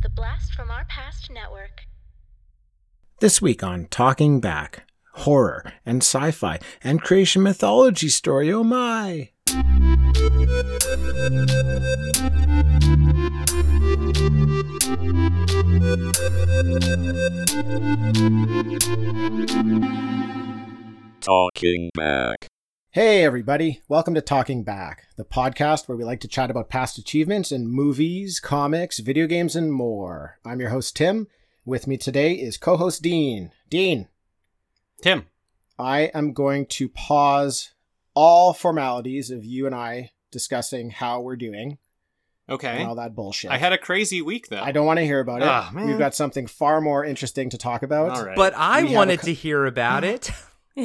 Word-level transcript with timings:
The 0.00 0.08
Blast 0.08 0.52
from 0.52 0.70
Our 0.70 0.84
Past 0.84 1.28
Network. 1.28 1.82
This 3.18 3.42
week 3.42 3.64
on 3.64 3.86
Talking 3.86 4.40
Back, 4.40 4.84
horror 5.14 5.72
and 5.84 6.02
sci 6.02 6.30
fi 6.30 6.60
and 6.84 7.02
creation 7.02 7.42
mythology 7.42 8.08
story, 8.08 8.52
oh 8.52 8.62
my! 8.62 9.30
Talking 21.20 21.90
back. 21.94 22.46
Hey, 22.98 23.22
everybody. 23.22 23.80
Welcome 23.86 24.14
to 24.16 24.20
Talking 24.20 24.64
Back, 24.64 25.06
the 25.16 25.24
podcast 25.24 25.86
where 25.86 25.96
we 25.96 26.02
like 26.02 26.18
to 26.18 26.26
chat 26.26 26.50
about 26.50 26.68
past 26.68 26.98
achievements 26.98 27.52
in 27.52 27.68
movies, 27.68 28.40
comics, 28.40 28.98
video 28.98 29.28
games, 29.28 29.54
and 29.54 29.72
more. 29.72 30.40
I'm 30.44 30.58
your 30.58 30.70
host, 30.70 30.96
Tim. 30.96 31.28
With 31.64 31.86
me 31.86 31.96
today 31.96 32.32
is 32.32 32.56
co 32.56 32.76
host 32.76 33.00
Dean. 33.00 33.52
Dean, 33.70 34.08
Tim. 35.00 35.26
I 35.78 36.10
am 36.12 36.32
going 36.32 36.66
to 36.70 36.88
pause 36.88 37.70
all 38.14 38.52
formalities 38.52 39.30
of 39.30 39.44
you 39.44 39.66
and 39.66 39.76
I 39.76 40.10
discussing 40.32 40.90
how 40.90 41.20
we're 41.20 41.36
doing 41.36 41.78
Okay. 42.50 42.78
and 42.80 42.88
all 42.88 42.96
that 42.96 43.14
bullshit. 43.14 43.52
I 43.52 43.58
had 43.58 43.72
a 43.72 43.78
crazy 43.78 44.20
week 44.20 44.48
though. 44.48 44.60
I 44.60 44.72
don't 44.72 44.86
want 44.86 44.98
to 44.98 45.04
hear 45.06 45.20
about 45.20 45.42
it. 45.42 45.46
Ah, 45.48 45.70
man. 45.72 45.86
We've 45.86 46.00
got 46.00 46.16
something 46.16 46.48
far 46.48 46.80
more 46.80 47.04
interesting 47.04 47.48
to 47.50 47.58
talk 47.58 47.84
about. 47.84 48.10
All 48.10 48.24
right. 48.24 48.34
But 48.34 48.54
I 48.56 48.82
We 48.82 48.92
wanted 48.96 49.20
co- 49.20 49.26
to 49.26 49.34
hear 49.34 49.66
about 49.66 50.02
it. 50.02 50.32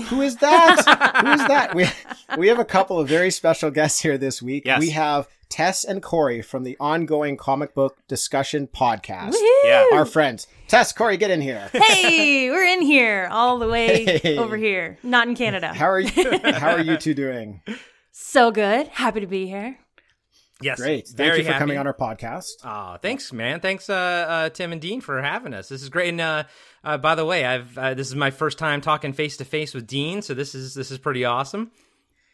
Who 0.08 0.22
is 0.22 0.38
that? 0.38 1.22
Who 1.24 1.32
is 1.32 1.48
that? 1.48 1.74
We 1.76 1.88
we 2.38 2.48
have 2.48 2.60
a 2.60 2.66
couple 2.66 3.00
of 3.00 3.08
very 3.08 3.30
special 3.32 3.70
guests 3.72 4.00
here 4.02 4.18
this 4.18 4.42
week. 4.42 4.64
Yes. 4.66 4.80
We 4.80 4.90
have 4.92 5.28
Tess 5.50 5.84
and 5.84 6.02
Corey 6.02 6.42
from 6.42 6.64
the 6.64 6.76
ongoing 6.80 7.38
comic 7.38 7.76
book 7.76 7.98
discussion 8.08 8.68
podcast. 8.68 9.36
yeah. 9.64 9.86
Our 9.94 10.06
friends. 10.06 10.48
Tess, 10.68 10.92
Corey, 10.94 11.18
get 11.18 11.30
in 11.30 11.42
here. 11.42 11.70
hey, 11.74 12.50
we're 12.50 12.66
in 12.66 12.82
here, 12.82 13.28
all 13.32 13.60
the 13.60 13.68
way 13.68 14.06
Hey. 14.20 14.38
over 14.38 14.58
here, 14.58 14.98
not 15.04 15.28
in 15.28 15.36
Canada. 15.36 15.68
How 15.74 15.86
are 15.90 16.00
you 16.00 16.40
how 16.54 16.72
are 16.72 16.82
you 16.82 16.98
two 16.98 17.14
doing? 17.14 17.62
so 18.12 18.50
good. 18.52 18.88
Happy 18.88 19.20
to 19.20 19.28
be 19.28 19.46
here. 19.48 19.78
Yes, 20.64 20.80
Great. 20.80 21.08
Thank 21.08 21.18
very 21.18 21.38
you 21.40 21.44
for 21.44 21.52
happy. 21.52 21.60
coming 21.60 21.78
on 21.78 21.88
our 21.88 21.94
podcast. 21.94 22.52
Oh, 22.64 22.98
thanks, 23.02 23.32
man. 23.34 23.60
Thanks, 23.60 23.90
uh, 23.90 23.94
uh, 23.94 24.50
Tim 24.50 24.72
and 24.72 24.82
Dean, 24.82 25.02
for 25.02 25.22
having 25.22 25.54
us. 25.54 25.70
This 25.70 25.82
is 25.84 25.90
great. 25.90 26.10
And 26.10 26.22
uh, 26.22 26.44
uh, 26.84 26.98
by 26.98 27.16
the 27.16 27.26
way, 27.26 27.46
I've 27.46 27.78
uh, 27.78 27.94
this 27.94 28.08
is 28.08 28.16
my 28.16 28.32
first 28.32 28.58
time 28.58 28.82
talking 28.82 29.14
face 29.14 29.38
to 29.38 29.46
face 29.46 29.74
with 29.74 29.88
Dean, 29.88 30.22
so 30.22 30.34
this 30.34 30.56
is 30.56 30.74
this 30.74 30.92
is 30.92 30.98
pretty 30.98 31.26
awesome. 31.26 31.72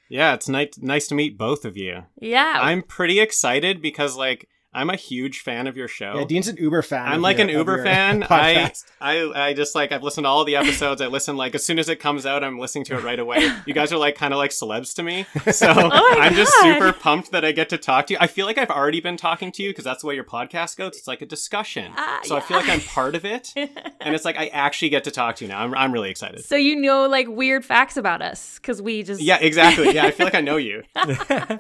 yeah, 0.09 0.33
it's 0.33 0.47
nice 0.49 0.77
nice 0.77 1.08
to 1.09 1.16
meet 1.16 1.38
both 1.38 1.66
of 1.66 1.77
you. 1.77 2.03
Yeah. 2.21 2.58
I'm 2.61 2.81
pretty 2.83 3.19
excited 3.19 3.81
because 3.81 4.16
like 4.16 4.47
I'm 4.72 4.92
a 4.92 4.95
huge 4.95 5.39
fan 5.42 5.66
of 5.66 5.75
your 5.75 5.88
show. 5.88 6.14
Yeah, 6.20 6.25
Dean's 6.25 6.48
an 6.48 6.58
Uber 6.58 6.84
fan. 6.84 7.08
I'm 7.08 7.22
like 7.23 7.39
your- 7.39 7.48
an 7.50 7.53
Uber 7.56 7.84
fan. 7.84 8.22
I, 8.30 8.53
podcast. 8.53 8.86
I 9.02 9.48
I 9.50 9.53
just 9.53 9.73
like 9.73 9.92
I've 9.92 10.03
listened 10.03 10.26
to 10.26 10.30
all 10.30 10.45
the 10.45 10.56
episodes. 10.58 11.02
I 11.02 11.08
listen 11.08 11.36
like 11.38 11.56
as 11.56 11.64
soon 11.66 11.80
as 11.80 11.89
it 11.89 11.95
comes 12.00 12.26
out, 12.28 12.44
I'm 12.44 12.59
listening 12.59 12.84
to 12.86 12.98
it 12.98 13.03
right 13.03 13.20
away. 13.20 13.52
You 13.66 13.73
guys 13.73 13.92
are 13.92 13.98
like 13.98 14.16
kind 14.16 14.34
of 14.34 14.38
like 14.38 14.52
celebs 14.52 14.94
to 14.95 15.03
me, 15.03 15.26
so 15.52 15.73
my 15.73 16.17
I'm 16.22 16.34
just 16.36 16.53
super 16.61 16.94
pumped 16.94 17.31
that 17.31 17.44
I 17.44 17.52
get 17.52 17.70
to 17.70 17.78
talk 17.78 18.08
to 18.08 18.14
you. 18.14 18.17
I 18.22 18.28
feel 18.28 18.45
like 18.45 18.58
I've 18.58 18.70
already 18.70 19.00
been 19.02 19.17
talking 19.17 19.52
to 19.53 19.64
you 19.64 19.70
because 19.72 19.84
that's 19.86 20.02
the 20.02 20.08
way 20.08 20.16
your 20.16 20.23
podcast 20.23 20.78
goes. 20.78 20.98
It's 20.98 21.08
like 21.08 21.22
a 21.22 21.26
discussion, 21.26 21.92
Ah, 21.98 22.20
so 22.23 22.36
I 22.38 22.39
feel 22.42 22.58
like 22.58 22.70
I'm 22.70 22.81
part 22.81 23.16
of 23.16 23.26
it, 23.26 23.52
and 23.56 24.16
it's 24.16 24.23
like 24.26 24.38
I 24.38 24.48
actually 24.48 24.89
get 24.89 25.04
to 25.06 25.11
talk 25.11 25.36
to 25.38 25.45
you 25.45 25.50
now. 25.50 25.61
I'm 25.64 25.73
I'm 25.76 25.92
really 25.92 26.09
excited. 26.11 26.44
so 26.45 26.56
you 26.56 26.76
know 26.76 27.08
like 27.08 27.28
weird 27.28 27.66
facts 27.66 27.98
about 27.98 28.22
us 28.22 28.59
because 28.59 28.81
we 28.81 29.02
just 29.04 29.20
Yeah, 29.22 29.38
exactly. 29.42 29.94
Yeah, 29.95 30.06
I 30.06 30.11
feel 30.11 30.26
like 30.28 30.36
I 30.36 30.42
know 30.42 30.58
you. 30.58 30.83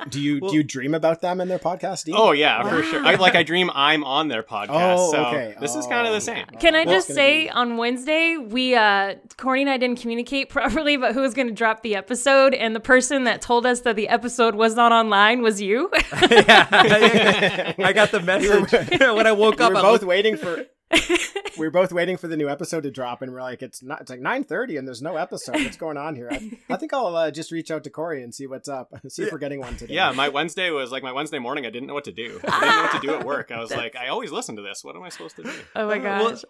Do 0.09 0.21
you 0.21 0.39
do 0.41 0.55
you 0.55 0.63
dream 0.63 0.93
about 0.93 1.21
them 1.21 1.41
in 1.41 1.47
their 1.47 1.59
podcast, 1.59 2.05
Dean? 2.05 2.15
Oh 2.17 2.31
yeah, 2.31 2.61
for 2.67 2.83
sure. 2.83 3.05
I 3.13 3.15
like 3.15 3.35
I 3.35 3.43
dream 3.51 3.69
I'm 3.73 4.03
on 4.03 4.27
their 4.27 4.43
podcast. 4.43 4.95
Oh, 4.97 5.11
so 5.11 5.25
okay. 5.25 5.55
this 5.59 5.75
is 5.75 5.85
Oh, 5.85 5.89
kind 5.89 6.07
of 6.07 6.13
the 6.13 6.21
same. 6.21 6.45
Can 6.59 6.75
I 6.75 6.85
just 6.85 7.07
say 7.07 7.45
be- 7.45 7.49
on 7.49 7.77
Wednesday 7.77 8.37
we 8.37 8.75
uh 8.75 9.15
Corey 9.37 9.61
and 9.61 9.69
I 9.69 9.77
didn't 9.77 9.99
communicate 10.01 10.49
properly 10.57 10.93
about 10.95 11.13
who 11.13 11.21
was 11.21 11.33
going 11.33 11.47
to 11.47 11.53
drop 11.53 11.81
the 11.83 11.95
episode 11.95 12.53
and 12.53 12.75
the 12.75 12.79
person 12.79 13.23
that 13.25 13.41
told 13.41 13.65
us 13.65 13.81
that 13.81 13.95
the 13.95 14.07
episode 14.09 14.55
was 14.55 14.75
not 14.75 14.91
online 14.91 15.41
was 15.41 15.61
you. 15.61 15.89
yeah, 16.29 17.73
I 17.79 17.91
got 17.93 18.11
the 18.11 18.19
message 18.21 18.71
when 18.99 19.27
I 19.27 19.31
woke 19.31 19.59
we 19.59 19.65
up. 19.65 19.71
were 19.73 19.77
I 19.79 19.81
both 19.81 20.01
looked- 20.01 20.05
wait 20.05 20.39
for 20.39 20.65
we 20.91 21.65
were 21.67 21.71
both 21.71 21.91
waiting 21.93 22.17
for 22.17 22.27
the 22.27 22.37
new 22.37 22.49
episode 22.49 22.81
to 22.83 22.91
drop, 22.91 23.21
and 23.21 23.31
we're 23.31 23.41
like, 23.41 23.61
it's 23.61 23.83
not. 23.83 24.01
It's 24.01 24.09
like 24.09 24.19
nine 24.19 24.43
thirty, 24.43 24.77
and 24.77 24.87
there's 24.87 25.01
no 25.01 25.15
episode. 25.17 25.55
What's 25.55 25.77
going 25.77 25.97
on 25.97 26.15
here? 26.15 26.29
I, 26.31 26.51
I 26.69 26.77
think 26.77 26.93
I'll 26.93 27.15
uh, 27.15 27.31
just 27.31 27.51
reach 27.51 27.69
out 27.71 27.83
to 27.83 27.89
Corey 27.89 28.23
and 28.23 28.33
see 28.33 28.47
what's 28.47 28.67
up. 28.67 28.89
See 29.07 29.23
if 29.23 29.31
we're 29.31 29.37
getting 29.37 29.59
one 29.59 29.75
today. 29.77 29.93
Yeah, 29.93 30.11
my 30.11 30.29
Wednesday 30.29 30.71
was 30.71 30.91
like 30.91 31.03
my 31.03 31.11
Wednesday 31.11 31.39
morning. 31.39 31.65
I 31.65 31.69
didn't 31.69 31.87
know 31.87 31.93
what 31.93 32.05
to 32.05 32.11
do. 32.11 32.39
I 32.47 32.59
didn't 32.59 32.75
know 32.75 32.81
what 32.83 33.01
to 33.01 33.07
do 33.07 33.13
at 33.15 33.25
work. 33.25 33.51
I 33.51 33.59
was 33.59 33.71
like, 33.75 33.95
I 33.95 34.07
always 34.07 34.31
listen 34.31 34.55
to 34.55 34.61
this. 34.61 34.83
What 34.83 34.95
am 34.95 35.03
I 35.03 35.09
supposed 35.09 35.35
to 35.37 35.43
do? 35.43 35.51
oh 35.75 35.87
my 35.87 35.97
Well, 35.97 36.03
gosh. 36.03 36.21
well, 36.23 36.41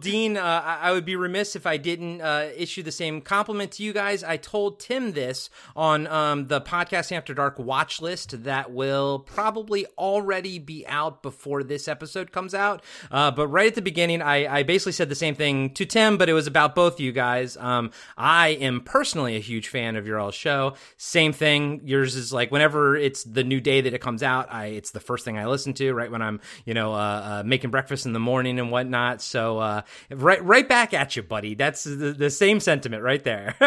Dean, 0.00 0.36
uh, 0.36 0.78
I 0.80 0.92
would 0.92 1.04
be 1.04 1.16
remiss 1.16 1.54
if 1.54 1.66
I 1.66 1.76
didn't 1.76 2.20
uh, 2.20 2.48
issue 2.56 2.82
the 2.82 2.92
same 2.92 3.20
compliment 3.20 3.72
to 3.72 3.82
you 3.82 3.92
guys. 3.92 4.24
I 4.24 4.36
told 4.38 4.80
Tim 4.80 5.12
this 5.12 5.50
on 5.74 6.06
um, 6.06 6.46
the 6.46 6.60
podcast 6.60 7.12
After 7.12 7.34
Dark 7.34 7.58
watch 7.58 8.00
list 8.00 8.44
that 8.44 8.72
will 8.72 9.18
probably 9.18 9.86
already 9.98 10.58
be 10.58 10.86
out 10.86 11.22
before 11.22 11.62
this 11.62 11.88
episode 11.88 12.32
comes 12.32 12.54
out. 12.54 12.82
Uh, 13.10 13.30
but 13.30 13.48
right 13.48 13.66
at 13.66 13.74
the 13.74 13.82
beginning, 13.82 14.22
I, 14.22 14.58
I 14.58 14.62
basically 14.62 14.92
said 14.92 15.08
the 15.08 15.14
same 15.14 15.34
thing 15.34 15.70
to 15.74 15.84
Tim, 15.84 16.16
but 16.16 16.28
it 16.28 16.32
was 16.32 16.46
about 16.46 16.74
both 16.74 16.98
you 16.98 17.12
guys. 17.12 17.56
Um, 17.56 17.90
I 18.16 18.48
am 18.48 18.80
personally 18.80 19.36
a 19.36 19.40
huge 19.40 19.68
fan 19.68 19.96
of 19.96 20.06
your 20.06 20.18
all 20.18 20.30
show. 20.30 20.74
Same 20.96 21.32
thing. 21.32 21.82
Yours 21.84 22.16
is 22.16 22.32
like 22.32 22.50
whenever 22.50 22.96
it's 22.96 23.24
the 23.24 23.44
new 23.44 23.60
day 23.60 23.82
that 23.82 23.92
it 23.92 24.00
comes 24.00 24.22
out, 24.22 24.52
I 24.52 24.66
it's 24.66 24.90
the 24.90 25.00
first 25.00 25.24
thing 25.24 25.36
I 25.36 25.46
listen 25.46 25.74
to 25.74 25.92
right 25.92 26.10
when 26.10 26.22
I'm 26.22 26.40
you 26.64 26.74
know 26.74 26.94
uh, 26.94 26.96
uh, 26.96 27.42
making 27.44 27.70
breakfast 27.70 28.06
in 28.06 28.12
the 28.12 28.20
morning 28.20 28.58
and 28.58 28.70
whatnot. 28.70 29.20
So 29.20 29.65
uh, 29.66 29.82
right 30.10 30.42
right 30.44 30.68
back 30.68 30.94
at 30.94 31.16
you, 31.16 31.22
buddy. 31.22 31.54
That's 31.54 31.84
the, 31.84 32.12
the 32.12 32.30
same 32.30 32.60
sentiment 32.60 33.02
right 33.02 33.22
there. 33.22 33.54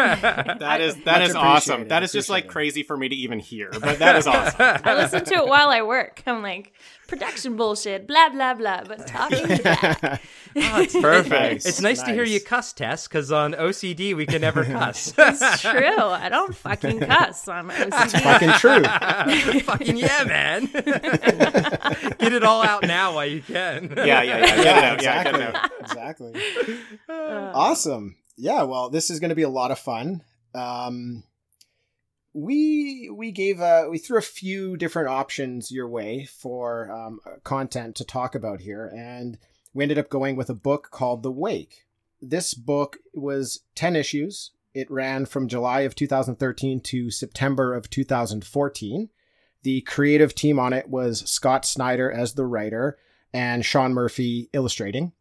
That 0.60 0.80
is 0.80 0.96
that 1.04 1.20
Much 1.20 1.30
is 1.30 1.34
awesome. 1.34 1.88
That 1.88 2.02
is 2.02 2.12
just 2.12 2.28
like 2.28 2.44
appreciated. 2.44 2.52
crazy 2.52 2.82
for 2.82 2.96
me 2.96 3.08
to 3.08 3.14
even 3.14 3.38
hear, 3.38 3.70
but 3.72 3.98
that 3.98 4.16
is 4.16 4.26
awesome. 4.26 4.56
I 4.84 4.94
listen 4.94 5.24
to 5.24 5.34
it 5.34 5.46
while 5.46 5.68
I 5.68 5.82
work. 5.82 6.22
I'm 6.26 6.42
like, 6.42 6.72
production 7.10 7.56
bullshit, 7.56 8.06
blah, 8.06 8.28
blah, 8.30 8.54
blah, 8.54 8.84
but 8.86 9.06
talking 9.06 9.58
back. 9.58 10.22
Oh, 10.56 10.80
it's 10.80 11.00
Perfect. 11.00 11.64
It's 11.64 11.80
nice, 11.80 12.02
to 12.02 12.12
hear 12.12 12.24
you 12.24 12.40
cuss, 12.40 12.72
Tess, 12.72 13.06
because 13.06 13.30
on 13.30 13.52
OCD 13.52 14.16
we 14.16 14.26
can 14.26 14.40
never 14.40 14.64
cuss. 14.64 15.14
It's 15.16 15.60
true. 15.60 15.96
I 15.96 16.28
don't 16.28 16.56
fucking 16.56 16.98
cuss 16.98 17.46
on 17.46 17.68
OCD. 17.68 18.20
fucking 18.20 18.50
true. 18.54 19.60
Fucking 19.60 19.96
yeah, 19.96 20.24
man. 20.24 20.66
Get 20.72 22.32
it 22.32 22.42
all 22.42 22.64
out 22.64 22.82
now 22.82 23.14
while 23.14 23.26
you 23.26 23.42
can. 23.42 23.92
Yeah, 23.96 24.22
yeah, 24.22 24.22
yeah. 24.22 24.40
Get 24.40 24.58
it 24.58 24.66
out. 24.66 25.02
Yeah, 25.02 25.22
get 25.22 25.34
exactly. 25.36 25.42
it 25.42 25.54
out. 25.54 25.70
Exactly. 25.90 26.40
Uh, 27.08 27.52
Awesome. 27.54 28.16
Yeah. 28.36 28.62
Well, 28.62 28.90
this 28.90 29.10
is 29.10 29.20
going 29.20 29.30
to 29.30 29.34
be 29.34 29.42
a 29.42 29.48
lot 29.48 29.70
of 29.70 29.78
fun. 29.78 30.22
Um, 30.54 31.24
we 32.32 33.10
we 33.12 33.32
gave 33.32 33.60
uh 33.60 33.86
we 33.90 33.98
threw 33.98 34.18
a 34.18 34.22
few 34.22 34.76
different 34.76 35.08
options 35.08 35.72
your 35.72 35.88
way 35.88 36.26
for 36.26 36.90
um, 36.90 37.20
content 37.42 37.96
to 37.96 38.04
talk 38.04 38.34
about 38.34 38.60
here, 38.60 38.90
and 38.96 39.38
we 39.74 39.82
ended 39.82 39.98
up 39.98 40.08
going 40.08 40.36
with 40.36 40.48
a 40.50 40.54
book 40.54 40.90
called 40.90 41.22
The 41.22 41.32
Wake. 41.32 41.86
This 42.20 42.54
book 42.54 42.98
was 43.14 43.60
ten 43.74 43.96
issues. 43.96 44.52
It 44.72 44.90
ran 44.90 45.26
from 45.26 45.48
July 45.48 45.80
of 45.80 45.96
2013 45.96 46.80
to 46.82 47.10
September 47.10 47.74
of 47.74 47.90
2014. 47.90 49.08
The 49.64 49.80
creative 49.82 50.34
team 50.34 50.60
on 50.60 50.72
it 50.72 50.88
was 50.88 51.28
Scott 51.28 51.64
Snyder 51.64 52.10
as 52.10 52.34
the 52.34 52.46
writer 52.46 52.96
and 53.32 53.64
Sean 53.64 53.92
Murphy 53.92 54.48
illustrating 54.52 55.12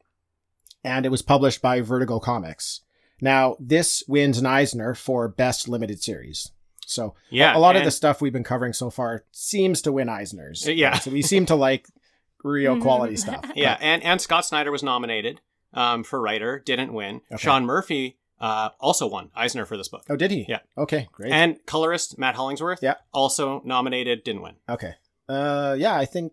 and 0.84 1.06
it 1.06 1.10
was 1.10 1.22
published 1.22 1.62
by 1.62 1.82
Vertigo 1.82 2.20
Comics. 2.20 2.82
Now, 3.22 3.58
this 3.60 4.04
wins 4.08 4.38
an 4.38 4.46
Eisner 4.46 4.94
for 4.96 5.28
Best 5.28 5.68
Limited 5.68 6.02
Series. 6.02 6.52
So, 6.86 7.16
Yeah, 7.30 7.56
a 7.56 7.60
lot 7.60 7.76
of 7.76 7.84
the 7.84 7.92
stuff 7.92 8.22
we've 8.22 8.34
been 8.34 8.44
covering 8.44 8.74
so 8.74 8.90
far 8.90 9.26
seems 9.32 9.82
to 9.84 9.92
win 9.92 10.08
Eisners. 10.08 10.66
Yeah. 10.76 10.98
So, 11.00 11.12
we 11.12 11.22
seem 11.22 11.46
to 11.48 11.56
like 11.56 11.88
real 12.44 12.76
Mhm. 12.78 12.82
quality 12.82 13.16
stuff. 13.26 13.46
Yeah, 13.56 13.78
and 13.82 14.02
and 14.04 14.20
Scott 14.22 14.46
Snyder 14.46 14.72
was 14.72 14.82
nominated 14.84 15.42
um, 15.74 16.04
for 16.04 16.20
writer, 16.20 16.58
didn't 16.66 16.94
win. 16.94 17.22
Okay. 17.32 17.38
Sean 17.42 17.64
Murphy 17.66 18.18
uh, 18.42 18.70
also 18.80 19.06
won 19.06 19.30
Eisner 19.36 19.66
for 19.66 19.76
this 19.78 19.90
book, 19.90 20.04
Oh, 20.10 20.16
did 20.16 20.32
he? 20.32 20.46
Yeah. 20.48 20.60
Okay, 20.78 21.10
great. 21.12 21.32
and 21.32 21.64
colorist 21.66 22.18
Matt 22.18 22.36
Hollingsworth, 22.36 22.80
Yeah. 22.82 22.96
also 23.14 23.62
nominated, 23.66 24.24
didn't 24.24 24.42
win. 24.42 24.56
okay. 24.70 24.94
Uh, 25.28 25.76
yeah, 25.78 25.94
I 25.96 26.06
think 26.06 26.32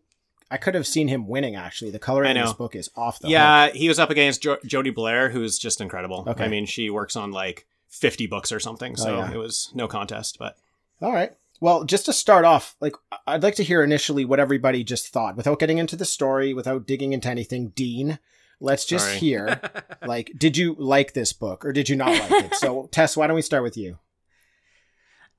I 0.50 0.56
could 0.58 0.74
have 0.74 0.86
seen 0.86 1.08
him 1.08 1.26
winning, 1.26 1.56
actually. 1.56 1.90
The 1.90 1.98
color 1.98 2.24
in 2.24 2.36
this 2.36 2.52
book 2.52 2.74
is 2.76 2.88
off 2.96 3.18
the 3.18 3.26
hook. 3.26 3.32
yeah, 3.32 3.68
he 3.70 3.88
was 3.88 3.98
up 3.98 4.10
against 4.10 4.42
jo- 4.42 4.58
Jordie 4.64 4.92
Bellaire, 4.92 5.30
who's 5.30 5.58
just 5.58 5.80
incredible. 5.80 6.24
Okay. 6.26 6.44
I 6.44 6.48
mean, 6.48 6.66
she 6.66 6.88
works 6.90 7.16
on 7.16 7.32
like 7.32 7.66
50 7.88 8.26
books 8.26 8.52
or 8.52 8.60
something, 8.60 8.94
oh, 8.98 9.02
so 9.02 9.14
Oh, 9.14 9.18
yeah. 9.18 9.32
it 9.32 9.36
was 9.38 9.70
no 9.74 9.88
contest. 9.88 10.36
But 10.38 10.56
All 11.02 11.12
right. 11.12 11.32
Well, 11.60 11.84
just 11.84 12.04
to 12.06 12.12
start 12.12 12.44
off, 12.44 12.76
like 12.80 12.94
I'd 13.26 13.42
like 13.42 13.54
to 13.56 13.64
hear 13.64 13.82
initially 13.82 14.24
what 14.24 14.38
everybody 14.38 14.84
just 14.84 15.08
thought 15.08 15.36
without 15.36 15.58
getting 15.58 15.78
into 15.78 15.96
the 15.96 16.04
story, 16.04 16.52
without 16.52 16.86
digging 16.86 17.12
into 17.14 17.28
anything. 17.30 17.70
Dean, 17.70 18.18
let's 18.60 18.84
just 18.84 19.06
Sorry. 19.06 19.18
hear 19.18 19.60
like 20.06 20.32
did 20.36 20.56
you 20.56 20.76
like 20.78 21.14
this 21.14 21.32
book 21.32 21.64
or 21.64 21.72
did 21.72 21.88
you 21.88 21.96
not 21.96 22.08
like 22.30 22.44
it? 22.44 22.54
So, 22.56 22.88
Tess, 22.92 23.16
why 23.16 23.26
don't 23.26 23.36
we 23.36 23.42
start 23.42 23.62
with 23.62 23.76
you? 23.76 23.98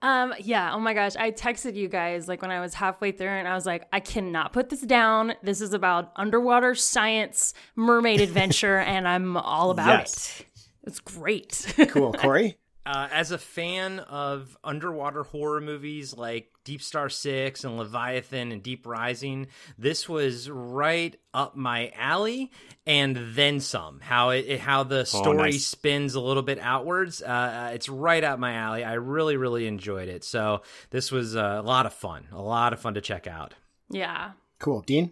Um, 0.01 0.33
yeah. 0.39 0.73
Oh 0.73 0.79
my 0.79 0.93
gosh. 0.93 1.15
I 1.15 1.31
texted 1.31 1.75
you 1.75 1.87
guys 1.87 2.27
like 2.27 2.41
when 2.41 2.51
I 2.51 2.59
was 2.59 2.73
halfway 2.75 3.11
through 3.11 3.29
and 3.29 3.47
I 3.47 3.55
was 3.55 3.65
like, 3.65 3.87
I 3.91 3.99
cannot 3.99 4.53
put 4.53 4.69
this 4.69 4.81
down. 4.81 5.33
This 5.41 5.59
is 5.59 5.73
about 5.73 6.11
underwater 6.15 6.75
science, 6.75 7.53
mermaid 7.75 8.21
adventure, 8.21 8.77
and 8.77 9.07
I'm 9.07 9.37
all 9.37 9.71
about 9.71 9.87
Yes. 9.99 10.39
it. 10.41 10.45
It's 10.85 10.99
great. 10.99 11.73
Cool, 11.89 12.13
Corey. 12.13 12.57
Uh, 12.87 13.09
as 13.11 13.31
a 13.31 13.37
fan 13.37 13.99
of 13.99 14.57
underwater 14.63 15.23
horror 15.23 15.59
movies 15.59 16.15
like 16.15 16.49
Deep 16.63 16.81
Star 16.81 17.09
Six 17.09 17.63
and 17.65 17.77
Leviathan 17.77 18.51
and 18.53 18.63
Deep 18.63 18.87
Rising, 18.87 19.47
this 19.77 20.07
was 20.07 20.49
right 20.49 21.13
up 21.33 21.55
my 21.57 21.91
alley, 21.97 22.51
and 22.85 23.17
then 23.35 23.59
some. 23.59 23.99
How 23.99 24.29
it, 24.29 24.45
it- 24.47 24.59
how 24.61 24.83
the 24.83 25.05
story 25.05 25.37
nice. 25.51 25.67
spins 25.67 26.15
a 26.15 26.21
little 26.21 26.43
bit 26.43 26.59
outwards. 26.59 27.21
Uh, 27.21 27.25
Uh, 27.67 27.71
it's 27.73 27.89
right 27.89 28.23
up 28.23 28.39
my 28.39 28.53
alley. 28.53 28.83
I 28.83 28.93
really 28.93 29.35
really 29.37 29.67
enjoyed 29.67 30.07
it. 30.09 30.23
So 30.23 30.61
this 30.89 31.11
was 31.11 31.35
uh, 31.35 31.59
a 31.59 31.65
lot 31.67 31.85
of 31.85 31.93
fun. 31.93 32.27
A 32.31 32.41
lot 32.41 32.71
of 32.73 32.79
fun 32.79 32.93
to 32.93 33.01
check 33.01 33.27
out. 33.27 33.53
yeah. 33.89 34.31
Cool, 34.59 34.81
Dean. 34.81 35.11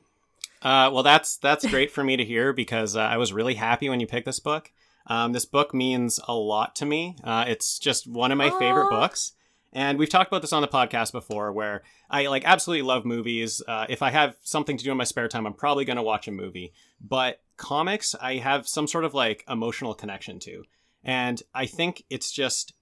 Uh, 0.61 0.89
well, 0.91 1.03
that's 1.03 1.37
that's 1.37 1.65
great 1.69 1.91
for 1.91 2.03
me 2.03 2.17
to 2.17 2.25
hear 2.25 2.51
because 2.53 2.95
uh, 2.95 3.01
I 3.01 3.17
was 3.17 3.31
really 3.33 3.53
happy 3.55 3.89
when 3.89 3.99
you 3.99 4.07
picked 4.07 4.25
this 4.25 4.39
book. 4.39 4.71
Um, 5.07 5.33
this 5.33 5.45
book 5.45 5.73
means 5.73 6.19
a 6.27 6.33
lot 6.33 6.75
to 6.77 6.85
me. 6.85 7.17
Uh, 7.23 7.45
it's 7.47 7.79
just 7.79 8.07
one 8.07 8.31
of 8.31 8.37
my 8.37 8.49
favorite 8.59 8.89
books, 8.89 9.33
and 9.71 9.99
we've 9.99 10.09
talked 10.09 10.31
about 10.31 10.41
this 10.41 10.53
on 10.53 10.61
the 10.61 10.67
podcast 10.67 11.11
before. 11.11 11.51
Where 11.51 11.83
I 12.09 12.27
like 12.27 12.45
absolutely 12.45 12.83
love 12.83 13.05
movies. 13.05 13.61
Uh, 13.67 13.85
if 13.89 14.01
I 14.01 14.11
have 14.11 14.35
something 14.41 14.77
to 14.77 14.83
do 14.83 14.91
in 14.91 14.97
my 14.97 15.03
spare 15.03 15.27
time, 15.27 15.45
I'm 15.45 15.53
probably 15.53 15.85
going 15.85 15.97
to 15.97 16.03
watch 16.03 16.27
a 16.27 16.31
movie. 16.31 16.73
But 16.99 17.41
comics, 17.57 18.15
I 18.19 18.35
have 18.35 18.67
some 18.67 18.87
sort 18.87 19.05
of 19.05 19.13
like 19.13 19.43
emotional 19.47 19.93
connection 19.93 20.39
to, 20.39 20.63
and 21.03 21.41
I 21.53 21.65
think 21.65 22.03
it's 22.09 22.31
just 22.31 22.73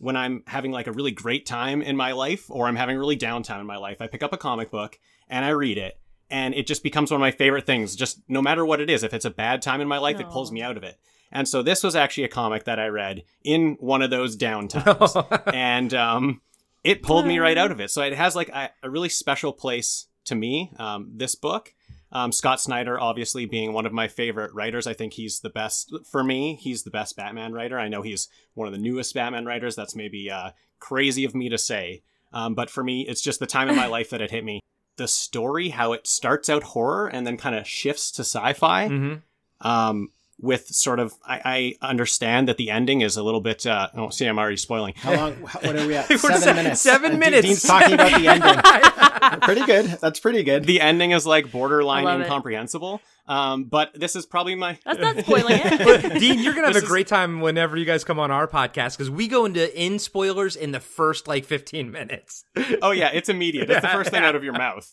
when 0.00 0.16
I'm 0.16 0.42
having 0.46 0.72
like 0.72 0.86
a 0.86 0.92
really 0.92 1.10
great 1.10 1.44
time 1.44 1.82
in 1.82 1.94
my 1.94 2.12
life 2.12 2.46
or 2.48 2.66
I'm 2.66 2.76
having 2.76 2.96
really 2.96 3.18
downtime 3.18 3.60
in 3.60 3.66
my 3.66 3.76
life, 3.76 4.00
I 4.00 4.06
pick 4.06 4.22
up 4.22 4.32
a 4.32 4.38
comic 4.38 4.70
book 4.70 4.98
and 5.28 5.44
I 5.44 5.50
read 5.50 5.76
it. 5.76 5.98
And 6.30 6.54
it 6.54 6.66
just 6.66 6.82
becomes 6.82 7.10
one 7.10 7.20
of 7.20 7.20
my 7.20 7.32
favorite 7.32 7.66
things, 7.66 7.96
just 7.96 8.22
no 8.28 8.40
matter 8.40 8.64
what 8.64 8.80
it 8.80 8.88
is. 8.88 9.02
If 9.02 9.12
it's 9.12 9.24
a 9.24 9.30
bad 9.30 9.60
time 9.60 9.80
in 9.80 9.88
my 9.88 9.98
life, 9.98 10.20
it 10.20 10.30
pulls 10.30 10.52
me 10.52 10.62
out 10.62 10.76
of 10.76 10.84
it. 10.84 10.98
And 11.32 11.46
so 11.46 11.62
this 11.62 11.82
was 11.82 11.94
actually 11.94 12.24
a 12.24 12.28
comic 12.28 12.64
that 12.64 12.78
I 12.78 12.88
read 12.88 13.22
in 13.44 13.76
one 13.80 14.02
of 14.02 14.10
those 14.10 14.36
downtimes. 14.36 15.52
and 15.54 15.94
um, 15.94 16.40
it 16.82 17.02
pulled 17.02 17.26
me 17.26 17.38
right 17.38 17.58
out 17.58 17.70
of 17.70 17.80
it. 17.80 17.90
So 17.90 18.02
it 18.02 18.14
has 18.14 18.34
like 18.34 18.48
a, 18.48 18.70
a 18.82 18.90
really 18.90 19.08
special 19.08 19.52
place 19.52 20.06
to 20.24 20.34
me, 20.34 20.72
um, 20.78 21.12
this 21.14 21.34
book. 21.34 21.74
Um, 22.12 22.32
Scott 22.32 22.60
Snyder, 22.60 22.98
obviously 22.98 23.46
being 23.46 23.72
one 23.72 23.86
of 23.86 23.92
my 23.92 24.08
favorite 24.08 24.52
writers, 24.52 24.88
I 24.88 24.94
think 24.94 25.12
he's 25.12 25.40
the 25.40 25.50
best 25.50 25.94
for 26.04 26.24
me. 26.24 26.56
He's 26.56 26.82
the 26.82 26.90
best 26.90 27.16
Batman 27.16 27.52
writer. 27.52 27.78
I 27.78 27.86
know 27.86 28.02
he's 28.02 28.28
one 28.54 28.66
of 28.66 28.72
the 28.72 28.80
newest 28.80 29.14
Batman 29.14 29.46
writers. 29.46 29.76
That's 29.76 29.94
maybe 29.94 30.28
uh, 30.28 30.50
crazy 30.80 31.24
of 31.24 31.36
me 31.36 31.48
to 31.50 31.58
say, 31.58 32.02
um, 32.32 32.54
but 32.54 32.68
for 32.68 32.82
me, 32.82 33.06
it's 33.06 33.20
just 33.20 33.38
the 33.38 33.46
time 33.46 33.68
in 33.68 33.76
my 33.76 33.86
life 33.88 34.10
that 34.10 34.20
it 34.20 34.32
hit 34.32 34.44
me. 34.44 34.58
The 34.96 35.06
story, 35.06 35.68
how 35.68 35.92
it 35.92 36.08
starts 36.08 36.48
out 36.48 36.64
horror 36.64 37.06
and 37.06 37.24
then 37.24 37.36
kind 37.36 37.54
of 37.54 37.66
shifts 37.66 38.10
to 38.12 38.22
sci-fi, 38.22 38.88
hmm 38.88 39.14
um, 39.60 40.08
with 40.40 40.66
sort 40.68 40.98
of 41.00 41.14
I, 41.24 41.76
I 41.82 41.86
understand 41.88 42.48
that 42.48 42.56
the 42.56 42.70
ending 42.70 43.00
is 43.02 43.16
a 43.16 43.22
little 43.22 43.40
bit. 43.40 43.66
Uh, 43.66 43.88
oh, 43.94 44.10
see, 44.10 44.26
I'm 44.26 44.38
already 44.38 44.56
spoiling. 44.56 44.94
How 44.96 45.14
long? 45.14 45.32
What 45.34 45.76
are 45.76 45.86
we 45.86 45.96
at? 45.96 46.08
We're 46.10 46.18
seven 46.18 46.56
minutes. 46.56 46.80
seven 46.80 47.12
And 47.12 47.20
De- 47.20 47.30
minutes. 47.30 47.46
Dean's 47.46 47.62
talking 47.62 47.94
about 47.94 48.18
the 48.20 48.26
ending. 49.30 49.40
pretty 49.42 49.64
good. 49.66 49.86
That's 50.00 50.20
pretty 50.20 50.42
good. 50.42 50.64
The 50.64 50.80
ending 50.80 51.10
is 51.12 51.26
like 51.26 51.50
borderline 51.52 52.06
I 52.06 52.10
love 52.12 52.20
it. 52.20 52.24
incomprehensible. 52.24 53.00
Um, 53.28 53.64
but 53.64 53.92
this 53.94 54.16
is 54.16 54.26
probably 54.26 54.56
my. 54.56 54.76
That's 54.84 54.98
not 54.98 55.18
spoiling 55.24 55.60
it. 55.62 55.78
But 55.84 56.18
Dean, 56.18 56.40
you're 56.40 56.52
gonna 56.52 56.66
have 56.66 56.74
This 56.74 56.82
a 56.82 56.86
is- 56.86 56.90
great 56.90 57.06
time 57.06 57.40
whenever 57.40 57.76
you 57.76 57.84
guys 57.84 58.02
come 58.02 58.18
on 58.18 58.30
our 58.32 58.48
podcast 58.48 58.96
because 58.96 59.08
we 59.10 59.28
go 59.28 59.44
into 59.44 59.80
in 59.80 59.98
spoilers 60.00 60.56
in 60.56 60.72
the 60.72 60.80
first 60.80 61.28
like 61.28 61.44
15 61.44 61.92
minutes. 61.92 62.44
oh 62.82 62.90
yeah, 62.90 63.10
it's 63.12 63.28
immediate. 63.28 63.70
It's 63.70 63.82
the 63.82 63.88
first 63.88 64.10
thing 64.10 64.22
yeah. 64.22 64.28
out 64.28 64.34
of 64.34 64.42
your 64.42 64.54
mouth. 64.54 64.90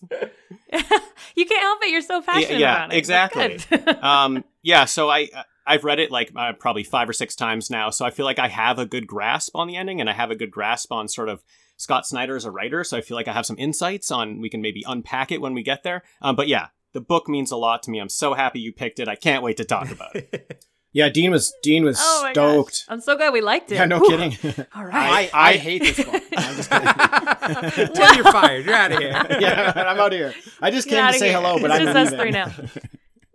you 1.35 1.45
can't 1.45 1.61
help 1.61 1.83
it. 1.83 1.89
You're 1.89 2.01
so 2.01 2.21
passionate 2.21 2.59
yeah, 2.59 2.85
about 2.85 2.93
it. 2.93 2.97
Exactly. 2.97 3.59
um, 4.01 4.43
yeah, 4.67 4.83
so 4.85 5.09
I 5.09 5.29
I've 5.65 5.83
read 5.85 5.99
it 5.99 6.11
like 6.11 6.31
uh, 6.35 6.53
probably 6.53 6.83
five 6.83 7.07
or 7.09 7.13
six 7.13 7.35
times 7.35 7.69
now, 7.69 7.89
so 7.89 8.05
I 8.05 8.09
feel 8.11 8.25
like 8.25 8.39
I 8.39 8.47
have 8.49 8.77
a 8.79 8.85
good 8.85 9.07
grasp 9.07 9.55
on 9.55 9.67
the 9.67 9.75
ending, 9.77 10.01
and 10.01 10.09
I 10.09 10.13
have 10.13 10.29
a 10.31 10.35
good 10.35 10.51
grasp 10.51 10.91
on 10.91 11.07
sort 11.07 11.29
of 11.29 11.41
Scott 11.77 12.05
Snyder 12.05 12.35
as 12.35 12.43
a 12.45 12.51
writer. 12.51 12.83
So 12.83 12.97
I 12.97 13.01
feel 13.01 13.15
like 13.15 13.27
I 13.27 13.33
have 13.33 13.45
some 13.45 13.57
insights 13.57 14.11
on. 14.11 14.41
We 14.41 14.49
can 14.49 14.61
maybe 14.61 14.83
unpack 14.87 15.31
it 15.31 15.41
when 15.41 15.53
we 15.53 15.63
get 15.63 15.83
there. 15.83 16.03
Um, 16.21 16.35
but 16.35 16.47
yeah, 16.47 16.67
the 16.93 17.01
book 17.01 17.29
means 17.29 17.51
a 17.51 17.57
lot 17.57 17.81
to 17.83 17.91
me. 17.91 17.99
I'm 17.99 18.09
so 18.09 18.33
happy 18.33 18.59
you 18.59 18.73
picked 18.73 18.99
it. 18.99 19.07
I 19.07 19.15
can't 19.15 19.43
wait 19.43 19.57
to 19.57 19.65
talk 19.65 19.89
about 19.91 20.15
it. 20.15 20.63
Yeah, 20.93 21.09
Dean 21.09 21.29
was 21.29 21.53
Dean 21.61 21.83
was 21.83 21.99
oh 22.01 22.29
stoked. 22.31 22.71
gosh. 22.71 22.85
I'm 22.87 23.01
so 23.01 23.15
glad 23.15 23.31
we 23.31 23.41
liked 23.41 23.71
it. 23.71 23.75
Yeah, 23.75 23.85
no 23.85 23.99
Whew. 23.99 24.09
kidding. 24.09 24.65
All 24.75 24.85
right, 24.85 25.29
I. 25.31 25.49
I 25.49 25.49
I- 25.49 25.57
hate 25.57 25.81
this 25.83 25.97
book. 26.03 26.23
I'm 26.37 26.55
just 26.55 26.69
kidding. 26.71 27.93
Tim, 27.93 28.15
you're 28.15 28.31
fired. 28.31 28.65
You're 28.65 28.73
out 28.73 28.91
of 28.93 28.97
here. 28.99 29.11
yeah, 29.39 29.73
I'm 29.75 29.99
out 29.99 30.13
of 30.13 30.17
here. 30.17 30.33
I 30.59 30.71
just 30.71 30.87
Get 30.87 30.95
came 31.03 31.13
to 31.13 31.19
say 31.19 31.27
here. 31.29 31.37
hello, 31.39 31.59
but 31.59 31.69
it's 31.69 31.79
I'm 31.81 31.85
just 31.85 31.97
us 31.97 32.19
leaving. 32.19 32.19
three 32.19 32.31
now. 32.31 32.51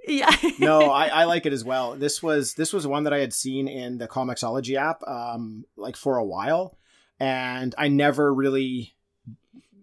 Yeah. 0.06 0.34
no, 0.58 0.82
I, 0.90 1.06
I 1.06 1.24
like 1.24 1.46
it 1.46 1.52
as 1.52 1.64
well. 1.64 1.94
This 1.94 2.22
was 2.22 2.54
this 2.54 2.72
was 2.72 2.86
one 2.86 3.04
that 3.04 3.12
I 3.12 3.18
had 3.18 3.32
seen 3.32 3.68
in 3.68 3.98
the 3.98 4.08
Comixology 4.08 4.76
app, 4.76 5.02
um, 5.06 5.64
like 5.76 5.96
for 5.96 6.16
a 6.16 6.24
while, 6.24 6.76
and 7.20 7.74
I 7.78 7.88
never 7.88 8.32
really, 8.32 8.94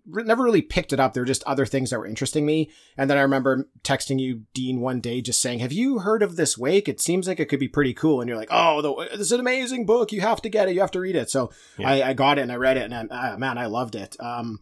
never 0.06 0.44
really 0.44 0.62
picked 0.62 0.94
it 0.94 1.00
up. 1.00 1.14
There 1.14 1.22
were 1.22 1.28
just 1.28 1.44
other 1.44 1.66
things 1.66 1.90
that 1.90 2.00
were 2.00 2.08
interesting 2.08 2.46
me, 2.46 2.70
and 2.98 3.10
then 3.10 3.18
I 3.18 3.22
remember 3.22 3.70
texting 3.84 4.20
you, 4.20 4.44
Dean, 4.54 4.82
one 4.82 5.00
day, 5.00 5.22
just 5.22 5.42
saying, 5.42 5.60
"Have 5.60 5.74
you 5.74 6.00
heard 6.00 6.24
of 6.24 6.36
this 6.36 6.58
Wake? 6.58 6.90
It 6.90 7.00
seems 7.00 7.28
like 7.28 7.40
it 7.40 7.46
could 7.46 7.60
be 7.60 7.68
pretty 7.68 7.94
cool." 7.94 8.22
And 8.22 8.28
you're 8.28 8.38
like, 8.38 8.50
"Oh, 8.52 8.82
the, 8.82 9.10
this 9.12 9.22
is 9.22 9.32
an 9.32 9.40
amazing 9.40 9.86
book. 9.86 10.12
You 10.12 10.22
have 10.22 10.42
to 10.42 10.50
get 10.50 10.68
it. 10.68 10.74
You 10.74 10.82
have 10.82 10.92
to 10.92 11.00
read 11.00 11.16
it." 11.16 11.30
So 11.30 11.52
Yeah. 11.78 11.90
I, 11.90 12.10
I 12.10 12.14
got 12.14 12.38
it 12.38 12.42
and 12.44 12.52
I 12.52 12.56
read 12.56 12.78
it, 12.78 12.92
and 12.92 12.94
I, 12.94 13.06
ah, 13.10 13.38
man, 13.38 13.58
I 13.58 13.68
loved 13.68 13.96
it. 13.96 14.16
Um, 14.20 14.62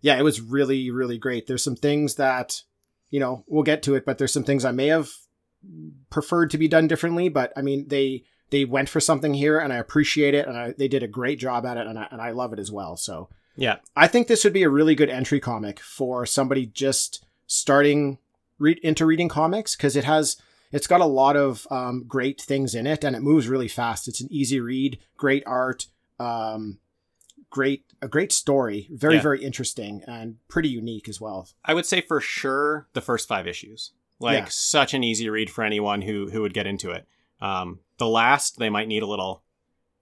yeah, 0.00 0.18
it 0.18 0.22
was 0.22 0.40
really, 0.40 0.90
really 0.90 1.18
great. 1.18 1.46
There's 1.46 1.64
some 1.64 1.74
things 1.76 2.14
that 2.16 2.62
you 3.10 3.20
know, 3.20 3.44
we'll 3.46 3.62
get 3.62 3.82
to 3.84 3.94
it, 3.94 4.04
but 4.04 4.18
there's 4.18 4.32
some 4.32 4.44
things 4.44 4.64
I 4.64 4.72
may 4.72 4.88
have 4.88 5.10
preferred 6.10 6.50
to 6.50 6.58
be 6.58 6.68
done 6.68 6.88
differently. 6.88 7.28
But 7.28 7.52
I 7.56 7.62
mean, 7.62 7.88
they 7.88 8.24
they 8.50 8.64
went 8.64 8.88
for 8.88 9.00
something 9.00 9.34
here, 9.34 9.58
and 9.58 9.72
I 9.72 9.76
appreciate 9.76 10.34
it, 10.34 10.46
and 10.46 10.56
I, 10.56 10.74
they 10.76 10.88
did 10.88 11.02
a 11.02 11.08
great 11.08 11.38
job 11.38 11.66
at 11.66 11.76
it, 11.76 11.86
and 11.86 11.98
I, 11.98 12.06
and 12.10 12.20
I 12.20 12.30
love 12.30 12.52
it 12.52 12.58
as 12.58 12.70
well. 12.70 12.96
So 12.96 13.28
yeah, 13.56 13.76
I 13.94 14.06
think 14.06 14.26
this 14.26 14.44
would 14.44 14.52
be 14.52 14.62
a 14.62 14.70
really 14.70 14.94
good 14.94 15.10
entry 15.10 15.40
comic 15.40 15.80
for 15.80 16.26
somebody 16.26 16.66
just 16.66 17.24
starting 17.46 18.18
read 18.58 18.78
into 18.78 19.06
reading 19.06 19.28
comics 19.28 19.76
because 19.76 19.96
it 19.96 20.04
has 20.04 20.36
it's 20.72 20.86
got 20.86 21.00
a 21.00 21.06
lot 21.06 21.36
of 21.36 21.66
um, 21.70 22.04
great 22.06 22.40
things 22.40 22.74
in 22.74 22.86
it, 22.86 23.04
and 23.04 23.16
it 23.16 23.22
moves 23.22 23.48
really 23.48 23.68
fast. 23.68 24.08
It's 24.08 24.20
an 24.20 24.28
easy 24.30 24.60
read, 24.60 24.98
great 25.16 25.42
art. 25.46 25.86
Um, 26.18 26.78
great 27.56 27.82
a 28.02 28.08
great 28.16 28.32
story 28.32 28.78
very 29.04 29.16
Yeah. 29.16 29.22
very 29.28 29.40
interesting 29.42 30.02
and 30.06 30.36
pretty 30.48 30.68
unique 30.82 31.08
as 31.08 31.18
well 31.24 31.38
I 31.64 31.72
would 31.74 31.86
say 31.86 32.00
for 32.00 32.20
sure 32.20 32.88
the 32.92 33.00
first 33.00 33.26
five 33.28 33.46
issues. 33.46 33.92
Like 34.18 34.38
Yeah. 34.44 34.48
such 34.50 34.94
an 34.94 35.02
easy 35.10 35.28
read 35.36 35.48
for 35.50 35.62
anyone 35.64 36.00
who 36.02 36.16
who 36.32 36.40
would 36.42 36.54
get 36.54 36.66
into 36.66 36.90
it. 36.90 37.02
Um, 37.40 37.80
the 37.98 38.06
last 38.20 38.58
they 38.58 38.70
might 38.76 38.88
need 38.88 39.02
a 39.02 39.06
little 39.14 39.42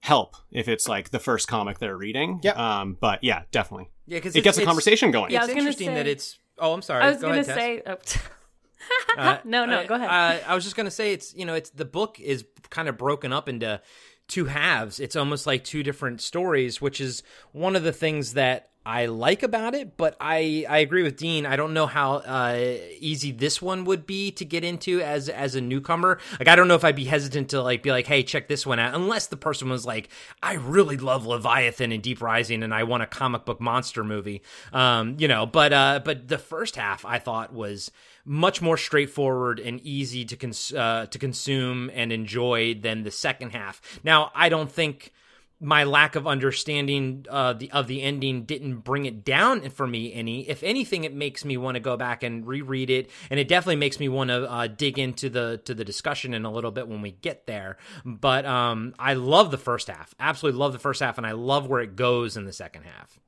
help 0.00 0.30
if 0.50 0.66
it's 0.68 0.86
like 0.94 1.06
the 1.10 1.18
first 1.28 1.48
comic 1.48 1.78
they're 1.78 1.96
reading. 2.06 2.40
Yeah. 2.42 2.52
Um, 2.66 2.96
but 3.00 3.18
yeah, 3.24 3.42
definitely. 3.50 3.88
Yeah, 4.06 4.18
because 4.18 4.36
It 4.36 4.44
gets 4.44 4.58
a 4.58 4.64
conversation 4.64 5.10
going. 5.10 5.30
Yeah, 5.32 5.38
It's 5.38 5.46
was 5.48 5.54
gonna 5.54 5.60
interesting 5.68 5.94
that 5.94 6.06
it's. 6.06 6.38
Oh, 6.58 6.72
I'm 6.74 6.82
sorry. 6.82 7.02
I 7.04 7.08
was 7.10 7.20
Go 7.20 7.28
gonna 7.28 7.40
ahead, 7.40 7.54
say. 7.62 7.82
Oh. 7.86 7.96
Uh, 9.16 9.38
no, 9.44 9.64
no, 9.64 9.80
I- 9.80 9.86
go 9.86 9.94
ahead. 9.94 10.10
Uh, 10.10 10.50
I 10.50 10.54
was 10.54 10.62
just 10.64 10.76
gonna 10.76 10.90
say 10.90 11.12
it's 11.12 11.34
you 11.34 11.46
know 11.46 11.54
it's 11.54 11.70
the 11.70 11.86
book 11.86 12.20
is 12.20 12.44
kind 12.70 12.86
of 12.88 12.98
broken 12.98 13.32
up 13.32 13.48
into 13.48 13.80
two 14.28 14.46
halves. 14.46 15.00
It's 15.00 15.16
almost 15.16 15.46
like 15.46 15.64
two 15.64 15.82
different 15.82 16.20
stories, 16.20 16.80
which 16.80 17.00
is 17.00 17.22
one 17.52 17.76
of 17.76 17.82
the 17.82 17.92
things 17.92 18.34
that 18.34 18.70
I 18.86 19.06
like 19.06 19.42
about 19.42 19.74
it. 19.74 19.96
But 19.96 20.16
I 20.20 20.66
I 20.68 20.78
agree 20.78 21.02
with 21.02 21.16
Dean. 21.16 21.46
I 21.46 21.56
don't 21.56 21.72
know 21.72 21.86
how 21.86 22.16
uh, 22.16 22.76
easy 22.98 23.32
this 23.32 23.62
one 23.62 23.84
would 23.84 24.06
be 24.06 24.30
to 24.32 24.44
get 24.44 24.62
into 24.62 25.00
as 25.00 25.28
as 25.28 25.54
a 25.54 25.60
newcomer. 25.60 26.18
Like 26.38 26.48
I 26.48 26.56
don't 26.56 26.68
know 26.68 26.74
if 26.74 26.84
I'd 26.84 26.96
be 26.96 27.04
hesitant 27.04 27.50
to 27.50 27.62
like 27.62 27.82
be 27.82 27.90
like, 27.90 28.06
hey, 28.06 28.22
check 28.22 28.46
this 28.46 28.66
one 28.66 28.78
out, 28.78 28.94
unless 28.94 29.28
the 29.28 29.38
person 29.38 29.70
was 29.70 29.86
like, 29.86 30.10
I 30.42 30.54
really 30.54 30.98
love 30.98 31.26
Leviathan 31.26 31.92
and 31.92 32.02
Deep 32.02 32.20
Rising, 32.20 32.62
and 32.62 32.74
I 32.74 32.84
want 32.84 33.02
a 33.02 33.06
comic 33.06 33.46
book 33.46 33.60
monster 33.60 34.04
movie. 34.04 34.42
Um, 34.72 35.16
you 35.18 35.28
know, 35.28 35.46
but 35.46 35.72
uh, 35.72 36.00
but 36.04 36.28
the 36.28 36.38
first 36.38 36.76
half 36.76 37.06
I 37.06 37.18
thought 37.18 37.54
was 37.54 37.90
much 38.24 38.62
more 38.62 38.76
straightforward 38.76 39.60
and 39.60 39.80
easy 39.82 40.24
to 40.24 40.36
cons- 40.36 40.72
uh, 40.72 41.06
to 41.10 41.18
consume 41.18 41.90
and 41.94 42.12
enjoy 42.12 42.74
than 42.74 43.02
the 43.02 43.10
second 43.10 43.50
half. 43.50 43.80
Now, 44.02 44.30
I 44.34 44.48
don't 44.48 44.70
think 44.70 45.12
my 45.60 45.84
lack 45.84 46.16
of 46.16 46.26
understanding 46.26 47.24
uh, 47.30 47.52
the 47.52 47.70
of 47.70 47.86
the 47.86 48.02
ending 48.02 48.44
didn't 48.44 48.78
bring 48.78 49.06
it 49.06 49.24
down 49.24 49.68
for 49.70 49.86
me 49.86 50.12
any. 50.12 50.48
If 50.48 50.62
anything, 50.62 51.04
it 51.04 51.14
makes 51.14 51.44
me 51.44 51.56
want 51.56 51.76
to 51.76 51.80
go 51.80 51.96
back 51.96 52.22
and 52.22 52.46
reread 52.46 52.90
it, 52.90 53.10
and 53.30 53.38
it 53.38 53.48
definitely 53.48 53.76
makes 53.76 54.00
me 54.00 54.08
want 54.08 54.28
to 54.28 54.50
uh, 54.50 54.66
dig 54.66 54.98
into 54.98 55.30
the 55.30 55.60
to 55.64 55.74
the 55.74 55.84
discussion 55.84 56.34
in 56.34 56.44
a 56.44 56.52
little 56.52 56.70
bit 56.70 56.88
when 56.88 57.02
we 57.02 57.12
get 57.12 57.46
there. 57.46 57.78
But 58.04 58.44
um, 58.44 58.94
I 58.98 59.14
love 59.14 59.50
the 59.50 59.58
first 59.58 59.88
half, 59.88 60.14
absolutely 60.18 60.58
love 60.58 60.72
the 60.72 60.78
first 60.78 61.00
half, 61.00 61.18
and 61.18 61.26
I 61.26 61.32
love 61.32 61.66
where 61.66 61.80
it 61.80 61.96
goes 61.96 62.36
in 62.36 62.44
the 62.44 62.52
second 62.52 62.82
half. 62.82 63.18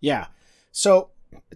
Yeah. 0.00 0.26
So 0.72 1.10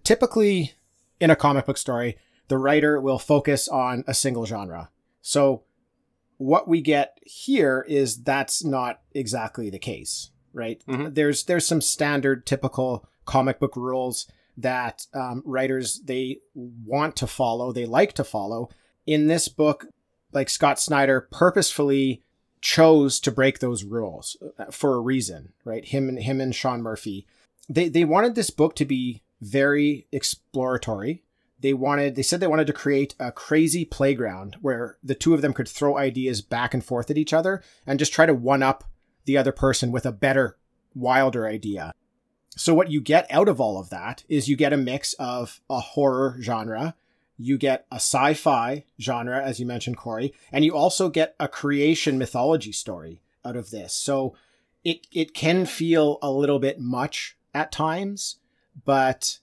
typically 0.04 0.74
in 1.20 1.30
a 1.30 1.36
comic 1.36 1.66
book 1.66 1.78
story, 1.78 2.16
the 2.50 2.58
writer 2.58 3.00
will 3.00 3.18
focus 3.18 3.66
on 3.68 4.04
a 4.06 4.12
single 4.12 4.44
genre. 4.44 4.90
So 5.22 5.62
what 6.36 6.68
we 6.68 6.80
get 6.82 7.18
here 7.24 7.84
is 7.88 8.22
that's 8.22 8.62
not 8.64 9.00
exactly 9.14 9.70
the 9.70 9.78
case. 9.78 10.30
right? 10.52 10.82
Mhm. 10.88 11.14
There's 11.14 11.44
there's 11.44 11.64
some 11.66 11.80
standard 11.80 12.44
typical 12.44 13.06
comic 13.24 13.60
book 13.60 13.76
rules 13.76 14.26
that 14.56 15.06
um, 15.14 15.42
writers 15.46 16.00
they 16.04 16.38
want 16.54 17.14
to 17.16 17.26
follow, 17.28 17.70
they 17.72 17.86
like 17.86 18.12
to 18.14 18.24
follow. 18.24 18.68
In 19.06 19.28
this 19.28 19.46
book, 19.48 19.86
like 20.32 20.50
Scott 20.50 20.80
Snyder 20.80 21.28
purposefully 21.30 22.24
chose 22.60 23.20
to 23.20 23.30
break 23.30 23.60
those 23.60 23.84
rules 23.84 24.36
uh, 24.58 24.72
for 24.72 24.94
a 24.96 25.00
reason, 25.00 25.52
right? 25.64 25.84
Him 25.84 26.08
and 26.08 26.18
him 26.18 26.40
and 26.40 26.52
Sean 26.54 26.82
Murphy, 26.82 27.26
they 27.68 27.88
they 27.88 28.04
wanted 28.04 28.34
this 28.34 28.50
book 28.50 28.74
to 28.74 28.84
be 28.84 29.22
very 29.40 30.08
exploratory. 30.10 31.22
They 31.60 31.74
wanted 31.74 32.14
they 32.14 32.22
said 32.22 32.40
they 32.40 32.46
wanted 32.46 32.66
to 32.68 32.72
create 32.72 33.14
a 33.18 33.30
crazy 33.30 33.84
playground 33.84 34.56
where 34.60 34.96
the 35.02 35.14
two 35.14 35.34
of 35.34 35.42
them 35.42 35.52
could 35.52 35.68
throw 35.68 35.98
ideas 35.98 36.40
back 36.40 36.74
and 36.74 36.84
forth 36.84 37.10
at 37.10 37.18
each 37.18 37.32
other 37.32 37.62
and 37.86 37.98
just 37.98 38.12
try 38.12 38.26
to 38.26 38.34
one 38.34 38.62
up 38.62 38.84
the 39.26 39.36
other 39.36 39.52
person 39.52 39.92
with 39.92 40.06
a 40.06 40.12
better, 40.12 40.56
wilder 40.94 41.46
idea. 41.46 41.92
So 42.56 42.74
what 42.74 42.90
you 42.90 43.00
get 43.00 43.26
out 43.30 43.48
of 43.48 43.60
all 43.60 43.78
of 43.78 43.90
that 43.90 44.24
is 44.28 44.48
you 44.48 44.56
get 44.56 44.72
a 44.72 44.78
mix 44.78 45.12
of 45.14 45.60
a 45.68 45.80
horror 45.80 46.36
genre, 46.40 46.94
you 47.36 47.58
get 47.58 47.86
a 47.90 47.96
sci-fi 47.96 48.84
genre, 49.00 49.42
as 49.42 49.60
you 49.60 49.66
mentioned, 49.66 49.96
Corey, 49.96 50.32
and 50.50 50.64
you 50.64 50.74
also 50.74 51.08
get 51.08 51.34
a 51.38 51.48
creation 51.48 52.18
mythology 52.18 52.72
story 52.72 53.22
out 53.44 53.56
of 53.56 53.70
this. 53.70 53.94
So 53.94 54.34
it 54.84 55.06
it 55.12 55.34
can 55.34 55.66
feel 55.66 56.18
a 56.22 56.30
little 56.30 56.58
bit 56.58 56.80
much 56.80 57.36
at 57.54 57.72
times, 57.72 58.36
but 58.84 59.39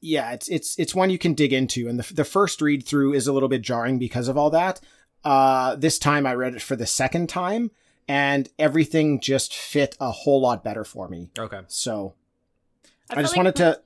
yeah, 0.00 0.32
it's 0.32 0.48
it's 0.48 0.78
it's 0.78 0.94
one 0.94 1.10
you 1.10 1.18
can 1.18 1.34
dig 1.34 1.52
into. 1.52 1.88
And 1.88 1.98
the 1.98 2.14
the 2.14 2.24
first 2.24 2.60
read 2.62 2.84
through 2.84 3.14
is 3.14 3.26
a 3.26 3.32
little 3.32 3.48
bit 3.48 3.62
jarring 3.62 3.98
because 3.98 4.28
of 4.28 4.36
all 4.36 4.50
that. 4.50 4.80
Uh, 5.24 5.74
this 5.76 5.98
time 5.98 6.26
I 6.26 6.34
read 6.34 6.54
it 6.54 6.62
for 6.62 6.76
the 6.76 6.86
second 6.86 7.28
time, 7.28 7.70
and 8.06 8.48
everything 8.58 9.20
just 9.20 9.54
fit 9.54 9.96
a 10.00 10.10
whole 10.12 10.40
lot 10.40 10.62
better 10.62 10.84
for 10.84 11.08
me. 11.08 11.30
Okay. 11.38 11.60
So 11.68 12.14
I, 13.10 13.14
feel 13.14 13.22
just 13.24 13.32
like- 13.32 13.36
wanted 13.44 13.56
to 13.56 13.80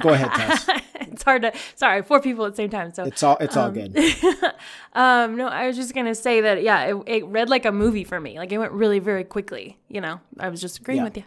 go 0.00 0.10
ahead, 0.10 0.30
Tess. 0.34 0.68
it's 0.96 1.22
hard 1.22 1.42
to. 1.42 1.52
Sorry, 1.76 2.02
four 2.02 2.20
people 2.20 2.44
at 2.44 2.52
the 2.52 2.56
same 2.56 2.70
time. 2.70 2.92
So 2.92 3.04
It's 3.04 3.22
all 3.22 3.36
it's 3.40 3.56
all 3.56 3.68
Um, 3.68 3.74
good. 3.74 3.96
um, 4.94 5.36
no, 5.36 5.46
I 5.48 5.66
was 5.66 5.76
just 5.76 5.94
gonna 5.94 6.14
say 6.14 6.40
that. 6.42 6.62
Yeah, 6.62 6.84
it, 6.86 7.02
it 7.06 7.26
read 7.26 7.48
like 7.48 7.64
a 7.64 7.72
movie 7.72 8.04
for 8.04 8.20
me. 8.20 8.38
Like 8.38 8.52
it 8.52 8.58
went 8.58 8.72
really 8.72 8.98
very 8.98 9.24
quickly. 9.24 9.78
You 9.88 10.00
know, 10.00 10.20
I 10.38 10.48
was 10.48 10.60
just 10.60 10.80
agreeing 10.80 10.98
Yeah. 10.98 11.04
with 11.04 11.16
you. 11.18 11.24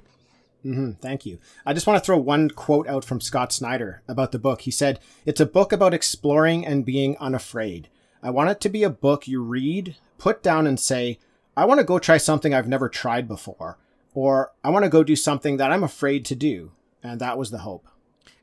Hmm 0.74 0.92
thank 0.94 1.26
you. 1.26 1.40
I 1.66 1.74
just 1.74 1.88
want 1.88 2.02
to 2.02 2.06
throw 2.06 2.18
one 2.18 2.50
quote 2.50 2.88
out 2.88 3.06
from 3.06 3.22
Scott 3.22 3.52
Snyder 3.54 4.02
about 4.08 4.32
the 4.32 4.40
book. 4.40 4.62
He 4.62 4.72
said, 4.72 5.00
It's 5.26 5.40
a 5.40 5.46
book 5.46 5.72
about 5.72 5.94
exploring 5.94 6.66
and 6.66 6.86
being 6.86 7.18
unafraid. 7.20 7.90
I 8.22 8.32
want 8.32 8.50
it 8.50 8.60
to 8.62 8.70
be 8.70 8.84
a 8.84 8.90
book 8.90 9.28
you 9.28 9.42
read, 9.42 9.96
put 10.18 10.44
down, 10.44 10.68
and 10.68 10.80
say, 10.80 11.20
I 11.56 11.66
want 11.66 11.80
to 11.80 11.86
go 11.86 12.00
try 12.00 12.18
something 12.18 12.54
I've 12.54 12.68
never 12.68 12.90
tried 12.90 13.28
before, 13.28 13.78
or 14.14 14.52
I 14.64 14.70
want 14.70 14.84
to 14.84 14.90
go 14.90 15.04
do 15.04 15.16
something 15.16 15.58
that 15.58 15.72
I'm 15.72 15.84
afraid 15.84 16.26
to 16.26 16.36
do. 16.36 16.72
And 17.04 17.22
that 17.22 17.38
was 17.38 17.52
the 17.52 17.60
hope. 17.60 17.88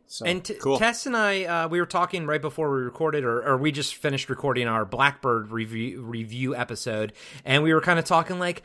So, 0.06 0.24
And 0.26 0.44
t- 0.44 0.54
Cool. 0.54 0.78
Tess 0.78 1.06
and 1.06 1.16
I, 1.16 1.44
uh, 1.44 1.68
we 1.68 1.80
were 1.80 1.86
talking 1.86 2.26
right 2.26 2.40
before 2.40 2.70
we 2.70 2.82
recorded, 2.82 3.24
or, 3.24 3.42
or 3.42 3.56
we 3.56 3.72
just 3.72 3.96
finished 3.96 4.28
recording 4.30 4.68
our 4.68 4.84
Blackbird 4.84 5.50
review 5.50 6.02
review 6.02 6.54
episode, 6.54 7.12
and 7.44 7.62
we 7.62 7.74
were 7.74 7.80
kind 7.80 7.98
of 7.98 8.04
talking 8.04 8.38
like 8.38 8.62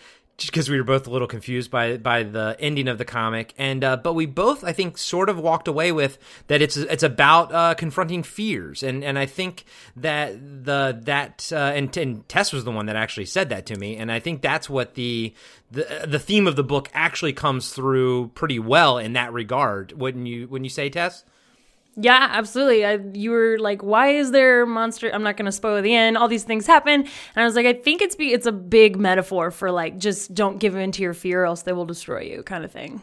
because 0.47 0.69
we 0.69 0.77
were 0.77 0.83
both 0.83 1.07
a 1.07 1.09
little 1.09 1.27
confused 1.27 1.71
by 1.71 1.97
by 1.97 2.23
the 2.23 2.55
ending 2.59 2.87
of 2.87 2.97
the 2.97 3.05
comic, 3.05 3.53
and 3.57 3.83
uh, 3.83 3.97
but 3.97 4.13
we 4.13 4.25
both, 4.25 4.63
I 4.63 4.73
think, 4.73 4.97
sort 4.97 5.29
of 5.29 5.39
walked 5.39 5.67
away 5.67 5.91
with 5.91 6.17
that 6.47 6.61
it's 6.61 6.77
it's 6.77 7.03
about 7.03 7.53
uh, 7.53 7.73
confronting 7.75 8.23
fears, 8.23 8.83
and 8.83 9.03
and 9.03 9.17
I 9.17 9.25
think 9.25 9.65
that 9.95 10.33
the 10.65 10.99
that 11.03 11.51
uh, 11.51 11.73
and, 11.75 11.95
and 11.97 12.27
Tess 12.27 12.53
was 12.53 12.63
the 12.63 12.71
one 12.71 12.87
that 12.87 12.95
actually 12.95 13.25
said 13.25 13.49
that 13.49 13.65
to 13.67 13.75
me, 13.75 13.97
and 13.97 14.11
I 14.11 14.19
think 14.19 14.41
that's 14.41 14.69
what 14.69 14.95
the 14.95 15.33
the 15.71 16.05
the 16.07 16.19
theme 16.19 16.47
of 16.47 16.55
the 16.55 16.63
book 16.63 16.89
actually 16.93 17.33
comes 17.33 17.71
through 17.71 18.29
pretty 18.29 18.59
well 18.59 18.97
in 18.97 19.13
that 19.13 19.33
regard. 19.33 19.91
Wouldn't 19.93 20.27
you? 20.27 20.47
Wouldn't 20.47 20.65
you 20.65 20.69
say, 20.69 20.89
Tess? 20.89 21.23
Yeah, 21.95 22.27
absolutely. 22.31 22.85
I, 22.85 22.99
you 23.13 23.31
were 23.31 23.57
like, 23.59 23.81
"Why 23.83 24.09
is 24.11 24.31
there 24.31 24.65
monster?" 24.65 25.09
I'm 25.13 25.23
not 25.23 25.35
going 25.35 25.47
to 25.47 25.51
spoil 25.51 25.81
the 25.81 25.93
end. 25.93 26.17
All 26.17 26.27
these 26.27 26.43
things 26.45 26.65
happen, 26.65 27.01
and 27.01 27.07
I 27.35 27.43
was 27.43 27.55
like, 27.55 27.65
"I 27.65 27.73
think 27.73 28.01
it's 28.01 28.15
be 28.15 28.31
it's 28.31 28.45
a 28.45 28.51
big 28.51 28.97
metaphor 28.97 29.51
for 29.51 29.69
like 29.71 29.97
just 29.97 30.33
don't 30.33 30.59
give 30.59 30.75
in 30.75 30.91
to 30.93 31.01
your 31.01 31.13
fear, 31.13 31.43
else 31.43 31.63
they 31.63 31.73
will 31.73 31.85
destroy 31.85 32.21
you," 32.21 32.43
kind 32.43 32.63
of 32.63 32.71
thing. 32.71 33.01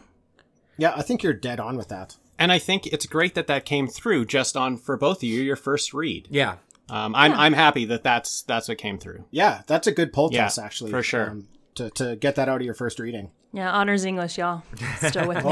yeah, 0.77 0.93
I 0.95 1.01
think 1.03 1.21
you're 1.23 1.33
dead 1.33 1.59
on 1.59 1.77
with 1.77 1.89
that. 1.89 2.15
And 2.39 2.51
I 2.51 2.59
think 2.59 2.85
it's 2.87 3.05
great 3.07 3.33
that 3.35 3.47
that 3.47 3.65
came 3.65 3.87
through 3.87 4.25
just 4.25 4.55
on 4.55 4.77
for 4.77 4.95
both 4.97 5.17
of 5.17 5.23
you 5.23 5.41
your 5.41 5.55
first 5.55 5.93
read. 5.93 6.27
Yeah. 6.29 6.55
Um, 6.89 7.13
I'm 7.15 7.33
I'm 7.33 7.53
happy 7.53 7.85
that 7.85 8.03
that's 8.03 8.43
that's 8.43 8.67
what 8.69 8.77
came 8.77 8.97
through. 8.97 9.25
Yeah, 9.31 9.61
that's 9.67 9.87
a 9.87 9.91
good 9.91 10.13
poll 10.13 10.29
Yeah, 10.31 10.43
Tess, 10.43 10.57
actually. 10.57 10.91
for 10.91 11.03
sure. 11.03 11.31
um, 11.31 11.47
to, 11.75 11.89
to 11.91 12.15
get 12.15 12.35
that 12.35 12.47
out 12.49 12.61
of 12.61 12.65
your 12.65 12.73
first 12.73 12.99
reading. 12.99 13.31
Yeah, 13.53 13.71
honors 13.71 14.05
English, 14.05 14.37
y'all. 14.37 14.63
Still 14.97 15.27
with 15.27 15.37
me. 15.37 15.43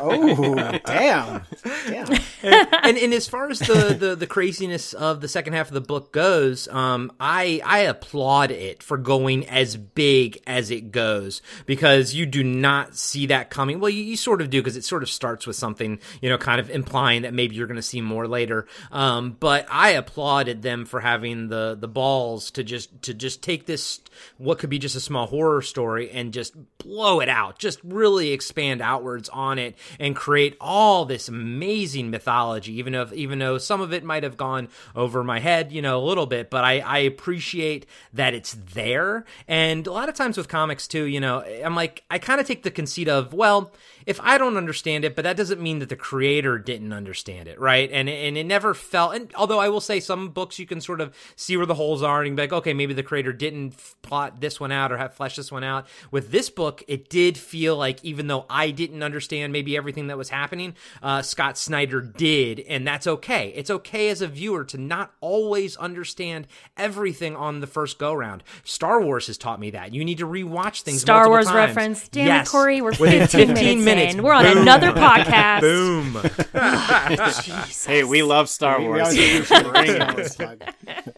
Oh, 0.00 0.34
oh, 0.38 0.78
damn. 0.84 1.42
Damn. 1.86 2.18
and 2.42 2.96
and 2.96 3.12
as 3.12 3.28
far 3.28 3.50
as 3.50 3.58
the, 3.58 3.96
the 3.98 4.14
the 4.14 4.26
craziness 4.26 4.92
of 4.94 5.20
the 5.20 5.28
second 5.28 5.52
half 5.52 5.68
of 5.68 5.74
the 5.74 5.80
book 5.80 6.12
goes, 6.12 6.68
um, 6.68 7.12
I 7.18 7.60
I 7.64 7.80
applaud 7.80 8.50
it 8.50 8.82
for 8.82 8.96
going 8.96 9.46
as 9.48 9.76
big 9.76 10.40
as 10.46 10.70
it 10.70 10.92
goes 10.92 11.42
because 11.66 12.14
you 12.14 12.26
do 12.26 12.44
not 12.44 12.94
see 12.94 13.26
that 13.26 13.50
coming. 13.50 13.80
Well, 13.80 13.90
you, 13.90 14.02
you 14.02 14.16
sort 14.16 14.40
of 14.40 14.50
do 14.50 14.60
because 14.60 14.76
it 14.76 14.84
sort 14.84 15.02
of 15.02 15.10
starts 15.10 15.46
with 15.46 15.56
something 15.56 15.98
you 16.20 16.28
know, 16.28 16.38
kind 16.38 16.60
of 16.60 16.70
implying 16.70 17.22
that 17.22 17.34
maybe 17.34 17.56
you're 17.56 17.66
going 17.66 17.76
to 17.76 17.82
see 17.82 18.00
more 18.00 18.26
later. 18.26 18.66
Um, 18.90 19.36
but 19.38 19.66
I 19.70 19.90
applauded 19.90 20.62
them 20.62 20.84
for 20.84 21.00
having 21.00 21.48
the 21.48 21.76
the 21.78 21.88
balls 21.88 22.50
to 22.52 22.64
just 22.64 23.02
to 23.02 23.14
just 23.14 23.42
take 23.42 23.66
this 23.66 24.00
what 24.38 24.58
could 24.58 24.70
be 24.70 24.78
just 24.78 24.96
a 24.96 25.00
small 25.00 25.26
horror 25.26 25.62
story 25.62 26.10
and 26.10 26.32
just 26.32 26.54
blow 26.78 27.09
it 27.18 27.28
out, 27.28 27.58
just 27.58 27.80
really 27.82 28.30
expand 28.30 28.80
outwards 28.80 29.28
on 29.30 29.58
it 29.58 29.76
and 29.98 30.14
create 30.14 30.56
all 30.60 31.04
this 31.04 31.28
amazing 31.28 32.10
mythology. 32.10 32.74
Even 32.74 32.94
if 32.94 33.12
even 33.12 33.40
though 33.40 33.58
some 33.58 33.80
of 33.80 33.92
it 33.92 34.04
might 34.04 34.22
have 34.22 34.36
gone 34.36 34.68
over 34.94 35.24
my 35.24 35.40
head, 35.40 35.72
you 35.72 35.82
know, 35.82 35.98
a 35.98 36.06
little 36.06 36.26
bit, 36.26 36.48
but 36.48 36.62
I, 36.62 36.78
I 36.78 36.98
appreciate 36.98 37.86
that 38.12 38.34
it's 38.34 38.56
there. 38.72 39.24
And 39.48 39.88
a 39.88 39.92
lot 39.92 40.08
of 40.08 40.14
times 40.14 40.36
with 40.36 40.46
comics 40.46 40.86
too, 40.86 41.04
you 41.04 41.18
know, 41.18 41.42
I'm 41.42 41.74
like 41.74 42.04
I 42.08 42.18
kind 42.18 42.40
of 42.40 42.46
take 42.46 42.62
the 42.62 42.70
conceit 42.70 43.08
of 43.08 43.32
well, 43.32 43.72
if 44.06 44.20
I 44.22 44.38
don't 44.38 44.56
understand 44.56 45.04
it, 45.04 45.14
but 45.16 45.22
that 45.22 45.36
doesn't 45.36 45.60
mean 45.60 45.78
that 45.80 45.88
the 45.88 45.96
creator 45.96 46.58
didn't 46.58 46.92
understand 46.92 47.48
it, 47.48 47.58
right? 47.60 47.90
And 47.90 48.08
and 48.08 48.36
it 48.36 48.44
never 48.44 48.74
felt. 48.74 49.14
And 49.14 49.32
although 49.34 49.58
I 49.58 49.68
will 49.68 49.80
say 49.80 50.00
some 50.00 50.28
books 50.28 50.58
you 50.58 50.66
can 50.66 50.80
sort 50.80 51.00
of 51.00 51.14
see 51.36 51.56
where 51.56 51.66
the 51.66 51.74
holes 51.74 52.02
are 52.02 52.22
and 52.22 52.36
be 52.36 52.42
like, 52.42 52.52
okay, 52.52 52.74
maybe 52.74 52.94
the 52.94 53.02
creator 53.02 53.32
didn't 53.32 53.74
plot 54.02 54.40
this 54.40 54.60
one 54.60 54.72
out 54.72 54.92
or 54.92 54.98
have 54.98 55.14
flesh 55.14 55.36
this 55.36 55.52
one 55.52 55.64
out. 55.64 55.86
With 56.10 56.30
this 56.30 56.50
book, 56.50 56.82
it 56.88 57.08
did 57.08 57.36
feel 57.36 57.76
like 57.76 58.02
even 58.04 58.26
though 58.26 58.46
I 58.48 58.70
didn't 58.70 59.02
understand 59.02 59.52
maybe 59.52 59.76
everything 59.76 60.08
that 60.08 60.18
was 60.18 60.30
happening, 60.30 60.74
uh, 61.02 61.22
Scott 61.22 61.58
Snyder 61.58 62.00
did, 62.00 62.60
and 62.60 62.86
that's 62.86 63.06
okay. 63.06 63.52
It's 63.54 63.70
okay 63.70 64.08
as 64.08 64.22
a 64.22 64.26
viewer 64.26 64.64
to 64.64 64.78
not 64.78 65.12
always 65.20 65.76
understand 65.76 66.46
everything 66.76 67.36
on 67.36 67.60
the 67.60 67.66
first 67.66 67.98
go 67.98 68.12
round. 68.12 68.42
Star 68.64 69.00
Wars 69.00 69.26
has 69.26 69.38
taught 69.38 69.60
me 69.60 69.70
that 69.70 69.94
you 69.94 70.04
need 70.04 70.18
to 70.18 70.26
rewatch 70.26 70.82
things. 70.82 71.00
Star 71.00 71.28
Wars 71.28 71.46
times. 71.46 71.54
reference. 71.54 72.08
Damn 72.08 72.26
yes. 72.26 72.48
it, 72.48 72.50
Corey. 72.50 72.80
We're 72.80 72.90
Within 72.90 73.26
15, 73.26 73.56
minutes, 73.56 73.84
in. 73.98 74.22
We're 74.22 74.32
on 74.32 74.44
boom. 74.44 74.58
another 74.58 74.92
podcast. 74.92 75.60
Boom. 75.60 76.16
Hey, 77.86 78.04
we 78.04 78.22
love 78.22 78.48
Star 78.48 78.78
We- 78.78 78.84
we 78.84 78.90
Wars. 78.90 79.02
always 79.08 79.50
appreciate 79.50 79.98
the 79.98 80.34
plug. 80.36 81.14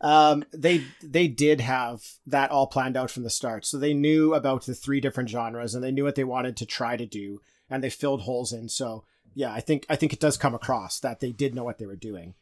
um, 0.00 0.44
they 0.52 0.84
they 1.02 1.28
did 1.28 1.60
have 1.60 2.02
that 2.26 2.50
all 2.50 2.66
planned 2.66 2.96
out 2.96 3.10
from 3.10 3.22
the 3.22 3.30
start, 3.30 3.64
so 3.64 3.78
they 3.78 3.94
knew 3.94 4.34
about 4.34 4.66
the 4.66 4.74
three 4.74 5.00
different 5.00 5.28
genres 5.28 5.74
and 5.74 5.82
they 5.84 5.90
knew 5.92 6.04
what 6.04 6.14
they 6.14 6.24
wanted 6.24 6.56
to 6.58 6.66
try 6.66 6.96
to 6.96 7.06
do, 7.06 7.40
and 7.70 7.82
they 7.82 7.90
filled 7.90 8.22
holes 8.22 8.52
in. 8.52 8.68
So 8.68 9.04
yeah, 9.34 9.52
I 9.52 9.60
think 9.60 9.86
I 9.88 9.96
think 9.96 10.12
it 10.12 10.20
does 10.20 10.36
come 10.36 10.54
across 10.54 10.98
that 11.00 11.20
they 11.20 11.32
did 11.32 11.54
know 11.54 11.64
what 11.64 11.78
they 11.78 11.86
were 11.86 11.96
doing. 11.96 12.34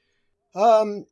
Um, 0.55 1.07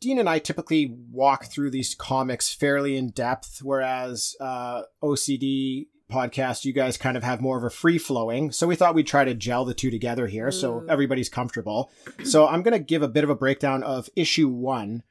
Dean 0.00 0.18
and 0.18 0.28
I 0.28 0.38
typically 0.38 0.96
walk 1.12 1.44
through 1.46 1.70
these 1.70 1.94
comics 1.94 2.52
fairly 2.52 2.96
in 2.96 3.10
depth, 3.10 3.60
whereas 3.62 4.34
uh, 4.40 4.82
OCD 5.02 5.86
podcast, 6.10 6.64
you 6.64 6.72
guys 6.72 6.96
kind 6.96 7.16
of 7.16 7.22
have 7.22 7.40
more 7.40 7.56
of 7.56 7.64
a 7.64 7.70
free 7.70 7.98
flowing. 7.98 8.52
So 8.52 8.66
we 8.66 8.76
thought 8.76 8.94
we'd 8.94 9.06
try 9.06 9.24
to 9.24 9.34
gel 9.34 9.64
the 9.64 9.74
two 9.74 9.90
together 9.90 10.26
here 10.26 10.50
so 10.50 10.80
mm. 10.80 10.88
everybody's 10.88 11.28
comfortable. 11.28 11.90
So 12.24 12.46
I'm 12.46 12.62
going 12.62 12.78
to 12.78 12.84
give 12.84 13.02
a 13.02 13.08
bit 13.08 13.24
of 13.24 13.30
a 13.30 13.34
breakdown 13.34 13.82
of 13.82 14.08
issue 14.16 14.48
one 14.48 15.02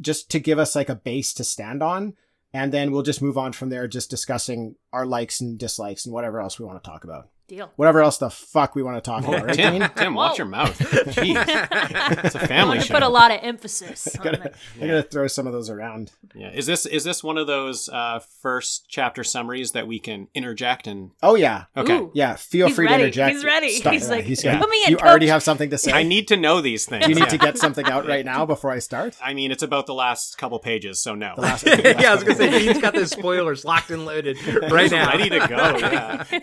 just 0.00 0.30
to 0.30 0.40
give 0.40 0.58
us 0.58 0.76
like 0.76 0.88
a 0.88 0.94
base 0.94 1.32
to 1.34 1.44
stand 1.44 1.82
on. 1.82 2.14
And 2.54 2.70
then 2.72 2.92
we'll 2.92 3.02
just 3.02 3.22
move 3.22 3.38
on 3.38 3.52
from 3.52 3.70
there, 3.70 3.88
just 3.88 4.10
discussing 4.10 4.76
our 4.92 5.06
likes 5.06 5.40
and 5.40 5.58
dislikes 5.58 6.04
and 6.04 6.12
whatever 6.12 6.40
else 6.40 6.58
we 6.58 6.66
want 6.66 6.82
to 6.82 6.88
talk 6.88 7.02
about. 7.04 7.28
Deal. 7.48 7.70
whatever 7.76 8.00
else 8.00 8.16
the 8.18 8.30
fuck 8.30 8.74
we 8.74 8.82
want 8.82 8.96
to 8.96 9.00
talk 9.02 9.24
about, 9.26 9.44
right, 9.44 9.54
Tim, 9.54 9.78
Dean? 9.80 9.90
Tim, 9.96 10.14
watch 10.14 10.38
your 10.38 10.46
mouth. 10.46 10.78
Jeez. 10.78 12.22
It's 12.24 12.34
a 12.34 12.38
family 12.46 12.76
want 12.76 12.80
to 12.82 12.86
show. 12.86 12.94
put 12.94 13.02
a 13.02 13.08
lot 13.08 13.30
of 13.30 13.40
emphasis 13.42 14.08
on 14.16 14.24
Gotta- 14.24 14.42
it. 14.44 14.54
I'm 14.80 14.86
gonna 14.86 15.02
throw 15.02 15.26
some 15.26 15.46
of 15.46 15.52
those 15.52 15.68
around. 15.68 16.12
Yeah. 16.34 16.50
Is 16.52 16.64
this 16.66 16.86
is 16.86 17.04
this 17.04 17.22
one 17.22 17.36
of 17.36 17.46
those 17.46 17.88
uh, 17.88 18.20
first 18.40 18.86
chapter 18.88 19.22
summaries 19.24 19.72
that 19.72 19.86
we 19.86 19.98
can 19.98 20.28
interject 20.34 20.86
and 20.86 21.10
Oh 21.22 21.34
yeah, 21.34 21.64
okay? 21.76 21.96
Ooh. 21.98 22.10
yeah. 22.14 22.36
Feel 22.36 22.68
He's 22.68 22.76
free 22.76 22.86
ready. 22.86 22.98
to 22.98 23.06
interject. 23.08 23.34
He's 23.34 23.44
ready. 23.44 23.70
Start- 23.70 23.92
He's 23.94 24.04
yeah, 24.08 24.14
like, 24.14 24.24
he's 24.24 24.44
Yeah. 24.44 24.58
put 24.58 24.70
me 24.70 24.84
in, 24.86 24.90
You 24.92 24.98
already 24.98 25.26
have 25.26 25.42
something 25.42 25.68
to 25.70 25.78
say. 25.78 25.92
I 25.92 26.04
need 26.04 26.28
to 26.28 26.36
know 26.36 26.60
these 26.60 26.86
things. 26.86 27.04
Do 27.04 27.10
you 27.10 27.16
need 27.16 27.22
yeah. 27.22 27.28
to 27.28 27.38
get 27.38 27.58
something 27.58 27.84
out 27.86 28.06
right 28.06 28.24
now 28.24 28.46
before 28.46 28.70
I 28.70 28.78
start? 28.78 29.16
I 29.22 29.34
mean, 29.34 29.50
it's 29.50 29.62
about 29.62 29.86
the 29.86 29.94
last 29.94 30.38
couple 30.38 30.58
pages, 30.58 31.00
so 31.00 31.14
no. 31.14 31.34
The 31.36 31.42
last, 31.42 31.66
yeah, 31.66 32.12
I 32.12 32.14
was 32.14 32.22
gonna 32.24 32.36
say 32.36 32.50
Dean's 32.50 32.80
got 32.80 32.94
the 32.94 33.06
spoilers 33.06 33.64
locked 33.64 33.90
and 33.90 34.06
loaded 34.06 34.38
right 34.70 34.90
now. 34.90 35.10
Ready 35.10 35.28
to 35.30 35.38
go. 35.48 35.76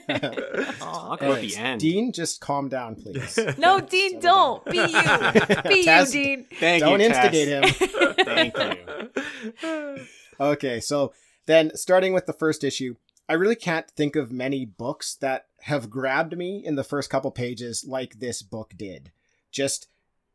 Yeah. 0.10 0.72
Talk 0.93 1.22
about 1.22 1.31
Anyways, 1.38 1.55
the 1.55 1.62
end. 1.62 1.81
Dean, 1.81 2.12
just 2.12 2.41
calm 2.41 2.69
down, 2.69 2.96
please. 2.96 3.39
No, 3.58 3.79
Dean, 3.79 4.19
don't. 4.19 4.63
Be 4.65 4.77
you. 4.77 4.84
Be 5.67 5.75
you, 5.81 6.05
Dean. 6.12 6.46
Thank 6.60 6.84
Don't 6.84 7.00
you, 7.00 7.10
Tess. 7.10 7.34
instigate 7.34 7.48
him. 7.48 8.13
Thank 8.25 8.58
you. 9.63 10.05
Okay, 10.39 10.79
so 10.79 11.13
then 11.46 11.75
starting 11.75 12.13
with 12.13 12.25
the 12.25 12.34
first 12.34 12.63
issue, 12.63 12.96
I 13.27 13.34
really 13.34 13.55
can't 13.55 13.89
think 13.91 14.15
of 14.15 14.31
many 14.31 14.65
books 14.65 15.15
that 15.15 15.46
have 15.63 15.89
grabbed 15.89 16.38
me 16.38 16.63
in 16.65 16.75
the 16.75 16.84
first 16.84 17.10
couple 17.10 17.31
pages 17.31 17.86
like 17.88 18.19
this 18.19 18.41
book 18.41 18.74
did. 18.77 19.12
Just 19.51 19.88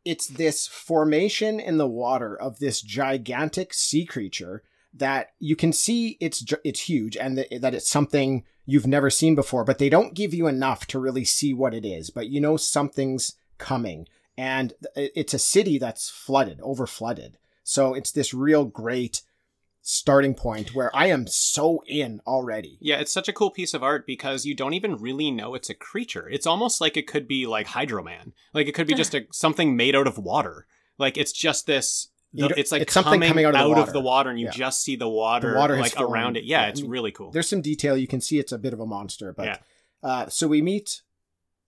it's 0.05 0.27
this 0.27 0.67
formation 0.67 1.59
in 1.59 1.79
the 1.79 1.87
water 1.89 2.37
of 2.37 2.59
this 2.59 2.83
gigantic 2.83 3.73
sea 3.73 4.05
creature 4.05 4.63
that 4.95 5.31
you 5.39 5.57
can 5.57 5.73
see 5.73 6.17
it's 6.21 6.45
it's 6.65 6.89
huge 6.89 7.17
and 7.17 7.37
that, 7.39 7.49
that 7.61 7.75
it's 7.75 7.89
something 7.89 8.45
you've 8.67 8.87
never 8.87 9.11
seen 9.11 9.35
before, 9.35 9.65
but 9.65 9.79
they 9.79 9.89
don't 9.89 10.15
give 10.15 10.33
you 10.33 10.47
enough 10.47 10.87
to 10.87 10.99
really 10.99 11.25
see 11.25 11.53
what 11.53 11.75
it 11.75 11.85
is. 11.85 12.11
But 12.11 12.29
you 12.29 12.41
know 12.41 12.57
something's 12.57 13.35
coming, 13.59 14.09
and 14.37 14.73
it's 14.97 15.35
a 15.35 15.39
city 15.39 15.79
that's 15.79 16.09
flooded, 16.09 16.61
over 16.63 16.87
flooded. 16.87 17.39
So 17.63 17.95
it's 17.95 18.13
this 18.13 18.35
real 18.35 18.65
great 18.65 19.23
starting 19.87 20.35
point 20.35 20.75
where 20.75 20.95
I 20.97 21.09
am 21.09 21.27
so 21.27 21.83
in 21.87 22.21
already. 22.27 22.79
Yeah, 22.81 22.97
it's 22.97 23.13
such 23.13 23.29
a 23.29 23.33
cool 23.33 23.51
piece 23.51 23.75
of 23.75 23.83
art 23.83 24.07
because 24.07 24.47
you 24.47 24.55
don't 24.55 24.73
even 24.73 24.97
really 24.97 25.31
know 25.31 25.55
it's 25.55 25.71
a 25.71 25.75
creature. 25.75 26.29
It's 26.29 26.47
almost 26.47 26.81
like 26.81 26.97
it 26.97 27.07
could 27.07 27.29
be 27.29 27.47
like 27.47 27.67
Hydro-Man. 27.69 28.33
Like 28.55 28.67
it 28.67 28.75
could 28.75 28.87
be 28.87 28.95
just 28.95 29.15
a 29.15 29.27
something 29.31 29.77
made 29.77 29.95
out 29.95 30.07
of 30.07 30.19
water. 30.19 30.67
Like 30.99 31.19
it's 31.19 31.33
just 31.33 31.67
this. 31.67 32.09
It's 32.37 32.73
like 32.73 32.83
it's 32.83 32.93
something 32.93 33.21
coming 33.21 33.45
out 33.45 33.55
of 33.55 33.93
the 33.93 34.01
water. 34.01 34.01
water, 34.01 34.31
and 34.31 34.41
you 34.41 34.47
Yeah. 34.47 34.53
just 34.53 34.83
see 34.83 34.97
the 34.97 35.09
water, 35.09 35.53
The 35.53 35.59
water 35.59 35.77
like 35.79 35.99
around 36.01 36.37
it. 36.37 36.45
Yeah, 36.45 36.63
Yeah, 36.63 36.69
it's 36.69 36.81
I 36.81 36.83
mean, 36.83 36.91
really 36.91 37.13
cool. 37.13 37.31
There's 37.31 37.49
some 37.49 37.63
detail 37.63 37.97
you 37.97 38.07
can 38.09 38.21
see 38.21 38.39
it's 38.39 38.53
a 38.53 38.59
bit 38.59 38.73
of 38.73 38.81
a 38.81 38.87
monster, 38.87 39.33
but 39.33 39.47
Yeah. 39.47 39.59
uh, 40.03 40.29
so 40.29 40.49
we 40.49 40.61
meet 40.61 41.03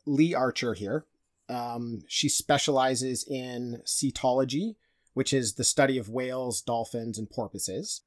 Lee 0.07 0.35
Archer 0.35 0.75
here. 0.75 1.05
Um, 1.49 2.03
she 2.09 2.29
specializes 2.29 3.25
in 3.25 3.83
cetology, 3.87 4.75
which 5.15 5.33
is 5.33 5.55
the 5.55 5.65
study 5.65 5.99
of 5.99 6.09
whales, 6.09 6.61
dolphins, 6.61 7.19
and 7.19 7.31
porpoises. 7.31 8.03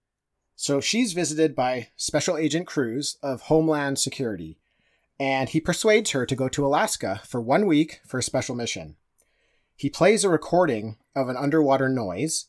So 0.55 0.81
she's 0.81 1.13
visited 1.13 1.55
by 1.55 1.87
Special 1.95 2.35
Agent 2.37 2.67
Cruz 2.67 3.17
of 3.23 3.43
Homeland 3.43 3.97
Security, 3.97 4.57
and 5.17 5.47
he 5.47 5.61
persuades 5.61 6.11
her 6.11 6.25
to 6.25 6.35
go 6.35 6.49
to 6.49 6.65
Alaska 6.65 7.21
for 7.25 7.39
one 7.39 7.65
week 7.65 8.01
for 8.05 8.17
a 8.17 8.23
special 8.23 8.55
mission. 8.55 8.97
He 9.77 9.89
plays 9.89 10.25
a 10.25 10.29
recording 10.29 10.97
of 11.19 11.29
an 11.29 11.37
underwater 11.37 11.89
noise, 11.89 12.47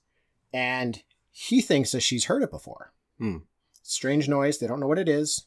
and 0.53 1.03
he 1.31 1.61
thinks 1.61 1.93
that 1.93 2.01
she's 2.01 2.25
heard 2.27 2.43
it 2.43 2.51
before. 2.51 2.93
Hmm. 3.19 3.39
Strange 3.83 4.29
noise. 4.29 4.59
They 4.59 4.67
don't 4.67 4.81
know 4.81 4.87
what 4.87 4.99
it 4.99 5.09
is, 5.09 5.47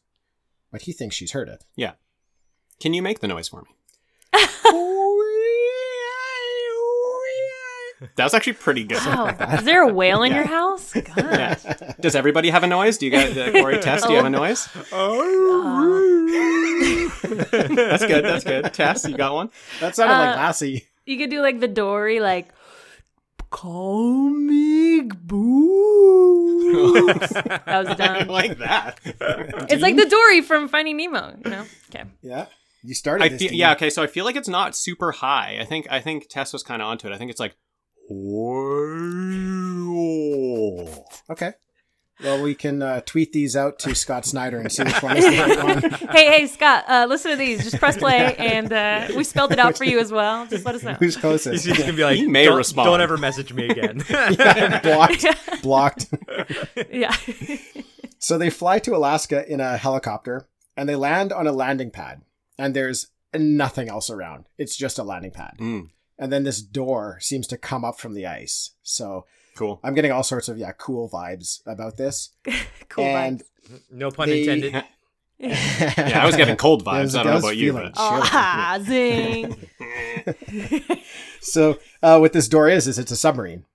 but 0.72 0.84
he 0.84 0.92
thinks 0.94 1.16
she's 1.16 1.32
heard 1.32 1.48
it. 1.50 1.64
Yeah. 1.76 1.94
Can 2.80 2.94
you 2.94 3.02
make 3.02 3.20
the 3.20 3.28
noise 3.28 3.48
for 3.50 3.62
me? 3.64 3.70
That 8.18 8.26
was 8.26 8.34
actually 8.34 8.54
pretty 8.54 8.84
good. 8.84 8.98
Wow. 9.06 9.28
Is 9.58 9.64
there 9.64 9.82
a 9.82 9.88
whale 9.94 10.24
in 10.24 10.32
Yeah. 10.32 10.40
your 10.40 10.48
house? 10.48 10.92
God. 10.94 11.16
Yeah. 11.18 11.94
Does 12.02 12.16
everybody 12.16 12.50
have 12.50 12.62
a 12.64 12.68
noise? 12.68 12.98
Do 12.98 13.06
you 13.06 13.12
guys, 13.12 13.38
uh, 13.38 13.52
Corey, 13.54 13.80
Tess, 13.80 14.04
do 14.06 14.10
you 14.12 14.18
have 14.18 14.26
a 14.26 14.30
noise? 14.30 14.68
That's 17.52 18.06
good. 18.06 18.26
That's 18.26 18.44
good. 18.44 18.74
Tess, 18.74 19.08
you 19.08 19.16
got 19.16 19.34
one? 19.34 19.50
That 19.80 19.96
sounded 19.96 20.14
like 20.18 20.36
Uh, 20.36 20.40
Lassie. 20.42 20.86
You 21.06 21.18
could 21.18 21.30
do 21.30 21.42
like 21.42 21.60
the 21.62 21.68
Dory, 21.70 22.20
like 22.20 22.50
comic 23.54 25.14
books. 25.28 25.44
that 27.34 27.64
was 27.68 27.88
I 27.88 27.94
dumb. 27.94 28.28
like 28.28 28.58
that. 28.58 29.00
It's 29.70 29.82
like 29.82 29.96
the 29.96 30.06
Dory 30.08 30.42
from 30.42 30.68
Finding 30.68 30.98
Nemo. 30.98 31.38
You 31.46 31.52
know? 31.52 31.66
Okay. 31.90 32.04
Yeah, 32.22 32.48
you 32.84 32.96
started. 32.96 33.24
I 33.24 33.30
this, 33.30 33.40
feel 33.40 33.50
Dean. 33.50 33.60
yeah 33.60 33.74
okay. 33.74 33.90
So 33.90 34.02
I 34.04 34.08
feel 34.08 34.26
like 34.26 34.36
it's 34.36 34.50
not 34.50 34.76
super 34.76 35.12
high. 35.12 35.58
I 35.62 35.66
think 35.66 35.88
I 35.90 36.02
think 36.02 36.28
Tess 36.30 36.52
was 36.52 36.64
kind 36.64 36.82
of 36.82 36.88
onto 36.88 37.08
it. 37.08 37.14
I 37.14 37.18
think 37.18 37.32
it's 37.32 37.40
like. 37.40 37.56
Okay. 41.30 41.54
Well, 42.24 42.42
we 42.44 42.54
can 42.56 42.82
uh, 42.82 43.02
tweet 43.02 43.32
these 43.34 43.56
out 43.56 43.80
to 43.80 43.96
Scott 43.96 44.26
Snyder 44.26 44.60
and 44.60 44.72
see 44.72 44.84
which 44.84 45.02
one 45.02 45.18
is 45.18 45.26
the 45.26 45.32
right 45.32 45.64
one. 45.64 45.92
Hey, 46.12 46.28
hey, 46.40 46.48
Scott, 46.48 46.86
uh, 46.88 47.06
listen 47.10 47.32
to 47.32 47.38
these. 47.38 47.64
Just 47.64 47.80
press 47.80 47.98
play, 47.98 48.36
and 48.38 48.72
uh, 48.72 49.08
we 49.18 49.24
spelled 49.24 49.52
it 49.52 49.60
out 49.60 49.78
for 49.78 49.84
you 49.84 50.00
as 50.00 50.12
well. 50.12 50.46
Just 50.46 50.64
let 50.66 50.76
us 50.76 50.84
know. 50.84 50.94
Who's 50.94 51.16
He's 51.16 51.22
closest? 51.22 51.66
just 51.66 51.80
gonna 51.80 51.94
be 51.94 52.04
like, 52.04 52.18
He 52.18 52.28
may 52.28 52.46
don't, 52.46 52.58
respond. 52.58 52.86
don't 52.88 53.02
ever 53.02 53.18
message 53.18 53.52
me 53.54 53.68
again. 53.68 54.04
blocked. 54.84 55.26
Blocked. 55.64 56.06
Yeah. 56.92 57.16
So 58.20 58.38
they 58.38 58.50
fly 58.50 58.80
to 58.80 58.96
Alaska 58.96 59.46
in 59.52 59.60
a 59.60 59.76
helicopter 59.78 60.48
and 60.78 60.88
they 60.88 60.96
land 60.96 61.34
on 61.34 61.48
a 61.48 61.52
landing 61.52 61.92
pad. 61.92 62.22
And 62.58 62.76
there's 62.76 63.08
nothing 63.34 63.90
else 63.90 64.10
around. 64.10 64.46
It's 64.58 64.78
just 64.78 65.00
a 65.00 65.04
landing 65.04 65.32
pad. 65.32 65.56
Mm, 65.60 65.90
And 66.20 66.32
then 66.32 66.44
this 66.44 66.62
door 66.62 67.18
seems 67.20 67.48
to 67.48 67.58
come 67.58 67.84
up 67.84 68.00
from 68.00 68.14
the 68.14 68.26
ice. 68.28 68.72
So 68.84 69.26
cool. 69.56 69.80
I'm 69.84 69.94
getting 69.94 70.12
all 70.12 70.24
sorts 70.24 70.50
of 70.50 70.58
yeah 70.58 70.72
cool 70.74 71.10
vibes 71.10 71.62
about 71.66 71.98
this. 71.98 72.32
cool 72.90 73.06
and 73.06 73.40
vibes. 73.42 73.80
no 73.92 74.12
pun 74.12 74.30
They- 74.30 74.42
intended. 74.42 74.84
Yeah, 75.40 76.22
I 76.24 76.26
was 76.26 76.38
getting 76.38 76.56
cold 76.56 76.88
I 76.88 77.02
was- 77.02 77.14
vibes. 77.16 77.18
I 77.18 77.22
I 77.22 77.24
don't 77.24 77.30
know 77.32 77.36
was 77.36 77.44
about 77.44 77.58
you, 77.58 77.72
feeling 77.74 77.92
but. 77.96 78.02
Oh, 78.02 78.22
ah, 78.32 78.80
zing. 78.82 79.56
so 81.42 81.80
uh, 82.02 82.18
what 82.20 82.34
this 82.34 82.48
door 82.48 82.70
is 82.70 82.88
is 82.88 82.98
it's 83.00 83.12
a 83.12 83.16
submarine, 83.18 83.66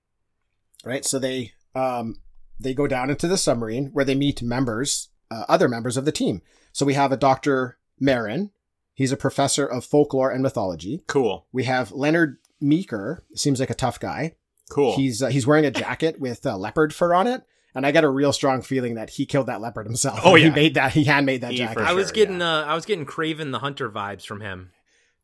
right? 0.83 1.05
So 1.05 1.19
they 1.19 1.51
um, 1.75 2.15
they 2.59 2.73
go 2.73 2.87
down 2.87 3.09
into 3.09 3.27
the 3.27 3.37
submarine 3.37 3.87
where 3.93 4.05
they 4.05 4.15
meet 4.15 4.41
members, 4.41 5.09
uh, 5.29 5.43
other 5.47 5.67
members 5.67 5.97
of 5.97 6.05
the 6.05 6.11
team. 6.11 6.41
So 6.71 6.85
we 6.85 6.93
have 6.95 7.11
a 7.11 7.17
Doctor 7.17 7.77
Marin. 7.99 8.51
He's 8.93 9.11
a 9.11 9.17
professor 9.17 9.65
of 9.65 9.85
folklore 9.85 10.31
and 10.31 10.43
mythology. 10.43 11.03
cool, 11.07 11.47
We 11.53 11.63
have 11.65 11.91
Leonard 11.91 12.37
Meeker. 12.59 13.23
Seems 13.35 13.59
like 13.59 13.69
a 13.69 13.73
tough 13.75 13.99
guy. 13.99 14.35
Cool. 14.69 14.95
He's 14.95 15.21
uh, 15.21 15.27
he's 15.27 15.45
wearing 15.47 15.65
a 15.65 15.71
jacket 15.71 16.19
with 16.19 16.45
uh, 16.45 16.57
leopard 16.57 16.93
fur 16.93 17.13
on 17.13 17.27
it, 17.27 17.43
and 17.75 17.85
I 17.85 17.91
got 17.91 18.03
a 18.03 18.09
real 18.09 18.31
strong 18.31 18.61
feeling 18.61 18.95
that 18.95 19.09
he 19.11 19.25
killed 19.25 19.47
that 19.47 19.61
leopard 19.61 19.85
himself. 19.87 20.19
Oh, 20.23 20.35
yeah, 20.35 20.45
he 20.45 20.49
made 20.51 20.73
that. 20.75 20.93
He 20.93 21.03
handmade 21.05 21.41
that 21.41 21.51
He 21.51 21.57
jacket. 21.57 21.79
for 21.79 21.83
I 21.85 21.93
was 21.93 22.07
sure, 22.07 22.13
getting 22.13 22.41
uh, 22.41 22.63
I 22.67 22.75
was 22.75 22.85
getting 22.85 23.05
Kraven 23.05 23.51
the 23.51 23.59
Hunter 23.59 23.89
vibes 23.89 24.25
from 24.25 24.41
him. 24.41 24.71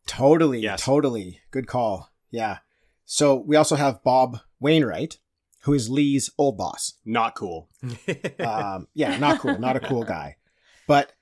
Totally, 0.08 0.60
Yes. 0.60 0.84
totally. 0.84 1.40
Good 1.52 1.68
call. 1.68 2.12
Yeah. 2.32 2.60
So 3.06 3.36
we 3.36 3.56
also 3.56 3.76
have 3.76 4.04
Bob 4.04 4.40
Wainwright, 4.60 5.18
who 5.62 5.74
is 5.74 5.90
Lee's 5.90 6.30
old 6.38 6.58
boss. 6.58 6.94
not 7.06 7.36
cool. 7.36 7.70
Um, 8.40 8.88
yeah, 8.94 9.18
not 9.18 9.40
cool, 9.40 9.58
not 9.60 9.76
a 9.76 9.80
cool 9.80 10.04
guy. 10.04 10.38
But 10.88 11.14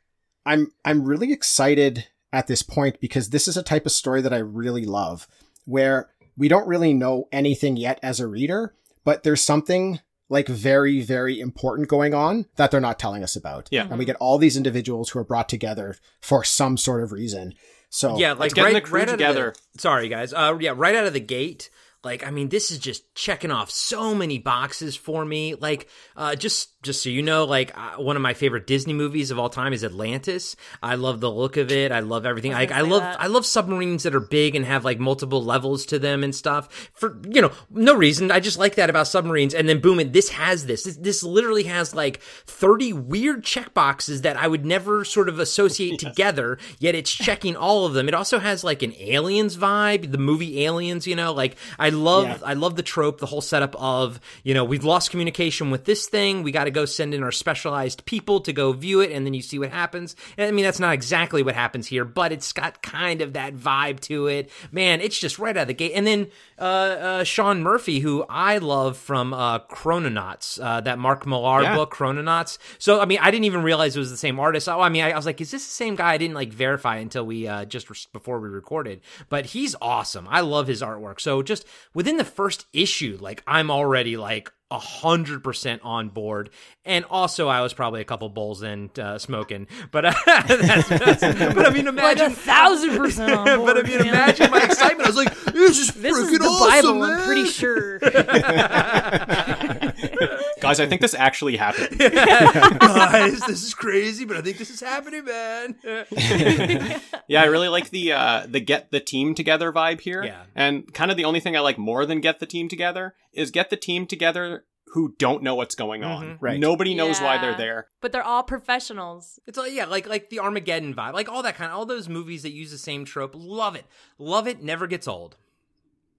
I'm 0.45 0.71
I'm 0.83 1.03
really 1.05 1.31
excited 1.31 2.07
at 2.33 2.47
this 2.47 2.63
point 2.63 2.99
because 2.99 3.29
this 3.29 3.47
is 3.47 3.55
a 3.57 3.63
type 3.63 3.85
of 3.85 3.91
story 3.91 4.21
that 4.21 4.33
I 4.33 4.39
really 4.39 4.85
love, 4.85 5.27
where 5.65 6.09
we 6.37 6.47
don't 6.47 6.67
really 6.67 6.93
know 6.93 7.27
anything 7.31 7.77
yet 7.77 7.99
as 8.01 8.19
a 8.19 8.27
reader, 8.27 8.73
but 9.03 9.23
there's 9.23 9.41
something 9.41 9.99
like 10.29 10.47
very 10.47 11.01
very 11.01 11.39
important 11.39 11.87
going 11.87 12.13
on 12.13 12.45
that 12.55 12.71
they're 12.71 12.79
not 12.79 12.97
telling 12.97 13.23
us 13.23 13.35
about. 13.35 13.67
Yeah. 13.71 13.87
And 13.87 13.99
we 13.99 14.05
get 14.05 14.15
all 14.17 14.37
these 14.37 14.57
individuals 14.57 15.09
who 15.09 15.19
are 15.19 15.23
brought 15.23 15.49
together 15.49 15.97
for 16.21 16.43
some 16.43 16.77
sort 16.77 17.03
of 17.03 17.11
reason. 17.11 17.53
So 17.89 18.17
yeah, 18.17 18.33
like 18.33 18.53
getting 18.53 18.73
right, 18.73 18.83
the 18.83 18.89
crew 18.89 18.99
right 18.99 19.09
out 19.09 19.13
of 19.13 19.19
the- 19.19 19.25
together. 19.25 19.53
sorry, 19.77 20.09
guys. 20.09 20.33
Uh, 20.33 20.57
yeah, 20.59 20.73
right 20.75 20.95
out 20.95 21.05
of 21.05 21.13
the 21.13 21.19
gate. 21.19 21.69
Like, 22.03 22.25
I 22.25 22.31
mean, 22.31 22.49
this 22.49 22.69
is 22.69 22.79
just 22.79 23.15
checking 23.15 23.49
off 23.51 23.71
so 23.71 24.13
many 24.13 24.37
boxes 24.37 24.95
for 24.95 25.23
me. 25.23 25.55
Like, 25.55 25.87
uh, 26.17 26.35
just 26.35 26.81
just 26.83 27.01
so 27.01 27.09
you 27.09 27.21
know, 27.21 27.45
like 27.45 27.75
uh, 27.77 27.95
one 27.95 28.17
of 28.17 28.21
my 28.21 28.33
favorite 28.33 28.67
Disney 28.67 28.93
movies 28.93 29.31
of 29.31 29.39
all 29.39 29.49
time 29.49 29.71
is 29.71 29.85
Atlantis. 29.85 30.57
I 30.81 30.95
love 30.95 31.21
the 31.21 31.31
look 31.31 31.55
of 31.55 31.71
it. 31.71 31.93
I 31.93 32.01
love 32.01 32.25
everything. 32.25 32.53
I 32.53 32.63
was 32.63 32.69
Like, 32.69 32.77
I 32.77 32.81
love 32.81 33.01
that. 33.01 33.21
I 33.21 33.27
love 33.27 33.45
submarines 33.45 34.03
that 34.03 34.13
are 34.13 34.19
big 34.19 34.53
and 34.55 34.65
have 34.65 34.83
like 34.83 34.99
multiple 34.99 35.41
levels 35.41 35.85
to 35.87 35.99
them 35.99 36.25
and 36.25 36.35
stuff. 36.35 36.89
For 36.93 37.17
you 37.29 37.41
know, 37.41 37.51
no 37.69 37.95
reason. 37.95 38.31
I 38.31 38.41
just 38.41 38.59
like 38.59 38.75
that 38.75 38.89
about 38.89 39.07
submarines. 39.07 39.53
And 39.53 39.69
then 39.69 39.79
boom, 39.79 39.99
and 39.99 40.11
this 40.11 40.29
has 40.29 40.65
this. 40.65 40.83
This, 40.83 40.97
this 40.97 41.23
literally 41.23 41.63
has 41.63 41.95
like 41.95 42.19
thirty 42.19 42.91
weird 42.91 43.45
check 43.45 43.73
boxes 43.73 44.21
that 44.23 44.35
I 44.35 44.49
would 44.49 44.65
never 44.65 45.05
sort 45.05 45.29
of 45.29 45.39
associate 45.39 45.99
together. 46.01 46.57
Yet 46.79 46.95
it's 46.95 47.11
checking 47.11 47.55
all 47.55 47.85
of 47.85 47.93
them. 47.93 48.09
It 48.09 48.13
also 48.13 48.39
has 48.39 48.65
like 48.65 48.83
an 48.83 48.93
aliens 48.99 49.55
vibe, 49.55 50.11
the 50.11 50.17
movie 50.17 50.65
Aliens. 50.65 51.07
You 51.07 51.15
know, 51.15 51.31
like 51.31 51.55
I 51.79 51.92
love 51.93 52.25
Yeah. 52.25 52.37
I 52.43 52.53
love 52.53 52.75
the 52.75 52.83
trope, 52.83 53.19
the 53.19 53.25
whole 53.25 53.41
setup 53.41 53.75
of 53.75 54.19
you 54.43 54.53
know 54.53 54.63
we've 54.63 54.83
lost 54.83 55.11
communication 55.11 55.71
with 55.71 55.85
this 55.85 56.07
thing. 56.07 56.43
We 56.43 56.51
got 56.51 56.65
to 56.65 56.71
go 56.71 56.85
send 56.85 57.13
in 57.13 57.23
our 57.23 57.31
specialized 57.31 58.05
people 58.05 58.41
to 58.41 58.53
go 58.53 58.73
view 58.73 58.99
it, 59.01 59.11
and 59.11 59.25
then 59.25 59.33
you 59.33 59.41
see 59.41 59.59
what 59.59 59.71
happens. 59.71 60.15
And 60.37 60.47
I 60.47 60.51
mean 60.51 60.65
that's 60.65 60.79
not 60.79 60.93
exactly 60.93 61.43
what 61.43 61.55
happens 61.55 61.87
here, 61.87 62.05
but 62.05 62.31
it's 62.31 62.51
got 62.53 62.81
kind 62.81 63.21
of 63.21 63.33
that 63.33 63.55
vibe 63.55 63.99
to 64.01 64.27
it. 64.27 64.49
Man, 64.71 65.01
it's 65.01 65.19
just 65.19 65.39
right 65.39 65.55
out 65.55 65.61
of 65.63 65.67
the 65.67 65.73
gate. 65.73 65.93
And 65.95 66.05
then 66.05 66.27
uh, 66.63 66.65
uh, 66.65 67.23
Sean 67.23 67.61
Murphy, 67.61 67.99
who 67.99 68.25
I 68.29 68.57
love 68.59 68.97
from 68.97 69.33
uh, 69.33 69.59
Chrononauts, 69.59 70.59
uh, 70.63 70.79
that 70.81 70.97
Mark 70.97 71.27
Millar 71.27 71.61
Yeah. 71.63 71.75
book, 71.75 71.93
Chrononauts. 71.93 72.57
So 72.79 73.01
I 73.01 73.05
mean 73.05 73.19
I 73.21 73.31
didn't 73.31 73.45
even 73.45 73.63
realize 73.63 73.95
it 73.95 73.99
was 73.99 74.11
the 74.11 74.17
same 74.17 74.39
artist. 74.39 74.69
Oh, 74.69 74.79
I 74.79 74.89
mean 74.89 75.03
I, 75.03 75.11
I 75.11 75.15
was 75.15 75.25
like, 75.25 75.41
is 75.41 75.51
this 75.51 75.65
the 75.65 75.71
same 75.73 75.95
guy? 75.95 76.13
I 76.13 76.17
didn't 76.17 76.35
like 76.35 76.53
verify 76.53 76.97
until 76.97 77.25
we 77.25 77.47
uh, 77.47 77.65
just 77.65 77.89
re- 77.89 77.97
before 78.13 78.39
we 78.39 78.49
recorded. 78.49 79.01
But 79.29 79.47
he's 79.47 79.75
awesome. 79.81 80.27
I 80.29 80.39
love 80.41 80.67
his 80.67 80.81
artwork. 80.81 81.19
So 81.19 81.43
just 81.43 81.65
within 81.93 82.17
the 82.17 82.23
first 82.25 82.65
issue, 82.73 83.17
like 83.19 83.43
I'm 83.45 83.69
already 83.69 84.15
like 84.17 84.51
a 84.73 84.79
hundred 84.79 85.43
percent 85.43 85.81
on 85.83 86.09
board. 86.09 86.49
And 86.83 87.05
also, 87.09 87.47
I 87.47 87.61
was 87.61 87.73
probably 87.73 88.01
a 88.01 88.05
couple 88.05 88.27
bowls 88.29 88.63
in 88.63 88.89
uh, 88.99 89.17
smoking. 89.19 89.67
But 89.91 90.05
uh, 90.05 90.13
that's, 90.25 90.89
that's, 90.89 91.21
but 91.53 91.65
I 91.65 91.69
mean, 91.69 91.85
Like 91.85 91.93
imagine. 91.93 92.25
a 92.25 92.29
thousand 92.31 92.97
percent 92.97 93.33
on 93.33 93.45
board. 93.59 93.67
but 93.75 93.85
I 93.85 93.87
mean, 93.87 93.99
man. 93.99 94.07
imagine 94.07 94.51
my 94.51 94.61
excitement. 94.63 95.03
I 95.07 95.09
was 95.09 95.15
like, 95.15 95.33
"This 95.53 95.77
is 95.79 95.93
This 95.93 96.17
is 96.17 96.29
freaking 96.29 96.39
the 96.39 96.45
awesome, 96.45 96.99
Bible, 96.99 97.07
man. 97.07 97.19
I'm 97.19 97.25
pretty 97.25 97.45
sure. 97.45 97.99
Guys, 100.63 100.79
I 100.79 100.85
think 100.87 101.01
this 101.01 101.13
actually 101.13 101.57
happened. 101.57 101.99
Guys, 102.79 103.41
this 103.41 103.63
is 103.63 103.73
crazy, 103.73 104.23
but 104.23 104.37
I 104.37 104.41
think 104.41 104.57
this 104.57 104.69
is 104.69 104.79
happening, 104.79 105.25
man. 105.25 105.75
Yeah, 107.27 107.41
I 107.41 107.45
really 107.45 107.69
like 107.69 107.89
the 107.89 108.11
uh 108.11 108.45
the 108.47 108.59
get 108.59 108.91
the 108.91 108.99
team 108.99 109.33
together 109.33 109.71
vibe 109.71 110.01
here. 110.01 110.23
Yeah. 110.23 110.43
And 110.55 110.93
kind 110.93 111.09
of 111.09 111.17
the 111.17 111.25
only 111.25 111.39
thing 111.39 111.55
I 111.55 111.61
like 111.61 111.77
more 111.77 112.05
than 112.05 112.19
get 112.21 112.39
the 112.39 112.45
team 112.45 112.67
together 112.67 113.15
is 113.31 113.49
get 113.49 113.69
the 113.69 113.77
team 113.77 114.05
together 114.05 114.65
who 114.87 115.15
don't 115.17 115.41
know 115.41 115.55
what's 115.55 115.73
going 115.73 116.03
on. 116.03 116.37
Right. 116.39 116.59
Nobody 116.59 116.93
knows 116.93 117.19
why 117.19 117.39
they're 117.39 117.57
there. 117.57 117.87
But 118.01 118.11
they're 118.11 118.23
all 118.23 118.43
professionals. 118.43 119.39
It's 119.47 119.57
like 119.57 119.73
yeah, 119.73 119.85
like 119.85 120.07
like 120.07 120.29
the 120.29 120.39
Armageddon 120.39 120.93
vibe, 120.93 121.13
like 121.13 121.29
all 121.29 121.43
that 121.43 121.55
kind 121.55 121.71
of 121.71 121.77
all 121.77 121.85
those 121.85 122.07
movies 122.07 122.43
that 122.43 122.51
use 122.51 122.71
the 122.71 122.77
same 122.77 123.03
trope. 123.05 123.33
Love 123.35 123.75
it, 123.75 123.85
love 124.17 124.47
it. 124.47 124.61
Never 124.61 124.85
gets 124.87 125.07
old. 125.07 125.37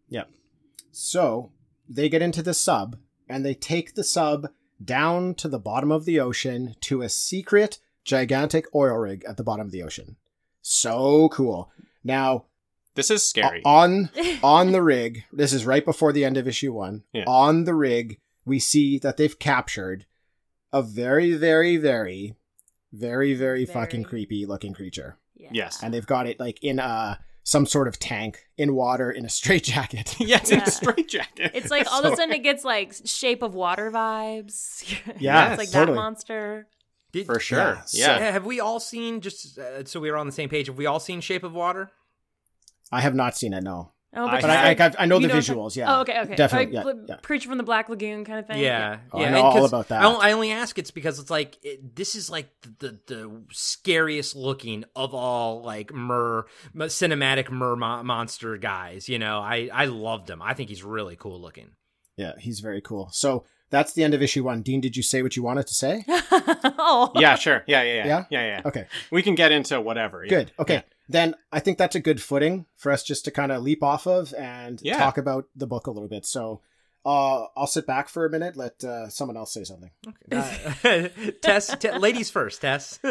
Yeah. 0.09 0.25
So 0.91 1.53
they 1.89 2.09
get 2.09 2.23
into 2.23 2.43
the 2.43 2.55
sub 2.55 2.97
and 3.29 3.45
they 3.45 3.55
take 3.55 3.95
the 3.95 4.05
sub 4.05 4.49
down 4.85 5.35
to 5.35 5.49
the 5.49 5.59
bottom 5.59 5.91
of 5.91 6.05
the 6.05 6.21
ocean 6.21 6.75
to 6.83 7.03
a 7.03 7.09
secret 7.09 7.79
gigantic 8.05 8.67
oil 8.75 8.97
rig 8.97 9.25
at 9.27 9.37
the 9.37 9.45
bottom 9.45 9.67
of 9.67 9.73
the 9.73 9.83
ocean. 9.83 10.17
So 10.63 11.29
cool. 11.31 11.71
Now, 12.03 12.45
This 12.95 13.11
is 13.11 13.27
scary. 13.27 13.63
on 13.65 14.11
on 14.43 14.73
the 14.73 14.83
rig, 14.83 15.25
this 15.33 15.53
is 15.53 15.65
right 15.67 15.85
before 15.85 16.13
the 16.13 16.25
end 16.25 16.37
of 16.37 16.47
issue 16.49 16.73
1. 16.73 17.03
Yeah. 17.13 17.25
On 17.27 17.65
the 17.65 17.75
rig, 17.75 18.19
we 18.45 18.59
see 18.59 18.99
that 18.99 19.17
they've 19.17 19.39
captured 19.39 20.07
a 20.73 20.83
very 20.83 21.33
very 21.35 21.77
very 21.77 22.35
very 22.93 23.35
very 23.35 23.65
fucking 23.67 24.05
creepy 24.05 24.45
looking 24.47 24.75
creature. 24.75 25.17
Yeah. 25.35 25.49
Yes. 25.53 25.83
And 25.83 25.93
they've 25.95 26.07
got 26.07 26.27
it 26.27 26.39
like 26.41 26.63
in 26.63 26.79
a 26.79 27.21
some 27.47 27.67
sort 27.67 27.87
of 27.87 27.99
tank 27.99 28.47
in 28.57 28.75
water 28.75 29.11
in 29.11 29.25
a 29.25 29.29
straitjacket. 29.29 30.17
yes, 30.21 30.51
in 30.51 30.59
Yeah. 30.59 30.65
a 30.65 30.71
straitjacket. 30.71 31.51
It's 31.55 31.71
like 31.71 31.87
all 31.93 32.03
of 32.05 32.13
a 32.13 32.17
sudden 32.17 32.35
it 32.35 32.43
gets 32.43 32.65
like 32.65 32.95
shape 33.05 33.43
of 33.43 33.55
water 33.55 33.91
vibes. 33.91 34.83
Yeah, 35.21 35.51
it's 35.51 35.59
like 35.59 35.71
totally. 35.71 35.95
that 35.97 36.03
monster. 36.03 36.67
Did, 37.13 37.27
for 37.27 37.39
sure. 37.39 37.59
Yeah, 37.59 37.83
Yeah. 37.93 38.17
so- 38.19 38.33
Have 38.33 38.47
we 38.47 38.59
all 38.61 38.81
seen 38.81 39.21
just 39.21 39.59
uh, 39.59 39.85
so 39.85 40.01
we 40.01 40.11
were 40.11 40.17
on 40.17 40.27
the 40.27 40.33
same 40.33 40.49
page? 40.49 40.67
Have 40.67 40.79
we 40.79 40.87
all 40.87 40.99
seen 41.01 41.21
Shape 41.21 41.45
of 41.45 41.53
Water? 41.53 41.93
I 42.91 43.01
have 43.03 43.15
not 43.15 43.37
seen 43.37 43.53
it, 43.53 43.63
no. 43.63 43.93
Oh, 44.17 44.27
But 44.29 44.45
I, 44.45 44.71
I, 44.73 44.93
I 45.01 45.07
know 45.07 45.19
the 45.19 45.29
know- 45.29 45.35
visuals, 45.35 45.75
yeah. 45.77 45.97
Oh, 45.97 46.01
okay, 46.03 46.21
okay. 46.21 46.35
Definitely, 46.37 46.77
Like, 46.77 46.87
yeah, 46.87 46.93
yeah. 47.09 47.17
Creature 47.17 47.49
from 47.49 47.59
the 47.59 47.65
Black 47.65 47.89
Lagoon 47.89 48.25
kind 48.25 48.39
of 48.39 48.47
thing. 48.47 48.61
Yeah, 48.61 48.99
Oh, 49.13 49.21
yeah. 49.21 49.27
I 49.27 49.31
know 49.31 49.37
and 49.39 49.47
all 49.47 49.53
'cause 49.55 49.71
about 49.71 49.89
that. 49.89 50.03
I, 50.03 50.05
only- 50.07 50.21
I 50.27 50.33
only 50.33 50.53
ask 50.53 50.79
it's 50.79 50.91
because 50.91 51.19
it's 51.19 51.31
like 51.31 51.59
it, 51.63 51.97
this 51.97 52.15
is 52.15 52.31
like 52.31 52.49
the, 52.63 52.71
the 52.79 52.99
the 53.15 53.43
scariest 53.53 54.37
looking 54.37 54.85
of 54.95 55.15
all 55.15 55.63
like 55.63 55.93
mer 55.93 56.47
cinematic 56.77 57.51
mer 57.51 57.77
mo- 57.77 58.03
monster 58.03 58.57
guys. 58.57 59.09
You 59.09 59.19
know, 59.19 59.39
I 59.41 59.69
I 59.73 59.87
loved 59.87 60.31
him. 60.31 60.41
I 60.43 60.55
think 60.55 60.69
he's 60.69 60.83
really 60.85 61.17
cool 61.17 61.41
looking. 61.41 61.71
Yeah, 62.17 62.33
he's 62.39 62.61
very 62.61 62.81
cool. 62.81 63.09
So 63.13 63.45
that's 63.71 63.93
the 63.95 64.05
end 64.05 64.15
of 64.15 64.23
issue 64.23 64.45
one. 64.45 64.63
Dean, 64.63 64.81
did 64.81 64.97
you 64.97 65.03
say 65.03 65.23
what 65.23 65.35
you 65.37 65.43
wanted 65.43 65.67
to 65.67 65.75
say? 65.75 66.05
oh. 66.09 67.11
Yeah, 67.17 67.35
sure. 67.35 67.65
Yeah, 67.67 67.83
yeah, 67.83 67.95
yeah. 67.95 68.07
Yeah? 68.07 68.25
Yeah, 68.31 68.47
yeah. 68.47 68.61
Okay, 68.65 68.87
We 69.11 69.23
can 69.23 69.35
get 69.35 69.51
into 69.51 69.81
whatever. 69.81 70.23
yeah. 70.25 70.31
good. 70.31 70.53
Okay, 70.59 70.85
then 71.09 71.35
I 71.53 71.61
think 71.61 71.79
that's 71.79 71.95
a 71.97 72.01
good 72.01 72.21
footing 72.23 72.67
for 72.77 72.91
us 72.93 73.03
just 73.03 73.25
to 73.27 73.31
kind 73.31 73.53
of 73.53 73.63
leap 73.63 73.83
off 73.83 74.07
of 74.07 74.33
and 74.35 74.81
Yeah. 74.83 74.99
talk 74.99 75.19
about 75.19 75.47
the 75.55 75.67
book 75.67 75.87
a 75.87 75.91
little 75.91 76.09
bit. 76.09 76.25
So 76.27 76.61
uh, 77.07 77.45
I'll 77.57 77.67
sit 77.67 77.87
back 77.87 78.09
for 78.09 78.25
a 78.25 78.31
minute, 78.31 78.57
let 78.57 78.83
uh, 78.83 79.09
someone 79.09 79.37
else 79.37 79.53
say 79.53 79.65
something. 79.65 79.91
Uh, 80.33 80.57
Tess, 81.43 81.77
Te- 81.77 81.93
ladies 81.99 82.31
first. 82.31 82.61
Tess. 82.63 82.99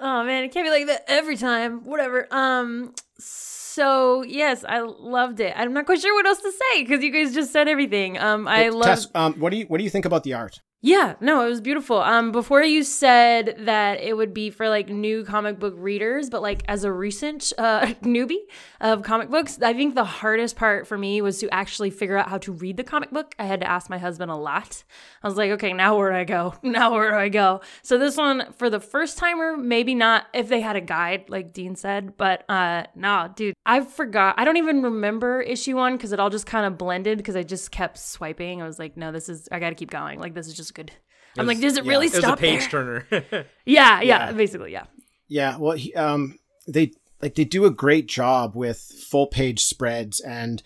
Oh 0.00 0.22
man, 0.22 0.44
it 0.44 0.52
can't 0.52 0.64
be 0.64 0.70
like 0.70 0.86
that 0.86 1.02
every 1.08 1.36
time. 1.36 1.82
Whatever. 1.84 2.28
Um. 2.30 2.94
So 3.18 4.22
yes, 4.22 4.64
I 4.64 4.78
loved 4.78 5.40
it. 5.40 5.52
I'm 5.56 5.72
not 5.72 5.86
quite 5.86 6.00
sure 6.00 6.14
what 6.14 6.24
else 6.24 6.40
to 6.40 6.52
say 6.52 6.84
because 6.84 7.02
you 7.02 7.10
guys 7.10 7.34
just 7.34 7.52
said 7.52 7.66
everything. 7.66 8.16
Um, 8.16 8.46
I 8.46 8.68
love. 8.68 8.84
Tess, 8.84 9.08
um, 9.16 9.34
what 9.40 9.50
do 9.50 9.56
you 9.56 9.64
what 9.66 9.78
do 9.78 9.82
you 9.84 9.90
think 9.90 10.04
about 10.04 10.22
the 10.22 10.34
art? 10.34 10.60
Yeah, 10.80 11.16
no, 11.20 11.44
it 11.44 11.48
was 11.48 11.60
beautiful. 11.60 11.98
Um, 11.98 12.30
before 12.30 12.62
you 12.62 12.84
said 12.84 13.56
that 13.66 14.00
it 14.00 14.16
would 14.16 14.32
be 14.32 14.50
for 14.50 14.68
like 14.68 14.88
new 14.88 15.24
comic 15.24 15.58
book 15.58 15.74
readers, 15.76 16.30
but 16.30 16.40
like 16.40 16.62
as 16.68 16.84
a 16.84 16.92
recent 16.92 17.52
uh, 17.58 17.86
newbie 18.02 18.38
of 18.80 19.02
comic 19.02 19.28
books, 19.28 19.60
I 19.60 19.74
think 19.74 19.96
the 19.96 20.04
hardest 20.04 20.54
part 20.54 20.86
for 20.86 20.96
me 20.96 21.20
was 21.20 21.40
to 21.40 21.52
actually 21.52 21.90
figure 21.90 22.16
out 22.16 22.28
how 22.28 22.38
to 22.38 22.52
read 22.52 22.76
the 22.76 22.84
comic 22.84 23.10
book. 23.10 23.34
I 23.40 23.46
had 23.46 23.58
to 23.58 23.68
ask 23.68 23.90
my 23.90 23.98
husband 23.98 24.30
a 24.30 24.36
lot. 24.36 24.84
I 25.20 25.26
was 25.26 25.36
like, 25.36 25.50
okay, 25.52 25.72
now 25.72 25.96
where 25.96 26.12
do 26.12 26.16
I 26.16 26.24
go? 26.24 26.54
Now 26.62 26.92
where 26.92 27.10
do 27.10 27.16
I 27.16 27.28
go? 27.28 27.62
So 27.82 27.98
this 27.98 28.16
one 28.16 28.52
for 28.52 28.70
the 28.70 28.78
first 28.78 29.18
timer, 29.18 29.56
maybe 29.56 29.96
not 29.96 30.26
if 30.32 30.48
they 30.48 30.60
had 30.60 30.76
a 30.76 30.80
guide, 30.80 31.24
like 31.28 31.52
Dean 31.52 31.74
said, 31.74 32.16
but 32.16 32.48
uh, 32.48 32.84
no, 32.94 33.32
dude, 33.34 33.54
I 33.66 33.80
forgot. 33.80 34.34
I 34.38 34.44
don't 34.44 34.58
even 34.58 34.82
remember 34.82 35.40
issue 35.40 35.74
one 35.74 35.96
because 35.96 36.12
it 36.12 36.20
all 36.20 36.30
just 36.30 36.46
kind 36.46 36.66
of 36.66 36.78
blended 36.78 37.18
because 37.18 37.34
I 37.34 37.42
just 37.42 37.72
kept 37.72 37.98
swiping. 37.98 38.62
I 38.62 38.66
was 38.66 38.78
like, 38.78 38.96
no, 38.96 39.10
this 39.10 39.28
is 39.28 39.48
I 39.50 39.58
got 39.58 39.70
to 39.70 39.74
keep 39.74 39.90
going. 39.90 40.20
Like 40.20 40.34
this 40.34 40.46
is 40.46 40.54
just 40.54 40.67
good. 40.70 40.92
I'm 41.36 41.46
like, 41.46 41.60
does 41.60 41.76
it 41.76 41.84
yeah. 41.84 41.90
really 41.90 42.06
it 42.06 42.12
was 42.12 42.18
a 42.18 42.22
stop 42.22 42.38
page 42.40 42.70
there? 42.70 43.02
turner. 43.10 43.46
Yeah, 43.64 44.00
yeah, 44.00 44.02
Yeah. 44.02 44.32
basically, 44.32 44.72
yeah. 44.72 44.84
Yeah, 45.28 45.56
well, 45.58 45.76
he, 45.76 45.94
um, 45.94 46.38
they 46.66 46.92
like 47.22 47.34
they 47.34 47.44
do 47.44 47.64
a 47.64 47.70
great 47.70 48.06
job 48.08 48.54
with 48.56 48.78
full 49.08 49.26
page 49.26 49.62
spreads, 49.62 50.20
and 50.20 50.62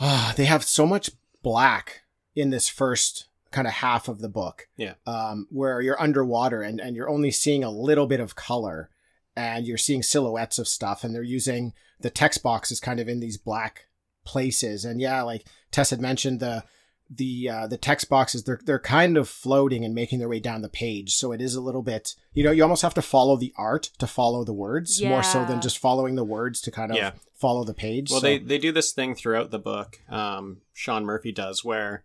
uh, 0.00 0.32
they 0.34 0.44
have 0.46 0.64
so 0.64 0.86
much 0.86 1.10
black 1.42 2.02
in 2.34 2.50
this 2.50 2.68
first 2.68 3.26
kind 3.52 3.66
of 3.68 3.74
half 3.74 4.08
of 4.08 4.20
the 4.20 4.28
book. 4.28 4.68
Yeah. 4.76 4.94
um, 5.06 5.46
where 5.50 5.80
you're 5.80 6.00
underwater 6.00 6.62
and 6.62 6.80
and 6.80 6.96
you're 6.96 7.08
only 7.08 7.30
seeing 7.30 7.62
a 7.62 7.70
little 7.70 8.06
bit 8.06 8.20
of 8.20 8.34
color, 8.34 8.90
and 9.36 9.66
you're 9.66 9.78
seeing 9.78 10.02
silhouettes 10.02 10.58
of 10.58 10.68
stuff, 10.68 11.04
and 11.04 11.14
they're 11.14 11.22
using 11.22 11.72
the 12.00 12.10
text 12.10 12.42
boxes 12.42 12.80
kind 12.80 12.98
of 13.00 13.08
in 13.08 13.20
these 13.20 13.38
black 13.38 13.86
places, 14.24 14.84
and 14.84 15.00
yeah, 15.00 15.22
like 15.22 15.46
Tess 15.70 15.90
had 15.90 16.00
mentioned 16.00 16.40
the 16.40 16.64
the 17.10 17.48
uh, 17.50 17.66
the 17.66 17.76
text 17.76 18.08
boxes 18.08 18.44
they're 18.44 18.60
they're 18.64 18.78
kind 18.78 19.16
of 19.16 19.28
floating 19.28 19.84
and 19.84 19.94
making 19.94 20.18
their 20.18 20.28
way 20.28 20.40
down 20.40 20.62
the 20.62 20.68
page 20.68 21.14
so 21.14 21.32
it 21.32 21.40
is 21.40 21.54
a 21.54 21.60
little 21.60 21.82
bit 21.82 22.14
you 22.32 22.42
know 22.42 22.50
you 22.50 22.62
almost 22.62 22.80
have 22.82 22.94
to 22.94 23.02
follow 23.02 23.36
the 23.36 23.52
art 23.58 23.90
to 23.98 24.06
follow 24.06 24.42
the 24.42 24.54
words 24.54 25.02
more 25.02 25.22
so 25.22 25.44
than 25.44 25.60
just 25.60 25.76
following 25.78 26.14
the 26.14 26.24
words 26.24 26.60
to 26.62 26.70
kind 26.70 26.90
of 26.90 26.96
Yeah. 26.96 27.12
follow 27.34 27.62
the 27.62 27.74
page 27.74 28.10
Well, 28.10 28.20
so- 28.20 28.26
they 28.26 28.38
they 28.38 28.58
do 28.58 28.72
this 28.72 28.92
thing 28.92 29.14
throughout 29.14 29.50
the 29.50 29.58
book. 29.58 29.98
Um, 30.08 30.62
Sean 30.72 31.04
Murphy 31.04 31.30
does 31.30 31.62
where 31.62 32.04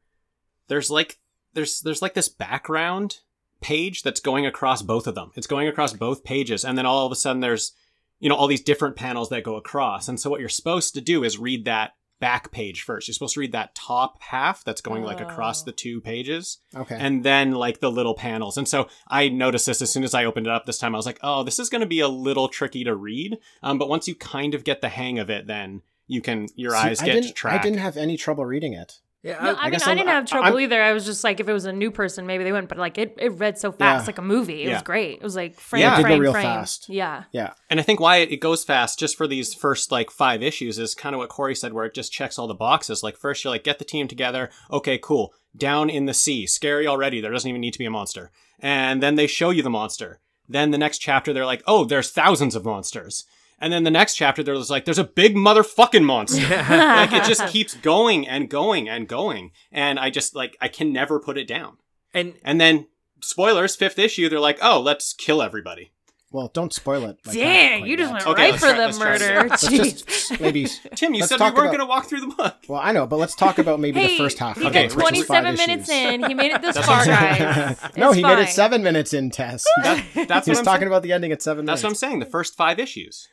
there's 0.67 0.91
like 0.91 1.19
there's 1.53 1.79
there's 1.81 2.01
like 2.01 2.13
this 2.13 2.29
background 2.29 3.19
page 3.61 4.03
that's 4.03 4.19
going 4.19 4.45
across 4.45 4.81
both 4.81 5.07
of 5.07 5.15
them. 5.15 5.31
It's 5.35 5.47
going 5.47 5.67
across 5.67 5.93
both 5.93 6.23
pages, 6.23 6.63
and 6.65 6.77
then 6.77 6.85
all 6.85 7.05
of 7.05 7.11
a 7.11 7.15
sudden 7.15 7.39
there's 7.39 7.71
you 8.19 8.27
know 8.29 8.35
all 8.35 8.47
these 8.47 8.61
different 8.63 8.95
panels 8.97 9.29
that 9.29 9.43
go 9.43 9.55
across. 9.55 10.07
And 10.09 10.19
so 10.19 10.29
what 10.29 10.39
you're 10.41 10.49
supposed 10.49 10.93
to 10.93 11.01
do 11.01 11.23
is 11.23 11.37
read 11.37 11.63
that 11.65 11.91
back 12.19 12.51
page 12.51 12.81
first. 12.81 13.07
You're 13.07 13.13
supposed 13.13 13.33
to 13.35 13.39
read 13.39 13.51
that 13.53 13.75
top 13.75 14.21
half 14.21 14.63
that's 14.63 14.81
going 14.81 15.03
like 15.03 15.21
across 15.21 15.61
Oh. 15.61 15.65
the 15.65 15.71
two 15.71 16.01
pages 16.01 16.59
okay 16.75 16.97
and 16.99 17.23
then 17.23 17.51
like 17.51 17.79
the 17.79 17.91
little 17.91 18.13
panels. 18.13 18.57
And 18.57 18.67
so 18.67 18.87
I 19.07 19.29
noticed 19.29 19.65
this 19.65 19.81
as 19.81 19.89
soon 19.89 20.03
as 20.03 20.13
I 20.13 20.25
opened 20.25 20.47
it 20.47 20.51
up 20.53 20.65
this 20.65 20.77
time. 20.77 20.93
I 20.95 20.97
was 20.97 21.05
like, 21.05 21.19
oh, 21.23 21.43
this 21.43 21.59
is 21.59 21.69
going 21.69 21.81
to 21.81 21.87
be 21.87 21.99
a 22.01 22.07
little 22.09 22.47
tricky 22.49 22.83
to 22.83 22.95
read. 22.95 23.37
Um, 23.63 23.77
but 23.77 23.89
once 23.89 24.07
you 24.07 24.15
kind 24.15 24.53
of 24.53 24.63
get 24.63 24.81
the 24.81 24.89
hang 24.89 25.17
of 25.19 25.29
it, 25.29 25.47
then 25.47 25.81
you 26.07 26.21
can 26.21 26.47
your 26.55 26.71
See, 26.71 26.77
eyes 26.77 27.01
I 27.01 27.05
get 27.05 27.13
didn't, 27.13 27.27
to 27.29 27.33
track. 27.33 27.59
I 27.61 27.63
didn't 27.63 27.79
have 27.79 27.95
any 27.97 28.17
trouble 28.17 28.45
reading 28.45 28.73
it 28.73 28.99
yeah, 29.23 29.33
No, 29.43 29.49
I- 29.51 29.65
I, 29.67 29.69
mean, 29.69 29.79
I 29.81 29.85
I'm- 29.89 29.97
didn't 29.97 30.09
have 30.09 30.25
trouble 30.25 30.47
I'm- 30.47 30.59
either. 30.59 30.81
I 30.81 30.93
was 30.93 31.05
just 31.05 31.23
like, 31.23 31.39
if 31.39 31.47
it 31.49 31.53
was 31.53 31.65
a 31.65 31.73
new 31.73 31.91
person, 31.91 32.25
maybe 32.25 32.43
they 32.43 32.51
wouldn't. 32.51 32.69
But 32.69 32.77
like, 32.77 32.97
it, 32.97 33.15
it 33.17 33.33
read 33.33 33.57
so 33.57 33.71
fast, 33.71 34.03
Yeah. 34.03 34.07
like 34.07 34.17
a 34.17 34.21
movie. 34.21 34.63
It 34.63 34.67
Yeah. 34.67 34.73
was 34.75 34.81
great. 34.83 35.17
It 35.17 35.23
was 35.23 35.35
like 35.35 35.59
frame, 35.59 35.81
Yeah. 35.81 35.93
It 35.93 35.97
did 35.97 36.01
go 36.03 36.07
frame, 36.07 36.21
real 36.21 36.31
frame. 36.31 36.43
fast. 36.43 36.89
Yeah. 36.89 37.23
yeah 37.31 37.53
And 37.69 37.79
I 37.79 37.83
think 37.83 37.99
why 37.99 38.17
it 38.17 38.37
goes 38.37 38.63
fast 38.63 38.97
just 38.99 39.17
for 39.17 39.27
these 39.27 39.53
first 39.53 39.91
like 39.91 40.09
five 40.11 40.41
issues 40.41 40.79
is 40.79 40.95
kind 40.95 41.13
of 41.15 41.19
what 41.19 41.29
Corey 41.29 41.55
said, 41.55 41.73
where 41.73 41.85
it 41.85 41.93
just 41.93 42.11
checks 42.13 42.39
all 42.39 42.47
the 42.47 42.53
boxes. 42.53 43.03
Like 43.03 43.17
first 43.17 43.43
you're 43.43 43.51
like, 43.51 43.63
get 43.63 43.79
the 43.79 43.85
team 43.85 44.07
together. 44.07 44.49
Okay, 44.71 44.97
cool. 44.97 45.33
Down 45.57 45.89
in 45.89 46.05
the 46.05 46.13
sea, 46.13 46.45
scary 46.47 46.87
already. 46.87 47.19
There 47.21 47.31
doesn't 47.31 47.49
even 47.49 47.61
need 47.61 47.73
to 47.73 47.79
be 47.79 47.85
a 47.85 47.91
monster. 47.91 48.31
And 48.59 49.01
then 49.01 49.15
they 49.15 49.27
show 49.27 49.49
you 49.49 49.63
the 49.63 49.69
monster. 49.69 50.19
Then 50.47 50.71
the 50.71 50.77
next 50.77 50.97
chapter, 50.99 51.31
they're 51.31 51.45
like, 51.45 51.61
oh, 51.67 51.85
there's 51.85 52.09
thousands 52.11 52.55
of 52.55 52.65
monsters. 52.65 53.25
And 53.61 53.73
then 53.73 53.83
the 53.83 53.91
next 53.91 54.15
chapter, 54.15 54.41
there's 54.41 54.69
like, 54.69 54.85
there's 54.85 54.97
a 54.99 55.03
big 55.03 55.35
motherfucking 55.35 56.03
monster. 56.03 56.41
like 56.69 57.11
it 57.13 57.23
just 57.25 57.45
keeps 57.53 57.73
going 57.75 58.27
and 58.27 58.49
going 58.49 58.87
and 58.87 59.07
going. 59.07 59.51
And 59.71 59.99
I 59.99 60.09
just 60.09 60.35
like, 60.35 60.55
I 60.61 60.67
can 60.69 60.93
never 60.93 61.19
put 61.19 61.37
it 61.37 61.47
down. 61.47 61.77
And 62.13 62.35
And 62.43 62.59
then, 62.61 62.87
spoilers, 63.21 63.75
fifth 63.75 63.99
issue, 63.99 64.29
they're 64.29 64.39
like, 64.39 64.59
oh, 64.61 64.79
let's 64.81 65.13
kill 65.13 65.41
everybody. 65.41 65.91
Well, 66.31 66.51
don't 66.53 66.71
spoil 66.71 67.05
it. 67.05 67.17
like 67.25 67.35
Dang, 67.35 67.87
you 67.87 67.97
just 67.97 68.13
yet. 68.13 68.23
went 68.25 68.27
Okay, 68.27 68.51
right 68.51 68.53
for 68.53 68.67
try- 68.67 68.73
the 68.73 68.85
let's 68.85 68.99
murder. 68.99 69.49
Let's 69.49 69.67
just 69.67 70.39
maybe. 70.39 70.67
Tim, 70.95 71.15
you 71.15 71.21
Let's 71.21 71.29
said 71.31 71.39
we 71.39 71.45
weren't 71.45 71.57
about- 71.57 71.65
going 71.69 71.79
to 71.79 71.85
walk 71.87 72.05
through 72.05 72.19
the 72.21 72.27
book. 72.27 72.55
Well, 72.67 72.79
I 72.79 72.91
know, 72.91 73.07
but 73.07 73.15
let's 73.17 73.33
talk 73.33 73.57
about 73.57 73.79
maybe 73.79 73.99
Hey, 73.99 74.09
the 74.09 74.17
first 74.23 74.37
half. 74.37 74.55
he 74.57 74.61
of 74.61 74.67
Okay, 74.69 74.85
it, 74.85 74.89
got 74.89 74.99
27 74.99 75.55
minutes 75.55 75.89
issues. 75.89 76.13
in. 76.13 76.23
He 76.25 76.35
made 76.35 76.51
it 76.51 76.61
this 76.61 76.77
far, 76.77 76.97
what 76.99 77.07
guys. 77.07 77.77
no, 77.97 78.09
It's 78.09 78.17
he 78.17 78.21
made 78.21 78.37
it 78.37 78.49
seven 78.49 78.83
minutes 78.83 79.11
in, 79.13 79.31
Tess. 79.31 79.65
That, 79.81 80.05
that's 80.13 80.13
He 80.13 80.23
what 80.29 80.47
was 80.49 80.59
I'm 80.59 80.65
talking 80.65 80.81
saying. 80.81 80.87
about 80.87 81.01
the 81.01 81.13
ending 81.13 81.31
at 81.31 81.41
seven 81.41 81.65
That's 81.65 81.81
what 81.81 81.89
I'm 81.89 81.95
saying. 81.95 82.19
The 82.19 82.27
first 82.27 82.55
five 82.55 82.77
issues, 82.77 83.27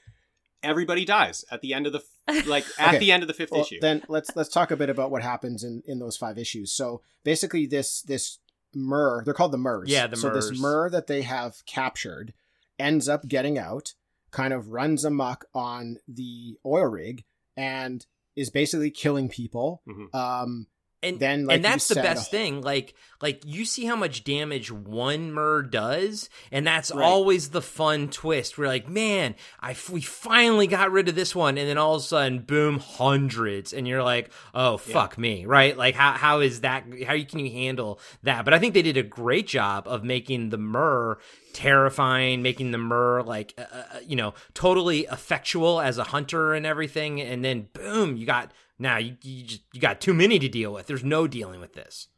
everybody 0.63 1.05
dies 1.05 1.45
at 1.51 1.61
the 1.61 1.73
end 1.75 1.87
of 1.87 1.93
the 1.93 2.03
like 2.47 2.65
at 2.79 2.89
Okay. 2.89 2.99
the 2.99 3.13
end 3.13 3.23
of 3.23 3.29
the 3.29 3.35
fifth 3.35 3.51
Well, 3.53 3.63
issue. 3.63 3.79
then 3.81 4.03
let's 4.09 4.35
let's 4.37 4.49
talk 4.51 4.71
a 4.71 4.77
bit 4.77 4.91
about 4.91 5.11
what 5.11 5.23
happens 5.23 5.63
in 5.65 5.83
in 5.87 5.99
those 5.99 6.17
five 6.17 6.39
issues. 6.39 6.73
So 6.73 7.03
basically, 7.25 7.67
this 7.67 8.03
this 8.03 8.39
Mur, 8.75 9.23
they're 9.25 9.33
called 9.35 9.53
the 9.53 9.59
Murs. 9.59 9.89
Yeah, 9.89 10.07
the 10.07 10.17
so 10.17 10.29
Murs. 10.31 10.51
this 10.51 10.59
Mur 10.61 10.91
that 10.91 11.07
they 11.07 11.23
have 11.23 11.65
captured 11.67 12.35
ends 12.79 13.09
up 13.09 13.27
getting 13.27 13.59
out, 13.59 13.95
kind 14.31 14.53
of 14.53 14.69
runs 14.69 15.05
amok 15.05 15.47
on 15.55 15.99
the 16.07 16.59
oil 16.67 16.85
rig, 16.85 17.25
and 17.57 18.05
is 18.35 18.51
basically 18.51 18.91
killing 18.91 19.29
people. 19.31 19.83
Mhm. 19.89 20.15
Um, 20.15 20.67
and 21.03 21.21
Then, 21.21 21.45
like 21.45 21.57
and 21.57 21.65
that's 21.65 21.89
the 21.89 21.97
best 21.97 22.31
thing 22.31 22.63
like 22.63 22.95
like 23.21 23.43
you 23.45 23.65
see 23.67 23.85
how 23.85 23.97
much 23.97 24.25
damage 24.25 24.73
one 24.73 25.31
mur 25.33 25.63
does 25.63 26.31
and 26.51 26.67
that's 26.67 26.91
Right. 26.91 27.05
always 27.05 27.51
the 27.51 27.61
fun 27.63 28.09
twist. 28.09 28.57
We're 28.57 28.67
like 28.67 28.89
man 28.89 29.35
i 29.61 29.77
we 29.93 30.01
finally 30.01 30.67
got 30.67 30.91
rid 30.91 31.09
of 31.09 31.15
this 31.15 31.35
one 31.35 31.59
and 31.59 31.69
then 31.69 31.77
all 31.79 31.97
of 31.97 32.01
a 32.01 32.05
sudden 32.05 32.39
boom 32.41 32.79
hundreds 32.79 33.73
and 33.75 33.87
you're 33.87 34.03
like 34.03 34.31
oh 34.55 34.79
fuck 34.79 35.19
me 35.19 35.45
right? 35.45 35.77
Like 35.77 35.95
how 35.95 36.13
how 36.13 36.41
is 36.41 36.63
that 36.63 36.85
how 37.07 37.17
can 37.25 37.41
you 37.41 37.51
handle 37.53 38.01
that? 38.23 38.45
But 38.45 38.55
i 38.55 38.59
think 38.59 38.73
they 38.75 38.83
did 38.83 38.97
a 38.97 39.03
great 39.03 39.47
job 39.47 39.87
of 39.87 40.03
making 40.03 40.49
the 40.49 40.59
mur 40.59 41.19
terrifying 41.53 42.43
making 42.43 42.71
the 42.71 42.79
mur 42.79 43.23
like 43.23 43.55
uh, 43.59 43.63
uh, 43.73 43.99
you 44.07 44.15
know 44.15 44.35
totally 44.55 45.07
effectual 45.11 45.81
as 45.81 45.97
a 45.99 46.05
hunter 46.05 46.53
and 46.53 46.67
everything 46.67 47.21
and 47.21 47.43
then 47.45 47.67
boom 47.73 48.17
you 48.17 48.27
got 48.27 48.53
now 48.79 48.99
you 48.99 49.17
you, 49.23 49.45
just, 49.45 49.63
you 49.73 49.81
got 49.81 50.01
too 50.01 50.15
many 50.15 50.39
to 50.39 50.49
deal 50.49 50.73
with 50.73 50.87
there's 50.87 51.05
no 51.05 51.27
dealing 51.27 51.61
with 51.61 51.75
this 51.75 52.09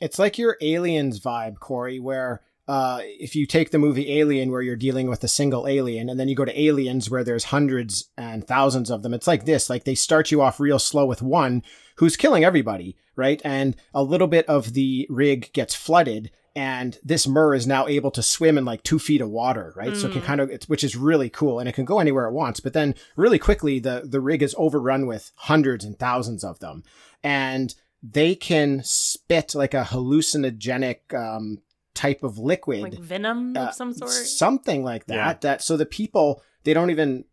it's 0.00 0.18
like 0.18 0.38
your 0.38 0.56
aliens 0.60 1.20
vibe, 1.20 1.58
Corey, 1.58 2.00
where 2.00 2.40
uh, 2.66 3.00
if 3.02 3.36
you 3.36 3.46
take 3.46 3.70
the 3.70 3.78
movie 3.78 4.18
Alien, 4.18 4.50
where 4.50 4.62
you're 4.62 4.76
dealing 4.76 5.08
with 5.08 5.22
a 5.24 5.28
single 5.28 5.66
alien, 5.66 6.08
and 6.08 6.18
then 6.18 6.28
you 6.28 6.34
go 6.34 6.44
to 6.44 6.60
Aliens, 6.60 7.10
where 7.10 7.24
there's 7.24 7.44
hundreds 7.44 8.10
and 8.16 8.46
thousands 8.46 8.90
of 8.90 9.02
them, 9.02 9.12
it's 9.12 9.26
like 9.26 9.44
this. 9.44 9.68
Like 9.68 9.84
they 9.84 9.94
start 9.94 10.30
you 10.30 10.40
off 10.40 10.60
real 10.60 10.78
slow 10.78 11.04
with 11.04 11.20
one 11.20 11.62
who's 11.96 12.16
killing 12.16 12.44
everybody, 12.44 12.96
right? 13.16 13.42
And 13.44 13.76
a 13.92 14.02
little 14.02 14.28
bit 14.28 14.46
of 14.46 14.72
the 14.72 15.06
rig 15.10 15.52
gets 15.52 15.74
flooded. 15.74 16.30
And 16.56 16.98
this 17.04 17.28
Mur 17.28 17.54
is 17.54 17.66
now 17.66 17.86
able 17.86 18.10
to 18.10 18.22
swim 18.24 18.58
in 18.58 18.64
like 18.64 18.82
two 18.82 18.98
feet 18.98 19.20
of 19.20 19.30
water, 19.30 19.72
right? 19.76 19.96
So 19.96 20.08
it 20.08 20.12
can 20.12 20.22
kind 20.22 20.40
of, 20.40 20.50
it's, 20.50 20.68
which 20.68 20.82
is 20.82 20.96
really 20.96 21.30
cool, 21.30 21.60
and 21.60 21.68
it 21.68 21.76
can 21.76 21.84
go 21.84 22.00
anywhere 22.00 22.26
it 22.26 22.32
wants. 22.32 22.58
But 22.58 22.72
then, 22.72 22.96
really 23.16 23.38
quickly, 23.38 23.78
the 23.78 24.02
the 24.04 24.20
rig 24.20 24.42
is 24.42 24.54
overrun 24.58 25.06
with 25.06 25.30
hundreds 25.36 25.84
and 25.84 25.96
thousands 25.96 26.42
of 26.42 26.58
them, 26.58 26.82
and 27.22 27.72
they 28.02 28.34
can 28.34 28.82
spit 28.82 29.54
like 29.54 29.74
a 29.74 29.84
hallucinogenic 29.84 31.14
um, 31.14 31.58
type 31.94 32.22
of 32.22 32.38
liquid, 32.38 32.82
Like 32.82 32.94
venom 32.94 33.56
uh, 33.56 33.66
of 33.66 33.74
some 33.74 33.92
sort. 33.92 34.10
something 34.10 34.82
like 34.82 35.06
that. 35.06 35.14
Yeah. 35.14 35.32
That 35.40 35.62
so 35.62 35.76
the 35.76 35.86
people 35.86 36.42
they 36.64 36.74
don't 36.74 36.90
even 36.90 37.24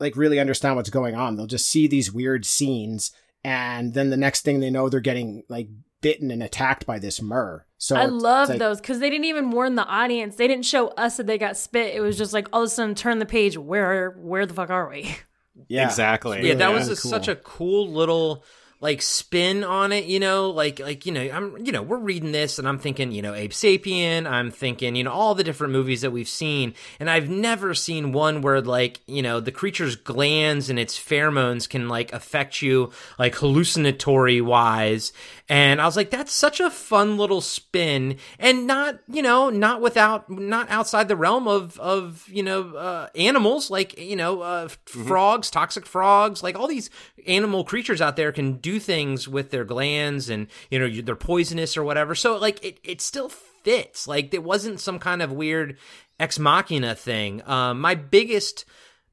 like 0.00 0.16
really 0.16 0.40
understand 0.40 0.76
what's 0.76 0.90
going 0.90 1.14
on. 1.14 1.36
They'll 1.36 1.46
just 1.46 1.66
see 1.68 1.86
these 1.86 2.12
weird 2.12 2.44
scenes, 2.44 3.12
and 3.44 3.94
then 3.94 4.10
the 4.10 4.16
next 4.16 4.42
thing 4.42 4.60
they 4.60 4.70
know, 4.70 4.88
they're 4.88 5.00
getting 5.00 5.44
like 5.48 5.68
bitten 6.00 6.30
and 6.30 6.42
attacked 6.42 6.86
by 6.86 6.98
this 6.98 7.22
mur. 7.22 7.66
So 7.84 7.96
I 7.96 8.06
love 8.06 8.48
like- 8.48 8.58
those 8.58 8.80
because 8.80 8.98
they 8.98 9.10
didn't 9.10 9.26
even 9.26 9.50
warn 9.50 9.74
the 9.74 9.84
audience. 9.84 10.36
They 10.36 10.48
didn't 10.48 10.64
show 10.64 10.88
us 10.88 11.18
that 11.18 11.26
they 11.26 11.36
got 11.36 11.54
spit. 11.58 11.94
It 11.94 12.00
was 12.00 12.16
just 12.16 12.32
like 12.32 12.48
all 12.50 12.62
of 12.62 12.68
a 12.68 12.70
sudden 12.70 12.94
turn 12.94 13.18
the 13.18 13.26
page. 13.26 13.58
Where 13.58 14.12
where 14.12 14.46
the 14.46 14.54
fuck 14.54 14.70
are 14.70 14.88
we? 14.88 15.14
Yeah, 15.68 15.84
Exactly. 15.86 16.38
it's 16.38 16.46
yeah, 16.48 16.54
that 16.54 16.64
really, 16.66 16.78
was 16.78 16.88
really 16.88 16.94
a, 16.94 16.96
such 17.20 17.28
a 17.28 17.36
cool 17.36 17.88
little 17.88 18.42
like 18.84 19.00
spin 19.00 19.64
on 19.64 19.92
it, 19.92 20.04
you 20.04 20.20
know, 20.20 20.50
like 20.50 20.78
like 20.78 21.06
you 21.06 21.12
know, 21.12 21.22
I'm 21.22 21.56
you 21.64 21.72
know, 21.72 21.80
we're 21.80 21.96
reading 21.96 22.32
this 22.32 22.58
and 22.58 22.68
I'm 22.68 22.78
thinking, 22.78 23.12
you 23.12 23.22
know, 23.22 23.32
Abe 23.32 23.50
Sapien, 23.50 24.26
I'm 24.26 24.50
thinking, 24.50 24.94
you 24.94 25.04
know, 25.04 25.10
all 25.10 25.34
the 25.34 25.42
different 25.42 25.72
movies 25.72 26.02
that 26.02 26.10
we've 26.10 26.28
seen, 26.28 26.74
and 27.00 27.08
I've 27.08 27.30
never 27.30 27.72
seen 27.72 28.12
one 28.12 28.42
where 28.42 28.60
like, 28.60 29.00
you 29.06 29.22
know, 29.22 29.40
the 29.40 29.52
creature's 29.52 29.96
glands 29.96 30.68
and 30.68 30.78
its 30.78 30.98
pheromones 30.98 31.66
can 31.66 31.88
like 31.88 32.12
affect 32.12 32.60
you 32.60 32.92
like 33.18 33.34
hallucinatory 33.36 34.42
wise. 34.42 35.14
And 35.48 35.80
I 35.80 35.86
was 35.86 35.96
like, 35.96 36.10
that's 36.10 36.32
such 36.32 36.60
a 36.60 36.70
fun 36.70 37.16
little 37.16 37.40
spin. 37.40 38.18
And 38.38 38.66
not, 38.66 38.98
you 39.08 39.22
know, 39.22 39.48
not 39.48 39.80
without 39.80 40.28
not 40.28 40.68
outside 40.68 41.08
the 41.08 41.16
realm 41.16 41.48
of 41.48 41.80
of, 41.80 42.28
you 42.28 42.42
know, 42.42 42.74
uh 42.74 43.08
animals 43.14 43.70
like, 43.70 43.98
you 43.98 44.16
know, 44.16 44.42
uh 44.42 44.68
frogs, 44.84 45.50
toxic 45.50 45.86
frogs, 45.86 46.42
like 46.42 46.58
all 46.58 46.68
these 46.68 46.90
animal 47.26 47.64
creatures 47.64 48.02
out 48.02 48.16
there 48.16 48.30
can 48.30 48.58
do 48.58 48.73
things 48.80 49.28
with 49.28 49.50
their 49.50 49.64
glands 49.64 50.28
and, 50.28 50.46
you 50.70 50.78
know, 50.78 51.02
they're 51.02 51.16
poisonous 51.16 51.76
or 51.76 51.84
whatever. 51.84 52.14
So 52.14 52.36
like 52.36 52.64
it 52.64 52.78
it 52.84 53.00
still 53.00 53.28
fits. 53.28 54.06
Like 54.06 54.32
it 54.34 54.42
wasn't 54.42 54.80
some 54.80 54.98
kind 54.98 55.22
of 55.22 55.32
weird 55.32 55.78
ex 56.18 56.38
machina 56.38 56.94
thing. 56.94 57.42
Um 57.46 57.80
my 57.80 57.94
biggest 57.94 58.64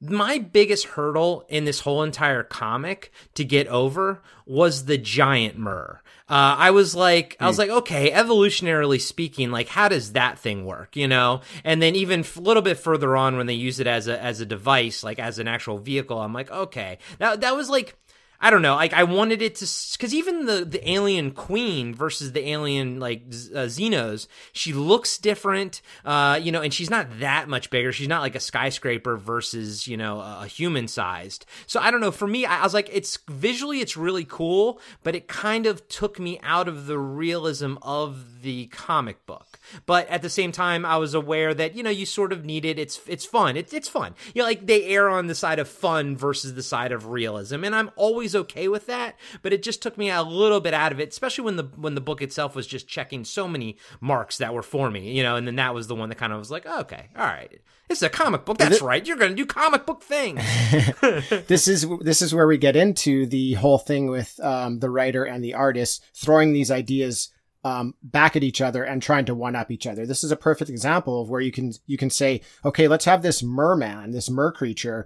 my 0.01 0.39
biggest 0.39 0.85
hurdle 0.85 1.45
in 1.47 1.65
this 1.65 1.81
whole 1.81 2.01
entire 2.01 2.43
comic 2.43 3.11
to 3.35 3.45
get 3.45 3.67
over 3.67 4.23
was 4.47 4.85
the 4.85 4.97
giant 4.97 5.57
mur. 5.57 6.01
Uh, 6.27 6.55
I 6.57 6.71
was 6.71 6.95
like, 6.95 7.35
I 7.39 7.47
was 7.47 7.57
like, 7.57 7.69
okay, 7.69 8.09
evolutionarily 8.09 9.01
speaking, 9.01 9.51
like, 9.51 9.67
how 9.67 9.89
does 9.89 10.13
that 10.13 10.39
thing 10.39 10.65
work, 10.65 10.95
you 10.95 11.07
know? 11.07 11.41
And 11.63 11.81
then 11.81 11.95
even 11.95 12.23
a 12.35 12.39
little 12.39 12.63
bit 12.63 12.77
further 12.77 13.15
on, 13.17 13.37
when 13.37 13.47
they 13.47 13.53
use 13.53 13.79
it 13.79 13.87
as 13.87 14.07
a 14.07 14.21
as 14.21 14.39
a 14.39 14.45
device, 14.45 15.03
like 15.03 15.19
as 15.19 15.39
an 15.39 15.47
actual 15.47 15.77
vehicle, 15.77 16.19
I'm 16.19 16.33
like, 16.33 16.49
okay, 16.49 16.97
that 17.19 17.41
that 17.41 17.55
was 17.55 17.69
like. 17.69 17.97
I 18.41 18.49
don't 18.49 18.63
know. 18.63 18.75
Like 18.75 18.93
I 18.93 19.03
wanted 19.03 19.41
it 19.41 19.55
to, 19.55 19.65
because 19.93 20.13
even 20.13 20.45
the 20.45 20.65
the 20.65 20.89
alien 20.89 21.31
queen 21.31 21.93
versus 21.93 22.31
the 22.31 22.49
alien 22.49 22.99
like 22.99 23.21
uh, 23.27 23.69
Xenos, 23.69 24.27
she 24.51 24.73
looks 24.73 25.19
different. 25.19 25.81
Uh, 26.03 26.39
you 26.41 26.51
know, 26.51 26.61
and 26.61 26.73
she's 26.73 26.89
not 26.89 27.19
that 27.19 27.47
much 27.47 27.69
bigger. 27.69 27.91
She's 27.91 28.07
not 28.07 28.21
like 28.21 28.33
a 28.33 28.39
skyscraper 28.39 29.15
versus 29.15 29.87
you 29.87 29.95
know 29.95 30.19
a, 30.19 30.41
a 30.43 30.47
human 30.47 30.87
sized. 30.87 31.45
So 31.67 31.79
I 31.79 31.91
don't 31.91 32.01
know. 32.01 32.11
For 32.11 32.27
me, 32.27 32.45
I, 32.45 32.61
I 32.61 32.63
was 32.63 32.73
like, 32.73 32.89
it's 32.91 33.19
visually 33.29 33.79
it's 33.79 33.95
really 33.95 34.25
cool, 34.25 34.79
but 35.03 35.15
it 35.15 35.27
kind 35.27 35.67
of 35.67 35.87
took 35.87 36.19
me 36.19 36.39
out 36.41 36.67
of 36.67 36.87
the 36.87 36.97
realism 36.97 37.75
of 37.83 38.41
the 38.41 38.65
comic 38.67 39.23
book. 39.27 39.59
But 39.85 40.07
at 40.09 40.21
the 40.21 40.29
same 40.29 40.51
time, 40.51 40.85
I 40.85 40.97
was 40.97 41.13
aware 41.13 41.53
that 41.53 41.75
you 41.75 41.83
know 41.83 41.89
you 41.89 42.05
sort 42.05 42.33
of 42.33 42.45
needed. 42.45 42.79
It's 42.79 42.99
it's 43.07 43.25
fun. 43.25 43.57
It's 43.57 43.73
it's 43.73 43.87
fun. 43.87 44.15
You 44.33 44.41
know, 44.41 44.47
like 44.47 44.65
they 44.67 44.85
err 44.85 45.09
on 45.09 45.27
the 45.27 45.35
side 45.35 45.59
of 45.59 45.67
fun 45.67 46.15
versus 46.17 46.53
the 46.53 46.63
side 46.63 46.91
of 46.91 47.07
realism, 47.07 47.63
and 47.63 47.75
I'm 47.75 47.91
always 47.95 48.35
okay 48.35 48.67
with 48.67 48.87
that. 48.87 49.15
But 49.41 49.53
it 49.53 49.63
just 49.63 49.81
took 49.81 49.97
me 49.97 50.09
a 50.09 50.23
little 50.23 50.59
bit 50.59 50.73
out 50.73 50.91
of 50.91 50.99
it, 50.99 51.09
especially 51.09 51.45
when 51.45 51.55
the 51.55 51.69
when 51.75 51.95
the 51.95 52.01
book 52.01 52.21
itself 52.21 52.55
was 52.55 52.67
just 52.67 52.87
checking 52.87 53.25
so 53.25 53.47
many 53.47 53.77
marks 53.99 54.37
that 54.37 54.53
were 54.53 54.63
for 54.63 54.91
me. 54.91 55.11
You 55.11 55.23
know, 55.23 55.35
and 55.35 55.47
then 55.47 55.55
that 55.55 55.73
was 55.73 55.87
the 55.87 55.95
one 55.95 56.09
that 56.09 56.17
kind 56.17 56.33
of 56.33 56.39
was 56.39 56.51
like, 56.51 56.65
oh, 56.65 56.81
okay, 56.81 57.09
all 57.15 57.25
right. 57.25 57.61
It's 57.91 58.01
a 58.01 58.09
comic 58.09 58.45
book. 58.45 58.57
That's 58.57 58.81
right. 58.81 59.05
You're 59.05 59.17
going 59.17 59.31
to 59.31 59.35
do 59.35 59.45
comic 59.45 59.85
book 59.85 60.01
things. 60.01 60.39
this 61.47 61.67
is 61.67 61.85
this 61.99 62.21
is 62.21 62.33
where 62.33 62.47
we 62.47 62.57
get 62.57 62.77
into 62.77 63.25
the 63.25 63.53
whole 63.55 63.77
thing 63.77 64.07
with 64.07 64.39
um, 64.41 64.79
the 64.79 64.89
writer 64.89 65.25
and 65.25 65.43
the 65.43 65.55
artist 65.55 66.01
throwing 66.15 66.53
these 66.53 66.71
ideas 66.71 67.29
um, 67.63 67.95
back 68.01 68.35
at 68.35 68.43
each 68.43 68.61
other 68.61 68.83
and 68.83 69.01
trying 69.01 69.25
to 69.25 69.35
one 69.35 69.55
up 69.55 69.71
each 69.71 69.87
other. 69.87 70.05
This 70.05 70.23
is 70.23 70.31
a 70.31 70.37
perfect 70.37 70.69
example 70.69 71.21
of 71.21 71.29
where 71.29 71.41
you 71.41 71.51
can 71.51 71.73
you 71.85 71.97
can 71.97 72.09
say, 72.09 72.41
okay, 72.65 72.87
let's 72.87 73.05
have 73.05 73.21
this 73.21 73.43
merman, 73.43 74.11
this 74.11 74.29
mer 74.29 74.51
creature, 74.51 75.05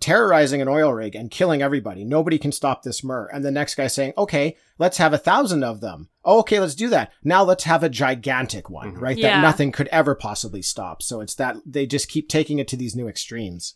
terrorizing 0.00 0.60
an 0.60 0.68
oil 0.68 0.92
rig 0.92 1.14
and 1.14 1.30
killing 1.30 1.62
everybody. 1.62 2.04
Nobody 2.04 2.38
can 2.38 2.52
stop 2.52 2.82
this 2.82 3.02
mer. 3.02 3.28
And 3.32 3.44
the 3.44 3.50
next 3.50 3.74
guy 3.74 3.86
saying, 3.86 4.12
okay, 4.18 4.56
let's 4.78 4.98
have 4.98 5.12
a 5.12 5.18
thousand 5.18 5.64
of 5.64 5.80
them. 5.80 6.08
Oh, 6.24 6.40
okay, 6.40 6.60
let's 6.60 6.74
do 6.74 6.88
that. 6.90 7.12
Now 7.24 7.42
let's 7.42 7.64
have 7.64 7.82
a 7.82 7.88
gigantic 7.88 8.68
one, 8.68 8.94
right? 8.94 9.16
Yeah. 9.16 9.36
That 9.36 9.42
nothing 9.42 9.72
could 9.72 9.88
ever 9.88 10.14
possibly 10.14 10.62
stop. 10.62 11.02
So 11.02 11.20
it's 11.20 11.34
that 11.36 11.56
they 11.64 11.86
just 11.86 12.08
keep 12.08 12.28
taking 12.28 12.58
it 12.58 12.68
to 12.68 12.76
these 12.76 12.96
new 12.96 13.08
extremes. 13.08 13.74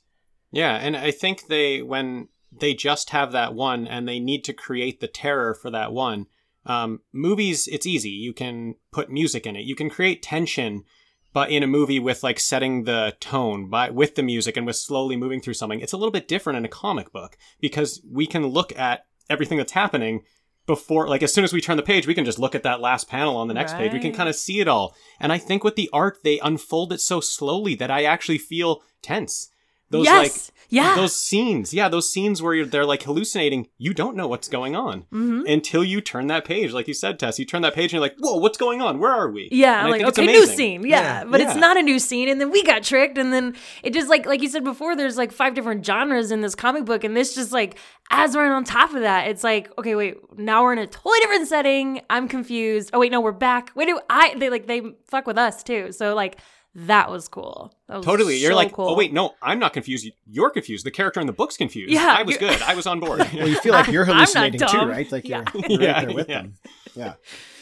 Yeah, 0.52 0.74
and 0.74 0.96
I 0.96 1.12
think 1.12 1.46
they 1.46 1.80
when 1.80 2.28
they 2.52 2.74
just 2.74 3.10
have 3.10 3.32
that 3.32 3.54
one 3.54 3.86
and 3.86 4.08
they 4.08 4.18
need 4.18 4.44
to 4.44 4.52
create 4.52 5.00
the 5.00 5.08
terror 5.08 5.54
for 5.54 5.70
that 5.70 5.92
one. 5.92 6.26
Um, 6.66 7.00
movies, 7.12 7.68
it's 7.68 7.86
easy. 7.86 8.10
You 8.10 8.32
can 8.32 8.74
put 8.92 9.10
music 9.10 9.46
in 9.46 9.56
it. 9.56 9.64
You 9.64 9.74
can 9.74 9.90
create 9.90 10.22
tension, 10.22 10.84
but 11.32 11.50
in 11.50 11.62
a 11.62 11.66
movie 11.66 11.98
with 11.98 12.22
like 12.22 12.38
setting 12.38 12.84
the 12.84 13.16
tone 13.20 13.70
by 13.70 13.90
with 13.90 14.14
the 14.14 14.22
music 14.22 14.56
and 14.56 14.66
with 14.66 14.76
slowly 14.76 15.16
moving 15.16 15.40
through 15.40 15.54
something, 15.54 15.80
it's 15.80 15.92
a 15.92 15.96
little 15.96 16.12
bit 16.12 16.28
different 16.28 16.58
in 16.58 16.64
a 16.64 16.68
comic 16.68 17.12
book 17.12 17.36
because 17.60 18.02
we 18.10 18.26
can 18.26 18.46
look 18.46 18.76
at 18.78 19.06
everything 19.28 19.58
that's 19.58 19.72
happening 19.72 20.22
before 20.66 21.08
like 21.08 21.22
as 21.22 21.32
soon 21.32 21.42
as 21.42 21.52
we 21.52 21.60
turn 21.60 21.76
the 21.76 21.82
page 21.82 22.06
we 22.06 22.14
can 22.14 22.24
just 22.24 22.38
look 22.38 22.54
at 22.54 22.62
that 22.62 22.80
last 22.80 23.08
panel 23.08 23.36
on 23.36 23.48
the 23.48 23.54
next 23.54 23.74
page 23.74 23.92
we 23.92 23.98
can 23.98 24.12
kind 24.12 24.28
of 24.28 24.36
see 24.36 24.60
it 24.60 24.68
all 24.68 24.94
and 25.18 25.32
i 25.32 25.38
think 25.38 25.64
with 25.64 25.74
the 25.74 25.90
art 25.92 26.18
they 26.22 26.38
unfold 26.40 26.92
it 26.92 27.00
so 27.00 27.18
slowly 27.20 27.74
that 27.74 27.90
i 27.90 28.04
actually 28.04 28.38
feel 28.38 28.80
tense 29.02 29.50
those 29.90 30.04
yes. 30.04 30.22
like 30.22 30.56
yeah. 30.72 30.94
those 30.94 31.16
scenes 31.16 31.74
yeah 31.74 31.88
those 31.88 32.12
scenes 32.12 32.40
where 32.40 32.54
you're, 32.54 32.64
they're 32.66 32.84
like 32.84 33.02
hallucinating 33.02 33.66
you 33.76 33.92
don't 33.92 34.14
know 34.16 34.28
what's 34.28 34.48
going 34.48 34.76
on 34.76 35.04
Mhm. 35.12 35.52
until 35.52 35.82
you 35.82 36.00
turn 36.00 36.28
that 36.28 36.44
page 36.44 36.72
like 36.72 36.86
you 36.86 36.94
said 36.94 37.18
tess 37.18 37.38
you 37.40 37.44
turn 37.44 37.62
that 37.62 37.74
page 37.74 37.86
and 37.86 37.94
you're 37.94 38.00
like 38.00 38.14
whoa 38.20 38.36
what's 38.36 38.56
going 38.56 38.80
on 38.80 39.00
where 39.00 39.10
are 39.10 39.30
we 39.30 39.48
Yeah, 39.50 39.80
And 39.80 39.90
like, 39.90 39.98
think 40.00 40.08
it's 40.10 40.18
okay, 40.18 40.26
new 40.32 40.46
scene. 40.46 40.82
Yeah, 40.86 41.00
Yeah. 41.00 41.24
but 41.24 41.40
Yeah. 41.40 41.48
it's 41.50 41.56
not 41.60 41.76
a 41.76 41.82
new 41.82 41.98
scene. 41.98 42.28
And 42.28 42.40
then 42.40 42.50
we 42.50 42.62
got 42.62 42.82
tricked. 42.84 43.18
And 43.18 43.32
then 43.32 43.56
it 43.82 43.92
just 43.92 44.08
like, 44.08 44.26
like 44.26 44.42
you 44.42 44.48
said 44.48 44.62
before, 44.64 44.94
there's 44.94 45.16
like 45.16 45.32
five 45.32 45.54
different 45.54 45.84
genres 45.84 46.30
in 46.30 46.40
this 46.40 46.54
comic 46.54 46.84
book. 46.84 47.02
And 47.04 47.16
this 47.16 47.34
just 47.34 47.50
like 47.52 47.76
adds 48.10 48.36
right 48.36 48.50
on 48.50 48.62
top 48.64 48.94
of 48.94 49.00
that. 49.00 49.26
It's 49.28 49.42
like, 49.42 49.70
okay, 49.78 49.94
wait, 49.96 50.16
now 50.38 50.62
we're 50.62 50.72
in 50.72 50.78
a 50.78 50.86
totally 50.86 51.18
different 51.20 51.48
setting. 51.48 52.00
I'm 52.08 52.28
confused. 52.28 52.90
Oh, 52.92 53.00
wait, 53.00 53.10
no, 53.12 53.20
we're 53.20 53.32
back. 53.32 53.72
Wait, 53.74 53.86
do 53.86 53.98
I, 54.08 54.34
they 54.38 54.50
like, 54.50 54.66
they 54.66 54.82
fuck 55.06 55.26
with 55.26 55.38
us 55.38 55.62
too. 55.62 55.90
So 55.92 56.14
like, 56.14 56.38
that 56.74 57.10
was 57.10 57.26
cool. 57.28 57.74
That 57.88 57.96
was 57.98 58.06
totally 58.06 58.36
you're 58.36 58.54
like 58.54 58.72
cool. 58.72 58.88
oh 58.90 58.94
wait 58.96 59.12
no 59.12 59.34
i'm 59.42 59.58
not 59.58 59.72
confused 59.72 60.06
you're 60.26 60.50
confused 60.50 60.86
the 60.86 60.90
character 60.92 61.20
in 61.20 61.26
the 61.26 61.32
book's 61.32 61.56
confused 61.56 61.92
Yeah, 61.92 62.14
i 62.16 62.22
was 62.22 62.36
good 62.36 62.62
i 62.62 62.74
was 62.76 62.86
on 62.86 63.00
board 63.04 63.18
Well, 63.34 63.48
you 63.48 63.56
feel 63.56 63.72
like 63.72 63.88
you're 63.88 64.04
hallucinating 64.10 64.60
too, 64.60 64.78
right? 64.86 65.10
Like 65.10 65.26
Yeah. 65.28 65.44
you're, 65.52 65.64
you're 65.68 65.82
Yeah, 65.82 65.92
right 65.92 66.06
there 66.06 66.14
with 66.14 66.28
yeah. 66.28 66.42
them. 66.42 66.54
Yeah. 66.94 67.12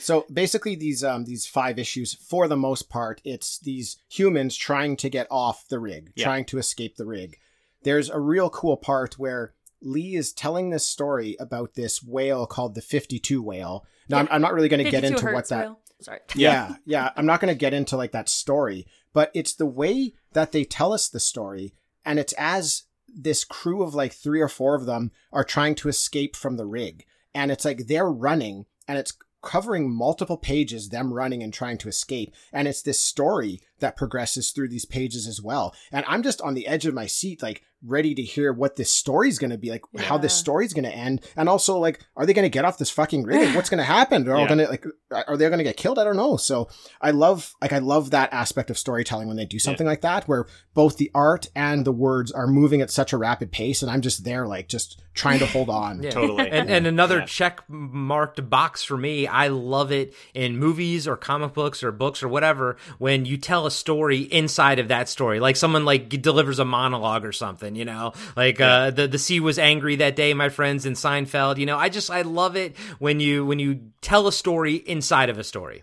So 0.00 0.24
basically, 0.32 0.74
these 0.74 1.04
um 1.04 1.24
these 1.24 1.46
five 1.46 1.78
issues, 1.78 2.14
for 2.14 2.48
the 2.48 2.56
most 2.56 2.88
part, 2.88 3.20
it's 3.24 3.58
these 3.58 3.98
humans 4.08 4.56
trying 4.56 4.96
to 4.98 5.10
get 5.10 5.26
off 5.30 5.68
the 5.68 5.78
rig, 5.78 6.12
Yeah. 6.16 6.24
trying 6.24 6.44
to 6.46 6.58
escape 6.58 6.96
the 6.96 7.04
rig. 7.06 7.38
There's 7.82 8.08
a 8.08 8.18
real 8.18 8.48
cool 8.50 8.76
part 8.78 9.18
where 9.18 9.52
Lee 9.82 10.16
is 10.16 10.32
telling 10.32 10.70
this 10.70 10.86
story 10.86 11.36
about 11.38 11.74
this 11.74 12.02
whale 12.02 12.46
called 12.46 12.74
the 12.74 12.80
52 12.80 13.42
whale. 13.42 13.84
Now, 14.08 14.18
I'm, 14.18 14.28
I'm 14.30 14.40
not 14.42 14.54
really 14.54 14.68
going 14.68 14.82
to 14.84 14.90
get 14.90 15.04
into 15.04 15.26
what 15.26 15.48
that 15.50 15.66
whale. 15.66 15.80
Sorry. 16.00 16.20
yeah, 16.36 16.76
yeah. 16.86 17.10
I'm 17.16 17.26
not 17.26 17.40
going 17.40 17.52
to 17.52 17.58
get 17.58 17.74
into 17.74 17.96
like 17.96 18.12
that 18.12 18.28
story, 18.28 18.86
but 19.18 19.32
it's 19.34 19.52
the 19.52 19.66
way 19.66 20.12
that 20.32 20.52
they 20.52 20.62
tell 20.62 20.92
us 20.92 21.08
the 21.08 21.18
story, 21.18 21.74
and 22.04 22.20
it's 22.20 22.34
as 22.38 22.84
this 23.08 23.42
crew 23.42 23.82
of 23.82 23.92
like 23.92 24.12
three 24.12 24.40
or 24.40 24.46
four 24.48 24.76
of 24.76 24.86
them 24.86 25.10
are 25.32 25.42
trying 25.42 25.74
to 25.74 25.88
escape 25.88 26.36
from 26.36 26.56
the 26.56 26.66
rig, 26.66 27.04
and 27.34 27.50
it's 27.50 27.64
like 27.64 27.88
they're 27.88 28.08
running, 28.08 28.66
and 28.86 28.96
it's 28.96 29.12
covering 29.42 29.92
multiple 29.92 30.36
pages 30.36 30.90
them 30.90 31.12
running 31.12 31.42
and 31.42 31.52
trying 31.52 31.78
to 31.78 31.88
escape 31.88 32.32
and 32.52 32.66
it's 32.66 32.82
this 32.82 33.00
story 33.00 33.60
that 33.80 33.96
progresses 33.96 34.50
through 34.50 34.68
these 34.68 34.84
pages 34.84 35.26
as 35.26 35.40
well. 35.40 35.74
And 35.90 36.04
i'm 36.08 36.22
just 36.22 36.40
on 36.40 36.54
the 36.54 36.66
edge 36.68 36.86
of 36.86 36.94
my 36.94 37.06
seat 37.06 37.42
like 37.42 37.62
ready 37.86 38.14
to 38.14 38.22
hear 38.22 38.52
what 38.52 38.74
this 38.76 38.90
story's 38.90 39.38
going 39.38 39.50
to 39.50 39.58
be 39.58 39.70
like 39.70 39.82
how 39.98 40.18
this 40.18 40.32
Yeah. 40.32 40.38
story's 40.40 40.72
going 40.72 40.84
to 40.84 40.94
end 40.94 41.20
and 41.36 41.48
also 41.48 41.78
like 41.78 42.00
are 42.16 42.26
they 42.26 42.32
going 42.34 42.44
to 42.44 42.48
get 42.48 42.64
off 42.64 42.76
this 42.76 42.90
fucking 42.90 43.22
rig 43.22 43.54
what's 43.54 43.70
going 43.70 43.78
to 43.84 43.84
happen 43.84 44.24
they're 44.24 44.34
all 44.34 44.42
Yeah. 44.42 44.48
going 44.48 44.58
to 44.58 44.68
like 44.68 44.84
are 45.28 45.36
they 45.36 45.46
going 45.46 45.58
to 45.58 45.64
get 45.64 45.76
killed 45.76 45.98
i 45.98 46.04
don't 46.04 46.16
know 46.16 46.36
so 46.36 46.68
i 47.00 47.12
love 47.12 47.54
like 47.62 47.72
i 47.72 47.78
love 47.78 48.10
that 48.10 48.32
aspect 48.32 48.70
of 48.70 48.76
storytelling 48.78 49.28
when 49.28 49.36
they 49.36 49.44
do 49.46 49.58
something 49.60 49.86
like 49.86 50.00
that 50.00 50.26
where 50.26 50.46
both 50.74 50.96
the 50.96 51.10
art 51.14 51.46
and 51.54 51.84
the 51.84 51.92
words 51.92 52.32
are 52.32 52.48
moving 52.48 52.80
at 52.80 52.90
such 52.90 53.12
a 53.12 53.16
rapid 53.16 53.52
pace 53.52 53.80
and 53.80 53.90
i'm 53.92 54.00
just 54.00 54.24
there 54.24 54.46
like 54.48 54.68
just 54.68 55.00
trying 55.14 55.38
to 55.38 55.46
hold 55.54 55.68
on 55.70 56.02
Yeah. 56.02 56.10
Totally. 56.10 56.48
And, 56.48 56.70
and 56.70 56.86
another 56.86 57.18
Yeah. 57.20 57.24
check 57.26 57.62
marked 57.68 58.48
box 58.48 58.84
for 58.84 58.96
me. 58.96 59.26
I 59.26 59.48
love 59.48 59.90
it 59.90 60.14
in 60.32 60.56
movies 60.58 61.08
or 61.08 61.16
comic 61.16 61.54
books 61.54 61.82
or 61.82 61.90
books 61.90 62.22
or 62.22 62.28
whatever 62.28 62.76
when 62.98 63.24
you 63.24 63.36
tell 63.36 63.66
a 63.66 63.70
story 63.72 64.20
inside 64.20 64.78
of 64.78 64.86
that 64.88 65.08
story. 65.08 65.40
Like 65.40 65.56
someone 65.56 65.84
like 65.84 66.08
delivers 66.22 66.60
a 66.60 66.64
monologue 66.64 67.24
or 67.24 67.32
something, 67.32 67.67
you 67.76 67.84
know? 67.84 68.12
Like 68.36 68.60
uh 68.60 68.90
the 68.90 69.08
the 69.08 69.18
sea 69.18 69.40
was 69.40 69.58
angry 69.58 69.96
that 69.96 70.16
day, 70.16 70.34
my 70.34 70.48
friends 70.48 70.86
in 70.86 70.94
Seinfeld, 70.94 71.58
you 71.58 71.66
know. 71.66 71.76
I 71.76 71.88
just 71.88 72.10
I 72.10 72.22
love 72.22 72.56
it 72.56 72.76
when 72.98 73.20
you 73.20 73.44
when 73.44 73.58
you 73.58 73.80
tell 74.00 74.26
a 74.26 74.32
story 74.32 74.74
inside 74.76 75.30
of 75.30 75.38
a 75.38 75.44
story. 75.44 75.82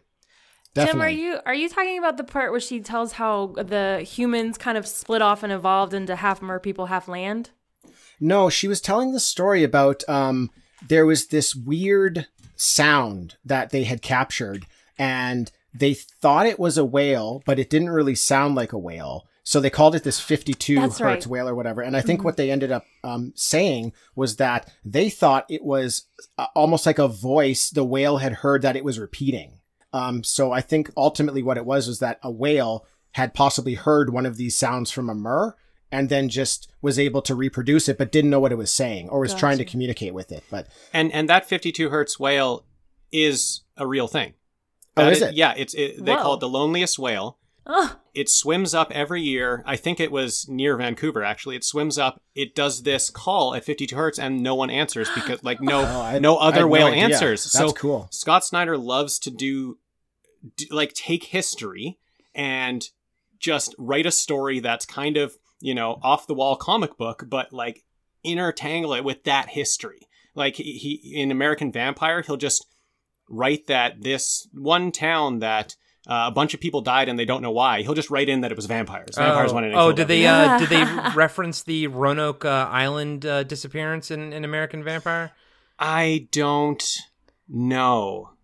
Tim, 0.75 1.01
are 1.01 1.09
you 1.09 1.39
are 1.45 1.53
you 1.53 1.69
talking 1.69 1.97
about 1.97 2.17
the 2.17 2.23
part 2.25 2.51
where 2.51 2.59
she 2.59 2.81
tells 2.81 3.13
how 3.13 3.55
the 3.57 4.01
humans 4.01 4.57
kind 4.57 4.77
of 4.77 4.85
split 4.85 5.21
off 5.21 5.41
and 5.41 5.53
evolved 5.53 5.93
into 5.93 6.17
half 6.17 6.41
mer 6.41 6.59
people, 6.59 6.87
half 6.87 7.07
land? 7.07 7.51
No, 8.19 8.49
she 8.49 8.67
was 8.67 8.81
telling 8.81 9.13
the 9.13 9.19
story 9.19 9.63
about 9.63 10.03
um 10.09 10.51
there 10.85 11.05
was 11.05 11.27
this 11.27 11.55
weird 11.55 12.27
sound 12.57 13.37
that 13.45 13.69
they 13.69 13.85
had 13.85 14.01
captured 14.01 14.65
and 14.97 15.51
they 15.73 15.93
thought 15.93 16.45
it 16.45 16.59
was 16.59 16.77
a 16.77 16.85
whale, 16.85 17.41
but 17.45 17.59
it 17.59 17.69
didn't 17.69 17.89
really 17.89 18.15
sound 18.15 18.55
like 18.55 18.73
a 18.73 18.77
whale. 18.77 19.27
So 19.47 19.59
they 19.61 19.69
called 19.69 19.93
it 19.93 20.03
this 20.03 20.19
52 20.19 20.75
That's 20.75 20.85
hertz 20.97 21.01
right. 21.01 21.19
Mm-hmm. 21.19 21.29
whale 21.29 21.49
or 21.49 21.53
whatever. 21.55 21.81
And 21.83 21.95
I 21.95 22.01
think 22.01 22.23
what 22.23 22.35
they 22.35 22.49
ended 22.49 22.71
up 22.71 22.83
um, 23.03 23.31
saying 23.35 23.93
was 24.15 24.37
that 24.37 24.71
they 24.83 25.07
thought 25.09 25.45
it 25.49 25.63
was 25.63 26.07
uh, 26.39 26.47
almost 26.55 26.87
like 26.87 26.97
a 26.97 27.07
voice 27.07 27.69
the 27.69 27.83
whale 27.85 28.17
had 28.17 28.33
heard 28.33 28.63
that 28.63 28.75
it 28.75 28.83
was 28.83 28.97
repeating. 28.97 29.59
Um, 29.93 30.23
so 30.23 30.51
I 30.51 30.61
think 30.61 30.89
ultimately 30.97 31.43
what 31.43 31.57
it 31.57 31.65
was 31.65 31.87
was 31.87 31.99
that 31.99 32.19
a 32.23 32.31
whale 32.31 32.87
had 33.11 33.35
possibly 33.35 33.75
heard 33.75 34.11
one 34.11 34.25
of 34.25 34.35
these 34.35 34.57
sounds 34.57 34.89
from 34.89 35.09
a 35.11 35.15
mer 35.15 35.55
and 35.91 36.09
then 36.09 36.27
just 36.27 36.67
was 36.81 36.97
able 36.97 37.21
to 37.21 37.35
reproduce 37.35 37.87
it, 37.87 37.99
but 37.99 38.11
didn't 38.11 38.31
know 38.31 38.39
what 38.39 38.51
it 38.51 38.57
was 38.57 38.73
saying 38.73 39.09
or 39.09 39.19
was 39.19 39.35
trying 39.35 39.59
to 39.59 39.63
communicate 39.63 40.13
with 40.15 40.31
it. 40.31 40.43
But 40.49 40.67
and 40.91 41.11
and 41.13 41.29
that 41.29 41.47
52 41.47 41.89
hertz 41.91 42.19
whale 42.19 42.65
is 43.11 43.61
a 43.77 43.85
real 43.85 44.07
thing 44.07 44.33
Oh, 44.97 45.03
That 45.05 45.13
is 45.13 45.21
it? 45.21 45.35
yeah 45.35 45.53
it's 45.55 45.75
it, 45.75 46.03
they 46.03 46.13
Whoa. 46.15 46.21
call 46.21 46.33
it 46.33 46.39
the 46.39 46.49
loneliest 46.49 46.97
whale 46.97 47.37
Oh, 47.67 47.97
it 48.13 48.29
swims 48.29 48.73
up 48.75 48.91
every 48.91 49.21
year. 49.21 49.63
I 49.65 49.75
think 49.75 49.99
it 49.99 50.11
was 50.11 50.47
near 50.47 50.77
Vancouver 50.77 51.23
actually. 51.23 51.55
It 51.55 51.63
swims 51.63 51.97
up. 51.97 52.21
It 52.35 52.53
does 52.55 52.83
this 52.83 53.09
call 53.09 53.55
at 53.55 53.65
52 53.65 53.95
hertz, 53.95 54.19
and 54.19 54.43
no 54.43 54.53
one 54.55 54.69
answers 54.69 55.09
because 55.15 55.43
like 55.43 55.61
no 55.61 55.79
Oh, 55.87 56.01
I- 56.01 56.19
no 56.19 56.37
other 56.37 56.61
no 56.61 56.67
whale 56.67 56.87
idea. 56.87 57.03
answers. 57.05 57.43
That's 57.43 57.57
so 57.57 57.71
cool. 57.71 58.07
Scott 58.11 58.45
Snyder 58.45 58.77
loves 58.77 59.17
to 59.19 59.31
do, 59.31 59.79
do 60.57 60.65
like 60.69 60.93
take 60.93 61.25
history 61.25 61.97
and 62.35 62.87
just 63.39 63.73
write 63.77 64.05
a 64.05 64.11
story 64.11 64.59
that's 64.59 64.85
kind 64.85 65.17
of 65.17 65.35
you 65.59 65.73
know 65.73 65.99
off 66.03 66.27
the 66.27 66.33
wall 66.35 66.55
comic 66.55 66.97
book, 66.97 67.25
but 67.27 67.51
like 67.51 67.83
intertangle 68.25 68.95
it 68.97 69.03
with 69.03 69.23
that 69.23 69.49
history. 69.49 70.07
Like 70.35 70.55
he, 70.55 70.73
he 70.77 71.19
in 71.19 71.31
American 71.31 71.71
Vampire, 71.71 72.21
he'll 72.21 72.37
just 72.37 72.65
write 73.29 73.67
that 73.67 74.01
this 74.03 74.47
one 74.53 74.91
town 74.91 75.39
that 75.39 75.75
uh, 76.07 76.25
a 76.27 76.31
bunch 76.31 76.53
of 76.53 76.59
people 76.59 76.81
died 76.81 77.09
and 77.09 77.17
they 77.17 77.25
don't 77.25 77.41
know 77.41 77.51
why. 77.51 77.81
He'll 77.81 77.93
just 77.93 78.09
write 78.09 78.29
in 78.29 78.41
that 78.41 78.51
it 78.51 78.55
was 78.55 78.65
vampires. 78.65 79.15
Vampires 79.15 79.51
oh, 79.51 79.55
went 79.55 79.65
in. 79.65 79.71
And 79.71 79.79
oh 79.79 79.85
killed 79.85 79.95
did 79.97 80.07
they 80.07 80.25
uh, 80.27 80.59
did 80.59 80.69
they 80.69 80.83
reference 81.15 81.63
the 81.63 81.87
Roanoke 81.87 82.45
uh, 82.45 82.67
Island 82.69 83.25
uh, 83.25 83.43
disappearance 83.43 84.11
in, 84.11 84.33
in 84.33 84.43
American 84.45 84.83
Vampire? 84.83 85.31
I 85.79 86.27
don't 86.31 86.83
know. 87.49 88.34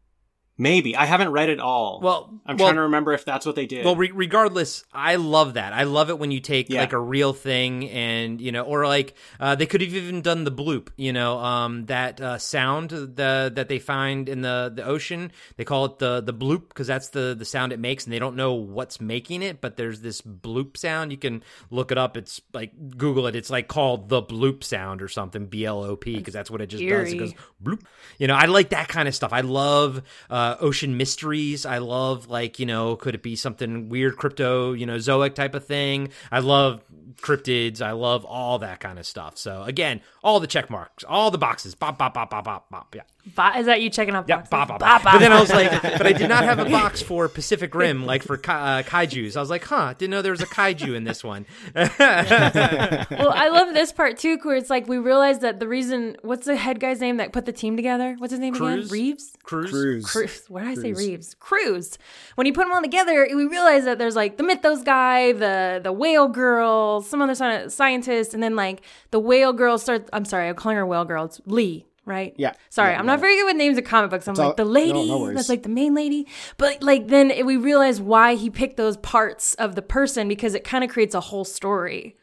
Maybe 0.57 0.95
I 0.95 1.05
haven't 1.05 1.29
read 1.31 1.49
it 1.49 1.59
all. 1.59 2.01
Well, 2.03 2.39
I'm 2.45 2.55
well, 2.55 2.67
trying 2.67 2.75
to 2.75 2.81
remember 2.81 3.13
if 3.13 3.25
that's 3.25 3.45
what 3.47 3.55
they 3.55 3.65
did. 3.65 3.83
Well, 3.83 3.95
re- 3.95 4.11
regardless, 4.13 4.83
I 4.93 5.15
love 5.15 5.55
that. 5.55 5.73
I 5.73 5.83
love 5.83 6.09
it 6.11 6.19
when 6.19 6.29
you 6.29 6.39
take 6.39 6.69
Yeah. 6.69 6.81
like 6.81 6.93
a 6.93 6.99
real 6.99 7.33
thing 7.33 7.89
and 7.89 8.39
you 8.39 8.51
know, 8.51 8.63
or 8.63 8.85
like 8.85 9.15
uh, 9.39 9.55
they 9.55 9.65
could 9.65 9.81
have 9.81 9.93
even 9.93 10.21
done 10.21 10.43
the 10.43 10.51
bloop. 10.51 10.89
You 10.97 11.13
know, 11.13 11.39
um, 11.39 11.85
that 11.87 12.21
uh, 12.21 12.37
sound 12.37 12.91
the 12.91 13.51
that 13.55 13.69
they 13.69 13.79
find 13.79 14.29
in 14.29 14.41
the 14.41 14.71
the 14.75 14.83
ocean. 14.83 15.31
They 15.57 15.63
call 15.63 15.85
it 15.85 15.97
the 15.99 16.21
the 16.21 16.33
bloop 16.33 16.67
because 16.67 16.85
that's 16.85 17.07
the 17.09 17.33
the 17.35 17.45
sound 17.45 17.71
it 17.71 17.79
makes, 17.79 18.03
and 18.03 18.13
they 18.13 18.19
don't 18.19 18.35
know 18.35 18.53
what's 18.53 19.01
making 19.01 19.41
it. 19.41 19.61
But 19.61 19.77
there's 19.77 20.01
this 20.01 20.21
bloop 20.21 20.77
sound. 20.77 21.11
You 21.11 21.17
can 21.17 21.43
look 21.71 21.91
it 21.91 21.97
up. 21.97 22.17
It's 22.17 22.39
like 22.53 22.71
Google 22.97 23.25
it. 23.25 23.35
It's 23.35 23.49
like 23.49 23.67
called 23.67 24.09
the 24.09 24.21
bloop 24.21 24.63
sound 24.63 25.01
or 25.01 25.07
something. 25.07 25.47
B 25.47 25.65
L 25.65 25.83
O 25.83 25.95
P 25.95 26.17
because 26.17 26.33
that's 26.33 26.51
what 26.51 26.61
it 26.61 26.67
just 26.67 26.87
does. 26.87 27.13
It 27.13 27.17
goes 27.17 27.33
bloop. 27.63 27.81
You 28.19 28.27
know, 28.27 28.35
I 28.35 28.45
like 28.45 28.69
that 28.69 28.89
kind 28.89 29.07
of 29.07 29.15
stuff. 29.15 29.33
I 29.33 29.41
love 29.41 30.03
uh, 30.29 30.50
Uh, 30.51 30.57
ocean 30.59 30.97
mysteries. 30.97 31.65
I 31.65 31.77
love 31.77 32.29
like 32.29 32.59
you 32.59 32.65
know, 32.65 32.95
could 32.95 33.15
it 33.15 33.23
be 33.23 33.35
something 33.35 33.87
weird, 33.89 34.17
crypto, 34.17 34.73
you 34.73 34.85
know, 34.85 34.97
zoic 34.97 35.33
type 35.33 35.55
of 35.55 35.65
thing. 35.65 36.09
I 36.31 36.39
love 36.39 36.83
cryptids. 37.21 37.81
I 37.81 37.91
love 37.91 38.25
all 38.25 38.59
that 38.59 38.79
kind 38.79 38.99
of 38.99 39.05
stuff. 39.05 39.37
So 39.37 39.63
again, 39.63 40.01
all 40.23 40.39
the 40.39 40.47
check 40.47 40.69
marks, 40.69 41.03
all 41.03 41.31
the 41.31 41.37
boxes, 41.37 41.75
bop 41.75 41.97
bop 41.97 42.13
bop 42.13 42.29
bop 42.29 42.43
bop 42.43 42.69
bop. 42.69 42.95
Yeah, 42.95 43.03
Bo- 43.35 43.51
is 43.57 43.67
that 43.67 43.81
you 43.81 43.89
checking 43.91 44.15
off 44.15 44.25
yeah, 44.27 44.37
boxes? 44.37 44.49
bop 44.49 44.67
bop 44.67 44.79
Bop, 44.79 45.03
bop. 45.03 45.03
bop. 45.03 45.13
But 45.13 45.19
then 45.19 45.31
I 45.31 45.39
was 45.39 45.51
like, 45.51 45.81
but 45.81 46.07
I 46.07 46.11
did 46.13 46.27
not 46.27 46.43
have 46.43 46.57
a 46.59 46.65
box 46.65 47.01
for 47.01 47.27
Pacific 47.27 47.73
Rim, 47.75 48.05
like 48.05 48.23
for 48.23 48.35
ka- 48.37 48.51
uh, 48.53 48.83
kaiju's. 48.83 49.37
I 49.37 49.39
was 49.39 49.49
like, 49.49 49.63
huh, 49.65 49.93
didn't 49.97 50.11
know 50.11 50.21
there 50.21 50.31
was 50.31 50.41
a 50.41 50.47
kaiju 50.47 50.95
in 50.95 51.03
this 51.03 51.23
one. 51.23 51.45
well, 51.75 53.31
I 53.33 53.49
love 53.51 53.73
this 53.73 53.91
part 53.91 54.17
too, 54.17 54.37
where 54.41 54.55
it's 54.55 54.69
like 54.69 54.87
we 54.87 54.97
realized 54.97 55.41
that 55.41 55.59
the 55.59 55.67
reason 55.67 56.17
what's 56.21 56.47
the 56.47 56.55
head 56.55 56.79
guy's 56.79 56.99
name 56.99 57.17
that 57.17 57.31
put 57.31 57.45
the 57.45 57.51
team 57.53 57.75
together? 57.75 58.15
What's 58.17 58.31
his 58.31 58.39
name 58.39 58.53
Cruz? 58.55 58.85
again? 58.85 58.91
Reeves. 58.91 59.33
Cruise. 59.43 59.69
Cruise. 59.71 60.05
Cruz. 60.05 60.43
What 60.47 60.61
did 60.63 60.69
I 60.69 60.81
say? 60.81 60.93
Reeves. 60.93 61.35
Cruz. 61.39 61.97
When 62.35 62.47
you 62.47 62.53
put 62.53 62.63
them 62.63 62.73
all 62.73 62.81
together, 62.81 63.27
we 63.35 63.45
realize 63.45 63.85
that 63.85 63.97
there's 63.99 64.15
like 64.15 64.37
the 64.37 64.43
Mythos 64.43 64.83
guy, 64.83 65.31
the 65.33 65.79
the 65.83 65.91
whale 65.93 66.27
girl, 66.27 67.01
some 67.01 67.21
other 67.21 67.35
scientist, 67.69 68.33
and 68.33 68.41
then 68.41 68.55
like 68.55 68.81
the 69.11 69.19
whale 69.19 69.53
girl 69.53 69.77
starts. 69.77 70.09
I'm 70.11 70.25
sorry, 70.25 70.49
I'm 70.49 70.55
calling 70.55 70.77
her 70.77 70.85
whale 70.85 71.05
girl. 71.05 71.25
It's 71.25 71.39
Lee. 71.45 71.85
Right? 72.05 72.33
Yeah. 72.37 72.53
Sorry, 72.69 72.91
Yeah, 72.93 72.99
I'm 72.99 73.05
no. 73.05 73.13
not 73.13 73.19
very 73.19 73.35
good 73.37 73.45
with 73.45 73.55
names 73.57 73.77
of 73.77 73.83
comic 73.83 74.09
books. 74.09 74.27
I'm 74.27 74.35
all- 74.39 74.47
like 74.47 74.57
the 74.57 74.65
lady 74.65 75.07
no 75.07 75.19
worries. 75.19 75.35
that's 75.35 75.49
like 75.49 75.63
the 75.63 75.69
main 75.69 75.93
lady. 75.93 76.27
But 76.57 76.81
like 76.81 77.07
then 77.07 77.29
it- 77.31 77.45
we 77.45 77.57
realize 77.57 78.01
why 78.01 78.35
he 78.35 78.49
picked 78.49 78.77
those 78.77 78.97
parts 78.97 79.53
of 79.55 79.75
the 79.75 79.81
person 79.83 80.27
because 80.27 80.55
it 80.55 80.63
kind 80.63 80.83
of 80.83 80.89
creates 80.89 81.13
a 81.15 81.19
whole 81.21 81.45
story. 81.45 82.17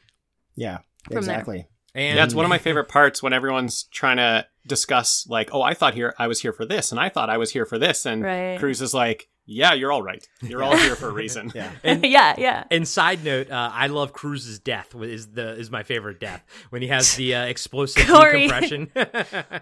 Yeah, 0.56 0.78
there. 1.08 1.18
exactly. 1.18 1.68
And 1.94 2.16
yeah, 2.18 2.24
it's 2.24 2.34
one 2.34 2.44
of 2.44 2.48
my 2.50 2.58
favorite 2.68 2.88
parts 2.88 3.22
when 3.22 3.32
everyone's 3.32 3.84
trying 3.84 4.16
to 4.18 4.46
discuss 4.66 5.26
like, 5.28 5.50
oh, 5.52 5.62
I 5.62 5.74
thought 5.74 5.94
here 5.94 6.14
I 6.18 6.26
was 6.26 6.40
here 6.40 6.52
for 6.52 6.66
this, 6.66 6.90
and 6.90 7.00
I 7.00 7.08
thought 7.08 7.30
I 7.30 7.38
was 7.38 7.52
here 7.52 7.64
for 7.64 7.78
this, 7.78 8.04
and 8.04 8.22
Right. 8.22 8.58
Cruz 8.58 8.82
is 8.82 8.92
like, 8.92 9.28
yeah, 9.50 9.72
you're 9.72 9.90
all 9.90 10.02
right. 10.02 10.28
You're 10.42 10.62
all 10.62 10.76
here 10.76 10.94
for 10.94 11.08
a 11.08 11.12
reason. 11.12 11.50
Yeah. 11.58 11.72
yeah, 12.02 12.34
yeah. 12.38 12.64
And 12.70 12.86
side 12.86 13.24
note, 13.24 13.50
uh, 13.50 13.70
I 13.72 13.86
love 13.88 14.12
Cruz's 14.12 14.58
death. 14.58 14.94
Is 14.94 15.28
the 15.28 15.54
is 15.54 15.70
my 15.70 15.82
favorite 15.82 16.20
death 16.20 16.44
when 16.70 16.82
he 16.82 16.88
has 16.88 17.16
the 17.16 17.34
uh, 17.34 17.44
explosive 17.46 18.06
Corey. 18.06 18.46
decompression. 18.46 18.90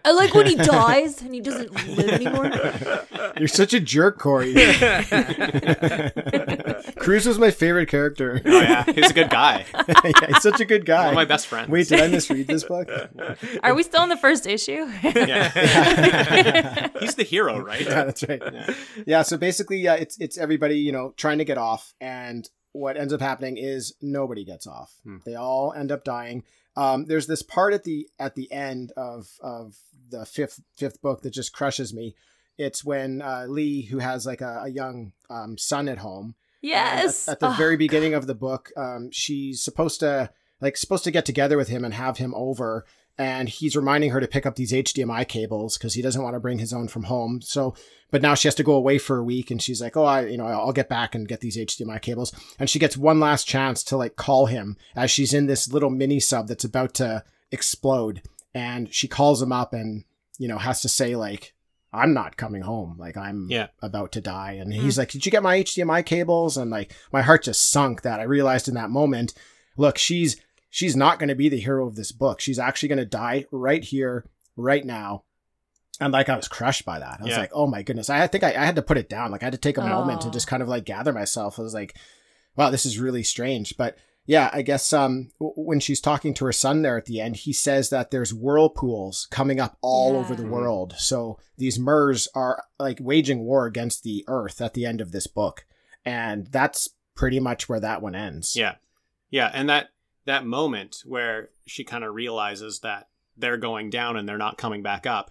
I 0.04 0.12
like 0.12 0.34
when 0.34 0.46
he 0.46 0.56
dies 0.56 1.22
and 1.22 1.32
he 1.32 1.40
doesn't 1.40 1.72
live 1.96 2.08
anymore. 2.08 2.50
You're 3.38 3.48
such 3.48 3.72
a 3.72 3.80
jerk, 3.80 4.18
Corey. 4.18 4.52
Cruz 7.06 7.24
was 7.24 7.38
my 7.38 7.52
favorite 7.52 7.88
character. 7.88 8.42
Oh 8.44 8.60
yeah, 8.60 8.82
he's 8.82 9.10
a 9.10 9.14
good 9.14 9.30
guy. 9.30 9.64
yeah, 9.88 10.26
he's 10.26 10.42
such 10.42 10.58
a 10.58 10.64
good 10.64 10.84
guy. 10.84 11.04
One 11.04 11.10
of 11.10 11.14
my 11.14 11.24
best 11.24 11.46
friends. 11.46 11.68
Wait, 11.68 11.86
did 11.86 12.00
I 12.00 12.08
misread 12.08 12.48
this 12.48 12.64
book? 12.64 12.90
Are 13.62 13.74
we 13.74 13.84
still 13.84 14.02
in 14.02 14.08
the 14.08 14.16
first 14.16 14.44
issue? 14.44 14.90
Yeah. 15.02 16.88
he's 16.98 17.14
the 17.14 17.22
hero, 17.22 17.60
right? 17.60 17.82
yeah, 17.82 18.04
that's 18.04 18.28
right. 18.28 18.42
Yeah. 19.06 19.22
so 19.22 19.36
basically, 19.36 19.78
yeah, 19.78 19.94
it's 19.94 20.18
it's 20.18 20.36
everybody 20.36 20.80
you 20.80 20.90
know 20.90 21.14
trying 21.16 21.38
to 21.38 21.44
get 21.44 21.58
off, 21.58 21.94
and 22.00 22.50
what 22.72 22.96
ends 22.96 23.12
up 23.12 23.20
happening 23.20 23.56
is 23.56 23.94
nobody 24.02 24.44
gets 24.44 24.66
off. 24.66 24.92
Hmm. 25.04 25.18
They 25.24 25.36
all 25.36 25.72
end 25.72 25.92
up 25.92 26.02
dying. 26.02 26.42
Um, 26.76 27.04
there's 27.04 27.28
this 27.28 27.42
part 27.42 27.72
at 27.72 27.84
the 27.84 28.08
at 28.18 28.34
the 28.34 28.50
end 28.50 28.90
of 28.96 29.28
of 29.40 29.76
the 30.10 30.26
fifth 30.26 30.60
fifth 30.76 31.00
book 31.00 31.22
that 31.22 31.30
just 31.30 31.52
crushes 31.52 31.94
me. 31.94 32.16
It's 32.58 32.84
when 32.84 33.22
uh, 33.22 33.46
Lee, 33.48 33.82
who 33.82 33.98
has 33.98 34.26
like 34.26 34.40
a, 34.40 34.62
a 34.64 34.68
young 34.68 35.12
um, 35.30 35.56
son 35.56 35.88
at 35.88 35.98
home, 35.98 36.34
and 36.34 36.45
yes. 36.62 37.28
At, 37.28 37.32
at 37.32 37.40
the 37.40 37.48
Oh, 37.50 37.54
very 37.56 37.76
beginning 37.76 38.14
of 38.14 38.26
the 38.26 38.34
book, 38.34 38.70
um, 38.76 39.10
she's 39.12 39.62
supposed 39.62 40.00
to 40.00 40.30
like 40.60 40.76
supposed 40.76 41.04
to 41.04 41.10
get 41.10 41.26
together 41.26 41.56
with 41.56 41.68
him 41.68 41.84
and 41.84 41.92
have 41.94 42.16
him 42.18 42.34
over, 42.34 42.86
and 43.18 43.48
he's 43.48 43.76
reminding 43.76 44.10
her 44.10 44.20
to 44.20 44.28
pick 44.28 44.46
up 44.46 44.56
these 44.56 44.72
HDMI 44.72 45.26
cables 45.28 45.76
because 45.76 45.94
he 45.94 46.02
doesn't 46.02 46.22
want 46.22 46.34
to 46.34 46.40
bring 46.40 46.58
his 46.58 46.72
own 46.72 46.88
from 46.88 47.04
home. 47.04 47.40
So, 47.42 47.74
but 48.10 48.22
now 48.22 48.34
she 48.34 48.48
has 48.48 48.54
to 48.56 48.62
go 48.62 48.72
away 48.74 48.98
for 48.98 49.18
a 49.18 49.24
week, 49.24 49.50
and 49.50 49.60
she's 49.60 49.80
like, 49.82 49.96
"Oh, 49.96 50.04
I, 50.04 50.26
you 50.26 50.36
know, 50.38 50.46
I'll 50.46 50.72
get 50.72 50.88
back 50.88 51.14
and 51.14 51.28
get 51.28 51.40
these 51.40 51.56
HDMI 51.56 52.00
cables." 52.00 52.32
And 52.58 52.70
she 52.70 52.78
gets 52.78 52.96
one 52.96 53.20
last 53.20 53.46
chance 53.46 53.82
to 53.84 53.96
like 53.96 54.16
call 54.16 54.46
him 54.46 54.76
as 54.94 55.10
she's 55.10 55.34
in 55.34 55.46
this 55.46 55.70
little 55.72 55.90
mini 55.90 56.20
sub 56.20 56.48
that's 56.48 56.64
about 56.64 56.94
to 56.94 57.22
explode, 57.52 58.22
and 58.54 58.92
she 58.92 59.08
calls 59.08 59.40
him 59.42 59.52
up 59.52 59.72
and 59.72 60.04
you 60.38 60.48
know 60.48 60.58
has 60.58 60.80
to 60.82 60.88
say 60.88 61.16
like. 61.16 61.52
I'm 61.92 62.12
not 62.12 62.36
coming 62.36 62.62
home. 62.62 62.96
Like 62.98 63.16
I'm 63.16 63.46
Yeah. 63.50 63.68
about 63.80 64.12
to 64.12 64.20
die. 64.20 64.52
And 64.52 64.72
mm-hmm. 64.72 64.82
he's 64.82 64.98
like, 64.98 65.10
Did 65.10 65.24
you 65.24 65.32
get 65.32 65.42
my 65.42 65.58
HDMI 65.62 66.04
cables? 66.04 66.56
And 66.56 66.70
like 66.70 66.92
my 67.12 67.22
heart 67.22 67.44
just 67.44 67.70
sunk 67.70 68.02
that 68.02 68.20
I 68.20 68.24
realized 68.24 68.68
in 68.68 68.74
that 68.74 68.90
moment, 68.90 69.34
look, 69.76 69.98
she's 69.98 70.36
she's 70.70 70.96
not 70.96 71.18
gonna 71.18 71.34
be 71.34 71.48
the 71.48 71.60
hero 71.60 71.86
of 71.86 71.96
this 71.96 72.12
book. 72.12 72.40
She's 72.40 72.58
actually 72.58 72.88
gonna 72.90 73.04
die 73.04 73.46
right 73.50 73.82
here, 73.82 74.26
right 74.56 74.84
now. 74.84 75.24
And 76.00 76.12
like 76.12 76.28
I 76.28 76.36
was 76.36 76.48
crushed 76.48 76.84
by 76.84 76.98
that. 76.98 77.18
I 77.20 77.22
was 77.24 77.32
Yeah. 77.32 77.38
like, 77.40 77.50
oh 77.54 77.66
my 77.66 77.82
goodness. 77.82 78.10
I 78.10 78.26
think 78.26 78.44
I, 78.44 78.50
I 78.50 78.64
had 78.66 78.76
to 78.76 78.82
put 78.82 78.98
it 78.98 79.08
down. 79.08 79.30
Like 79.30 79.42
I 79.42 79.46
had 79.46 79.52
to 79.54 79.58
take 79.58 79.78
a 79.78 79.82
moment 79.86 80.20
to 80.22 80.30
just 80.30 80.46
kind 80.46 80.62
of 80.62 80.68
like 80.68 80.84
gather 80.84 81.12
myself. 81.12 81.58
I 81.58 81.62
was 81.62 81.72
like, 81.74 81.96
wow, 82.56 82.70
this 82.70 82.84
is 82.84 82.98
really 82.98 83.22
strange. 83.22 83.76
But 83.76 83.96
yeah, 84.26 84.50
I 84.52 84.62
guess 84.62 84.92
um 84.92 85.30
when 85.38 85.80
she's 85.80 86.00
talking 86.00 86.34
to 86.34 86.44
her 86.44 86.52
son 86.52 86.82
there 86.82 86.98
at 86.98 87.06
the 87.06 87.20
end, 87.20 87.36
he 87.36 87.52
says 87.52 87.90
that 87.90 88.10
there's 88.10 88.34
whirlpools 88.34 89.28
coming 89.30 89.60
up 89.60 89.78
all 89.80 90.16
over 90.16 90.34
the 90.34 90.46
world. 90.46 90.94
So 90.98 91.38
these 91.56 91.78
Mers 91.78 92.28
are 92.34 92.64
like 92.78 92.98
waging 93.00 93.44
war 93.44 93.66
against 93.66 94.02
the 94.02 94.24
Earth 94.28 94.60
at 94.60 94.74
the 94.74 94.84
end 94.84 95.00
of 95.00 95.12
this 95.12 95.26
book, 95.26 95.64
and 96.04 96.46
that's 96.48 96.88
pretty 97.14 97.40
much 97.40 97.68
where 97.68 97.80
that 97.80 98.02
one 98.02 98.14
ends. 98.14 98.54
Yeah. 98.54 98.74
Yeah, 99.30 99.50
and 99.52 99.68
that 99.68 99.88
that 100.26 100.46
moment 100.46 101.02
where 101.04 101.50
she 101.66 101.84
kind 101.84 102.04
of 102.04 102.14
realizes 102.14 102.80
that 102.80 103.08
they're 103.36 103.56
going 103.56 103.90
down 103.90 104.16
and 104.16 104.28
they're 104.28 104.38
not 104.38 104.58
coming 104.58 104.82
back 104.82 105.06
up. 105.06 105.30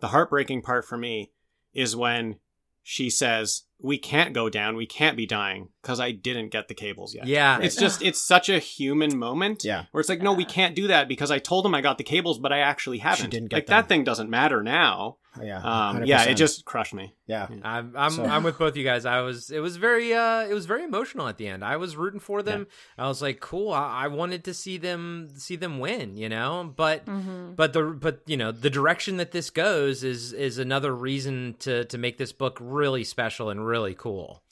The 0.00 0.08
heartbreaking 0.08 0.62
part 0.62 0.84
for 0.84 0.96
me 0.96 1.32
is 1.72 1.96
when 1.96 2.36
she 2.82 3.10
says, 3.10 3.64
"We 3.80 3.98
can't 3.98 4.32
go 4.34 4.48
down. 4.50 4.76
We 4.76 4.86
can't 4.86 5.16
be 5.16 5.26
dying 5.26 5.68
because 5.82 6.00
I 6.00 6.10
didn't 6.12 6.50
get 6.50 6.68
the 6.68 6.74
cables 6.74 7.14
yet." 7.14 7.26
yeah, 7.26 7.58
It's 7.60 7.76
just 7.76 8.02
it's 8.02 8.20
such 8.22 8.48
a 8.48 8.58
human 8.58 9.16
moment. 9.18 9.64
Yeah. 9.64 9.84
Where 9.92 10.00
it's 10.00 10.08
like, 10.08 10.22
"No, 10.22 10.32
we 10.32 10.44
can't 10.44 10.74
do 10.74 10.88
that 10.88 11.08
because 11.08 11.30
I 11.30 11.38
told 11.38 11.64
him 11.66 11.74
I 11.74 11.80
got 11.80 11.98
the 11.98 12.04
cables, 12.04 12.38
but 12.38 12.52
I 12.52 12.58
actually 12.58 12.98
haven't." 12.98 13.30
didn't 13.30 13.48
get 13.48 13.56
like 13.56 13.66
them. 13.66 13.76
that 13.76 13.88
thing 13.88 14.04
doesn't 14.04 14.30
matter 14.30 14.62
now. 14.62 15.16
yeah, 15.40 15.60
Um, 15.62 16.04
yeah, 16.04 16.24
it 16.24 16.34
just 16.34 16.64
crushed 16.64 16.94
me. 16.94 17.14
yeah. 17.28 17.46
I'm 17.62 17.92
I'm, 17.96 18.10
So- 18.10 18.24
I'm 18.24 18.42
with 18.42 18.58
both 18.58 18.76
you 18.76 18.82
guys. 18.82 19.04
I 19.06 19.20
was 19.20 19.50
it 19.50 19.60
was 19.60 19.76
very 19.76 20.12
uh 20.12 20.40
it 20.48 20.54
was 20.54 20.66
very 20.66 20.82
emotional 20.82 21.28
at 21.28 21.36
the 21.38 21.46
end. 21.46 21.64
I 21.64 21.76
was 21.76 21.96
rooting 21.96 22.18
for 22.18 22.42
them. 22.42 22.66
I 22.96 23.06
was 23.06 23.22
like, 23.22 23.38
cool. 23.38 23.70
I, 23.72 24.04
I 24.04 24.08
wanted 24.08 24.42
to 24.44 24.54
see 24.54 24.78
them 24.78 25.28
see 25.36 25.54
them 25.56 25.78
win, 25.78 26.16
you 26.16 26.28
know. 26.28 26.72
But 26.74 27.06
Mm-hmm. 27.06 27.54
but 27.54 27.72
the 27.72 27.82
but 27.84 28.22
you 28.26 28.36
know 28.36 28.50
the 28.50 28.70
direction 28.70 29.18
that 29.18 29.30
this 29.30 29.50
goes 29.50 30.02
is 30.02 30.32
is 30.32 30.58
another 30.58 30.92
reason 30.94 31.54
to 31.60 31.84
to 31.84 31.98
make 31.98 32.18
this 32.18 32.32
book 32.32 32.58
really 32.60 33.04
special 33.04 33.50
and 33.50 33.64
really 33.68 33.94
cool. 33.94 34.42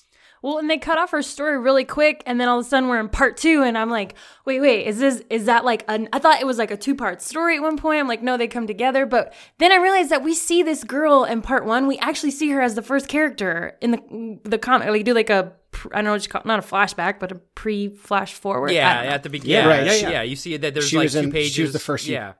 Well, 0.42 0.58
and 0.58 0.70
they 0.70 0.78
cut 0.78 0.98
off 0.98 1.10
her 1.10 1.22
story 1.22 1.58
really 1.58 1.84
quick, 1.84 2.22
and 2.26 2.38
then 2.40 2.46
all 2.46 2.60
of 2.60 2.66
a 2.66 2.68
sudden 2.68 2.88
we're 2.88 3.00
in 3.00 3.08
part 3.08 3.36
two, 3.36 3.62
and 3.62 3.76
I'm 3.76 3.90
like, 3.90 4.14
wait, 4.44 4.60
wait, 4.60 4.86
is 4.86 4.98
this 4.98 5.22
is 5.30 5.46
that 5.46 5.64
like 5.64 5.82
an? 5.88 6.08
I 6.12 6.18
thought 6.20 6.40
it 6.40 6.46
was 6.46 6.58
like 6.58 6.70
a 6.70 6.76
two 6.76 6.94
part 6.94 7.20
story 7.22 7.56
at 7.56 7.62
one 7.62 7.76
point. 7.78 7.98
I'm 7.98 8.06
like, 8.06 8.22
no, 8.22 8.36
they 8.36 8.46
come 8.46 8.66
together, 8.66 9.06
but 9.06 9.32
then 9.58 9.72
I 9.72 9.76
realized 9.76 10.10
that 10.10 10.22
we 10.22 10.34
see 10.34 10.62
this 10.62 10.84
girl 10.84 11.24
in 11.24 11.42
part 11.42 11.64
one. 11.64 11.88
We 11.88 11.98
actually 11.98 12.30
see 12.30 12.50
her 12.50 12.60
as 12.60 12.74
the 12.76 12.82
first 12.82 13.08
character 13.08 13.76
in 13.80 13.90
the 13.92 14.38
the 14.44 14.58
comic. 14.58 14.88
Like 14.88 15.04
do 15.04 15.14
like 15.14 15.30
a 15.30 15.52
I 15.90 15.96
don't 15.96 16.04
know 16.04 16.12
what 16.12 16.22
you 16.22 16.28
call 16.30 16.42
it, 16.42 16.46
not 16.46 16.58
a 16.60 16.62
flashback, 16.62 17.18
but 17.18 17.32
a 17.32 17.36
pre 17.36 17.88
flash 17.88 18.34
forward. 18.34 18.70
Yeah, 18.70 18.88
at 19.02 19.22
the 19.24 19.30
beginning. 19.30 19.68
Right, 19.68 19.86
Yeah, 19.86 19.92
she- 19.92 20.02
yeah, 20.02 20.10
yeah. 20.10 20.22
You 20.22 20.36
see 20.36 20.56
that 20.58 20.74
there's 20.74 20.88
she 20.88 20.96
like 20.98 21.04
was 21.06 21.14
two 21.14 21.20
in- 21.20 21.32
she 21.48 21.62
was 21.62 21.72
the 21.72 21.78
first- 21.80 22.06
Yeah, 22.06 22.34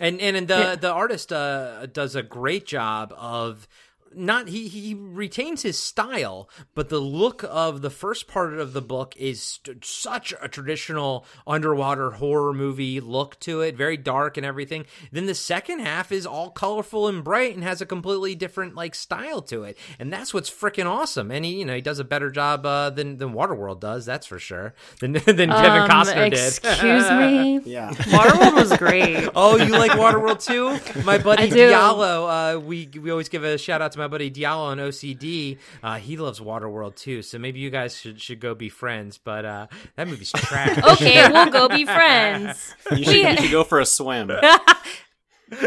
and 0.00 0.20
and, 0.20 0.36
and 0.36 0.48
the 0.48 0.58
Yeah. 0.58 0.74
the 0.76 0.92
artist 0.92 1.32
uh, 1.32 1.86
does 1.86 2.14
a 2.14 2.22
great 2.22 2.64
job 2.64 3.12
of 3.16 3.68
not 4.14 4.48
he 4.48 4.68
he 4.68 4.94
retains 4.94 5.62
his 5.62 5.78
style, 5.78 6.48
but 6.74 6.88
the 6.88 6.98
look 7.00 7.44
of 7.48 7.82
the 7.82 7.90
first 7.90 8.26
part 8.28 8.54
of 8.54 8.72
the 8.72 8.82
book 8.82 9.14
is 9.16 9.42
st- 9.42 9.84
such 9.84 10.34
a 10.40 10.48
traditional 10.48 11.24
underwater 11.46 12.12
horror 12.12 12.52
movie 12.52 13.00
look 13.00 13.38
to 13.40 13.60
it, 13.60 13.76
very 13.76 13.96
dark 13.96 14.36
and 14.36 14.44
everything. 14.46 14.86
Then 15.12 15.26
the 15.26 15.34
second 15.34 15.80
half 15.80 16.12
is 16.12 16.26
all 16.26 16.50
colorful 16.50 17.08
and 17.08 17.22
bright 17.24 17.54
and 17.54 17.62
has 17.64 17.80
a 17.80 17.86
completely 17.86 18.34
different 18.34 18.74
like 18.74 18.94
style 18.94 19.42
to 19.42 19.64
it, 19.64 19.76
and 19.98 20.12
that's 20.12 20.32
what's 20.32 20.50
freaking 20.50 20.86
awesome. 20.86 21.30
And 21.30 21.44
he 21.44 21.58
you 21.58 21.64
know 21.64 21.74
he 21.74 21.80
does 21.80 21.98
a 21.98 22.04
better 22.04 22.30
job 22.30 22.64
uh, 22.66 22.90
than 22.90 23.18
than 23.18 23.32
Waterworld 23.32 23.80
does, 23.80 24.06
that's 24.06 24.26
for 24.26 24.38
sure. 24.38 24.74
Than 25.00 25.12
than 25.26 25.50
Kevin 25.50 25.50
Um, 25.50 25.88
Costner 25.90 26.30
did. 26.30 26.58
Excuse 26.58 27.10
me. 27.10 27.60
Yeah. 27.68 27.90
Waterworld 27.90 28.54
was 28.54 28.76
great. 28.78 29.28
Oh, 29.34 29.56
you 29.56 29.72
like 29.72 29.92
Waterworld 29.92 30.44
too? 30.44 31.02
My 31.04 31.18
buddy 31.18 31.44
I 31.44 31.48
do. 31.48 31.70
Diallo, 31.70 32.56
uh, 32.56 32.60
we 32.60 32.88
we 33.00 33.10
always 33.10 33.28
give 33.28 33.44
a 33.44 33.58
shout 33.58 33.82
out 33.82 33.92
to 33.92 33.97
my 33.98 34.08
buddy 34.08 34.30
Diallo 34.30 34.68
on 34.68 34.78
OCD. 34.78 35.58
Uh, 35.82 35.96
he 35.96 36.16
loves 36.16 36.40
Waterworld 36.40 36.96
too, 36.96 37.22
so 37.22 37.38
maybe 37.38 37.60
you 37.60 37.70
guys 37.70 37.96
should 37.98 38.20
should 38.20 38.40
go 38.40 38.54
be 38.54 38.68
friends. 38.68 39.18
But 39.22 39.44
uh, 39.44 39.66
that 39.96 40.08
movie's 40.08 40.32
trash. 40.32 40.78
Okay, 40.92 41.28
we'll 41.30 41.50
go 41.50 41.68
be 41.68 41.84
friends. 41.84 42.74
You 42.96 43.04
should, 43.04 43.14
you 43.16 43.36
should 43.36 43.50
go 43.50 43.64
for 43.64 43.80
a 43.80 43.86
swim. 43.86 44.30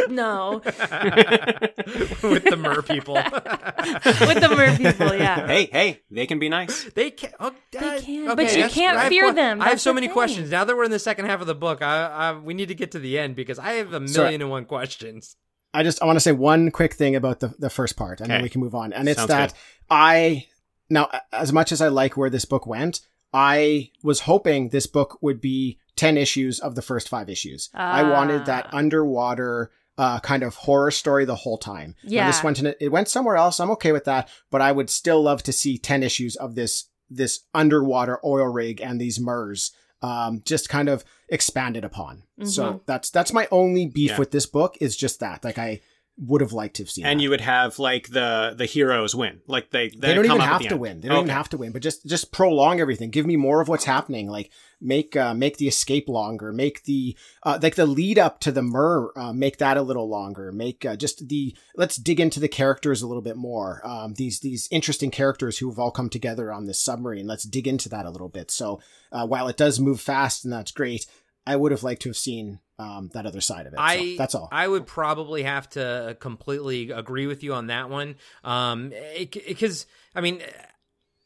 No, 0.09 0.61
with 0.63 2.43
the 2.43 2.55
mer 2.55 2.83
people. 2.83 3.15
with 3.15 4.39
the 4.39 4.53
mer 4.55 4.77
people, 4.77 5.15
yeah. 5.15 5.47
hey, 5.47 5.65
hey, 5.71 6.01
they 6.11 6.27
can 6.27 6.37
be 6.37 6.49
nice. 6.49 6.83
They 6.93 7.09
can. 7.09 7.31
Oh, 7.39 7.51
They 7.71 7.79
uh, 7.79 7.99
can, 7.99 8.29
okay, 8.29 8.35
but 8.35 8.55
you 8.55 8.69
can't 8.69 8.97
I 8.97 9.01
have 9.01 9.09
fear 9.09 9.25
que- 9.29 9.33
them. 9.33 9.59
I 9.59 9.69
have 9.69 9.81
so 9.81 9.91
many 9.91 10.05
thing. 10.05 10.13
questions. 10.13 10.51
Now 10.51 10.65
that 10.65 10.77
we're 10.77 10.83
in 10.83 10.91
the 10.91 10.99
second 10.99 11.25
half 11.25 11.41
of 11.41 11.47
the 11.47 11.55
book, 11.55 11.81
I, 11.81 12.05
I 12.05 12.33
we 12.37 12.53
need 12.53 12.67
to 12.67 12.75
get 12.75 12.91
to 12.91 12.99
the 12.99 13.17
end 13.17 13.35
because 13.35 13.57
I 13.57 13.71
have 13.73 13.91
a 13.91 14.07
So- 14.07 14.21
million 14.21 14.41
and 14.41 14.51
one 14.51 14.65
questions. 14.65 15.35
I 15.73 15.83
just 15.83 16.01
I 16.01 16.05
want 16.05 16.17
to 16.17 16.21
say 16.21 16.31
one 16.31 16.71
quick 16.71 16.93
thing 16.93 17.15
about 17.15 17.39
the 17.39 17.53
the 17.59 17.69
first 17.69 17.95
part, 17.95 18.21
and 18.21 18.29
then 18.29 18.41
we 18.41 18.49
can 18.49 18.61
move 18.61 18.75
on. 18.75 18.93
And 18.93 19.07
it's 19.07 19.17
Sounds 19.19 19.29
that 19.29 19.49
good. 19.51 19.57
I 19.89 20.47
now 20.89 21.09
as 21.31 21.53
much 21.53 21.71
as 21.71 21.81
I 21.81 21.87
like 21.87 22.17
where 22.17 22.29
this 22.29 22.45
book 22.45 22.65
went, 22.67 23.01
I 23.33 23.91
was 24.03 24.21
hoping 24.21 24.69
this 24.69 24.87
book 24.87 25.17
would 25.21 25.39
be 25.39 25.79
ten 25.95 26.17
issues 26.17 26.59
of 26.59 26.75
the 26.75 26.81
first 26.81 27.07
five 27.09 27.29
issues. 27.29 27.69
I 27.73 28.03
wanted 28.03 28.45
that 28.45 28.67
Ah. 28.71 28.77
underwater. 28.77 29.71
Uh, 29.97 30.19
kind 30.21 30.41
of 30.41 30.55
horror 30.55 30.89
story 30.89 31.25
the 31.25 31.35
whole 31.35 31.59
time. 31.59 31.93
Now, 32.03 32.09
Yeah. 32.11 32.27
this 32.27 32.41
went 32.43 32.57
in, 32.59 32.73
it 32.79 32.89
went 32.91 33.07
somewhere 33.07 33.35
else. 33.35 33.59
I'm 33.59 33.69
okay 33.71 33.91
with 33.91 34.05
that, 34.05 34.29
but 34.49 34.59
I 34.61 34.71
would 34.71 34.89
still 34.89 35.21
love 35.21 35.43
to 35.43 35.51
see 35.51 35.77
ten 35.77 36.01
issues 36.01 36.35
of 36.37 36.55
this 36.55 36.85
this 37.09 37.41
underwater 37.53 38.17
oil 38.25 38.45
rig 38.47 38.81
and 38.81 38.99
these 38.99 39.19
mers 39.19 39.71
um, 40.01 40.41
just 40.45 40.69
kind 40.69 40.89
of 40.89 41.03
expanded 41.29 41.83
upon. 41.83 42.23
So 42.43 42.81
that's 42.87 43.09
that's 43.11 43.33
my 43.33 43.47
only 43.51 43.85
beef 43.87 44.11
Yeah. 44.11 44.17
with 44.17 44.31
this 44.31 44.45
book 44.47 44.77
is 44.81 44.95
just 44.97 45.19
that. 45.19 45.43
Like 45.43 45.59
I 45.59 45.81
would 46.21 46.41
have 46.41 46.53
liked 46.53 46.75
to 46.75 46.83
have 46.83 46.91
seen. 46.91 47.05
And 47.05 47.19
that. 47.19 47.23
you 47.23 47.29
would 47.31 47.41
have 47.41 47.79
like 47.79 48.09
the 48.09 48.53
the 48.55 48.65
heroes 48.65 49.15
win. 49.15 49.41
Like 49.47 49.71
they 49.71 49.89
they, 49.89 50.09
they 50.09 50.13
don't 50.13 50.25
even 50.25 50.39
have 50.39 50.61
the 50.61 50.69
to 50.69 50.73
end. 50.75 50.81
win. 50.81 51.01
They 51.01 51.07
don't 51.07 51.17
even 51.25 51.29
have 51.29 51.49
to 51.49 51.57
win, 51.57 51.71
but 51.71 51.81
just 51.81 52.05
just 52.05 52.31
prolong 52.31 52.79
everything. 52.79 53.09
Give 53.09 53.25
me 53.25 53.35
more 53.35 53.59
of 53.59 53.67
what's 53.67 53.85
happening. 53.85 54.29
Like 54.29 54.51
make 54.79 55.15
uh, 55.15 55.33
make 55.33 55.57
the 55.57 55.67
escape 55.67 56.07
longer. 56.07 56.53
Make 56.53 56.83
the 56.83 57.17
uh, 57.43 57.59
like 57.61 57.75
the 57.75 57.87
lead 57.87 58.19
up 58.19 58.39
to 58.41 58.51
the 58.51 58.61
mur. 58.61 59.11
Uh, 59.15 59.33
make 59.33 59.57
that 59.57 59.77
a 59.77 59.81
little 59.81 60.07
longer. 60.07 60.51
Make 60.51 60.85
uh, 60.85 60.95
just 60.95 61.27
the 61.27 61.55
let's 61.75 61.95
dig 61.95 62.19
into 62.19 62.39
the 62.39 62.47
characters 62.47 63.01
a 63.01 63.07
little 63.07 63.23
bit 63.23 63.37
more. 63.37 63.81
Um, 63.83 64.13
these 64.13 64.39
these 64.41 64.67
interesting 64.71 65.09
characters 65.09 65.57
who 65.57 65.69
have 65.69 65.79
all 65.79 65.91
come 65.91 66.09
together 66.09 66.51
on 66.53 66.67
this 66.67 66.79
submarine. 66.79 67.27
Let's 67.27 67.43
dig 67.43 67.67
into 67.67 67.89
that 67.89 68.05
a 68.05 68.11
little 68.11 68.29
bit. 68.29 68.51
So 68.51 68.79
uh, 69.11 69.25
while 69.25 69.47
it 69.47 69.57
does 69.57 69.79
move 69.79 69.99
fast 70.01 70.43
and 70.43 70.53
that's 70.53 70.71
great. 70.71 71.05
I 71.45 71.55
would 71.55 71.71
have 71.71 71.83
liked 71.83 72.03
to 72.03 72.09
have 72.09 72.17
seen 72.17 72.59
um, 72.79 73.09
that 73.13 73.25
other 73.25 73.41
side 73.41 73.67
of 73.67 73.73
it. 73.73 73.77
So 73.77 73.83
I 73.83 74.15
that's 74.17 74.35
all. 74.35 74.49
I 74.51 74.67
would 74.67 74.85
probably 74.85 75.43
have 75.43 75.69
to 75.71 76.17
completely 76.19 76.91
agree 76.91 77.27
with 77.27 77.43
you 77.43 77.53
on 77.53 77.67
that 77.67 77.89
one. 77.89 78.15
Um, 78.43 78.93
because 79.17 79.85
I 80.15 80.21
mean. 80.21 80.41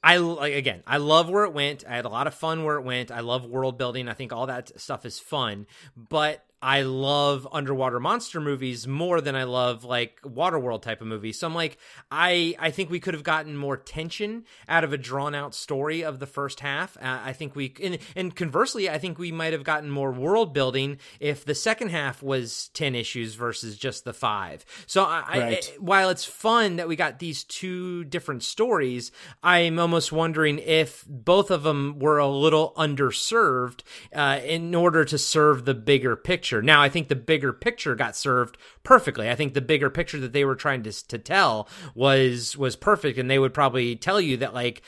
I 0.07 0.18
like 0.18 0.53
again. 0.53 0.84
I 0.86 0.97
love 0.97 1.30
where 1.30 1.45
it 1.45 1.53
went. 1.53 1.84
I 1.89 1.95
had 1.95 2.05
a 2.05 2.09
lot 2.09 2.28
of 2.28 2.36
fun 2.36 2.63
where 2.63 2.76
it 2.76 2.84
went. 2.84 3.09
I 3.09 3.22
love 3.22 3.47
world 3.47 3.80
building. 3.80 4.07
I 4.07 4.13
think 4.13 4.32
all 4.32 4.45
that 4.45 4.80
stuff 4.80 5.03
is 5.03 5.18
fun. 5.18 5.66
But 5.97 6.45
I 6.66 6.82
love 6.82 7.47
underwater 7.51 7.99
monster 7.99 8.41
movies 8.41 8.88
more 8.88 9.22
than 9.22 9.36
I 9.36 9.43
love 9.43 9.84
like 9.84 10.20
Waterworld 10.24 10.82
type 10.82 10.99
of 10.99 11.05
movies. 11.05 11.38
So 11.38 11.45
I'm 11.45 11.53
like, 11.53 11.78
I 12.09 12.55
I 12.57 12.72
think 12.72 12.89
we 12.89 12.99
could 12.99 13.13
have 13.13 13.22
gotten 13.22 13.55
more 13.55 13.78
tension 13.78 14.45
out 14.68 14.84
of 14.84 14.91
a 14.91 14.97
drawn 14.97 15.36
out 15.36 15.53
story 15.53 16.03
of 16.03 16.18
the 16.18 16.26
first 16.26 16.61
half. 16.61 16.97
Uh, 16.97 17.20
I 17.24 17.34
think 17.34 17.55
we 17.55 17.72
and, 17.84 17.99
and 18.16 18.36
conversely, 18.36 18.89
I 18.89 18.97
think 18.97 19.20
we 19.20 19.32
might 19.32 19.53
have 19.53 19.63
gotten 19.63 19.91
more 19.91 20.11
world 20.11 20.55
building 20.55 20.97
if 21.20 21.45
the 21.45 21.53
second 21.53 21.89
half 21.89 22.24
was 22.24 22.72
ten 22.74 22.95
issues 22.95 23.36
versus 23.36 23.78
just 23.78 24.03
the 24.03 24.13
five. 24.13 24.66
So 24.88 25.03
I, 25.03 25.38
Right. 25.38 25.72
I 25.72 25.78
while 25.80 26.09
it's 26.09 26.26
fun 26.26 26.78
that 26.78 26.88
we 26.88 26.95
got 26.95 27.20
these 27.20 27.43
two 27.43 28.05
different 28.05 28.41
stories, 28.41 29.11
I'm 29.43 29.78
almost 29.78 30.11
wondering 30.11 30.57
if 30.57 31.05
both 31.07 31.51
of 31.51 31.61
them 31.61 31.99
were 31.99 32.18
a 32.18 32.28
little 32.28 32.74
underserved 32.76 33.82
uh, 34.16 34.39
in 34.43 34.74
order 34.74 35.05
to 35.05 35.20
serve 35.20 35.66
the 35.66 35.76
bigger 35.76 36.16
picture. 36.16 36.55
Now, 36.62 36.82
I 36.82 36.89
think 36.89 37.08
the 37.08 37.16
bigger 37.16 37.53
picture 37.53 37.95
got 37.95 38.16
served 38.16 38.58
perfectly. 38.84 39.30
I 39.30 39.36
think 39.36 39.53
the 39.53 39.62
bigger 39.62 39.89
picture 39.89 40.20
that 40.20 40.34
they 40.34 40.45
were 40.45 40.56
trying 40.56 40.84
to 40.84 41.08
to 41.08 41.18
tell 41.18 41.68
was 41.93 42.58
was 42.58 42.76
perfect, 42.76 43.18
and 43.18 43.30
they 43.30 43.39
would 43.39 43.53
probably 43.53 43.95
tell 43.95 44.20
you 44.22 44.38
that 44.38 44.53
like 44.53 44.82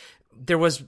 there 0.45 0.57
was 0.57 0.83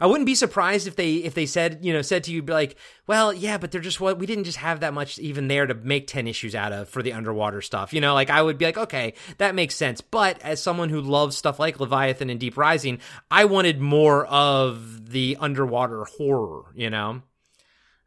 I 0.00 0.06
wouldn't 0.06 0.26
be 0.26 0.34
surprised 0.34 0.86
if 0.86 0.96
they 0.96 1.16
if 1.16 1.34
they 1.34 1.46
said 1.46 1.84
you 1.84 1.92
know 1.92 2.02
said 2.02 2.24
to 2.24 2.32
you 2.32 2.42
like 2.42 2.76
well 3.06 3.32
yeah 3.32 3.58
but 3.58 3.70
they're 3.70 3.80
just 3.80 4.00
what 4.00 4.18
we 4.18 4.26
didn't 4.26 4.44
just 4.44 4.58
have 4.58 4.80
that 4.80 4.94
much 4.94 5.18
even 5.18 5.48
there 5.48 5.66
to 5.66 5.74
make 5.74 6.06
10 6.06 6.26
issues 6.26 6.54
out 6.54 6.72
of 6.72 6.88
for 6.88 7.02
the 7.02 7.12
underwater 7.12 7.60
stuff. 7.60 7.92
You 7.92 8.00
know 8.00 8.14
like 8.14 8.30
I 8.30 8.42
would 8.42 8.58
be 8.58 8.64
like 8.64 8.78
okay 8.78 9.14
that 9.38 9.54
makes 9.54 9.74
sense. 9.74 10.00
But 10.00 10.40
as 10.42 10.62
someone 10.62 10.88
who 10.88 11.00
loves 11.00 11.36
stuff 11.36 11.58
like 11.58 11.80
Leviathan 11.80 12.30
and 12.30 12.40
Deep 12.40 12.56
Rising 12.56 13.00
I 13.30 13.44
wanted 13.44 13.80
more 13.80 14.26
of 14.26 15.10
the 15.10 15.36
underwater 15.40 16.04
horror 16.04 16.72
you 16.74 16.90
know 16.90 17.22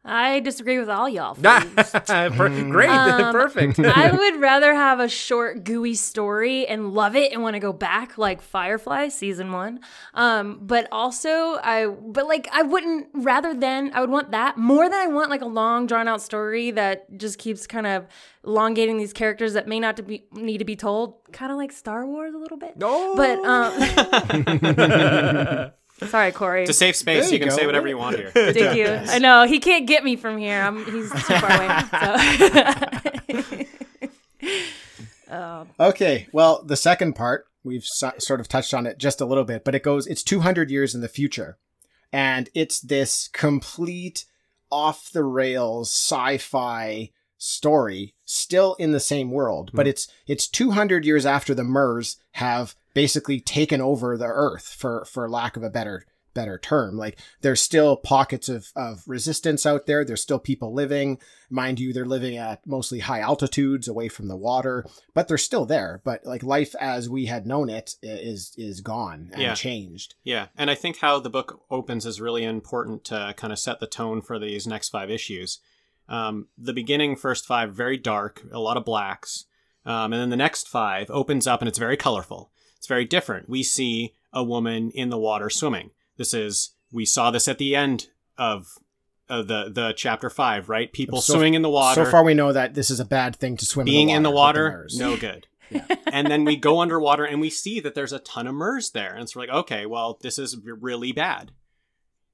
I 0.04 0.40
disagree 0.40 0.78
with 0.78 0.88
all 0.88 1.08
y'all. 1.08 1.34
Great 1.34 2.88
Um, 2.88 3.32
perfect 3.32 3.78
I 3.78 4.10
would 4.10 4.40
rather 4.40 4.74
have 4.74 5.00
a 5.00 5.08
short, 5.08 5.64
gooey 5.64 5.94
story 5.94 6.66
and 6.66 6.94
love 6.94 7.14
it 7.14 7.32
and 7.32 7.42
want 7.42 7.54
to 7.54 7.60
go 7.60 7.72
back, 7.72 8.16
like 8.16 8.40
Firefly 8.40 9.08
season 9.08 9.52
one. 9.52 9.80
Um, 10.14 10.60
but 10.62 10.88
also, 10.92 11.58
I 11.62 11.86
but 11.86 12.26
like 12.26 12.48
I 12.52 12.62
wouldn't 12.62 13.08
rather 13.12 13.54
than 13.54 13.90
I 13.92 14.00
would 14.00 14.10
want 14.10 14.30
that 14.30 14.56
more 14.56 14.88
than 14.88 14.98
I 14.98 15.08
want 15.08 15.30
like 15.30 15.42
a 15.42 15.46
long, 15.46 15.86
drawn 15.86 16.08
out 16.08 16.22
story 16.22 16.70
that 16.70 17.18
just 17.18 17.38
keeps 17.38 17.66
kind 17.66 17.86
of 17.86 18.06
elongating 18.44 18.96
these 18.96 19.12
characters 19.12 19.52
that 19.54 19.68
may 19.68 19.80
not 19.80 19.96
to 19.96 20.02
be 20.02 20.24
need 20.32 20.58
to 20.58 20.64
be 20.64 20.76
told. 20.76 21.16
Kind 21.32 21.52
of 21.52 21.58
like 21.58 21.72
Star 21.72 22.06
Wars 22.06 22.34
a 22.34 22.38
little 22.38 22.56
bit. 22.56 22.74
Oh. 22.80 23.14
But 23.16 23.38
um, 23.44 25.72
sorry, 26.06 26.32
Corey. 26.32 26.62
It's 26.62 26.70
a 26.70 26.74
safe 26.74 26.96
space. 26.96 27.24
There 27.24 27.28
You 27.28 27.34
you 27.34 27.40
can 27.40 27.48
go. 27.48 27.56
say 27.56 27.66
whatever 27.66 27.88
you 27.88 27.98
want 27.98 28.16
here. 28.16 28.30
Thank 28.30 28.76
you. 28.76 28.86
I 28.86 29.18
know 29.18 29.46
he 29.46 29.58
can't 29.58 29.86
get 29.86 30.04
me 30.04 30.16
from 30.16 30.38
here. 30.38 30.60
I'm 30.60 30.84
he's 30.84 31.10
too 31.10 31.34
far 31.34 31.52
away. 31.52 31.68
So. 33.50 33.64
Um, 35.30 35.68
okay, 35.78 36.26
well, 36.32 36.62
the 36.64 36.76
second 36.76 37.14
part 37.14 37.46
we've 37.62 37.84
so- 37.84 38.14
sort 38.18 38.40
of 38.40 38.48
touched 38.48 38.72
on 38.72 38.86
it 38.86 38.98
just 38.98 39.20
a 39.20 39.26
little 39.26 39.44
bit, 39.44 39.64
but 39.64 39.74
it 39.74 39.82
goes. 39.82 40.06
It's 40.06 40.22
200 40.22 40.70
years 40.70 40.94
in 40.94 41.00
the 41.00 41.08
future, 41.08 41.58
and 42.12 42.48
it's 42.54 42.80
this 42.80 43.28
complete 43.28 44.24
off 44.70 45.10
the 45.10 45.24
rails 45.24 45.90
sci-fi 45.90 47.10
story, 47.36 48.14
still 48.24 48.74
in 48.78 48.92
the 48.92 49.00
same 49.00 49.30
world, 49.30 49.70
but 49.72 49.86
hmm. 49.86 49.90
it's 49.90 50.08
it's 50.26 50.48
200 50.48 51.04
years 51.04 51.26
after 51.26 51.54
the 51.54 51.64
Mers 51.64 52.16
have 52.32 52.74
basically 52.94 53.40
taken 53.40 53.80
over 53.80 54.16
the 54.16 54.26
Earth, 54.26 54.74
for 54.78 55.04
for 55.04 55.28
lack 55.28 55.56
of 55.56 55.62
a 55.62 55.70
better 55.70 56.06
better 56.34 56.58
term. 56.58 56.96
Like 56.96 57.18
there's 57.40 57.60
still 57.60 57.96
pockets 57.96 58.48
of, 58.48 58.68
of 58.76 59.02
resistance 59.08 59.66
out 59.66 59.86
there. 59.86 60.04
There's 60.04 60.22
still 60.22 60.38
people 60.38 60.72
living. 60.72 61.18
Mind 61.50 61.80
you, 61.80 61.92
they're 61.92 62.04
living 62.04 62.36
at 62.36 62.64
mostly 62.64 63.00
high 63.00 63.18
altitudes 63.20 63.88
away 63.88 64.08
from 64.08 64.28
the 64.28 64.36
water, 64.36 64.84
but 65.14 65.26
they're 65.26 65.36
still 65.38 65.64
there. 65.64 66.00
But 66.04 66.24
like 66.24 66.44
life 66.44 66.76
as 66.80 67.08
we 67.10 67.26
had 67.26 67.44
known 67.46 67.68
it 67.68 67.94
is 68.02 68.52
is 68.56 68.80
gone 68.82 69.30
and 69.32 69.42
Yeah. 69.42 69.54
changed. 69.54 70.14
Yeah, 70.22 70.48
and 70.56 70.70
I 70.70 70.76
think 70.76 70.98
how 70.98 71.18
the 71.18 71.30
book 71.30 71.60
opens 71.70 72.06
is 72.06 72.20
really 72.20 72.44
important 72.44 73.04
to 73.06 73.34
kind 73.36 73.52
of 73.52 73.58
set 73.58 73.80
the 73.80 73.86
tone 73.88 74.22
for 74.22 74.38
these 74.38 74.64
next 74.66 74.90
five 74.90 75.10
issues. 75.10 75.58
Um, 76.08 76.46
the 76.56 76.72
beginning 76.72 77.16
first 77.16 77.46
five 77.46 77.74
very 77.74 77.96
dark, 77.96 78.42
a 78.52 78.60
lot 78.60 78.76
of 78.76 78.84
blacks, 78.84 79.46
um, 79.84 80.12
and 80.12 80.22
then 80.22 80.30
the 80.30 80.36
next 80.36 80.68
five 80.68 81.10
opens 81.10 81.46
up 81.48 81.60
and 81.60 81.68
it's 81.68 81.78
very 81.78 81.96
colorful. 81.96 82.52
It's 82.78 82.86
very 82.86 83.04
different. 83.04 83.48
We 83.48 83.62
see 83.62 84.14
a 84.32 84.42
woman 84.42 84.90
in 84.90 85.10
the 85.10 85.18
water 85.18 85.50
swimming. 85.50 85.90
This 86.16 86.32
is 86.34 86.70
we 86.92 87.04
saw 87.04 87.30
this 87.30 87.48
at 87.48 87.58
the 87.58 87.76
end 87.76 88.08
of 88.36 88.78
uh, 89.28 89.42
the 89.42 89.68
the 89.70 89.92
chapter 89.96 90.30
five, 90.30 90.68
right? 90.68 90.92
People 90.92 91.20
So- 91.20 91.34
swimming 91.34 91.54
in 91.54 91.62
the 91.62 91.70
water 91.70 92.04
So 92.04 92.10
far, 92.10 92.24
we 92.24 92.34
know 92.34 92.52
that 92.52 92.74
this 92.74 92.90
is 92.90 93.00
a 93.00 93.04
bad 93.04 93.36
thing 93.36 93.56
to 93.58 93.66
swim 93.66 93.84
being 93.84 94.10
in 94.10 94.22
the 94.22 94.30
water, 94.30 94.70
Mers. 94.70 94.98
no 94.98 95.16
good. 95.16 95.46
and 96.06 96.28
then 96.28 96.44
we 96.46 96.56
go 96.56 96.80
underwater 96.80 97.24
and 97.24 97.40
we 97.42 97.50
see 97.50 97.78
that 97.80 97.94
there's 97.94 98.12
a 98.14 98.18
ton 98.20 98.46
of 98.46 98.54
MERS 98.54 98.92
there. 98.92 99.12
And 99.12 99.22
it's 99.22 99.36
like, 99.36 99.50
okay, 99.50 99.84
well, 99.84 100.18
this 100.22 100.38
is 100.38 100.56
really 100.64 101.12
bad. 101.12 101.52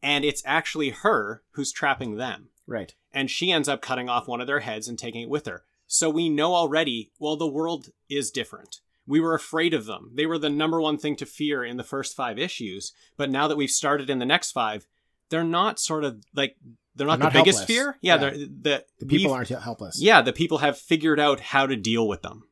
And 0.02 0.24
it's 0.24 0.42
actually 0.44 0.90
her 0.90 1.42
who's 1.52 1.72
trapping 1.72 2.16
them. 2.16 2.50
Right. 2.66 2.94
And 3.12 3.28
she 3.28 3.50
ends 3.50 3.68
up 3.68 3.82
cutting 3.82 4.08
off 4.08 4.28
one 4.28 4.40
of 4.40 4.46
their 4.46 4.60
heads 4.60 4.86
and 4.86 4.96
taking 4.96 5.22
it 5.22 5.28
with 5.28 5.46
her. 5.46 5.64
So 5.88 6.08
we 6.10 6.28
know 6.28 6.54
already, 6.54 7.10
well, 7.18 7.36
the 7.36 7.48
world 7.48 7.88
is 8.08 8.30
different. 8.30 8.80
We 9.06 9.20
were 9.20 9.34
afraid 9.34 9.74
of 9.74 9.86
them. 9.86 10.10
They 10.14 10.26
were 10.26 10.38
the 10.38 10.48
number 10.50 10.80
one 10.80 10.96
thing 10.98 11.16
to 11.16 11.26
fear 11.26 11.64
in 11.64 11.76
the 11.76 11.84
first 11.84 12.16
five 12.16 12.38
issues. 12.38 12.92
But 13.16 13.30
now 13.30 13.48
that 13.48 13.56
we've 13.56 13.70
started 13.70 14.08
in 14.10 14.18
the 14.18 14.24
next 14.26 14.52
five, 14.52 14.86
they're 15.30 15.44
not 15.44 15.78
sort 15.78 16.04
of 16.04 16.22
like, 16.34 16.56
they're 16.94 17.06
not 17.06 17.18
They're 17.18 17.30
the 17.30 17.38
not 17.38 17.44
biggest 17.44 17.66
fear. 17.66 17.96
Yeah, 18.00 18.14
Yeah. 18.22 18.30
the, 18.30 18.84
The 19.00 19.06
people 19.06 19.32
aren't 19.32 19.48
helpless. 19.48 20.00
Yeah, 20.00 20.22
the 20.22 20.32
people 20.32 20.58
have 20.58 20.78
figured 20.78 21.18
out 21.20 21.40
how 21.40 21.66
to 21.66 21.76
deal 21.76 22.06
with 22.08 22.22
them. 22.22 22.44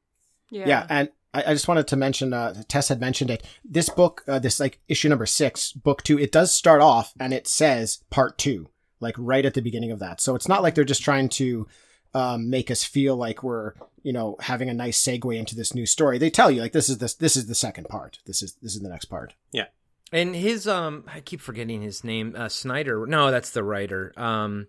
Yeah, 0.50 0.86
and 0.90 1.08
I, 1.32 1.44
I 1.46 1.52
just 1.54 1.68
wanted 1.68 1.86
to 1.88 1.96
mention, 1.96 2.34
uh, 2.34 2.62
Tess 2.68 2.88
had 2.88 3.00
mentioned 3.00 3.30
it. 3.30 3.46
This 3.64 3.88
book, 3.88 4.22
uh, 4.28 4.38
this 4.38 4.60
like 4.60 4.80
issue 4.88 5.08
number 5.08 5.24
six, 5.26 5.72
book 5.72 6.02
two, 6.02 6.18
it 6.18 6.30
does 6.32 6.52
start 6.52 6.82
off 6.82 7.14
and 7.18 7.32
it 7.32 7.48
says 7.48 8.02
part 8.10 8.36
two, 8.36 8.68
like 9.00 9.14
right 9.16 9.46
at 9.46 9.54
the 9.54 9.62
beginning 9.62 9.90
of 9.92 9.98
that. 10.00 10.20
So 10.20 10.34
it's 10.34 10.48
not 10.48 10.62
like 10.62 10.74
they're 10.74 10.84
just 10.84 11.02
trying 11.02 11.30
to 11.30 11.66
um, 12.14 12.50
make 12.50 12.70
us 12.70 12.84
feel 12.84 13.16
like 13.16 13.42
we're, 13.42 13.72
you 14.02 14.12
know, 14.12 14.36
having 14.40 14.68
a 14.68 14.74
nice 14.74 15.02
segue 15.02 15.36
into 15.36 15.56
this 15.56 15.74
new 15.74 15.86
story. 15.86 16.18
They 16.18 16.30
tell 16.30 16.50
you 16.50 16.60
like 16.60 16.72
this 16.72 16.88
is 16.88 16.98
this 16.98 17.14
this 17.14 17.36
is 17.36 17.46
the 17.46 17.54
second 17.54 17.88
part. 17.88 18.18
This 18.26 18.42
is 18.42 18.54
this 18.62 18.74
is 18.74 18.82
the 18.82 18.88
next 18.88 19.06
part. 19.06 19.34
Yeah. 19.52 19.66
And 20.12 20.36
his 20.36 20.68
um 20.68 21.04
I 21.12 21.20
keep 21.20 21.40
forgetting 21.40 21.80
his 21.82 22.04
name. 22.04 22.34
Uh 22.36 22.48
Snyder. 22.48 23.06
No, 23.06 23.30
that's 23.30 23.50
the 23.50 23.64
writer. 23.64 24.12
Um 24.16 24.66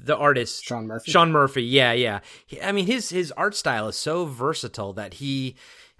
the 0.00 0.16
artist 0.16 0.64
Sean 0.64 0.86
Murphy. 0.86 1.10
Sean 1.10 1.30
Murphy. 1.32 1.62
Yeah, 1.62 1.92
yeah. 1.92 2.20
He- 2.46 2.60
I 2.60 2.72
mean 2.72 2.86
his 2.86 3.10
his 3.10 3.30
art 3.32 3.54
style 3.54 3.88
is 3.88 3.96
so 3.96 4.24
versatile 4.26 4.92
that 4.94 5.14
he 5.14 5.54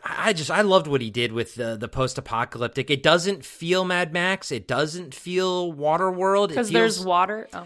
I 0.04 0.32
just 0.32 0.50
I 0.50 0.62
loved 0.62 0.86
what 0.86 1.00
he 1.00 1.10
did 1.10 1.32
with 1.32 1.56
the 1.56 1.76
the 1.76 1.88
post 1.88 2.18
apocalyptic. 2.18 2.88
It 2.88 3.02
doesn't 3.02 3.44
feel 3.44 3.84
Mad 3.84 4.12
Max. 4.12 4.52
It 4.52 4.68
doesn't 4.68 5.14
feel 5.14 5.72
Waterworld. 5.72 6.48
Because 6.48 6.70
feels- 6.70 6.96
there's 6.96 7.04
water. 7.04 7.48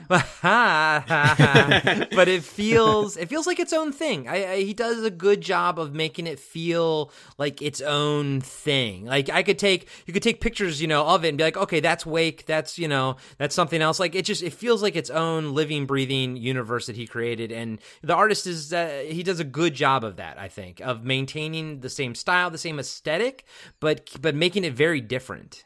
Oh. 0.45 2.05
but 2.15 2.29
it 2.29 2.43
feels 2.43 3.17
it 3.17 3.29
feels 3.29 3.47
like 3.47 3.61
its 3.61 3.73
own 3.73 3.93
thing. 3.93 4.29
I, 4.29 4.53
I, 4.53 4.57
he 4.63 4.75
does 4.75 5.03
a 5.05 5.11
good 5.11 5.41
job 5.41 5.79
of 5.79 5.95
making 5.95 6.27
it 6.27 6.39
feel 6.41 7.13
like 7.39 7.63
its 7.63 7.81
own 7.81 8.41
thing. 8.41 9.05
Like 9.05 9.29
I 9.31 9.43
could 9.43 9.59
take 9.59 9.89
you 10.07 10.13
could 10.13 10.23
take 10.23 10.41
pictures, 10.41 10.81
you 10.81 10.89
know, 10.89 11.07
of 11.07 11.25
it 11.25 11.29
and 11.31 11.39
be 11.39 11.45
like, 11.45 11.57
okay, 11.57 11.81
that's 11.81 12.05
Wake, 12.07 12.47
that's 12.47 12.79
you 12.79 12.89
know, 12.89 13.17
that's 13.39 13.55
something 13.55 13.81
else. 13.81 14.01
Like 14.01 14.15
it 14.15 14.25
just 14.25 14.43
it 14.43 14.53
feels 14.53 14.83
like 14.83 14.97
its 14.97 15.11
own 15.11 15.55
living, 15.55 15.87
breathing 15.87 16.37
universe 16.37 16.87
that 16.87 16.97
he 16.97 17.07
created, 17.07 17.53
and 17.53 17.79
the 18.03 18.15
artist 18.15 18.47
is 18.47 18.73
uh, 18.73 19.05
he 19.07 19.23
does 19.23 19.41
a 19.41 19.45
good 19.45 19.75
job 19.75 20.03
of 20.05 20.17
that. 20.17 20.39
I 20.39 20.49
think 20.49 20.81
of 20.81 21.05
maintaining 21.05 21.81
the 21.81 21.91
same 21.91 22.15
style, 22.23 22.51
the 22.51 22.59
same 22.59 22.79
aesthetic, 22.79 23.45
but 23.81 24.09
but 24.21 24.35
making 24.35 24.65
it 24.65 24.73
very 24.73 25.01
different. 25.01 25.65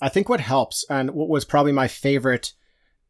I 0.00 0.08
think 0.08 0.28
what 0.28 0.40
helps 0.40 0.84
and 0.90 1.10
what 1.10 1.28
was 1.28 1.44
probably 1.44 1.72
my 1.72 1.88
favorite 1.88 2.52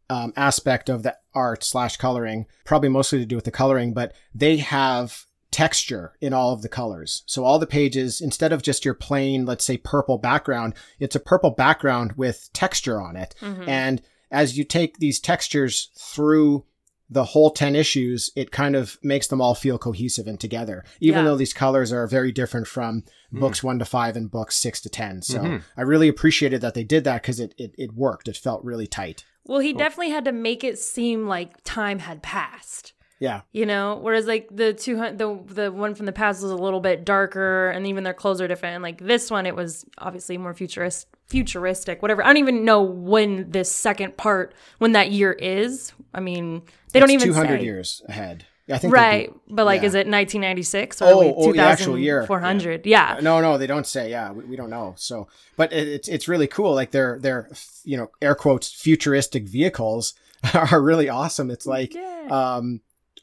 um, 0.08 0.32
aspect 0.36 0.88
of 0.88 1.02
the 1.02 1.16
art 1.34 1.64
slash 1.64 1.96
coloring, 1.96 2.46
probably 2.64 2.88
mostly 2.88 3.18
to 3.18 3.26
do 3.26 3.36
with 3.36 3.44
the 3.44 3.50
coloring, 3.50 3.92
but 3.92 4.14
they 4.34 4.58
have 4.58 5.26
texture 5.50 6.12
in 6.20 6.32
all 6.32 6.52
of 6.52 6.62
the 6.62 6.68
colors. 6.68 7.22
So 7.26 7.44
all 7.44 7.58
the 7.58 7.66
pages, 7.66 8.20
instead 8.20 8.52
of 8.52 8.62
just 8.62 8.84
your 8.84 8.94
plain, 8.94 9.44
let's 9.44 9.64
say 9.64 9.76
purple 9.76 10.18
background, 10.18 10.74
it's 10.98 11.16
a 11.16 11.20
purple 11.20 11.50
background 11.50 12.12
with 12.16 12.48
texture 12.52 13.00
on 13.00 13.16
it. 13.16 13.34
And 13.66 14.02
as 14.30 14.58
you 14.58 14.64
take 14.64 14.98
these 14.98 15.20
textures 15.20 15.90
through 15.96 16.64
the 17.10 17.24
whole 17.24 17.50
10 17.50 17.74
issues, 17.74 18.30
it 18.36 18.50
kind 18.50 18.76
of 18.76 18.98
makes 19.02 19.26
them 19.28 19.40
all 19.40 19.54
feel 19.54 19.78
cohesive 19.78 20.26
and 20.26 20.38
together, 20.38 20.84
even 21.00 21.20
Yeah. 21.20 21.24
though 21.30 21.36
these 21.36 21.54
colors 21.54 21.90
are 21.92 22.06
very 22.06 22.32
different 22.32 22.66
from 22.66 23.02
books 23.32 23.62
one 23.62 23.78
to 23.78 23.84
five 23.86 24.14
and 24.16 24.30
books 24.30 24.56
six 24.56 24.80
to 24.82 24.88
10. 24.90 25.22
So 25.22 25.38
Mhm. 25.40 25.62
I 25.76 25.82
really 25.82 26.08
appreciated 26.08 26.60
that 26.60 26.74
they 26.74 26.84
did 26.84 27.04
that 27.04 27.22
because 27.22 27.40
it, 27.40 27.54
it, 27.56 27.74
it 27.78 27.94
worked. 27.94 28.28
It 28.28 28.36
felt 28.36 28.62
really 28.62 28.86
tight. 28.86 29.24
Well, 29.46 29.60
he 29.60 29.72
definitely 29.72 30.10
had 30.10 30.26
to 30.26 30.32
make 30.32 30.62
it 30.62 30.78
seem 30.78 31.26
like 31.26 31.64
time 31.64 32.00
had 32.00 32.22
passed. 32.22 32.92
Yeah. 33.20 33.40
You 33.52 33.66
know, 33.66 33.98
whereas 34.00 34.26
like 34.26 34.48
the 34.50 34.72
two 34.72 34.96
hundred, 34.96 35.18
the 35.18 35.38
the 35.64 35.72
one 35.72 35.94
from 35.94 36.06
the 36.06 36.12
past 36.12 36.42
was 36.42 36.50
a 36.52 36.56
little 36.56 36.80
bit 36.80 37.04
darker, 37.04 37.70
and 37.70 37.86
even 37.86 38.04
their 38.04 38.14
clothes 38.14 38.40
are 38.40 38.46
different. 38.48 38.74
And 38.76 38.82
like 38.82 38.98
this 38.98 39.30
one, 39.30 39.44
it 39.46 39.56
was 39.56 39.84
obviously 39.98 40.38
more 40.38 40.54
futurist, 40.54 41.08
futuristic, 41.26 42.00
whatever. 42.02 42.22
I 42.22 42.26
don't 42.28 42.36
even 42.36 42.64
know 42.64 42.82
when 42.82 43.50
this 43.50 43.70
second 43.72 44.16
part, 44.16 44.54
when 44.78 44.92
that 44.92 45.10
year 45.10 45.32
is. 45.32 45.92
I 46.14 46.20
mean, 46.20 46.62
they 46.92 47.00
don't 47.00 47.10
It's 47.10 47.24
even 47.24 47.34
200 47.34 47.58
say. 47.60 47.64
years 47.64 48.02
ahead. 48.08 48.44
Yeah, 48.66 48.74
I 48.76 48.78
think 48.78 48.92
right? 48.94 49.32
But 49.48 49.64
like, 49.64 49.80
yeah. 49.80 49.86
is 49.88 49.94
it 49.94 50.06
1996 50.06 51.00
or 51.00 51.04
Oh, 51.06 51.20
oh, 51.22 51.34
oh, 51.38 51.52
the 51.52 51.58
actual 51.60 51.98
year. 51.98 52.20
2400? 52.26 52.84
Yeah. 52.86 53.18
No, 53.22 53.40
no, 53.40 53.56
they 53.56 53.66
don't 53.66 53.86
say. 53.86 54.10
Yeah, 54.10 54.30
we, 54.32 54.44
we 54.44 54.56
don't 54.56 54.68
know. 54.70 54.94
So, 54.98 55.26
but 55.56 55.72
it, 55.72 55.88
it's 55.88 56.06
it's 56.08 56.28
really 56.28 56.46
cool. 56.46 56.74
Like 56.74 56.90
their 56.90 57.18
their 57.18 57.48
you 57.84 57.96
know 57.96 58.10
air 58.20 58.34
quotes 58.34 58.70
futuristic 58.70 59.48
vehicles 59.48 60.12
are 60.54 60.80
really 60.82 61.08
awesome. 61.08 61.50
It's 61.50 61.66
like 61.66 61.94
Yeah. 61.94 62.26
um 62.30 62.80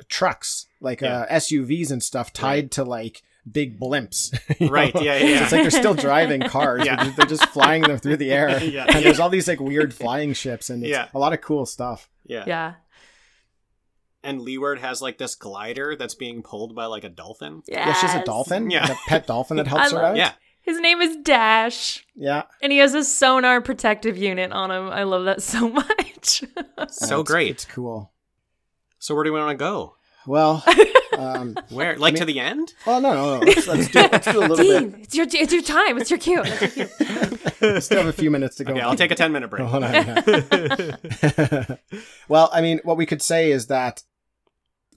trucks, 0.10 0.68
like 0.82 1.02
uh, 1.04 1.26
SUVs 1.28 1.92
and 1.92 2.02
stuff 2.04 2.32
tied 2.34 2.72
to 2.74 2.84
like 2.84 3.22
big 3.50 3.80
blimps. 3.80 4.38
Right, 4.70 4.94
know? 4.96 5.02
yeah, 5.02 5.18
yeah, 5.18 5.38
So 5.38 5.44
it's 5.44 5.52
like 5.52 5.62
they're 5.64 5.72
still 5.72 5.94
driving 5.94 6.42
cars. 6.42 6.86
Yeah. 6.86 7.04
they're- 7.04 7.14
they're 7.18 7.26
just 7.26 7.48
flying 7.50 7.84
them 7.84 7.98
through 7.98 8.18
the 8.18 8.32
air. 8.32 8.60
Yeah. 8.64 8.86
And 8.88 9.06
there's 9.06 9.20
all 9.20 9.30
these 9.30 9.48
like 9.48 9.60
weird 9.60 9.94
flying 9.94 10.34
ships 10.34 10.70
and 10.70 10.84
it's 10.84 10.92
Yeah. 10.92 11.08
a 11.14 11.20
lot 11.20 11.34
of 11.34 11.42
cool 11.42 11.66
stuff. 11.66 12.10
Yeah. 12.26 12.44
yeah. 12.48 12.74
And 14.24 14.42
Leeward 14.42 14.80
has 14.80 15.02
like 15.02 15.18
this 15.20 15.36
glider 15.36 15.96
that's 15.96 16.16
being 16.16 16.42
pulled 16.42 16.76
by 16.76 16.86
like 16.86 17.04
a 17.04 17.10
dolphin. 17.10 17.62
Yes. 17.68 17.86
Yeah, 17.88 17.94
she's 17.94 18.22
a 18.22 18.24
dolphin. 18.26 18.72
Yeah. 18.72 18.92
a 18.92 18.96
pet 19.08 19.28
dolphin 19.28 19.58
that 19.58 19.68
helps 19.74 19.88
I 19.94 19.96
her 19.96 20.02
love- 20.02 20.06
out. 20.12 20.18
Yeah. 20.18 20.32
His 20.62 20.80
name 20.80 21.00
is 21.00 21.16
Dash. 21.18 22.04
yeah. 22.16 22.44
And 22.60 22.72
he 22.72 22.80
has 22.80 22.96
a 22.96 23.04
sonar 23.04 23.62
protective 23.62 24.18
unit 24.18 24.52
on 24.52 24.72
him. 24.72 24.90
I 24.90 25.04
love 25.04 25.26
that 25.26 25.44
so 25.44 25.70
much. 25.70 26.44
So 26.90 27.22
great. 27.22 27.52
It's 27.52 27.66
cool. 27.66 28.12
So 29.06 29.14
where 29.14 29.24
do 29.24 29.32
we 29.32 29.40
want 29.40 29.52
to 29.52 29.64
go? 29.64 29.98
Well, 30.26 30.64
um, 31.18 31.56
Where? 31.70 31.96
Like 31.96 32.16
to 32.16 32.26
the 32.26 32.40
end? 32.40 32.74
well, 32.88 33.00
no, 33.00 33.14
no, 33.14 33.38
no. 33.38 33.46
Let's, 33.46 33.68
let's 33.68 33.88
do, 33.88 34.00
let's 34.00 34.26
do 34.26 34.40
a 34.40 34.48
little 34.48 34.58
bit. 34.58 34.96
It's 35.02 35.14
your 35.14 35.28
it's 35.32 35.54
your 35.54 35.62
time. 35.62 36.00
It's 36.00 36.10
your 36.10 36.18
cue. 36.18 36.42
It's 36.44 36.76
your 36.76 36.88
cue. 36.88 37.38
We 37.76 37.82
still 37.82 38.00
have 38.00 38.08
a 38.08 38.14
few 38.14 38.32
minutes 38.32 38.56
to 38.56 38.64
go. 38.64 38.72
Okay, 38.72 38.82
I'll 38.82 38.96
take 38.96 39.12
a 39.12 39.16
10 39.16 39.32
minute 39.32 39.52
break. 39.52 39.62
Hold 39.68 39.84
on. 39.84 39.94
yeah. 39.94 41.76
well, 42.28 42.50
I 42.52 42.62
mean, 42.62 42.80
what 42.84 42.98
we 42.98 43.06
could 43.06 43.22
say 43.22 43.52
is 43.52 43.68
that 43.68 44.02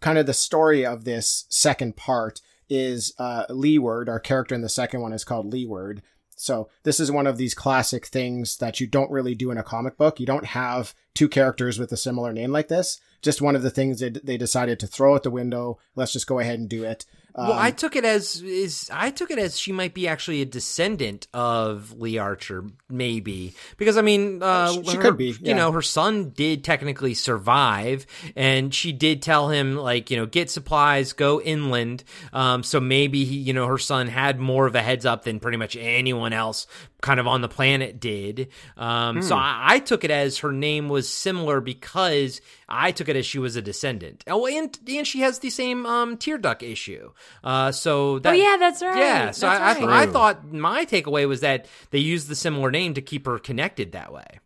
kind 0.00 0.16
of 0.16 0.24
the 0.24 0.32
story 0.32 0.86
of 0.86 1.04
this 1.04 1.44
second 1.50 1.96
part 1.96 2.40
is 2.70 3.12
uh, 3.18 3.44
Leeward. 3.50 4.08
Our 4.08 4.20
character 4.20 4.54
in 4.54 4.62
the 4.62 4.70
second 4.70 5.02
one 5.02 5.12
is 5.12 5.22
called 5.22 5.52
Leeward. 5.52 6.00
So 6.34 6.70
this 6.84 6.98
is 6.98 7.12
one 7.12 7.26
of 7.26 7.36
these 7.36 7.52
classic 7.52 8.06
things 8.06 8.56
that 8.56 8.80
you 8.80 8.86
don't 8.86 9.10
really 9.10 9.34
do 9.34 9.50
in 9.50 9.58
a 9.58 9.62
comic 9.62 9.98
book. 9.98 10.18
You 10.18 10.24
don't 10.24 10.46
have 10.46 10.94
two 11.12 11.28
characters 11.28 11.78
with 11.78 11.92
a 11.92 11.96
similar 11.98 12.32
name 12.32 12.52
like 12.52 12.68
this. 12.68 13.00
Just 13.22 13.42
one 13.42 13.56
of 13.56 13.62
the 13.62 13.70
things 13.70 14.00
that 14.00 14.24
they 14.24 14.36
decided 14.36 14.78
to 14.80 14.86
throw 14.86 15.14
out 15.14 15.22
the 15.24 15.30
window. 15.30 15.78
Let's 15.96 16.12
just 16.12 16.26
go 16.26 16.38
ahead 16.38 16.58
and 16.58 16.68
do 16.68 16.84
it. 16.84 17.04
well, 17.34 17.52
Um, 17.52 17.58
I 17.58 17.70
took 17.72 17.94
it 17.96 18.04
as 18.04 18.40
is 18.42 18.88
I 18.92 19.10
took 19.10 19.30
it 19.30 19.38
as 19.38 19.58
she 19.58 19.70
might 19.72 19.92
be 19.94 20.06
actually 20.08 20.40
a 20.40 20.44
descendant 20.46 21.26
of 21.34 21.92
Lee 22.00 22.16
Archer, 22.18 22.64
maybe 22.88 23.54
because 23.76 23.96
I 23.96 24.02
mean, 24.02 24.42
uh, 24.42 24.72
She- 24.72 24.84
she 24.84 24.96
her- 24.96 25.02
could 25.02 25.16
be, 25.16 25.36
You 25.40 25.54
know, 25.54 25.70
her 25.72 25.82
son 25.82 26.30
did 26.30 26.64
technically 26.64 27.14
survive, 27.14 28.06
and 28.36 28.72
she 28.74 28.92
did 28.92 29.22
tell 29.22 29.48
him 29.50 29.76
like 29.76 30.10
you 30.10 30.16
know 30.16 30.26
get 30.26 30.50
supplies, 30.50 31.12
go 31.12 31.40
inland. 31.40 32.04
Um, 32.32 32.62
so 32.62 32.80
maybe 32.80 33.24
he, 33.24 33.36
you 33.36 33.52
know 33.52 33.66
her 33.66 33.78
son 33.78 34.08
had 34.08 34.38
more 34.40 34.66
of 34.66 34.74
a 34.74 34.82
heads 34.82 35.04
up 35.06 35.24
than 35.24 35.40
pretty 35.40 35.58
much 35.58 35.76
anyone 35.76 36.32
else 36.32 36.66
kind 37.00 37.20
of 37.20 37.26
on 37.26 37.40
the 37.40 37.48
planet 37.48 38.00
did. 38.00 38.48
Um, 38.76 39.22
so 39.22 39.36
I, 39.36 39.74
I 39.74 39.78
took 39.78 40.04
it 40.04 40.10
as 40.10 40.38
her 40.38 40.52
name 40.52 40.88
was 40.88 41.08
similar 41.08 41.60
because 41.60 42.40
I 42.68 42.90
took 42.92 43.08
it 43.08 43.16
as 43.16 43.24
she 43.24 43.38
was 43.38 43.56
a 43.56 43.62
descendant. 43.62 44.24
Oh, 44.26 44.46
and 44.46 44.76
and 44.88 45.06
she 45.06 45.20
has 45.20 45.38
the 45.38 45.50
same 45.50 45.86
um 45.86 46.16
tear 46.16 46.38
duct 46.38 46.62
issue. 46.62 47.12
Uh, 47.44 47.72
so 47.72 48.18
that 48.20 48.30
Oh 48.30 48.36
yeah, 48.36 48.56
that's 48.58 48.82
right. 48.82 48.98
yeah. 48.98 49.30
So 49.30 49.46
That's 49.46 49.60
I, 49.60 49.70
I, 49.70 49.74
th- 49.74 49.88
I 49.88 50.06
thought 50.06 50.52
my 50.52 50.84
takeaway 50.84 51.28
was 51.28 51.40
that 51.40 51.66
they 51.90 51.98
used 51.98 52.28
the 52.28 52.34
similar 52.34 52.70
name 52.70 52.94
to 52.94 53.02
keep 53.02 53.26
her 53.26 53.38
connected 53.38 53.92
that 53.92 54.12
way. 54.12 54.40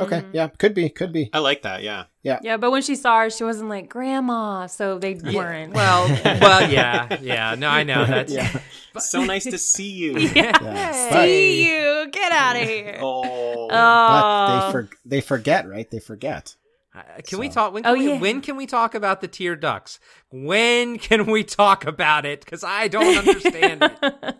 Okay. 0.00 0.24
Yeah. 0.32 0.48
Could 0.48 0.74
be. 0.74 0.88
Could 0.88 1.12
be. 1.12 1.30
I 1.32 1.38
like 1.38 1.62
that, 1.62 1.82
yeah. 1.82 2.04
Yeah, 2.22 2.38
yeah. 2.42 2.56
but 2.56 2.70
when 2.70 2.82
she 2.82 2.94
saw 2.96 3.20
her, 3.20 3.30
she 3.30 3.44
wasn't 3.44 3.68
like 3.68 3.88
grandma, 3.88 4.66
so 4.66 4.98
they 4.98 5.14
weren't. 5.14 5.74
Well, 5.74 6.08
well, 6.40 6.70
yeah, 6.70 7.18
yeah. 7.20 7.54
No, 7.56 7.68
I 7.68 7.82
know 7.84 8.04
that's. 8.04 8.32
Yeah. 8.32 8.60
So 8.96 9.24
nice 9.24 9.42
to 9.42 9.58
see 9.58 9.90
you. 9.90 10.16
Yeah. 10.36 10.92
see 11.10 11.68
you. 11.68 12.06
Get 12.12 12.30
out 12.30 12.54
of 12.54 12.62
here. 12.62 12.98
Oh. 13.02 13.66
But 13.68 14.46
they 14.60 14.66
Oh. 14.68 14.70
for, 14.70 14.88
they 15.04 15.20
forget, 15.20 15.68
right? 15.68 15.90
They 15.90 15.98
forget. 15.98 16.54
Uh, 16.96 17.02
Can 17.26 17.40
we 17.40 17.48
talk? 17.48 17.72
When 17.74 17.82
can, 17.82 17.90
Oh, 17.90 17.98
we, 17.98 18.06
yeah. 18.06 18.20
when 18.20 18.40
can 18.40 18.54
we 18.54 18.66
talk 18.66 18.94
about 18.94 19.20
the 19.20 19.26
tear 19.26 19.56
ducts? 19.56 19.98
When 20.30 20.96
can 20.98 21.26
we 21.26 21.42
talk 21.42 21.84
about 21.84 22.24
it? 22.24 22.44
Because 22.44 22.62
I 22.62 22.86
don't 22.86 23.18
understand 23.18 23.82
it. 23.82 24.36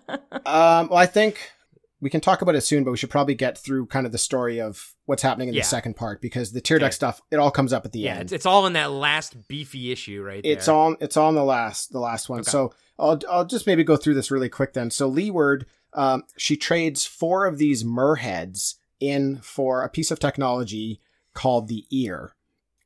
Um, 0.47 0.87
well, 0.89 0.99
I 0.99 1.07
think 1.07 1.51
we 2.05 2.11
can 2.11 2.21
talk 2.21 2.43
about 2.43 2.55
it 2.55 2.61
soon, 2.61 2.85
but 2.85 2.91
we 2.91 2.97
should 2.99 3.09
probably 3.11 3.35
get 3.35 3.57
through 3.57 3.87
kind 3.87 4.05
of 4.05 4.13
the 4.13 4.19
story 4.19 4.61
of 4.61 4.95
what's 5.07 5.23
happening 5.23 5.49
in 5.49 5.55
Yeah. 5.55 5.63
the 5.63 5.67
second 5.69 5.97
part 5.97 6.21
because 6.21 6.53
the 6.53 6.61
tear 6.61 6.79
duct 6.79 6.91
Okay. 6.91 6.95
stuff 6.97 7.23
it 7.31 7.37
all 7.37 7.51
comes 7.51 7.73
up 7.73 7.85
at 7.87 7.93
the 7.93 8.01
Yeah, 8.01 8.13
end. 8.15 8.23
it's, 8.25 8.33
it's 8.33 8.47
all 8.47 8.67
in 8.67 8.75
that 8.75 8.93
last 8.93 9.49
beefy 9.49 9.91
issue 9.91 10.23
right 10.23 10.43
there. 10.43 10.53
It's 10.53 10.69
on 10.69 10.97
it's 11.01 11.17
on 11.17 11.35
the 11.35 11.45
last 11.45 11.93
the 11.93 11.99
last 12.01 12.29
one. 12.29 12.41
Okay. 12.41 12.51
So 12.51 12.73
I'll 12.99 13.19
I'll 13.29 13.45
just 13.47 13.67
maybe 13.67 13.83
go 13.85 13.97
through 13.97 14.15
this 14.15 14.31
really 14.31 14.49
quick 14.51 14.75
then. 14.75 14.91
So 14.91 15.09
Leeward, 15.09 15.67
um, 15.95 16.25
she 16.37 16.57
trades 16.57 17.07
four 17.07 17.47
of 17.47 17.57
these 17.59 17.83
merheads 17.85 18.75
in 19.01 19.39
for 19.43 19.83
a 19.83 19.89
piece 19.89 20.11
of 20.11 20.19
technology 20.21 21.01
called 21.33 21.69
the 21.69 21.85
ear. 21.91 22.35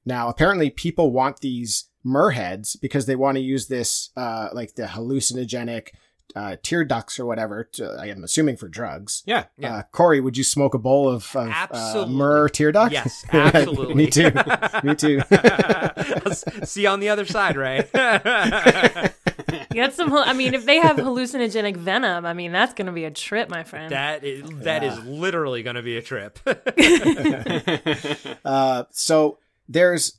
Now 0.07 0.29
apparently 0.29 0.71
people 0.71 1.11
want 1.13 1.41
these 1.41 1.87
merheads 2.07 2.81
because 2.81 3.07
they 3.07 3.17
want 3.17 3.37
to 3.37 3.43
use 3.43 3.67
this 3.67 4.11
uh 4.17 4.49
like 4.53 4.77
the 4.77 4.85
hallucinogenic 4.85 5.89
uh, 6.37 6.57
tear 6.63 6.85
ducts 6.85 7.19
or 7.19 7.27
whatever. 7.27 7.65
To, 7.73 7.97
I 7.99 8.07
am 8.07 8.23
assuming 8.25 8.57
for 8.57 8.69
drugs. 8.69 9.23
Yeah. 9.27 9.45
Yeah. 9.57 9.77
Uh, 9.77 9.83
Corey, 9.93 10.21
would 10.21 10.37
you 10.37 10.45
smoke 10.45 10.75
a 10.75 10.79
bowl 10.79 11.09
of, 11.09 11.35
of 11.35 11.49
uh, 11.49 11.53
Absolutely. 11.71 12.15
mer 12.15 12.49
tear 12.49 12.73
duct? 12.73 12.93
Yes, 12.93 13.25
absolutely. 13.33 13.95
Me 13.95 14.07
too. 14.09 14.31
Me 14.85 14.95
too. 14.95 15.21
See 16.65 16.83
you 16.83 16.89
on 16.89 17.01
the 17.01 17.09
other 17.09 17.25
side, 17.25 17.57
right? 17.57 17.91
Get 19.71 19.95
some. 19.95 20.13
I 20.13 20.33
mean, 20.35 20.55
if 20.55 20.67
they 20.67 20.77
have 20.77 20.97
hallucinogenic 20.97 21.77
venom, 21.77 22.27
I 22.27 22.35
mean, 22.35 22.53
that's 22.53 22.75
gonna 22.75 22.93
be 22.93 23.05
a 23.05 23.11
trip, 23.11 23.49
my 23.49 23.65
friend. 23.65 23.93
that 23.93 24.25
is 24.25 24.49
that 24.65 24.85
is 24.85 24.99
literally 25.05 25.63
going 25.63 25.77
to 25.77 25.83
be 25.83 25.97
a 25.97 26.03
trip. 26.03 26.39
Uh, 28.45 28.85
so 28.91 29.39
there's 29.69 30.18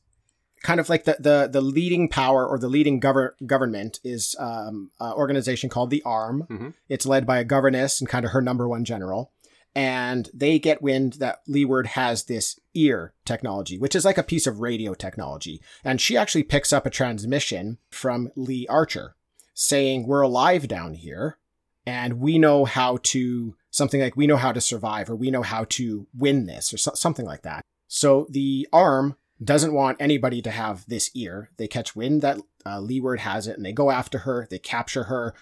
kind 0.63 0.79
of 0.79 0.89
like 0.89 1.05
the, 1.05 1.17
the, 1.19 1.49
the 1.51 1.61
leading 1.61 2.09
power 2.09 2.45
or 2.47 2.57
the 2.59 2.67
leading 2.69 2.99
gover- 2.99 3.31
government 3.45 3.99
is 4.03 4.35
um, 4.39 4.91
an 4.99 5.13
organization 5.13 5.69
called 5.69 5.89
the 5.89 6.01
ARM. 6.03 6.43
Mhm. 6.49 6.73
It's 6.87 7.05
led 7.05 7.25
by 7.25 7.39
a 7.39 7.43
governess 7.43 7.99
and 8.01 8.09
kind 8.09 8.25
of 8.25 8.31
her 8.31 8.41
number 8.41 8.67
one 8.67 8.85
general. 8.85 9.31
And 9.75 10.29
they 10.33 10.57
get 10.59 10.81
wind 10.81 11.13
that 11.13 11.41
Leeward 11.47 11.87
has 11.87 12.23
this 12.23 12.59
ear 12.73 13.13
technology, 13.23 13.77
which 13.77 13.95
is 13.95 14.03
like 14.03 14.17
a 14.17 14.23
piece 14.23 14.47
of 14.47 14.59
radio 14.59 14.93
technology. 14.93 15.61
And 15.83 16.01
she 16.01 16.17
actually 16.17 16.43
picks 16.43 16.73
up 16.73 16.85
a 16.85 16.89
transmission 16.89 17.77
from 17.89 18.31
Lee 18.35 18.65
Archer 18.67 19.15
saying, 19.53 20.07
We're 20.07 20.21
alive 20.21 20.67
down 20.67 20.95
here 20.95 21.37
and 21.85 22.19
we 22.19 22.39
know 22.39 22.65
how 22.65 22.97
to, 23.03 23.55
something 23.69 24.01
like, 24.01 24.17
we 24.17 24.27
know 24.27 24.37
how 24.37 24.51
to 24.51 24.59
survive 24.61 25.09
or 25.09 25.15
we 25.15 25.31
know 25.31 25.43
how 25.43 25.65
to 25.69 26.07
win 26.17 26.45
this 26.47 26.73
or 26.73 26.77
so- 26.77 26.95
something 26.95 27.25
like 27.25 27.43
that. 27.43 27.63
So 27.87 28.27
the 28.29 28.67
arm 28.73 29.15
doesn't 29.43 29.73
want 29.73 29.97
anybody 29.99 30.41
to 30.41 30.51
have 30.51 30.85
this 30.87 31.11
ear. 31.15 31.49
They 31.57 31.67
catch 31.67 31.95
wind 31.95 32.21
that 32.21 32.39
uh, 32.65 32.79
Leeward 32.79 33.21
has 33.21 33.47
it 33.47 33.55
and 33.57 33.65
they 33.65 33.71
go 33.73 33.89
after 33.91 34.19
her. 34.19 34.47
They 34.49 34.59
capture 34.59 35.03
her. 35.05 35.33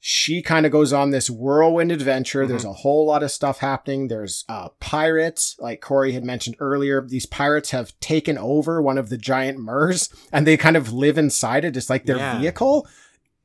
She 0.00 0.42
kind 0.42 0.64
of 0.64 0.70
goes 0.70 0.92
on 0.92 1.10
this 1.10 1.28
whirlwind 1.28 1.90
adventure. 1.90 2.46
There's 2.46 2.64
a 2.64 2.72
whole 2.72 3.04
lot 3.06 3.24
of 3.24 3.32
stuff 3.32 3.58
happening. 3.58 4.06
There's 4.06 4.44
uh, 4.48 4.68
pirates, 4.78 5.56
like 5.58 5.80
Corey 5.80 6.12
had 6.12 6.22
mentioned 6.24 6.54
earlier. 6.60 7.04
These 7.04 7.26
pirates 7.26 7.70
have 7.72 7.98
taken 7.98 8.38
over 8.38 8.80
one 8.80 8.96
of 8.96 9.08
the 9.08 9.18
giant 9.18 9.58
Mers 9.58 10.08
and 10.32 10.46
they 10.46 10.56
kind 10.56 10.76
of 10.76 10.92
live 10.92 11.18
inside 11.18 11.64
it, 11.64 11.76
It's 11.76 11.90
like 11.90 12.04
their 12.06 12.18
Yeah. 12.18 12.38
vehicle. 12.38 12.86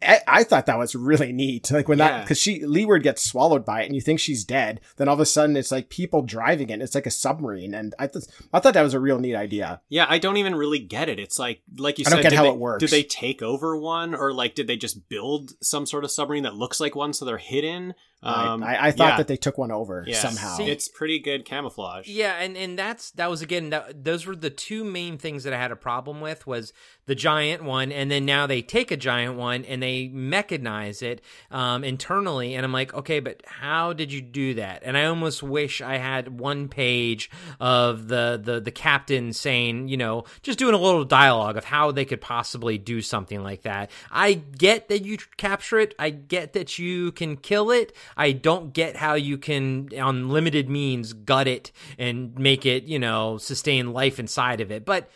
I, 0.04 0.22
I 0.28 0.44
thought 0.44 0.66
that 0.66 0.78
was 0.78 0.96
really 0.96 1.32
neat. 1.32 1.72
Like 1.72 1.88
when 1.88 1.98
that, 1.98 2.24
because 2.24 2.38
she 2.38 2.66
Leeward 2.66 3.04
gets 3.04 3.24
swallowed 3.24 3.66
by 3.66 3.82
it, 3.82 3.86
and 3.86 3.96
you 3.96 4.02
think 4.02 4.20
she's 4.20 4.44
dead. 4.44 4.82
Then 4.98 5.08
all 5.08 5.14
of 5.14 5.20
a 5.20 5.26
sudden, 5.26 5.58
it's 5.58 5.72
like 5.72 5.90
people 5.90 6.22
driving 6.22 6.70
it. 6.70 6.82
It's 6.82 6.96
like 6.96 7.06
a 7.06 7.12
submarine, 7.12 7.74
and 7.74 7.96
I 8.00 8.08
th- 8.08 8.26
I 8.54 8.60
thought 8.60 8.74
that 8.74 8.82
was 8.82 8.94
a 8.94 9.00
real 9.00 9.20
neat 9.20 9.36
idea. 9.36 9.82
Yeah, 9.90 10.06
I 10.10 10.20
don't 10.20 10.38
even 10.38 10.56
really 10.56 10.80
get 10.80 11.10
it. 11.10 11.20
It's 11.20 11.40
like, 11.40 11.62
like 11.78 12.00
you 12.00 12.06
I 12.08 12.10
said, 12.10 12.16
don't 12.18 12.24
get 12.24 12.34
how 12.34 12.44
they, 12.44 12.50
it 12.50 12.58
works. 12.58 12.82
Did 12.82 12.90
they 12.90 13.04
take 13.04 13.42
over 13.42 13.78
one, 13.78 14.14
or 14.16 14.34
like 14.34 14.56
did 14.56 14.68
they 14.68 14.78
just 14.78 15.10
build 15.10 15.54
some 15.62 15.86
sort 15.86 16.04
of 16.04 16.12
submarine 16.12 16.44
that 16.44 16.56
looks 16.56 16.80
like 16.80 16.96
one, 16.96 17.14
so 17.14 17.26
they're 17.26 17.38
hidden? 17.38 17.94
Um, 18.24 18.64
I, 18.64 18.88
I 18.88 18.92
thought 18.92 19.10
yeah. 19.14 19.18
that 19.18 19.28
they 19.28 19.38
took 19.38 19.58
one 19.58 19.72
over 19.72 20.04
Yeah. 20.08 20.18
somehow. 20.20 20.56
See- 20.58 20.70
it's 20.70 20.88
pretty 20.88 21.20
good 21.20 21.46
camouflage. 21.46 22.08
Yeah, 22.08 22.36
and 22.40 22.56
and 22.58 22.78
that's 22.80 23.12
that 23.12 23.30
was 23.30 23.42
again 23.42 23.70
that, 23.72 24.04
those 24.04 24.26
were 24.26 24.36
the 24.36 24.50
two 24.50 24.84
main 24.84 25.18
things 25.18 25.44
that 25.44 25.54
I 25.54 25.58
had 25.58 25.72
a 25.72 25.76
problem 25.76 26.22
with 26.22 26.48
was 26.48 26.74
the 27.06 27.16
giant 27.16 27.64
one, 27.64 27.92
and 27.92 28.10
then 28.10 28.26
now 28.26 28.48
they 28.48 28.62
take 28.62 28.90
a 28.92 28.98
giant 28.98 29.36
one 29.36 29.66
and 29.66 29.84
they 29.84 30.08
mechanize 30.08 31.02
it 31.04 31.22
um, 31.52 31.84
internally, 31.84 32.56
and 32.56 32.66
I'm 32.66 32.72
like, 32.72 32.94
okay, 32.94 33.20
but 33.20 33.44
how 33.46 33.92
did 33.94 34.12
you 34.12 34.22
do 34.22 34.54
that? 34.56 34.84
And 34.86 34.98
I 34.98 35.06
almost 35.06 35.44
wish 35.44 35.82
I 35.82 35.98
had 35.98 36.40
one 36.40 36.70
page 36.70 37.30
of 37.60 38.08
the 38.08 38.40
the 38.42 38.60
the 38.62 38.72
captain 38.72 39.34
saying, 39.34 39.88
you 39.90 39.98
know, 39.98 40.24
just 40.42 40.60
doing 40.60 40.74
a 40.74 40.78
little 40.78 41.04
dialogue 41.06 41.58
of 41.58 41.66
how 41.66 41.92
they 41.92 42.06
could 42.06 42.22
possibly 42.22 42.78
do 42.78 43.02
something 43.02 43.44
like 43.44 43.64
that. 43.64 43.92
I 44.12 44.34
get 44.34 44.88
that 44.90 45.06
you 45.06 45.18
capture 45.38 45.80
it. 45.80 45.94
I 46.00 46.10
get 46.10 46.54
that 46.54 46.80
you 46.80 47.12
can 47.12 47.36
kill 47.38 47.72
it. 47.72 47.94
I 48.16 48.32
don't 48.32 48.74
get 48.74 48.96
how 48.98 49.14
you 49.16 49.38
can, 49.38 49.90
on 50.00 50.30
limited 50.30 50.70
means, 50.70 51.14
gut 51.14 51.48
it 51.48 51.72
and 51.98 52.38
make 52.38 52.66
it, 52.66 52.84
you 52.84 53.00
know, 53.00 53.38
sustain 53.38 53.94
life 53.94 54.20
inside 54.20 54.62
of 54.62 54.72
it. 54.72 54.86
But 54.86 55.10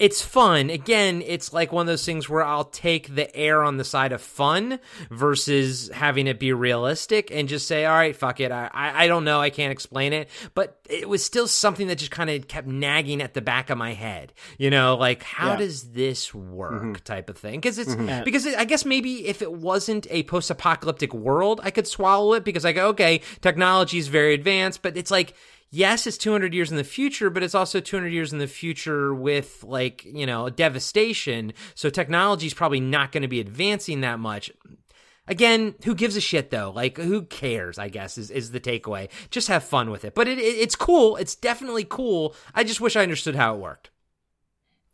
it's 0.00 0.22
fun. 0.22 0.70
Again, 0.70 1.22
it's 1.26 1.52
like 1.52 1.70
one 1.72 1.82
of 1.82 1.86
those 1.86 2.04
things 2.06 2.26
where 2.28 2.42
I'll 2.42 2.64
take 2.64 3.14
the 3.14 3.34
air 3.36 3.62
on 3.62 3.76
the 3.76 3.84
side 3.84 4.12
of 4.12 4.22
fun 4.22 4.80
versus 5.10 5.90
having 5.92 6.26
it 6.26 6.38
be 6.40 6.52
realistic 6.54 7.30
and 7.30 7.48
just 7.48 7.68
say, 7.68 7.84
all 7.84 7.94
right, 7.94 8.16
fuck 8.16 8.40
it. 8.40 8.50
I, 8.50 8.70
I, 8.72 9.04
I 9.04 9.06
don't 9.08 9.24
know. 9.24 9.40
I 9.40 9.50
can't 9.50 9.70
explain 9.72 10.12
it. 10.14 10.28
But 10.54 10.78
it 10.88 11.08
was 11.08 11.22
still 11.22 11.46
something 11.46 11.86
that 11.88 11.96
just 11.98 12.10
kind 12.10 12.30
of 12.30 12.48
kept 12.48 12.66
nagging 12.66 13.20
at 13.20 13.34
the 13.34 13.42
back 13.42 13.68
of 13.68 13.76
my 13.76 13.92
head. 13.92 14.32
You 14.58 14.70
know, 14.70 14.96
like, 14.96 15.22
how 15.22 15.50
Yeah. 15.50 15.56
does 15.58 15.90
this 15.92 16.34
work 16.34 17.04
type 17.04 17.28
of 17.28 17.36
thing? 17.36 17.60
Because 17.60 17.78
it's, 17.78 17.94
Mhm. 17.94 18.24
because 18.24 18.46
it, 18.46 18.58
I 18.58 18.64
guess 18.64 18.86
maybe 18.86 19.26
if 19.26 19.42
it 19.42 19.52
wasn't 19.52 20.06
a 20.10 20.22
post 20.22 20.50
apocalyptic 20.50 21.12
world, 21.12 21.60
I 21.62 21.70
could 21.70 21.86
swallow 21.86 22.32
it 22.32 22.42
because 22.44 22.64
I 22.64 22.72
go, 22.72 22.88
okay, 22.88 23.20
technology 23.42 23.98
is 23.98 24.08
very 24.08 24.32
advanced, 24.32 24.80
but 24.80 24.96
it's 24.96 25.10
like, 25.10 25.34
yes, 25.70 26.06
it's 26.06 26.18
200 26.18 26.52
years 26.52 26.70
in 26.70 26.76
the 26.76 26.84
future, 26.84 27.30
but 27.30 27.42
it's 27.42 27.54
also 27.54 27.80
200 27.80 28.08
years 28.08 28.32
in 28.32 28.38
the 28.38 28.46
future 28.46 29.14
with 29.14 29.64
like, 29.64 30.04
you 30.04 30.26
know, 30.26 30.50
devastation. 30.50 31.52
So 31.74 31.90
technology 31.90 32.46
is 32.46 32.54
probably 32.54 32.80
not 32.80 33.12
going 33.12 33.22
to 33.22 33.28
be 33.28 33.40
advancing 33.40 34.00
that 34.02 34.18
much. 34.18 34.50
Again, 35.26 35.76
who 35.84 35.94
gives 35.94 36.16
a 36.16 36.20
shit 36.20 36.50
though? 36.50 36.72
Like, 36.74 36.96
who 36.98 37.22
cares? 37.22 37.78
I 37.78 37.88
guess 37.88 38.18
is, 38.18 38.30
is 38.30 38.50
the 38.50 38.60
takeaway. 38.60 39.08
Just 39.30 39.48
have 39.48 39.62
fun 39.62 39.90
with 39.90 40.04
it. 40.04 40.14
But 40.14 40.26
it, 40.26 40.38
it, 40.38 40.42
it's 40.42 40.74
cool. 40.74 41.16
It's 41.16 41.36
definitely 41.36 41.86
cool. 41.88 42.34
I 42.52 42.64
just 42.64 42.80
wish 42.80 42.96
I 42.96 43.02
understood 43.02 43.36
how 43.36 43.54
it 43.54 43.60
worked. 43.60 43.90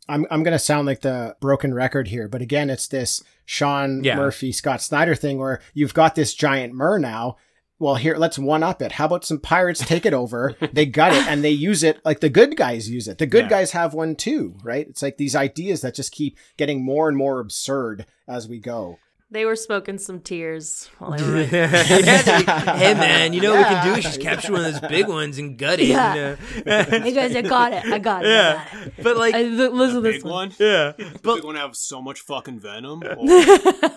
I'm 0.09 0.25
I'm 0.29 0.43
gonna 0.43 0.59
sound 0.59 0.85
like 0.85 1.01
the 1.01 1.35
broken 1.41 1.73
record 1.73 2.07
here, 2.07 2.27
but 2.27 2.41
again, 2.41 2.69
it's 2.69 2.87
this 2.87 3.23
Sean 3.45 4.03
Yeah. 4.03 4.15
Murphy, 4.15 4.51
Scott 4.51 4.81
Snyder 4.81 5.15
thing 5.15 5.37
where 5.37 5.59
you've 5.73 5.93
got 5.93 6.15
this 6.15 6.33
giant 6.33 6.73
mer 6.73 6.97
now. 6.99 7.37
Well, 7.79 7.95
here, 7.95 8.15
let's 8.15 8.39
one 8.39 8.63
up 8.63 8.81
it. 8.81 8.93
How 8.93 9.05
about 9.05 9.23
some 9.23 9.39
pirates 9.39 9.85
take 9.85 10.05
it 10.05 10.13
over? 10.13 10.55
they 10.73 10.85
gut 10.87 11.13
it 11.13 11.27
and 11.27 11.43
they 11.43 11.51
use 11.51 11.83
it 11.83 11.99
like 12.03 12.21
the 12.21 12.29
good 12.29 12.57
guys 12.57 12.89
use 12.89 13.07
it. 13.07 13.19
The 13.19 13.27
good 13.27 13.45
Yeah. 13.45 13.49
guys 13.49 13.71
have 13.71 13.93
one 13.93 14.15
too, 14.15 14.55
right? 14.63 14.87
It's 14.87 15.03
like 15.03 15.17
these 15.17 15.35
ideas 15.35 15.81
that 15.81 15.93
just 15.93 16.11
keep 16.11 16.37
getting 16.57 16.83
more 16.83 17.07
and 17.07 17.15
more 17.17 17.39
absurd 17.39 18.07
as 18.27 18.47
we 18.47 18.59
go. 18.59 18.97
They 19.29 19.43
were 19.43 19.57
smoking 19.57 19.97
some 19.97 20.21
tears 20.21 20.89
while 20.99 21.11
they 21.11 21.21
were 21.21 21.33
writing. 21.33 21.49
hey 21.49 22.93
man, 22.93 23.33
you 23.33 23.41
know 23.41 23.55
what 23.55 23.59
we 23.67 23.75
can 23.75 23.87
do 23.87 23.93
is 23.99 24.05
just 24.05 24.21
capture 24.21 24.53
one 24.53 24.63
of 24.63 24.71
those 24.79 24.89
big 24.89 25.05
ones 25.09 25.37
and 25.37 25.57
gut 25.57 25.81
it. 25.81 25.87
Yeah. 25.87 26.37
and, 26.65 26.67
uh, 26.67 26.83
hey 27.01 27.11
guys, 27.11 27.35
I 27.35 27.41
got 27.41 27.73
it. 27.73 27.85
I 27.85 27.99
got 27.99 28.23
it. 28.25 28.29
yeah, 28.29 28.65
I 28.71 28.73
got 28.77 28.87
it. 28.87 28.93
but 29.03 29.17
like, 29.17 29.35
I, 29.35 29.41
li- 29.41 29.67
listen 29.67 29.95
to 29.97 30.01
Big 30.01 30.13
this 30.15 30.23
one. 30.23 30.31
one. 30.33 30.49
yeah, 30.59 30.93
The 30.97 31.19
but 31.21 31.35
big 31.35 31.43
one 31.43 31.55
have 31.55 31.75
so 31.75 32.01
much 32.01 32.21
fucking 32.21 32.59
venom. 32.59 33.03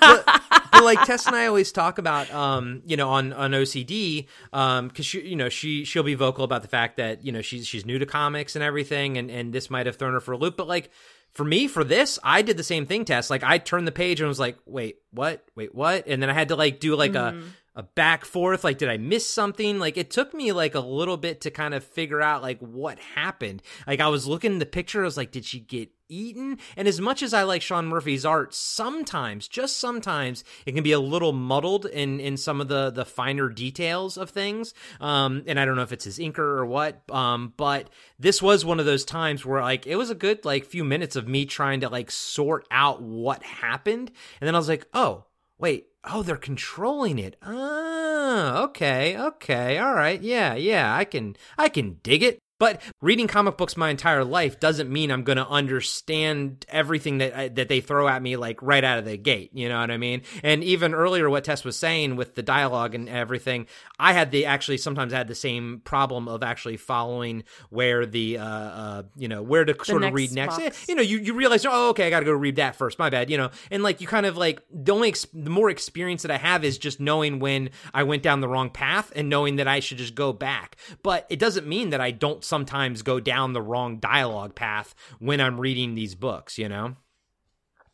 Oh, 0.03 0.22
but 0.72 0.85
like 0.85 1.05
Tess 1.05 1.26
and 1.26 1.37
I 1.37 1.47
always 1.47 1.72
talk 1.72 1.99
about, 1.99 2.33
um, 2.33 2.81
you 2.87 2.97
know, 2.97 3.11
on 3.11 3.33
on 3.35 3.51
OCD, 3.51 4.26
um, 4.53 4.89
because 4.89 5.05
she, 5.05 5.20
you 5.20 5.37
know, 5.37 5.49
she 5.51 5.85
she'll 5.85 6.03
be 6.05 6.14
vocal 6.14 6.43
about 6.45 6.62
the 6.62 6.68
fact 6.68 6.97
that 6.97 7.22
you 7.24 7.33
know 7.33 7.43
she's 7.43 7.66
she's 7.66 7.85
new 7.85 7.99
to 7.99 8.07
comics 8.07 8.57
and 8.57 8.62
everything, 8.62 9.18
and 9.18 9.31
and 9.31 9.53
this 9.53 9.68
might 9.68 9.85
have 9.87 9.97
thrown 9.97 10.12
her 10.14 10.20
for 10.20 10.33
a 10.33 10.39
loop. 10.39 10.57
But 10.57 10.68
like 10.68 10.91
for 11.33 11.45
me, 11.45 11.68
for 11.68 11.85
this, 11.85 12.18
I 12.22 12.43
did 12.43 12.57
the 12.57 12.64
same 12.64 12.87
thing, 12.87 13.05
Tess. 13.05 13.31
Like 13.31 13.45
I 13.45 13.59
turned 13.59 13.87
the 13.87 13.93
page 13.93 14.20
and 14.20 14.28
was 14.28 14.41
like, 14.41 14.59
wait, 14.66 14.97
what? 15.11 15.45
Wait, 15.55 15.74
what? 15.74 16.07
And 16.07 16.22
then 16.22 16.31
I 16.31 16.35
had 16.35 16.49
to 16.49 16.57
like 16.57 16.81
do 16.81 16.97
like 16.97 17.14
a 17.14 17.33
mm-hmm. 17.33 17.47
a 17.76 17.83
back 17.83 18.24
forth. 18.24 18.64
Like 18.64 18.78
did 18.78 18.89
i 18.89 18.97
miss 18.97 19.28
something? 19.28 19.78
Like 19.78 19.97
it 19.97 20.11
took 20.11 20.35
me 20.35 20.53
like 20.53 20.74
a 20.74 20.81
little 20.81 21.16
bit 21.16 21.41
to 21.43 21.51
kind 21.51 21.74
of 21.74 21.85
figure 21.85 22.20
out 22.20 22.43
like 22.43 22.59
what 22.61 22.99
happened. 22.99 23.62
Like 23.87 24.01
i 24.01 24.09
was 24.09 24.26
looking 24.26 24.55
at 24.55 24.59
the 24.59 24.66
picture. 24.66 25.03
I 25.03 25.05
was 25.05 25.16
like 25.16 25.31
did 25.31 25.45
she 25.45 25.61
get 25.61 25.91
eaten. 26.11 26.58
And 26.76 26.86
as 26.88 27.00
much 27.00 27.22
as 27.22 27.32
i 27.32 27.42
like 27.44 27.62
sean 27.62 27.86
murphy's 27.86 28.26
art 28.26 28.54
sometimes 28.54 29.48
just 29.48 29.78
sometimes 29.78 30.44
it 30.66 30.72
can 30.72 30.82
be 30.82 30.92
a 30.92 31.00
little 31.00 31.32
muddled 31.32 31.86
in 31.86 32.20
in 32.20 32.36
some 32.36 32.61
of 32.61 32.68
the 32.68 32.90
the 32.90 33.04
finer 33.04 33.48
details 33.48 34.16
of 34.16 34.30
things. 34.30 34.74
Um 35.00 35.44
and 35.46 35.58
i 35.58 35.64
don't 35.64 35.76
know 35.76 35.82
if 35.82 35.92
it's 35.92 36.04
his 36.04 36.18
inker 36.18 36.38
or 36.38 36.66
what 36.66 37.02
um 37.11 37.52
but 37.56 37.88
this 38.18 38.42
was 38.42 38.64
one 38.64 38.80
of 38.80 38.86
those 38.86 39.04
times 39.04 39.46
where 39.46 39.61
like 39.62 39.86
it 39.86 39.96
was 39.96 40.11
a 40.11 40.14
good 40.14 40.44
like 40.44 40.64
few 40.64 40.84
minutes 40.84 41.16
of 41.16 41.28
me 41.28 41.46
trying 41.46 41.80
to 41.80 41.88
like 41.88 42.11
sort 42.11 42.66
out 42.70 43.00
what 43.02 43.42
happened. 43.42 44.11
And 44.40 44.46
then 44.46 44.54
i 44.54 44.58
was 44.58 44.68
like 44.68 44.86
oh 44.92 45.24
wait 45.58 45.86
oh 46.04 46.22
they're 46.22 46.36
controlling 46.36 47.18
it. 47.18 47.36
Ah 47.42 48.62
okay 48.64 49.16
okay 49.18 49.78
all 49.78 49.94
right 49.94 50.20
yeah 50.22 50.54
yeah 50.54 50.94
i 50.94 51.04
can 51.04 51.36
i 51.58 51.68
can 51.68 51.98
dig 52.02 52.22
it 52.22 52.38
but 52.61 52.82
reading 53.00 53.26
comic 53.26 53.56
books 53.56 53.74
my 53.74 53.88
entire 53.88 54.22
life 54.22 54.61
doesn't 54.61 54.90
mean 54.90 55.11
I'm 55.11 55.24
going 55.24 55.38
to 55.38 55.48
understand 55.48 56.66
everything 56.68 57.18
that 57.18 57.34
I, 57.34 57.48
that 57.48 57.68
they 57.68 57.80
throw 57.80 58.06
at 58.06 58.20
me 58.20 58.36
like 58.36 58.62
right 58.62 58.84
out 58.84 58.98
of 58.98 59.06
the 59.06 59.16
gate. 59.16 59.50
You 59.54 59.70
know 59.70 59.80
what 59.80 59.90
I 59.90 59.96
mean? 59.96 60.22
And 60.44 60.62
even 60.62 60.92
earlier, 60.92 61.30
what 61.30 61.42
Tess 61.42 61.64
was 61.64 61.76
saying 61.76 62.16
with 62.16 62.34
the 62.34 62.42
dialogue 62.42 62.94
and 62.94 63.08
everything, 63.08 63.66
I 63.98 64.12
had 64.12 64.30
the 64.30 64.44
actually 64.44 64.76
sometimes 64.76 65.14
had 65.14 65.26
the 65.26 65.34
same 65.34 65.80
problem 65.84 66.28
of 66.28 66.42
actually 66.42 66.76
following 66.76 67.44
where 67.70 68.04
the 68.04 68.36
uh, 68.36 68.44
uh 68.44 69.02
you 69.16 69.28
know 69.28 69.42
where 69.42 69.64
to 69.64 69.74
sort 69.82 70.04
of 70.04 70.12
read 70.12 70.32
next. 70.32 70.58
box. 70.58 70.86
You 70.86 70.96
know, 70.96 71.02
you 71.02 71.18
you 71.18 71.32
realize 71.32 71.64
oh 71.64 71.88
okay, 71.90 72.06
I 72.06 72.11
got 72.11 72.20
to 72.20 72.26
go 72.26 72.32
read 72.32 72.56
that 72.56 72.76
first. 72.76 72.98
My 72.98 73.08
bad. 73.08 73.30
You 73.30 73.38
know, 73.38 73.50
and 73.70 73.82
like 73.82 74.02
you 74.02 74.06
kind 74.06 74.26
of 74.26 74.36
like 74.36 74.62
the 74.70 74.92
only 74.92 75.08
ex- 75.08 75.26
the 75.32 75.48
more 75.48 75.70
experience 75.70 76.20
that 76.22 76.30
I 76.30 76.36
have 76.36 76.62
is 76.62 76.76
just 76.76 77.00
knowing 77.00 77.38
when 77.38 77.70
I 77.94 78.02
went 78.02 78.22
down 78.22 78.42
the 78.42 78.48
wrong 78.48 78.68
path 78.68 79.11
and 79.16 79.30
knowing 79.30 79.56
that 79.56 79.66
I 79.66 79.80
should 79.80 79.96
just 79.96 80.14
go 80.14 80.34
back. 80.34 80.76
But 81.02 81.26
it 81.30 81.38
doesn't 81.38 81.66
mean 81.66 81.88
that 81.90 82.02
I 82.02 82.11
don't 82.11 82.44
sometimes 82.51 83.01
go 83.03 83.18
down 83.18 83.55
the 83.55 83.62
wrong 83.62 83.98
dialogue 83.98 84.55
path 84.55 84.94
when 85.18 85.40
I'm 85.40 85.59
reading 85.59 85.94
these 85.94 86.14
books, 86.14 86.59
you 86.59 86.68
know? 86.68 86.96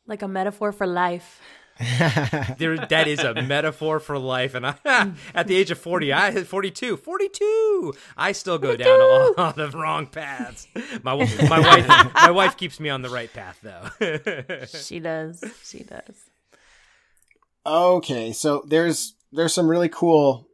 Like 0.07 0.22
a 0.22 0.28
metaphor 0.28 0.72
for 0.72 0.86
life. 0.86 1.40
There 2.59 2.78
that 2.78 3.07
is 3.07 3.18
a 3.18 3.34
metaphor 3.42 4.00
for 4.00 4.18
life 4.18 4.54
and 4.54 4.66
I 4.66 4.76
at 5.34 5.46
the 5.46 5.54
age 5.54 5.70
of 5.70 5.78
40, 5.78 6.11
I 6.11 6.42
42, 6.42 6.96
42, 6.96 7.94
I 8.16 8.32
still 8.32 8.57
go 8.57 8.76
down 8.76 8.98
a 8.98 9.40
lot 9.40 9.59
of 9.59 9.74
wrong 9.74 10.07
paths. 10.07 10.66
My 11.02 11.14
my 11.14 11.61
wife 11.61 12.14
my 12.14 12.30
wife 12.30 12.57
keeps 12.57 12.80
me 12.80 12.88
on 12.88 13.02
the 13.02 13.11
right 13.11 13.30
path 13.30 13.59
though. 13.62 14.66
She 14.66 15.00
does. 15.00 15.44
She 15.62 15.82
does. 15.82 16.16
Okay, 17.66 18.32
so 18.32 18.64
there's 18.66 19.14
there's 19.32 19.52
some 19.52 19.68
really 19.68 19.88
cool, 19.88 20.48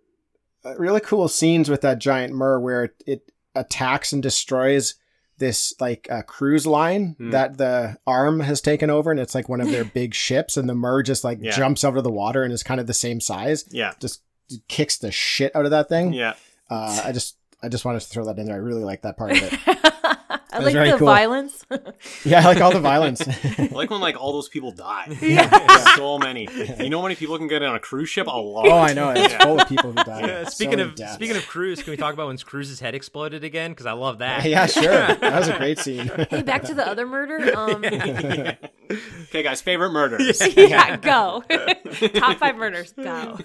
uh, 0.64 0.74
really 0.76 1.00
cool 1.00 1.28
scenes 1.28 1.68
with 1.68 1.82
that 1.82 1.98
giant 1.98 2.32
mer 2.32 2.58
where 2.58 2.84
it, 2.84 3.02
it 3.06 3.31
attacks 3.54 4.12
and 4.12 4.22
destroys 4.22 4.94
this 5.38 5.74
like 5.80 6.06
uh, 6.10 6.22
cruise 6.22 6.66
line 6.66 7.14
Hmm. 7.18 7.30
that 7.30 7.58
the 7.58 7.96
arm 8.06 8.40
has 8.40 8.60
taken 8.60 8.90
over, 8.90 9.10
and 9.10 9.18
it's 9.18 9.34
like 9.34 9.48
one 9.48 9.60
of 9.60 9.70
their 9.70 9.84
big 10.00 10.14
ships, 10.14 10.56
and 10.56 10.68
the 10.68 10.74
mer 10.74 11.02
just 11.02 11.24
like 11.24 11.38
Yeah. 11.40 11.50
jumps 11.52 11.84
over 11.84 12.00
the 12.00 12.12
water 12.12 12.42
and 12.44 12.52
is 12.52 12.62
kind 12.62 12.80
of 12.80 12.86
the 12.86 12.94
same 12.94 13.20
size, 13.20 13.64
yeah, 13.70 13.92
just 14.00 14.22
kicks 14.68 14.98
the 14.98 15.10
shit 15.10 15.54
out 15.56 15.64
of 15.64 15.70
that 15.72 15.88
thing. 15.88 16.12
yeah. 16.12 16.34
Uh, 16.70 17.02
I 17.04 17.12
just 17.12 17.36
I 17.62 17.68
just 17.68 17.84
wanted 17.84 18.00
to 18.00 18.06
throw 18.08 18.24
that 18.26 18.38
in 18.38 18.46
there. 18.46 18.54
I 18.54 18.58
really 18.58 18.84
like 18.84 19.02
that 19.02 19.16
part 19.16 19.32
of 19.32 19.42
it. 19.42 19.91
I 20.52 20.58
like 20.58 20.72
very 20.74 20.90
the 20.90 20.98
cool. 20.98 21.06
violence. 21.06 21.64
yeah, 22.24 22.40
I 22.40 22.44
like 22.44 22.60
all 22.60 22.72
the 22.72 22.80
violence. 22.80 23.22
I 23.26 23.68
like 23.72 23.90
when 23.90 24.00
like 24.00 24.20
all 24.20 24.32
those 24.32 24.48
people 24.48 24.70
die. 24.72 25.16
Yeah. 25.22 25.94
so 25.96 26.18
many. 26.18 26.46
You 26.78 26.90
know 26.90 26.98
how 26.98 27.04
many 27.04 27.14
people 27.14 27.38
can 27.38 27.48
get 27.48 27.62
on 27.62 27.74
a 27.74 27.80
cruise 27.80 28.08
ship? 28.10 28.26
A 28.26 28.30
lot. 28.30 28.66
oh, 28.66 28.78
I 28.78 28.92
know 28.92 29.10
it's 29.16 29.34
full 29.34 29.58
of 29.60 29.68
people 29.68 29.92
who 29.92 30.04
die. 30.04 30.26
Yeah, 30.26 30.44
speaking 30.44 30.78
many 30.78 30.90
of 30.90 30.94
deaths. 30.94 31.14
speaking 31.14 31.36
of 31.36 31.46
Cruz, 31.46 31.82
can 31.82 31.90
we 31.90 31.96
talk 31.96 32.12
about 32.12 32.26
when 32.26 32.36
Cruz's 32.38 32.80
head 32.80 32.94
exploded 32.94 33.44
again? 33.44 33.70
Because 33.70 33.86
I 33.86 33.92
love 33.92 34.18
that. 34.18 34.44
yeah, 34.44 34.66
sure, 34.66 34.82
that 35.14 35.20
was 35.38 35.48
a 35.48 35.56
great 35.56 35.78
scene. 35.78 36.10
hey, 36.30 36.42
back 36.42 36.64
to 36.64 36.74
the 36.74 36.86
other 36.86 37.06
murder. 37.06 37.56
Um, 37.56 37.84
Okay, 39.28 39.42
guys, 39.42 39.62
favorite 39.62 39.90
murders. 39.92 40.38
yeah, 40.56 40.96
go. 40.98 41.42
Top 42.14 42.38
five 42.38 42.56
murders. 42.56 42.92
Go. 42.92 43.38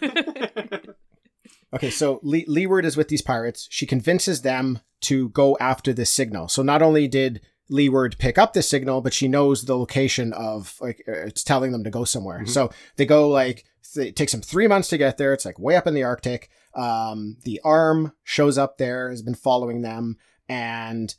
Okay, 1.73 1.89
so 1.89 2.19
Le- 2.23 2.47
Leeward 2.47 2.85
is 2.85 2.95
with 2.95 3.09
these 3.09 3.21
pirates. 3.21 3.67
She 3.69 3.85
convinces 3.85 4.41
them 4.41 4.79
to 5.01 5.29
go 5.29 5.57
after 5.59 5.93
this 5.93 6.11
signal. 6.11 6.47
So 6.47 6.61
not 6.63 6.81
only 6.81 7.07
did 7.07 7.41
Leeward 7.69 8.15
pick 8.19 8.37
up 8.37 8.53
the 8.53 8.61
signal, 8.61 9.01
but 9.01 9.13
she 9.13 9.27
knows 9.27 9.63
the 9.63 9.77
location 9.77 10.31
of 10.33 10.75
like 10.79 11.03
uh, 11.07 11.25
it's 11.25 11.43
telling 11.43 11.71
them 11.71 11.83
to 11.83 11.89
go 11.89 12.05
somewhere. 12.05 12.45
So 12.45 12.71
they 12.95 13.05
go 13.05 13.27
like 13.27 13.65
it 13.95 14.15
takes 14.15 14.31
them 14.31 14.41
three 14.41 14.67
months 14.67 14.89
to 14.89 14.97
get 14.97 15.17
there. 15.17 15.33
It's 15.33 15.45
like 15.45 15.59
way 15.59 15.75
up 15.75 15.87
in 15.87 15.93
the 15.93 16.03
Arctic. 16.03 16.49
Um, 16.73 17.37
the 17.43 17.59
arm 17.63 18.13
shows 18.23 18.57
up 18.57 18.77
there, 18.77 19.09
has 19.09 19.21
been 19.21 19.35
following 19.35 19.81
them, 19.81 20.17
and 20.47 21.13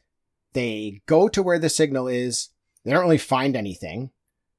they 0.52 1.02
go 1.06 1.28
to 1.28 1.42
where 1.42 1.58
the 1.58 1.68
signal 1.68 2.08
is. 2.08 2.48
They 2.84 2.92
don't 2.92 3.02
really 3.02 3.18
find 3.18 3.54
anything, 3.56 4.10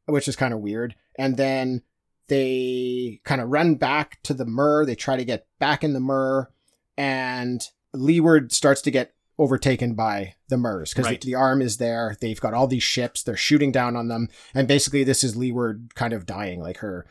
which 0.05 0.27
is 0.27 0.35
kind 0.35 0.53
of 0.53 0.59
weird. 0.59 0.95
And 1.17 1.37
then 1.37 1.81
they 2.29 3.19
kind 3.25 3.41
of 3.41 3.49
run 3.49 3.75
back 3.75 4.19
to 4.23 4.33
the 4.33 4.45
Mur. 4.45 4.85
They 4.85 4.95
try 4.95 5.17
to 5.17 5.25
get 5.25 5.45
back 5.59 5.83
in 5.83 5.93
the 5.93 5.99
Mur, 5.99 6.49
and 6.97 7.61
Leeward 7.93 8.51
starts 8.51 8.81
to 8.83 8.91
get 8.91 9.13
overtaken 9.37 9.93
by 9.95 10.35
the 10.49 10.57
Murs 10.57 10.91
because 10.93 11.05
Right. 11.05 11.21
the, 11.21 11.27
the 11.27 11.35
arm 11.35 11.61
is 11.61 11.77
there. 11.77 12.17
They've 12.19 12.39
got 12.39 12.53
all 12.53 12.67
these 12.67 12.83
ships. 12.83 13.23
They're 13.23 13.37
shooting 13.37 13.71
down 13.71 13.95
on 13.95 14.07
them, 14.07 14.29
and 14.53 14.67
basically 14.67 15.03
this 15.03 15.23
is 15.23 15.35
Leeward 15.35 15.95
kind 15.95 16.13
of 16.13 16.25
dying. 16.25 16.61
Like 16.61 16.77
her 16.77 17.05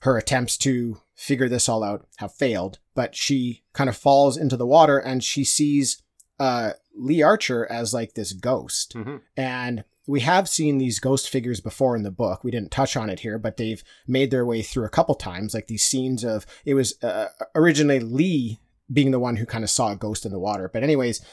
her 0.00 0.18
attempts 0.18 0.58
to 0.58 0.98
figure 1.14 1.48
this 1.48 1.68
all 1.68 1.82
out 1.82 2.06
have 2.16 2.34
failed, 2.34 2.78
but 2.94 3.14
she 3.16 3.62
kind 3.72 3.88
of 3.88 3.96
falls 3.96 4.36
into 4.36 4.56
the 4.56 4.66
water 4.66 4.98
and 4.98 5.24
she 5.24 5.44
sees 5.44 6.02
uh, 6.38 6.72
Lee 6.94 7.22
Archer 7.22 7.64
as 7.70 7.94
like 7.94 8.12
this 8.14 8.32
ghost. 8.34 8.92
Mhm. 8.94 9.20
And 9.36 9.84
we 10.06 10.20
have 10.20 10.48
seen 10.48 10.78
these 10.78 10.98
ghost 10.98 11.30
figures 11.30 11.60
before 11.60 11.96
in 11.96 12.02
the 12.02 12.10
book. 12.10 12.44
We 12.44 12.50
didn't 12.50 12.70
touch 12.70 12.96
on 12.96 13.08
it 13.08 13.20
here, 13.20 13.38
but 13.38 13.56
they've 13.56 13.82
made 14.06 14.30
their 14.30 14.44
way 14.44 14.62
through 14.62 14.84
a 14.84 14.90
couple 14.90 15.14
times, 15.14 15.54
like 15.54 15.66
these 15.66 15.84
scenes 15.84 16.24
of 16.24 16.46
it 16.64 16.74
was 16.74 17.02
uh, 17.02 17.28
originally 17.54 18.00
Lee 18.00 18.60
being 18.92 19.12
the 19.12 19.18
one 19.18 19.36
who 19.36 19.46
kind 19.46 19.64
of 19.64 19.70
saw 19.70 19.92
a 19.92 19.96
ghost 19.96 20.26
in 20.26 20.32
the 20.32 20.38
water. 20.38 20.68
But 20.72 20.82
anyways, 20.82 21.24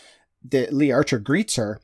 the 0.44 0.68
Lee 0.72 0.92
Archer 0.92 1.20
greets 1.20 1.56
her, 1.58 1.82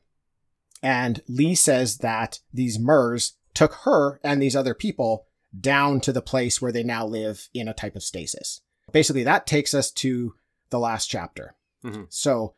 and 0.82 1.22
Lee 1.28 1.56
says 1.56 1.98
that 1.98 2.40
these 2.54 2.80
Murs 2.80 3.34
took 3.54 3.74
her 3.84 4.20
and 4.24 4.42
these 4.42 4.56
other 4.56 4.74
people 4.74 5.26
down 5.60 6.00
to 6.02 6.14
the 6.14 6.22
place 6.22 6.62
where 6.62 6.72
they 6.72 6.84
now 6.84 7.06
live 7.06 7.50
in 7.54 7.68
a 7.68 7.74
type 7.74 7.96
of 7.96 8.04
stasis. 8.04 8.62
Basically, 8.92 9.24
that 9.24 9.48
takes 9.48 9.74
us 9.74 9.92
to 9.92 10.36
the 10.70 10.80
last 10.80 11.08
chapter. 11.08 11.56
Mhm. 11.84 12.08
So 12.10 12.56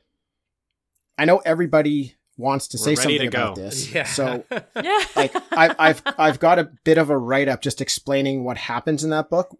I 1.17 1.25
know 1.25 1.39
everybody 1.39 2.15
wants 2.39 2.67
to 2.69 2.77
We're 2.77 2.83
say 2.83 2.95
something 2.95 3.19
to 3.19 3.27
about 3.27 3.55
go. 3.55 3.61
this. 3.63 3.93
Yeah. 3.93 4.05
So 4.05 4.43
Yeah. 4.75 4.99
like 5.15 5.35
I've 5.51 5.75
I've 5.77 6.01
I've 6.17 6.39
got 6.39 6.57
a 6.59 6.71
bit 6.83 6.97
of 6.97 7.09
a 7.09 7.17
write 7.17 7.47
up 7.47 7.61
just 7.61 7.81
explaining 7.81 8.43
what 8.43 8.57
happens 8.57 9.03
in 9.03 9.09
that 9.11 9.29
book. 9.29 9.55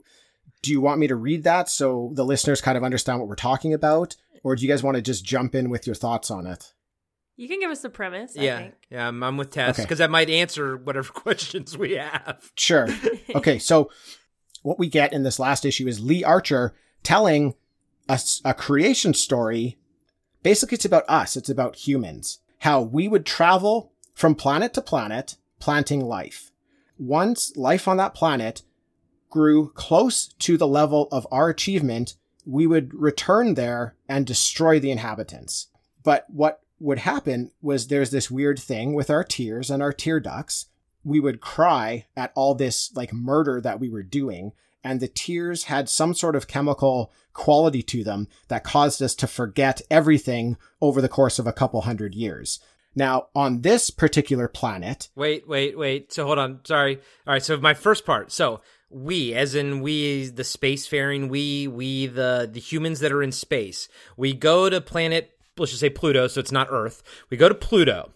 Do 0.61 0.71
you 0.71 0.81
want 0.81 0.99
me 0.99 1.07
to 1.07 1.15
read 1.15 1.43
that 1.43 1.69
so 1.69 2.11
the 2.15 2.25
listeners 2.25 2.61
kind 2.61 2.77
of 2.77 2.83
understand 2.83 3.19
what 3.19 3.27
we're 3.27 3.35
talking 3.35 3.73
about, 3.73 4.15
or 4.43 4.55
do 4.55 4.63
you 4.63 4.67
guys 4.69 4.81
want 4.83 4.95
to 4.95 5.01
just 5.01 5.23
jump 5.23 5.53
in 5.55 5.69
with 5.69 5.85
your 5.85 5.95
thoughts 5.95 6.31
on 6.31 6.47
it? 6.47 6.73
you 7.37 7.47
can 7.47 7.61
give 7.61 7.71
us 7.71 7.79
the 7.81 7.89
premise. 7.89 8.35
I 8.37 8.41
yeah, 8.41 8.57
think. 8.57 8.73
yeah, 8.89 9.07
I'm, 9.07 9.23
I'm 9.23 9.37
with 9.37 9.49
Tess 9.51 9.75
Okay. 9.75 9.83
because 9.83 9.99
that 9.99 10.11
might 10.11 10.29
answer 10.29 10.75
whatever 10.75 11.09
questions 11.13 11.77
we 11.77 11.93
have. 11.93 12.51
Sure. 12.55 12.87
Okay, 13.35 13.59
so 13.59 13.89
what 14.63 14.77
we 14.77 14.89
get 14.89 15.13
in 15.13 15.23
this 15.23 15.39
last 15.39 15.63
issue 15.63 15.87
is 15.87 16.01
Lee 16.01 16.21
Archer 16.23 16.75
telling 17.01 17.53
us 18.09 18.41
a 18.43 18.53
creation 18.53 19.13
story. 19.13 19.77
Basically, 20.43 20.75
it's 20.75 20.83
about 20.83 21.05
us. 21.07 21.37
It's 21.37 21.47
about 21.49 21.77
humans. 21.77 22.39
How 22.59 22.81
we 22.81 23.07
would 23.07 23.25
travel 23.25 23.91
from 24.13 24.35
planet 24.35 24.73
to 24.73 24.81
planet, 24.81 25.35
planting 25.59 26.01
life. 26.01 26.51
Once 26.97 27.55
life 27.55 27.87
on 27.87 27.97
that 27.97 28.13
planet 28.13 28.63
grew 29.29 29.69
close 29.69 30.27
to 30.39 30.57
the 30.57 30.67
level 30.67 31.07
of 31.11 31.27
our 31.31 31.49
achievement, 31.49 32.15
we 32.45 32.67
would 32.67 32.93
return 32.93 33.53
there 33.53 33.95
and 34.07 34.25
destroy 34.25 34.79
the 34.79 34.91
inhabitants. 34.91 35.67
But 36.03 36.25
what 36.29 36.61
would 36.79 36.99
happen 36.99 37.51
was 37.61 37.87
there's 37.87 38.11
this 38.11 38.31
weird 38.31 38.59
thing 38.59 38.93
with 38.93 39.09
our 39.09 39.23
tears 39.23 39.69
and 39.69 39.83
our 39.83 39.93
tear 39.93 40.19
ducts 40.19 40.67
we 41.03 41.19
would 41.19 41.41
cry 41.41 42.05
at 42.15 42.31
all 42.35 42.55
this 42.55 42.93
like 42.95 43.13
murder 43.13 43.61
that 43.61 43.79
we 43.79 43.89
were 43.89 44.03
doing 44.03 44.51
and 44.83 44.99
the 44.99 45.07
tears 45.07 45.65
had 45.65 45.89
some 45.89 46.13
sort 46.13 46.35
of 46.35 46.47
chemical 46.47 47.11
quality 47.33 47.81
to 47.83 48.03
them 48.03 48.27
that 48.47 48.63
caused 48.63 49.01
us 49.01 49.15
to 49.15 49.27
forget 49.27 49.81
everything 49.89 50.57
over 50.81 51.01
the 51.01 51.09
course 51.09 51.39
of 51.39 51.47
a 51.47 51.53
couple 51.53 51.81
hundred 51.81 52.15
years 52.15 52.59
now 52.95 53.27
on 53.35 53.61
this 53.61 53.89
particular 53.89 54.47
planet 54.47 55.09
Wait, 55.15 55.47
wait, 55.47 55.77
wait. 55.77 56.11
So 56.11 56.25
hold 56.25 56.39
on. 56.39 56.59
Sorry. 56.63 56.97
All 57.25 57.33
right. 57.33 57.43
So 57.43 57.57
my 57.57 57.73
first 57.73 58.05
part. 58.05 58.31
So 58.31 58.61
we, 58.89 59.33
as 59.33 59.55
in 59.55 59.81
we, 59.81 60.27
the 60.27 60.43
spacefaring, 60.43 61.29
we, 61.29 61.67
we, 61.67 62.07
the 62.07 62.49
the 62.51 62.59
humans 62.59 62.99
that 62.99 63.11
are 63.11 63.23
in 63.23 63.31
space. 63.31 63.87
We 64.17 64.33
go 64.33 64.69
to 64.69 64.81
planet. 64.81 65.31
Let's 65.57 65.71
just 65.71 65.81
say 65.81 65.89
Pluto. 65.89 66.27
So 66.27 66.39
it's 66.39 66.51
not 66.51 66.67
Earth. 66.71 67.03
We 67.29 67.37
go 67.37 67.49
to 67.49 67.55
Pluto. 67.55 68.11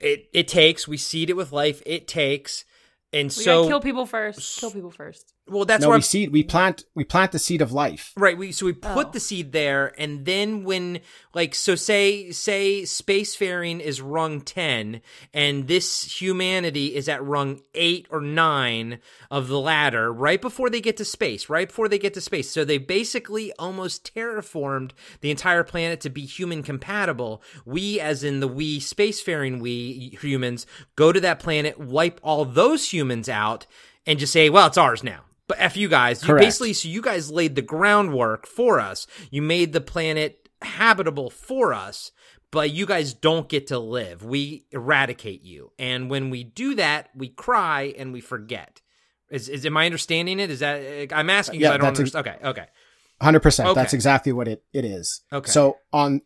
It 0.00 0.28
it 0.32 0.48
takes. 0.48 0.86
We 0.86 0.96
seed 0.96 1.30
it 1.30 1.36
with 1.36 1.52
life. 1.52 1.82
It 1.86 2.06
takes. 2.08 2.64
And 3.12 3.26
We 3.26 3.30
so 3.30 3.62
gotta 3.62 3.68
kill 3.68 3.80
people 3.80 4.06
first. 4.06 4.58
Kill 4.58 4.70
people 4.70 4.90
first. 4.90 5.34
Well, 5.46 5.64
that's 5.66 5.82
no 5.82 5.90
where 5.90 5.98
we 5.98 6.02
seed 6.02 6.32
we 6.32 6.42
plant 6.42 6.84
we 6.94 7.04
plant 7.04 7.32
the 7.32 7.38
seed 7.38 7.60
of 7.60 7.70
life 7.70 8.12
Right. 8.16 8.36
We 8.36 8.50
so 8.52 8.66
we 8.66 8.72
put 8.72 9.08
Oh. 9.08 9.10
the 9.10 9.20
seed 9.20 9.52
there, 9.52 9.92
and 9.98 10.24
then 10.24 10.64
when 10.64 11.00
like 11.34 11.54
so 11.54 11.74
say 11.74 12.30
say 12.30 12.82
spacefaring 12.82 13.80
is 13.80 14.00
rung 14.00 14.40
ten, 14.40 15.02
and 15.34 15.68
this 15.68 16.20
humanity 16.20 16.94
is 16.94 17.08
at 17.08 17.22
rung 17.22 17.60
eight 17.74 18.06
or 18.10 18.20
nine 18.20 19.00
of 19.30 19.48
the 19.48 19.60
ladder, 19.60 20.12
right 20.12 20.40
before 20.40 20.70
they 20.70 20.80
get 20.80 20.96
to 20.96 21.04
space, 21.04 21.48
right 21.50 21.68
before 21.68 21.88
they 21.88 21.98
get 21.98 22.14
to 22.14 22.20
space. 22.20 22.50
So 22.50 22.64
they 22.64 22.78
basically 22.78 23.52
almost 23.58 24.14
terraformed 24.14 24.92
the 25.20 25.30
entire 25.30 25.64
planet 25.64 26.00
to 26.02 26.10
be 26.10 26.24
human 26.24 26.62
compatible. 26.62 27.42
We, 27.66 28.00
as 28.00 28.24
in 28.24 28.40
the 28.40 28.48
we 28.48 28.80
spacefaring 28.80 29.60
we 29.60 30.16
humans, 30.20 30.66
go 30.96 31.12
to 31.12 31.20
that 31.20 31.38
planet, 31.38 31.78
wipe 31.78 32.18
all 32.22 32.44
those 32.44 32.92
humans 32.92 33.28
out, 33.28 33.66
and 34.06 34.18
just 34.18 34.32
say, 34.32 34.48
well, 34.48 34.66
it's 34.68 34.78
ours 34.78 35.04
now. 35.04 35.20
But 35.46 35.58
F 35.60 35.76
you 35.76 35.88
guys, 35.88 36.26
you 36.26 36.34
basically 36.34 36.72
so 36.72 36.88
you 36.88 37.02
guys 37.02 37.30
laid 37.30 37.54
the 37.54 37.62
groundwork 37.62 38.46
for 38.46 38.80
us. 38.80 39.06
You 39.30 39.42
made 39.42 39.72
the 39.72 39.80
planet 39.80 40.48
habitable 40.62 41.28
for 41.28 41.74
us, 41.74 42.12
but 42.50 42.70
you 42.70 42.86
guys 42.86 43.12
don't 43.12 43.48
get 43.48 43.66
to 43.66 43.78
live. 43.78 44.24
We 44.24 44.64
eradicate 44.70 45.42
you. 45.42 45.72
And 45.78 46.08
when 46.08 46.30
we 46.30 46.44
do 46.44 46.76
that, 46.76 47.10
we 47.14 47.28
cry 47.28 47.94
and 47.98 48.12
we 48.12 48.20
forget. 48.20 48.80
Is, 49.30 49.48
is 49.48 49.66
am 49.66 49.76
I 49.76 49.86
understanding 49.86 50.40
it? 50.40 50.50
Is 50.50 50.60
that 50.60 51.12
I'm 51.12 51.28
asking 51.28 51.58
because 51.58 51.70
Yeah, 51.70 51.74
I 51.74 51.76
don't 51.78 51.96
that's 51.96 52.00
ex- 52.00 52.14
Okay, 52.14 52.36
okay. 52.42 52.66
Hundred 53.20 53.40
percent. 53.40 53.68
Okay. 53.70 53.80
That's 53.80 53.92
exactly 53.92 54.32
what 54.32 54.48
it, 54.48 54.64
it 54.72 54.84
is. 54.84 55.22
Okay. 55.32 55.50
So 55.50 55.78
on 55.92 56.22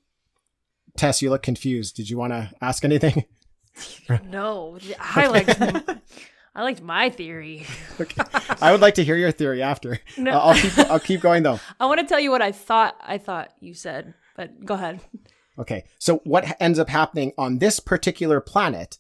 Tess, 0.97 1.23
you 1.23 1.31
look 1.31 1.43
confused. 1.43 1.97
Did 1.97 2.11
you 2.11 2.19
want 2.19 2.33
to 2.33 2.51
ask 2.61 2.85
anything? 2.85 3.25
No, 4.25 4.77
I 4.99 5.29
liked 5.29 5.57
I 6.59 6.63
liked 6.63 6.83
my 6.83 7.09
theory. 7.09 7.65
okay. 8.01 8.21
I 8.61 8.73
would 8.73 8.81
like 8.81 8.97
to 8.97 9.05
hear 9.05 9.17
your 9.17 9.31
theory 9.31 9.63
after. 9.63 10.01
No. 10.17 10.33
Uh, 10.33 10.39
I'll 10.39 10.55
keep 10.57 10.79
I'll 10.79 11.01
keep 11.01 11.21
going 11.21 11.45
though. 11.45 11.61
I 11.81 11.87
want 11.87 12.01
to 12.01 12.07
tell 12.07 12.19
you 12.19 12.33
what 12.33 12.43
I 12.43 12.51
thought 12.51 12.97
I 13.01 13.17
thought 13.17 13.53
you 13.61 13.75
said, 13.75 14.15
but 14.37 14.65
go 14.65 14.75
ahead. 14.75 14.99
Okay. 15.57 15.85
So 16.01 16.17
what 16.25 16.57
ends 16.59 16.81
up 16.81 16.89
happening 16.89 17.33
on 17.39 17.59
this 17.59 17.79
particular 17.79 18.41
planet? 18.41 18.99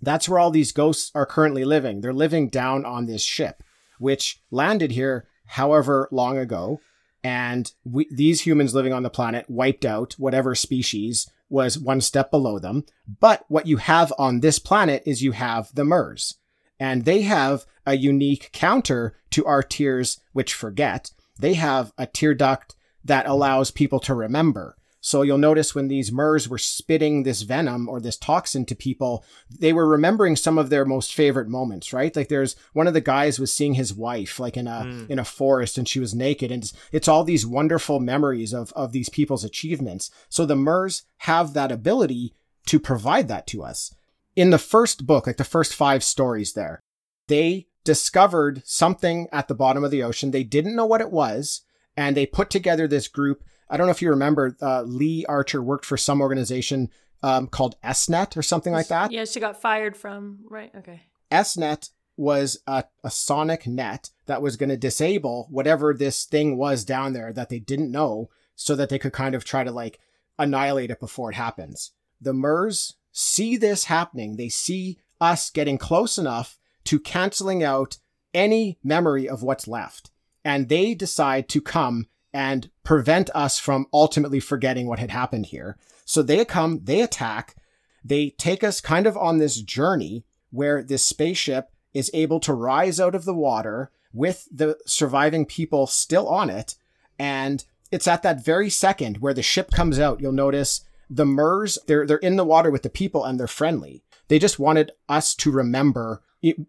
That's 0.00 0.28
where 0.28 0.38
all 0.38 0.52
these 0.52 0.70
ghosts 0.70 1.10
are 1.12 1.26
currently 1.26 1.64
living. 1.64 2.02
They're 2.02 2.12
living 2.12 2.50
down 2.50 2.84
on 2.84 3.06
this 3.06 3.22
ship, 3.22 3.64
which 3.98 4.40
landed 4.52 4.92
here 4.92 5.26
however 5.46 6.08
long 6.12 6.38
ago. 6.38 6.78
And 7.24 7.72
we, 7.84 8.06
these 8.12 8.42
humans 8.42 8.76
living 8.76 8.92
on 8.92 9.02
the 9.02 9.10
planet 9.10 9.50
wiped 9.50 9.84
out 9.84 10.14
whatever 10.18 10.54
species 10.54 11.28
was 11.48 11.80
one 11.80 12.00
step 12.00 12.30
below 12.30 12.60
them. 12.60 12.84
But 13.18 13.44
what 13.48 13.66
you 13.66 13.78
have 13.78 14.12
on 14.18 14.38
this 14.38 14.60
planet 14.60 15.02
is 15.04 15.20
you 15.20 15.32
have 15.32 15.74
the 15.74 15.84
Murs. 15.84 16.36
And 16.78 17.04
they 17.04 17.22
have 17.22 17.64
a 17.86 17.96
unique 17.96 18.50
counter 18.52 19.16
to 19.30 19.44
our 19.46 19.62
tears, 19.62 20.20
which 20.32 20.54
forget. 20.54 21.10
They 21.38 21.54
have 21.54 21.92
a 21.96 22.06
tear 22.06 22.34
duct 22.34 22.74
that 23.04 23.26
allows 23.26 23.70
people 23.70 24.00
to 24.00 24.14
remember. 24.14 24.76
So 25.06 25.22
you'll 25.22 25.38
notice 25.38 25.72
when 25.72 25.86
these 25.86 26.10
Murs 26.10 26.48
were 26.48 26.58
spitting 26.58 27.22
this 27.22 27.42
venom 27.42 27.88
or 27.88 28.00
this 28.00 28.16
toxin 28.16 28.64
to 28.66 28.74
people, 28.74 29.24
they 29.48 29.72
were 29.72 29.86
remembering 29.86 30.34
some 30.34 30.58
of 30.58 30.68
their 30.68 30.84
most 30.84 31.14
favorite 31.14 31.46
moments, 31.46 31.92
right? 31.92 32.14
Like 32.16 32.26
there's 32.26 32.56
one 32.72 32.88
of 32.88 32.92
the 32.92 33.00
guys 33.00 33.38
was 33.38 33.52
seeing 33.52 33.74
his 33.74 33.94
wife 33.94 34.40
like 34.40 34.56
in 34.56 34.66
a 34.66 34.82
hmm. 34.82 35.04
in 35.08 35.20
a 35.20 35.24
forest 35.24 35.78
and 35.78 35.86
she 35.88 36.00
was 36.00 36.12
naked 36.12 36.50
and 36.50 36.64
it's, 36.64 36.72
it's 36.90 37.06
all 37.06 37.22
these 37.22 37.46
wonderful 37.46 38.00
memories 38.00 38.52
of 38.52 38.72
of 38.72 38.90
these 38.90 39.08
people's 39.08 39.44
achievements. 39.44 40.10
So 40.28 40.44
the 40.44 40.56
Murs 40.56 41.04
have 41.18 41.54
that 41.54 41.70
ability 41.70 42.34
to 42.66 42.80
provide 42.80 43.28
that 43.28 43.46
to 43.46 43.62
us. 43.62 43.94
In 44.36 44.50
the 44.50 44.58
first 44.58 45.06
book, 45.06 45.26
like 45.26 45.38
the 45.38 45.44
first 45.44 45.74
5 45.74 46.04
stories 46.04 46.52
there, 46.52 46.82
they 47.26 47.66
discovered 47.84 48.62
something 48.64 49.28
at 49.32 49.48
the 49.48 49.54
bottom 49.54 49.82
of 49.82 49.90
the 49.90 50.02
ocean. 50.02 50.30
They 50.30 50.44
didn't 50.44 50.76
know 50.76 50.86
what 50.86 51.00
it 51.00 51.10
was 51.10 51.62
and 51.96 52.16
they 52.16 52.26
put 52.26 52.50
together 52.50 52.86
this 52.86 53.08
group 53.08 53.42
I 53.68 53.76
don't 53.76 53.86
know 53.86 53.92
if 53.92 54.02
you 54.02 54.10
remember, 54.10 54.56
uh, 54.62 54.82
Lee 54.82 55.24
Archer 55.28 55.62
worked 55.62 55.84
for 55.84 55.96
some 55.96 56.20
organization 56.20 56.90
um, 57.22 57.48
called 57.48 57.80
SNET 57.82 58.36
or 58.36 58.42
something 58.42 58.72
like 58.72 58.88
that. 58.88 59.10
Yeah, 59.10 59.24
she 59.24 59.40
got 59.40 59.60
fired 59.60 59.96
from 59.96 60.40
right. 60.48 60.70
Okay. 60.76 61.02
SNET 61.30 61.90
was 62.16 62.58
a, 62.66 62.84
a 63.02 63.10
sonic 63.10 63.66
net 63.66 64.10
that 64.26 64.40
was 64.40 64.56
going 64.56 64.68
to 64.68 64.76
disable 64.76 65.48
whatever 65.50 65.92
this 65.92 66.24
thing 66.24 66.56
was 66.56 66.84
down 66.84 67.12
there 67.12 67.32
that 67.32 67.48
they 67.48 67.58
didn't 67.58 67.90
know 67.90 68.30
so 68.54 68.74
that 68.74 68.88
they 68.88 68.98
could 68.98 69.12
kind 69.12 69.34
of 69.34 69.44
try 69.44 69.64
to 69.64 69.72
like 69.72 69.98
annihilate 70.38 70.90
it 70.90 71.00
before 71.00 71.30
it 71.30 71.36
happens. 71.36 71.92
The 72.20 72.32
MERS 72.32 72.94
see 73.16 73.56
this 73.56 73.84
happening. 73.84 74.36
They 74.36 74.50
see 74.50 74.98
us 75.20 75.48
getting 75.48 75.78
close 75.78 76.18
enough 76.18 76.58
to 76.84 77.00
canceling 77.00 77.64
out 77.64 77.96
any 78.34 78.78
memory 78.84 79.26
of 79.26 79.42
what's 79.42 79.66
left. 79.66 80.10
And 80.44 80.68
they 80.68 80.94
decide 80.94 81.48
to 81.48 81.62
come 81.62 82.08
and 82.34 82.70
prevent 82.84 83.30
us 83.34 83.58
from 83.58 83.86
ultimately 83.92 84.38
forgetting 84.38 84.86
what 84.86 84.98
had 84.98 85.10
happened 85.10 85.46
here. 85.46 85.78
So 86.04 86.22
they 86.22 86.44
come, 86.44 86.80
they 86.84 87.00
attack, 87.00 87.56
they 88.04 88.30
take 88.30 88.62
us 88.62 88.82
kind 88.82 89.06
of 89.06 89.16
on 89.16 89.38
this 89.38 89.62
journey 89.62 90.24
where 90.50 90.82
this 90.82 91.02
spaceship 91.02 91.70
is 91.94 92.10
able 92.12 92.38
to 92.40 92.52
rise 92.52 93.00
out 93.00 93.14
of 93.14 93.24
the 93.24 93.34
water 93.34 93.90
with 94.12 94.46
the 94.52 94.76
surviving 94.84 95.46
people 95.46 95.86
still 95.86 96.28
on 96.28 96.50
it. 96.50 96.74
And 97.18 97.64
it's 97.90 98.06
at 98.06 98.22
that 98.22 98.44
very 98.44 98.68
second 98.68 99.18
where 99.18 99.34
the 99.34 99.42
ship 99.42 99.70
comes 99.70 99.98
out. 99.98 100.20
You'll 100.20 100.32
notice 100.32 100.82
the 101.08 101.24
Murs, 101.26 101.78
they're, 101.86 102.06
they're 102.06 102.16
in 102.18 102.36
the 102.36 102.44
water 102.44 102.70
with 102.70 102.82
the 102.82 102.90
people 102.90 103.24
and 103.24 103.38
they're 103.38 103.46
friendly. 103.46 104.02
They 104.28 104.38
just 104.38 104.58
wanted 104.58 104.92
us 105.08 105.34
to 105.36 105.50
remember 105.50 106.22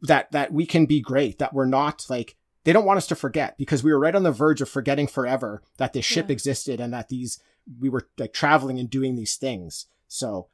that, 0.04 0.32
that 0.32 0.54
we 0.54 0.66
can 0.66 0.86
be 0.86 1.02
great, 1.02 1.40
that 1.40 1.54
we're 1.54 1.66
not 1.66 2.06
like, 2.10 2.36
they 2.64 2.74
don't 2.74 2.86
want 2.86 2.98
us 2.98 3.08
to 3.08 3.16
forget 3.16 3.58
because 3.58 3.84
we 3.84 3.92
were 3.92 4.00
right 4.00 4.14
on 4.16 4.24
the 4.24 4.32
verge 4.32 4.62
of 4.62 4.70
forgetting 4.70 5.08
forever 5.08 5.62
that 5.78 5.94
this 5.94 6.06
ship 6.06 6.28
Yeah. 6.28 6.34
existed 6.34 6.80
and 6.80 6.94
that 6.94 7.10
these, 7.10 7.40
we 7.80 7.90
were 7.90 8.08
like 8.18 8.34
traveling 8.34 8.78
and 8.80 8.90
doing 8.90 9.16
these 9.16 9.36
things. 9.38 9.86
So, 10.08 10.50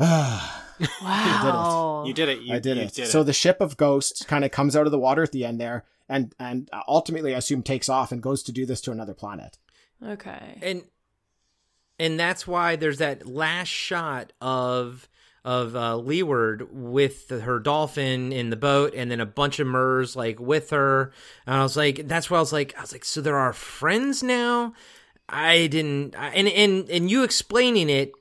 ah. 0.00 0.60
Wow. 1.02 2.04
You 2.06 2.12
did 2.12 2.28
it. 2.28 2.40
You, 2.40 2.46
did 2.48 2.54
it! 2.54 2.54
I 2.54 2.58
did 2.58 2.76
you 2.76 2.82
it. 2.82 2.94
Did 2.94 3.06
so 3.08 3.22
the 3.22 3.32
ship 3.32 3.60
of 3.60 3.76
ghosts 3.76 4.24
kind 4.24 4.44
of 4.44 4.50
comes 4.50 4.74
out 4.74 4.86
of 4.86 4.92
the 4.92 4.98
water 4.98 5.22
at 5.22 5.30
the 5.30 5.44
end 5.44 5.60
there, 5.60 5.84
and 6.08 6.34
and 6.40 6.68
ultimately, 6.88 7.32
I 7.32 7.38
assume 7.38 7.62
takes 7.62 7.88
off 7.88 8.10
and 8.10 8.20
goes 8.20 8.42
to 8.42 8.52
do 8.52 8.66
this 8.66 8.80
to 8.82 8.90
another 8.90 9.14
planet. 9.14 9.58
Okay. 10.04 10.58
and 10.62 10.82
and 11.98 12.18
that's 12.18 12.46
why 12.46 12.76
there's 12.76 12.98
that 12.98 13.26
last 13.26 13.68
shot 13.68 14.32
of 14.40 15.08
of 15.44 15.76
uh, 15.76 15.96
Leeward 15.96 16.68
with 16.72 17.28
her 17.28 17.58
dolphin 17.58 18.32
in 18.32 18.48
the 18.48 18.56
boat, 18.56 18.94
and 18.96 19.10
then 19.10 19.20
a 19.20 19.26
bunch 19.26 19.60
of 19.60 19.66
Murs 19.66 20.16
like 20.16 20.40
with 20.40 20.70
her. 20.70 21.12
And 21.46 21.56
I 21.56 21.62
was 21.62 21.76
like, 21.76 22.08
that's 22.08 22.30
why 22.30 22.38
I 22.38 22.40
was 22.40 22.52
like, 22.52 22.74
I 22.78 22.80
was 22.80 22.92
like, 22.92 23.04
so 23.04 23.20
there 23.20 23.36
are 23.36 23.52
friends 23.52 24.22
now. 24.22 24.72
I 25.28 25.66
didn't, 25.66 26.16
I, 26.16 26.28
and 26.30 26.48
and 26.48 26.88
and 26.88 27.10
you 27.10 27.24
explaining 27.24 27.90
it 27.90 28.12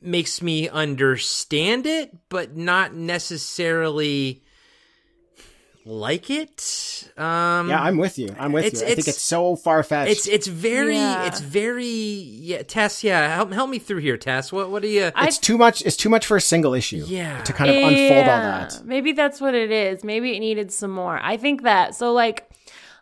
makes 0.00 0.40
me 0.40 0.68
understand 0.68 1.86
it, 1.86 2.16
but 2.28 2.56
not 2.56 2.94
necessarily 2.94 4.42
like 5.88 6.28
it. 6.28 7.10
Um, 7.16 7.70
Yeah, 7.70 7.80
I'm 7.82 7.96
with 7.96 8.18
you. 8.18 8.34
I'm 8.38 8.52
with 8.52 8.66
it's- 8.66 8.80
you. 8.82 8.86
I 8.86 8.90
think 8.90 8.98
it's- 9.00 9.16
it's 9.16 9.22
so 9.24 9.56
far 9.56 9.82
fetched. 9.82 10.10
it's 10.10 10.26
it's 10.28 10.46
very 10.46 10.96
Yeah. 10.96 11.26
it's 11.26 11.40
very 11.40 11.86
yeah 11.86 12.62
Tess 12.62 13.02
yeah 13.02 13.34
help 13.34 13.52
help 13.52 13.70
me 13.70 13.78
through 13.78 14.00
here 14.00 14.16
Tess 14.18 14.52
what 14.52 14.70
what 14.70 14.82
do 14.82 14.88
you 14.88 15.10
I- 15.14 15.26
it's 15.26 15.38
too 15.38 15.56
much. 15.56 15.82
It's 15.82 15.96
too 15.96 16.08
much 16.10 16.26
for 16.26 16.36
a 16.36 16.40
single 16.40 16.74
issue. 16.74 17.02
Yeah. 17.06 17.42
to 17.42 17.52
kind 17.52 17.70
of 17.70 17.76
unfold 17.76 18.28
all 18.28 18.40
that. 18.42 18.82
Maybe 18.84 19.12
that's 19.12 19.40
what 19.40 19.54
it 19.54 19.70
is. 19.70 20.04
Maybe 20.04 20.36
it 20.36 20.40
needed 20.40 20.70
some 20.72 20.90
more. 20.90 21.18
I 21.22 21.36
think 21.38 21.62
that. 21.62 21.94
So, 21.94 22.12
like, 22.12 22.44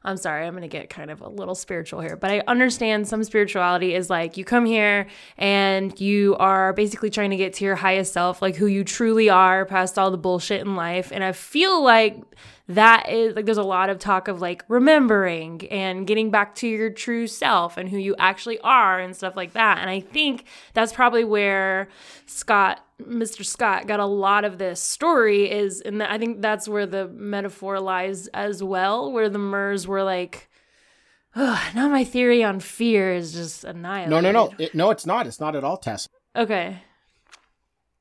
I'm 0.05 0.16
sorry, 0.16 0.47
I'm 0.47 0.53
going 0.53 0.62
to 0.62 0.68
get 0.68 0.89
kind 0.89 1.11
of 1.11 1.20
a 1.20 1.28
little 1.28 1.57
spiritual 1.57 2.01
here, 2.01 2.16
but 2.16 2.30
I 2.30 2.41
understand 2.47 3.09
some 3.09 3.24
spirituality 3.24 3.93
is 3.93 4.09
like 4.09 4.37
you 4.37 4.45
come 4.45 4.64
here 4.64 5.09
and 5.37 5.99
you 6.01 6.37
are 6.39 6.72
basically 6.72 7.11
trying 7.11 7.30
to 7.30 7.37
get 7.37 7.55
to 7.55 7.64
your 7.64 7.74
highest 7.74 8.12
self, 8.12 8.41
like 8.41 8.55
who 8.55 8.66
you 8.66 8.84
truly 8.84 9.28
are 9.30 9.64
past 9.66 9.99
all 9.99 10.12
the 10.12 10.16
bullshit 10.16 10.61
in 10.61 10.76
life. 10.76 11.11
And 11.12 11.24
I 11.24 11.32
feel 11.32 11.82
like 11.82 12.22
that 12.69 13.09
is 13.09 13.37
like 13.37 13.45
there's 13.45 13.59
a 13.59 13.62
lot 13.62 13.91
of 13.91 13.99
talk 13.99 14.27
of 14.27 14.41
like 14.41 14.64
remembering 14.69 15.67
and 15.71 16.07
getting 16.07 16.31
back 16.31 16.55
to 16.57 16.67
your 16.67 16.91
true 16.91 17.27
self 17.27 17.77
and 17.77 17.89
who 17.89 17.97
you 17.97 18.17
actually 18.19 18.59
are 18.61 18.99
and 18.99 19.14
stuff 19.14 19.37
like 19.37 19.53
that. 19.53 19.79
And 19.79 19.89
I 19.89 20.01
think 20.01 20.45
that's 20.75 20.93
probably 20.93 21.23
where 21.23 21.89
Scott, 22.27 22.85
Mr. 23.01 23.45
Scott, 23.45 23.87
got 23.87 24.01
a 24.01 24.07
lot 24.07 24.45
of 24.45 24.59
this 24.59 24.81
story 24.81 25.49
is, 25.51 25.81
and 25.81 26.03
I 26.03 26.19
think 26.19 26.43
that's 26.43 26.67
where 26.67 26.87
the 26.87 27.07
metaphor 27.09 27.79
lies 27.79 28.27
as 28.29 28.62
well, 28.62 29.12
where 29.12 29.29
the 29.29 29.39
Murs 29.39 29.87
were 29.87 30.03
like, 30.03 30.49
Ugh, 31.37 31.75
now 31.75 31.89
my 31.89 32.03
theory 32.03 32.43
on 32.43 32.61
fear 32.61 33.12
is 33.12 33.33
just 33.33 33.62
annihilated. 33.62 34.11
No, 34.11 34.21
no, 34.21 34.33
no, 34.33 34.55
it, 34.59 34.75
no. 34.75 34.91
It's 34.91 35.05
not. 35.05 35.27
It's 35.27 35.39
not 35.39 35.55
at 35.55 35.64
all, 35.64 35.77
Tess. 35.77 36.09
Okay. 36.35 36.79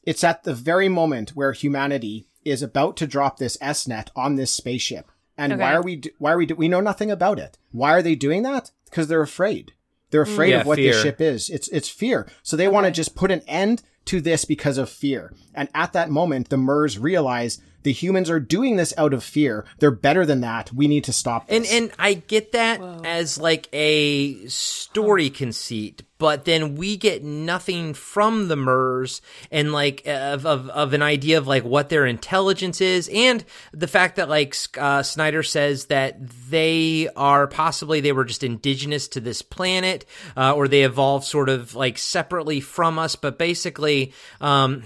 It's 0.04 0.24
at 0.24 0.44
the 0.44 0.54
very 0.54 0.88
moment 0.88 1.32
where 1.32 1.52
humanity 1.52 2.28
is 2.46 2.62
about 2.62 2.96
to 2.98 3.08
drop 3.08 3.38
this 3.38 3.58
S 3.60 3.88
net 3.88 4.12
on 4.16 4.36
this 4.36 4.52
spaceship. 4.52 5.12
And 5.38 5.52
Okay. 5.54 5.62
why 5.62 5.74
are 5.74 5.82
we? 5.84 5.96
do- 5.98 6.12
Why 6.20 6.32
are 6.34 6.38
we? 6.38 6.46
do- 6.46 6.56
We 6.56 6.70
know 6.70 6.80
nothing 6.80 7.12
about 7.12 7.40
it. 7.40 7.58
Why 7.72 7.92
are 7.92 8.02
they 8.02 8.16
doing 8.16 8.44
that? 8.44 8.72
Because 8.86 9.08
they're 9.08 9.22
afraid. 9.22 9.74
They're 10.12 10.24
mm. 10.26 10.32
afraid 10.32 10.52
Yeah, 10.52 10.62
of 10.62 10.68
what 10.68 10.78
fear. 10.78 10.94
this 10.94 11.02
ship 11.02 11.20
is. 11.20 11.50
It's 11.50 11.68
it's 11.70 11.90
fear. 11.90 12.28
So 12.44 12.56
they 12.56 12.68
want 12.70 12.86
to 12.86 12.92
just 12.92 13.16
put 13.16 13.32
an 13.32 13.42
end 13.48 13.82
to 14.06 14.22
this 14.22 14.46
because 14.46 14.78
of 14.78 14.90
fear. 14.90 15.34
And 15.54 15.68
at 15.74 15.92
that 15.94 16.10
moment, 16.10 16.50
the 16.50 16.58
Mers 16.58 16.98
realize 17.00 17.60
the 17.86 17.94
humans 17.94 18.32
are 18.32 18.40
doing 18.40 18.78
this 18.78 18.96
out 18.98 19.14
of 19.14 19.24
fear. 19.24 19.64
They're 19.78 19.92
better 19.92 20.26
than 20.26 20.42
that. 20.42 20.74
We 20.74 20.88
need 20.88 21.04
to 21.04 21.14
stop 21.14 21.46
and 21.48 21.64
this. 21.64 21.72
and 21.72 21.86
and 21.86 21.94
I 22.00 22.16
get 22.16 22.52
that 22.54 22.82
as 23.06 23.38
like 23.38 23.70
a 23.72 24.48
story 24.48 25.30
conceit 25.30 26.02
but 26.18 26.46
then 26.46 26.76
we 26.76 26.98
get 26.98 27.24
nothing 27.24 27.94
from 27.94 28.48
the 28.48 28.56
Mers 28.56 29.22
and 29.52 29.72
like 29.72 30.02
of, 30.08 30.46
of 30.46 30.70
of 30.70 30.94
an 30.94 31.04
idea 31.04 31.38
of 31.38 31.48
like 31.48 31.64
what 31.64 31.90
their 31.90 32.06
intelligence 32.06 32.82
is 32.82 33.08
and 33.14 33.46
the 33.72 33.88
fact 33.88 34.16
that 34.16 34.30
like 34.30 34.56
uh, 34.80 35.04
Snyder 35.04 35.44
says 35.44 35.86
that 35.86 36.18
they 36.50 37.08
are 37.16 37.46
possibly 37.46 38.00
they 38.02 38.14
were 38.14 38.26
just 38.26 38.44
indigenous 38.44 39.08
to 39.10 39.20
this 39.20 39.44
planet 39.44 40.06
uh, 40.36 40.56
or 40.56 40.68
they 40.68 40.84
evolved 40.84 41.26
sort 41.26 41.50
of 41.50 41.76
like 41.76 41.98
separately 41.98 42.62
from 42.62 42.98
us 42.98 43.16
but 43.16 43.38
basically 43.38 44.14
um 44.42 44.82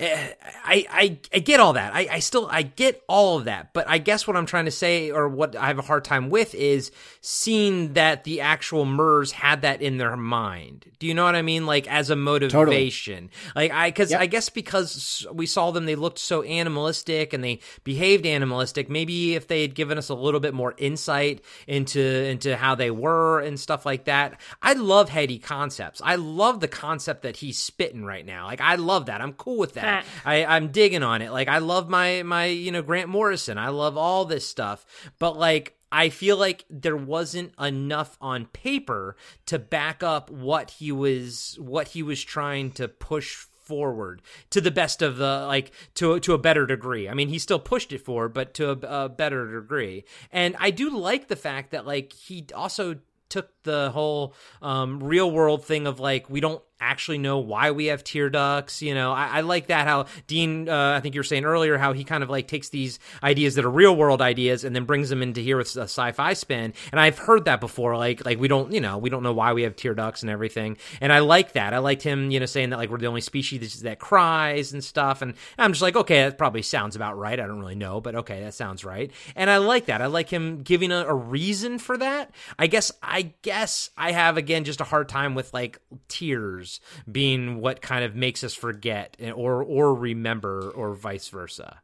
I, 0.00 0.86
I 0.90 1.18
I 1.34 1.38
get 1.40 1.58
all 1.58 1.72
that. 1.72 1.92
I, 1.94 2.08
I 2.12 2.18
still 2.20 2.46
I 2.50 2.62
get 2.62 3.02
all 3.08 3.38
of 3.38 3.46
that, 3.46 3.72
but 3.72 3.88
I 3.88 3.98
guess 3.98 4.26
what 4.28 4.36
I'm 4.36 4.46
trying 4.46 4.66
to 4.66 4.70
say, 4.70 5.10
or 5.10 5.28
what 5.28 5.56
I 5.56 5.66
have 5.66 5.78
a 5.78 5.82
hard 5.82 6.04
time 6.04 6.30
with, 6.30 6.54
is 6.54 6.92
seeing 7.20 7.94
that 7.94 8.22
the 8.24 8.40
actual 8.42 8.84
Mers 8.84 9.32
had 9.32 9.62
that 9.62 9.82
in 9.82 9.96
their 9.98 10.16
mind. 10.16 10.86
Do 11.00 11.06
you 11.06 11.14
know 11.14 11.24
what 11.24 11.34
I 11.34 11.42
mean? 11.42 11.66
Like 11.66 11.88
as 11.90 12.10
a 12.10 12.16
motivation. 12.16 13.30
Like 13.56 13.72
I, 13.72 13.88
because 13.88 14.10
Yep. 14.12 14.20
I 14.20 14.26
guess 14.26 14.48
because 14.48 15.26
we 15.32 15.46
saw 15.46 15.70
them, 15.72 15.84
they 15.86 15.96
looked 15.96 16.18
so 16.18 16.42
animalistic 16.42 17.32
and 17.32 17.42
they 17.42 17.60
behaved 17.84 18.24
animalistic. 18.24 18.88
Maybe 18.88 19.34
if 19.34 19.48
they 19.48 19.62
had 19.62 19.74
given 19.74 19.98
us 19.98 20.08
a 20.08 20.14
little 20.14 20.40
bit 20.40 20.54
more 20.54 20.74
insight 20.78 21.42
into 21.66 22.00
into 22.00 22.56
how 22.56 22.74
they 22.76 22.90
were 22.90 23.40
and 23.40 23.58
stuff 23.58 23.84
like 23.84 24.04
that. 24.04 24.40
I 24.62 24.74
love 24.74 25.08
heady 25.08 25.38
concepts. 25.38 26.00
I 26.04 26.14
love 26.16 26.60
the 26.60 26.68
concept 26.68 27.22
that 27.22 27.36
he's 27.36 27.58
spitting 27.58 28.04
right 28.04 28.24
now. 28.24 28.46
Like 28.46 28.60
I 28.60 28.76
love 28.76 29.06
that. 29.06 29.20
I'm 29.20 29.32
cool 29.32 29.58
with 29.58 29.74
that. 29.74 29.87
I, 30.24 30.44
I'm 30.44 30.68
digging 30.68 31.02
on 31.02 31.22
it. 31.22 31.32
Like 31.32 31.48
I 31.48 31.58
love 31.58 31.88
my 31.88 32.22
my 32.22 32.46
you 32.46 32.72
know 32.72 32.82
Grant 32.82 33.08
Morrison. 33.08 33.58
I 33.58 33.68
love 33.68 33.96
all 33.96 34.24
this 34.24 34.46
stuff. 34.46 34.84
But 35.18 35.36
like 35.36 35.76
I 35.90 36.10
feel 36.10 36.36
like 36.36 36.64
there 36.68 36.96
wasn't 36.96 37.52
enough 37.58 38.18
on 38.20 38.46
paper 38.46 39.16
to 39.46 39.58
back 39.58 40.02
up 40.02 40.30
what 40.30 40.70
he 40.72 40.92
was 40.92 41.56
what 41.60 41.88
he 41.88 42.02
was 42.02 42.22
trying 42.22 42.72
to 42.72 42.88
push 42.88 43.46
forward 43.68 44.22
to 44.48 44.62
the 44.62 44.70
best 44.70 45.02
of 45.02 45.18
the 45.18 45.44
like 45.46 45.72
to 45.94 46.18
to 46.20 46.34
a 46.34 46.38
better 46.38 46.66
degree. 46.66 47.08
I 47.08 47.14
mean, 47.14 47.28
he 47.28 47.38
still 47.38 47.58
pushed 47.58 47.92
it 47.92 48.00
forward, 48.00 48.32
but 48.34 48.54
to 48.54 48.70
a, 48.70 49.04
a 49.04 49.08
better 49.08 49.60
degree. 49.60 50.04
And 50.32 50.56
I 50.58 50.70
do 50.70 50.90
like 50.90 51.28
the 51.28 51.36
fact 51.36 51.70
that 51.72 51.86
like 51.86 52.12
he 52.12 52.46
also 52.54 52.96
took 53.28 53.50
the 53.62 53.90
whole 53.90 54.34
um, 54.62 55.02
real 55.02 55.30
world 55.30 55.64
thing 55.64 55.86
of 55.86 56.00
like 56.00 56.30
we 56.30 56.40
don't 56.40 56.62
actually 56.80 57.18
know 57.18 57.38
why 57.38 57.70
we 57.70 57.86
have 57.86 58.04
tear 58.04 58.30
ducts. 58.30 58.82
You 58.82 58.94
know, 58.94 59.12
I, 59.12 59.38
I 59.38 59.40
like 59.40 59.68
that 59.68 59.86
how 59.86 60.06
Dean, 60.26 60.68
uh, 60.68 60.94
I 60.96 61.00
think 61.00 61.14
you 61.14 61.20
were 61.20 61.24
saying 61.24 61.44
earlier, 61.44 61.78
how 61.78 61.92
he 61.92 62.04
kind 62.04 62.22
of 62.22 62.30
like 62.30 62.48
takes 62.48 62.68
these 62.68 62.98
ideas 63.22 63.56
that 63.56 63.64
are 63.64 63.70
real 63.70 63.96
world 63.96 64.22
ideas 64.22 64.64
and 64.64 64.74
then 64.74 64.84
brings 64.84 65.08
them 65.08 65.22
into 65.22 65.40
here 65.40 65.56
with 65.56 65.74
a 65.76 65.82
sci-fi 65.82 66.34
spin. 66.34 66.74
And 66.92 67.00
I've 67.00 67.18
heard 67.18 67.46
that 67.46 67.60
before. 67.60 67.96
Like, 67.96 68.24
like 68.24 68.38
we 68.38 68.48
don't, 68.48 68.72
you 68.72 68.80
know, 68.80 68.98
we 68.98 69.10
don't 69.10 69.22
know 69.22 69.32
why 69.32 69.52
we 69.52 69.62
have 69.62 69.76
tear 69.76 69.94
ducts 69.94 70.22
and 70.22 70.30
everything. 70.30 70.76
And 71.00 71.12
I 71.12 71.20
like 71.20 71.52
that. 71.52 71.74
I 71.74 71.78
liked 71.78 72.02
him, 72.02 72.30
you 72.30 72.40
know, 72.40 72.46
saying 72.46 72.70
that 72.70 72.76
like 72.76 72.90
we're 72.90 72.98
the 72.98 73.06
only 73.06 73.20
species 73.20 73.80
that 73.82 73.98
cries 73.98 74.72
and 74.72 74.82
stuff. 74.82 75.22
And 75.22 75.34
I'm 75.58 75.72
just 75.72 75.82
like, 75.82 75.96
okay, 75.96 76.24
that 76.24 76.38
probably 76.38 76.62
sounds 76.62 76.96
about 76.96 77.18
right. 77.18 77.38
I 77.38 77.46
don't 77.46 77.58
really 77.58 77.74
know, 77.74 78.00
but 78.00 78.14
okay, 78.14 78.40
that 78.40 78.54
sounds 78.54 78.84
right. 78.84 79.10
And 79.34 79.50
I 79.50 79.58
like 79.58 79.86
that. 79.86 80.02
I 80.02 80.06
like 80.06 80.28
him 80.28 80.62
giving 80.62 80.92
a, 80.92 81.04
a 81.06 81.14
reason 81.14 81.78
for 81.78 81.96
that. 81.96 82.30
I 82.58 82.66
guess, 82.66 82.92
I 83.02 83.32
guess 83.42 83.90
I 83.96 84.12
have 84.12 84.36
again 84.36 84.64
just 84.64 84.80
a 84.80 84.84
hard 84.84 85.08
time 85.08 85.34
with 85.34 85.52
like 85.52 85.80
tears 86.08 86.67
being 87.10 87.60
what 87.60 87.80
kind 87.80 88.04
of 88.04 88.14
makes 88.14 88.42
us 88.44 88.54
forget 88.54 89.16
or 89.34 89.62
or 89.62 89.94
remember 89.94 90.70
or 90.70 90.94
vice 90.94 91.28
versa. 91.28 91.80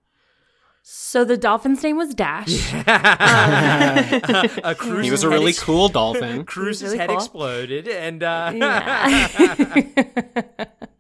So 0.87 1.25
the 1.25 1.39
dolphin's 1.39 1.83
name 1.83 1.97
was 1.97 2.13
Dash. 2.15 2.73
a 2.87 4.75
cruise 4.77 5.07
He 5.07 5.11
was 5.11 5.23
a 5.23 5.31
really 5.31 5.53
head 5.53 5.63
cool 5.63 5.89
dolphin. 5.89 6.45
Cruise's 6.55 6.83
really 6.83 6.99
head 6.99 7.09
cool. 7.09 7.17
exploded, 7.17 7.89
and 7.89 8.23
uh, 8.23 8.53
Yeah. 8.55 9.87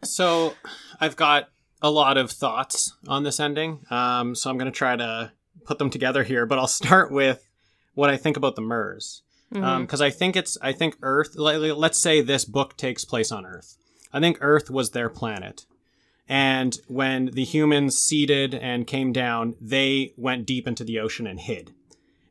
So 0.02 0.54
I've 1.00 1.16
got 1.16 1.50
a 1.82 1.90
lot 1.90 2.16
of 2.16 2.30
thoughts 2.30 2.94
on 3.08 3.24
this 3.24 3.38
ending. 3.38 3.84
Um, 3.90 4.34
so 4.34 4.48
I'm 4.48 4.56
going 4.56 4.72
to 4.72 4.76
try 4.76 4.96
to 4.96 5.32
put 5.66 5.78
them 5.78 5.90
together 5.90 6.22
here, 6.22 6.46
but 6.46 6.58
I'll 6.58 6.66
start 6.66 7.12
with 7.12 7.46
what 7.94 8.08
I 8.08 8.16
think 8.16 8.38
about 8.38 8.56
the 8.56 8.62
Mers. 8.62 9.22
Um, 9.54 9.62
mm-hmm. 9.62 9.82
Because 9.82 10.00
I 10.00 10.10
think 10.10 10.36
it's, 10.36 10.58
I 10.60 10.72
think 10.72 10.96
Earth, 11.02 11.36
let's 11.36 11.98
say 11.98 12.20
this 12.20 12.44
book 12.44 12.76
takes 12.76 13.04
place 13.04 13.30
on 13.30 13.46
Earth. 13.46 13.76
I 14.12 14.20
think 14.20 14.38
Earth 14.40 14.70
was 14.70 14.90
their 14.90 15.08
planet. 15.08 15.66
And 16.28 16.78
when 16.88 17.26
the 17.26 17.44
humans 17.44 17.98
seeded 17.98 18.54
and 18.54 18.86
came 18.86 19.12
down, 19.12 19.56
they 19.60 20.14
went 20.16 20.46
deep 20.46 20.66
into 20.66 20.82
the 20.82 20.98
ocean 20.98 21.26
and 21.26 21.38
hid. 21.38 21.72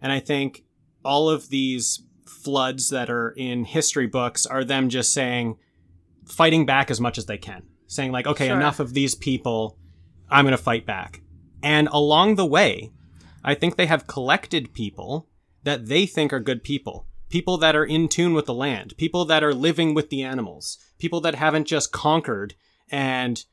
And 0.01 0.11
I 0.11 0.19
think 0.19 0.63
all 1.05 1.29
of 1.29 1.49
these 1.49 2.01
floods 2.25 2.89
that 2.89 3.09
are 3.09 3.29
in 3.37 3.65
history 3.65 4.07
books 4.07 4.45
are 4.45 4.63
them 4.63 4.89
just 4.89 5.13
saying, 5.13 5.57
fighting 6.25 6.65
back 6.65 6.89
as 6.89 6.99
much 6.99 7.17
as 7.17 7.25
they 7.25 7.37
can, 7.37 7.63
saying, 7.87 8.11
like, 8.11 8.25
okay, 8.27 8.47
Sure. 8.47 8.55
enough 8.57 8.79
of 8.79 8.93
these 8.93 9.15
people, 9.15 9.77
I'm 10.29 10.45
going 10.45 10.57
to 10.57 10.63
fight 10.63 10.85
back. 10.85 11.21
And 11.61 11.87
along 11.91 12.35
the 12.35 12.45
way, 12.45 12.91
I 13.43 13.53
think 13.53 13.75
they 13.75 13.85
have 13.85 14.07
collected 14.07 14.73
people 14.73 15.29
that 15.63 15.85
they 15.87 16.05
think 16.05 16.33
are 16.33 16.39
good 16.39 16.63
people. 16.63 17.05
People 17.33 17.57
that 17.57 17.75
are 17.75 17.83
in 17.83 18.09
tune 18.09 18.35
with 18.35 18.45
the 18.45 18.53
land, 18.53 18.93
people 18.95 19.25
that 19.25 19.43
are 19.43 19.55
living 19.55 19.95
with 19.95 20.11
the 20.11 20.21
animals, 20.21 20.77
people 20.99 21.19
that 21.21 21.33
haven't 21.33 21.65
just 21.65 21.91
conquered 21.91 22.53
and 22.91 23.43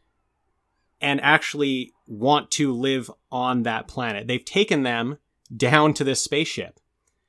and 1.00 1.18
actually 1.22 1.94
want 2.06 2.50
to 2.50 2.74
live 2.74 3.10
on 3.32 3.62
that 3.62 3.88
planet. 3.88 4.26
They've 4.26 4.44
taken 4.44 4.82
them 4.82 5.16
down 5.56 5.94
to 5.94 6.04
this 6.04 6.22
spaceship 6.22 6.78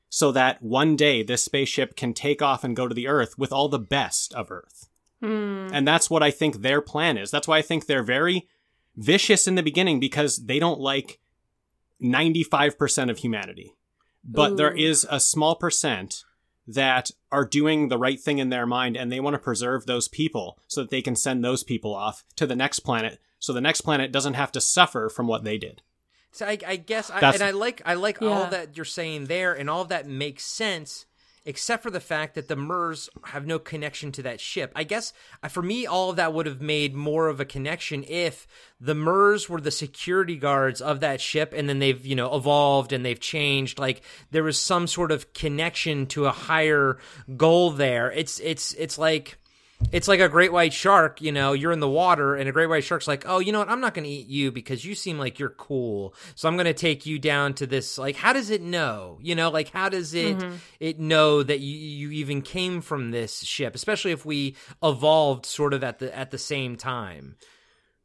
so 0.09 0.33
that 0.33 0.61
one 0.61 0.97
day 0.97 1.23
this 1.23 1.41
spaceship 1.41 1.95
can 1.95 2.13
take 2.13 2.41
off 2.41 2.65
and 2.65 2.75
go 2.75 2.85
to 2.85 2.93
the 2.93 3.07
Earth 3.07 3.37
with 3.37 3.53
all 3.53 3.69
the 3.69 3.79
best 3.79 4.33
of 4.33 4.51
Earth. 4.51 4.89
Hmm. 5.21 5.69
And 5.71 5.87
that's 5.87 6.09
what 6.09 6.21
I 6.21 6.31
think 6.31 6.57
their 6.57 6.81
plan 6.81 7.17
is. 7.17 7.31
That's 7.31 7.47
why 7.47 7.59
I 7.59 7.61
think 7.61 7.85
they're 7.85 8.03
very 8.03 8.49
vicious 8.97 9.47
in 9.47 9.55
the 9.55 9.63
beginning 9.63 10.01
because 10.01 10.35
they 10.35 10.59
don't 10.59 10.81
like 10.81 11.21
95% 12.03 13.09
of 13.09 13.19
humanity. 13.19 13.73
But 14.21 14.57
there 14.57 14.73
Ooh. 14.73 14.77
is 14.77 15.07
a 15.09 15.21
small 15.21 15.55
percent 15.55 16.25
that 16.73 17.11
are 17.31 17.45
doing 17.45 17.87
the 17.87 17.97
right 17.97 18.19
thing 18.19 18.37
in 18.39 18.49
their 18.49 18.65
mind 18.65 18.95
and 18.97 19.11
they 19.11 19.19
want 19.19 19.33
to 19.33 19.39
preserve 19.39 19.85
those 19.85 20.07
people 20.07 20.57
so 20.67 20.81
that 20.81 20.89
they 20.89 21.01
can 21.01 21.15
send 21.15 21.43
those 21.43 21.63
people 21.63 21.93
off 21.93 22.23
to 22.35 22.45
the 22.45 22.55
next 22.55 22.79
planet 22.79 23.19
so 23.41 23.53
the 23.53 23.59
next 23.59 23.81
planet 23.81 24.11
doesn't 24.11 24.35
have 24.35 24.51
to 24.53 24.61
suffer 24.61 25.09
from 25.09 25.27
what 25.27 25.43
they 25.43 25.57
did. 25.57 25.81
So 26.31 26.45
I, 26.45 26.57
I 26.65 26.75
guess, 26.77 27.09
I, 27.09 27.19
and 27.33 27.41
I 27.41 27.51
like, 27.51 27.81
I 27.85 27.95
like 27.95 28.21
all 28.21 28.45
that 28.47 28.77
you're 28.77 28.85
saying 28.85 29.25
there, 29.25 29.51
and 29.51 29.69
all 29.69 29.81
of 29.81 29.89
that 29.89 30.07
makes 30.07 30.45
sense, 30.45 31.05
except 31.45 31.81
for 31.83 31.89
the 31.89 31.99
fact 31.99 32.35
that 32.35 32.47
the 32.47 32.55
Mers 32.55 33.09
have 33.25 33.45
no 33.45 33.57
connection 33.57 34.11
to 34.13 34.23
that 34.23 34.39
ship. 34.39 34.71
I 34.75 34.83
guess 34.83 35.13
uh, 35.41 35.47
for 35.47 35.61
me, 35.61 35.85
all 35.85 36.09
of 36.09 36.15
that 36.17 36.33
would 36.33 36.45
have 36.45 36.61
made 36.61 36.93
more 36.93 37.27
of 37.27 37.39
a 37.39 37.45
connection 37.45 38.03
if 38.07 38.47
the 38.79 38.95
Mers 38.95 39.49
were 39.49 39.61
the 39.61 39.71
security 39.71 40.37
guards 40.37 40.81
of 40.81 40.99
that 40.99 41.21
ship, 41.21 41.53
and 41.55 41.67
then 41.67 41.79
they've, 41.79 42.05
you 42.05 42.15
know, 42.15 42.35
evolved 42.35 42.93
and 42.93 43.05
they've 43.05 43.19
changed. 43.19 43.79
Like 43.79 44.01
there 44.31 44.43
was 44.43 44.59
some 44.59 44.87
sort 44.87 45.11
of 45.11 45.33
connection 45.33 46.05
to 46.07 46.25
a 46.25 46.31
higher 46.31 46.97
goal 47.37 47.71
there. 47.71 48.11
It's, 48.11 48.39
it's, 48.39 48.73
it's 48.73 48.97
like 48.97 49.37
it's 49.91 50.07
like 50.07 50.19
a 50.19 50.29
great 50.29 50.51
white 50.51 50.73
shark, 50.73 51.21
you 51.21 51.31
know, 51.31 51.53
you're 51.53 51.71
in 51.71 51.79
the 51.79 51.89
water 51.89 52.35
and 52.35 52.47
a 52.47 52.51
great 52.51 52.67
white 52.67 52.83
shark's 52.83 53.07
like, 53.07 53.23
"Oh, 53.27 53.39
you 53.39 53.51
know 53.51 53.59
what? 53.59 53.69
I'm 53.69 53.81
not 53.81 53.93
going 53.93 54.05
to 54.05 54.09
eat 54.09 54.27
you 54.27 54.51
because 54.51 54.85
you 54.85 54.95
seem 54.95 55.17
like 55.17 55.39
you're 55.39 55.49
cool. 55.49 56.13
So 56.35 56.47
I'm 56.47 56.55
going 56.55 56.65
to 56.65 56.73
take 56.73 57.05
you 57.05 57.19
down 57.19 57.53
to 57.55 57.67
this 57.67 57.97
like 57.97 58.15
how 58.15 58.33
does 58.33 58.49
it 58.49 58.61
know? 58.61 59.19
You 59.21 59.35
know, 59.35 59.49
like 59.49 59.69
how 59.69 59.89
does 59.89 60.13
it 60.13 60.37
mm-hmm. 60.37 60.55
it 60.79 60.99
know 60.99 61.43
that 61.43 61.59
you 61.59 61.75
you 61.75 62.11
even 62.11 62.41
came 62.41 62.81
from 62.81 63.11
this 63.11 63.41
ship, 63.41 63.75
especially 63.75 64.11
if 64.11 64.25
we 64.25 64.55
evolved 64.81 65.45
sort 65.45 65.73
of 65.73 65.83
at 65.83 65.99
the 65.99 66.15
at 66.15 66.31
the 66.31 66.37
same 66.37 66.75
time. 66.77 67.35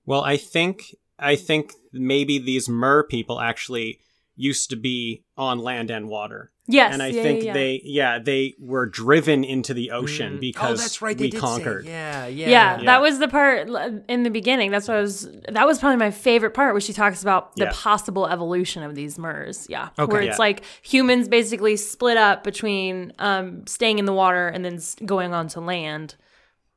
Well, 0.04 0.22
I 0.22 0.36
think 0.36 0.94
I 1.18 1.36
think 1.36 1.72
maybe 1.92 2.38
these 2.38 2.68
mer 2.68 3.02
people 3.02 3.40
actually 3.40 4.00
used 4.36 4.70
to 4.70 4.76
be 4.76 5.24
on 5.36 5.58
land 5.58 5.90
and 5.90 6.08
water. 6.08 6.52
Yes, 6.68 6.92
and 6.92 7.00
I 7.02 7.08
yeah, 7.08 7.22
think 7.22 7.38
yeah, 7.40 7.46
yeah. 7.46 7.52
they 7.52 7.80
yeah, 7.84 8.18
they 8.18 8.54
were 8.58 8.86
driven 8.86 9.44
into 9.44 9.72
the 9.72 9.92
ocean 9.92 10.38
because 10.40 10.80
oh, 10.80 10.82
that's 10.82 11.00
right. 11.00 11.16
They 11.16 11.26
we 11.26 11.30
conquered. 11.30 11.84
Yeah, 11.84 12.26
yeah, 12.26 12.48
Yeah, 12.48 12.78
Yeah. 12.78 12.84
that 12.86 13.00
was 13.00 13.20
the 13.20 13.28
part 13.28 13.68
in 14.08 14.24
the 14.24 14.30
beginning. 14.30 14.72
That's 14.72 14.88
what 14.88 14.96
I 14.96 15.00
was. 15.00 15.28
That 15.48 15.64
was 15.66 15.78
probably 15.78 15.98
my 15.98 16.10
favorite 16.10 16.54
part, 16.54 16.74
where 16.74 16.80
she 16.80 16.92
talks 16.92 17.22
about 17.22 17.54
the 17.54 17.64
Yeah. 17.66 17.72
possible 17.72 18.26
evolution 18.26 18.82
of 18.82 18.96
these 18.96 19.16
Mers. 19.16 19.66
Yeah, 19.70 19.90
Okay. 19.96 20.10
where 20.12 20.22
it's 20.22 20.38
Yeah. 20.38 20.42
like 20.42 20.62
humans 20.82 21.28
basically 21.28 21.76
split 21.76 22.16
up 22.16 22.42
between 22.42 23.12
um, 23.20 23.64
staying 23.68 24.00
in 24.00 24.04
the 24.04 24.12
water 24.12 24.48
and 24.48 24.64
then 24.64 24.80
going 25.04 25.32
on 25.34 25.46
to 25.48 25.60
land, 25.60 26.16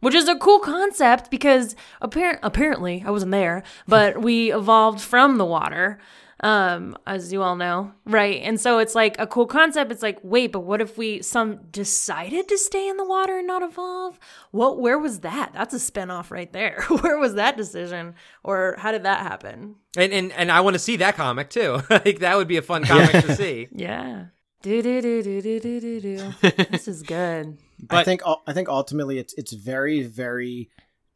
which 0.01 0.13
is 0.13 0.27
a 0.27 0.35
cool 0.35 0.59
concept 0.59 1.31
because 1.31 1.75
apparent 1.99 2.39
apparently 2.43 3.03
I 3.05 3.09
wasn't 3.09 3.31
there, 3.31 3.63
but 3.87 4.21
we 4.21 4.53
evolved 4.53 5.01
from 5.01 5.37
the 5.39 5.45
water. 5.45 5.97
Um, 6.41 6.97
as 7.05 7.33
you 7.33 7.43
all 7.43 7.57
know, 7.57 7.91
right? 8.05 8.41
And 8.41 8.59
so 8.59 8.79
it's 8.79 8.95
like 8.95 9.19
a 9.19 9.27
cool 9.27 9.45
concept. 9.45 9.91
It's 9.91 10.01
like, 10.01 10.19
wait, 10.23 10.53
but 10.53 10.61
what 10.61 10.79
if 10.79 10.97
we 10.97 11.21
some 11.21 11.57
decided 11.69 12.47
to 12.47 12.57
stay 12.57 12.87
in 12.87 12.95
the 12.95 13.05
water 13.05 13.39
and 13.39 13.47
not 13.47 13.61
evolve? 13.61 14.17
What? 14.51 14.79
Where 14.79 14.97
was 14.97 15.19
that? 15.19 15.51
That's 15.53 15.73
a 15.73 15.77
spinoff 15.77 16.31
right 16.31 16.51
there. 16.53 16.81
where 17.01 17.17
was 17.17 17.33
that 17.35 17.57
decision, 17.57 18.15
or 18.43 18.75
how 18.77 18.91
did 18.93 19.03
that 19.03 19.19
happen? 19.19 19.75
And 19.97 20.13
and 20.13 20.31
and 20.31 20.51
I 20.51 20.61
want 20.61 20.75
to 20.75 20.79
see 20.79 20.95
that 20.97 21.15
comic 21.15 21.49
too. 21.49 21.81
like 21.89 22.19
that 22.19 22.37
would 22.37 22.47
be 22.47 22.57
a 22.57 22.61
fun 22.61 22.85
comic 22.85 23.25
to 23.25 23.35
see. 23.35 23.67
Yeah. 23.75 24.25
Do 24.61 24.81
do 24.81 25.01
do 25.01 25.23
do 25.23 25.41
do 25.41 25.59
do 25.59 25.79
do 25.79 26.01
do. 26.01 26.33
This 26.69 26.89
is 26.89 27.01
good. 27.01 27.57
I 27.89 28.03
think 28.03 28.21
I 28.45 28.51
think 28.51 28.67
ultimately 28.67 29.17
it's 29.17 29.33
it's 29.35 29.53
very 29.53 30.03
very 30.03 30.69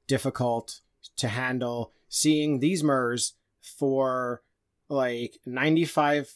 difficult 0.08 0.80
to 1.18 1.28
handle 1.28 1.92
seeing 2.08 2.60
these 2.60 2.84
MERS 2.84 3.34
for 3.62 4.42
like 4.94 5.38
95 5.46 6.34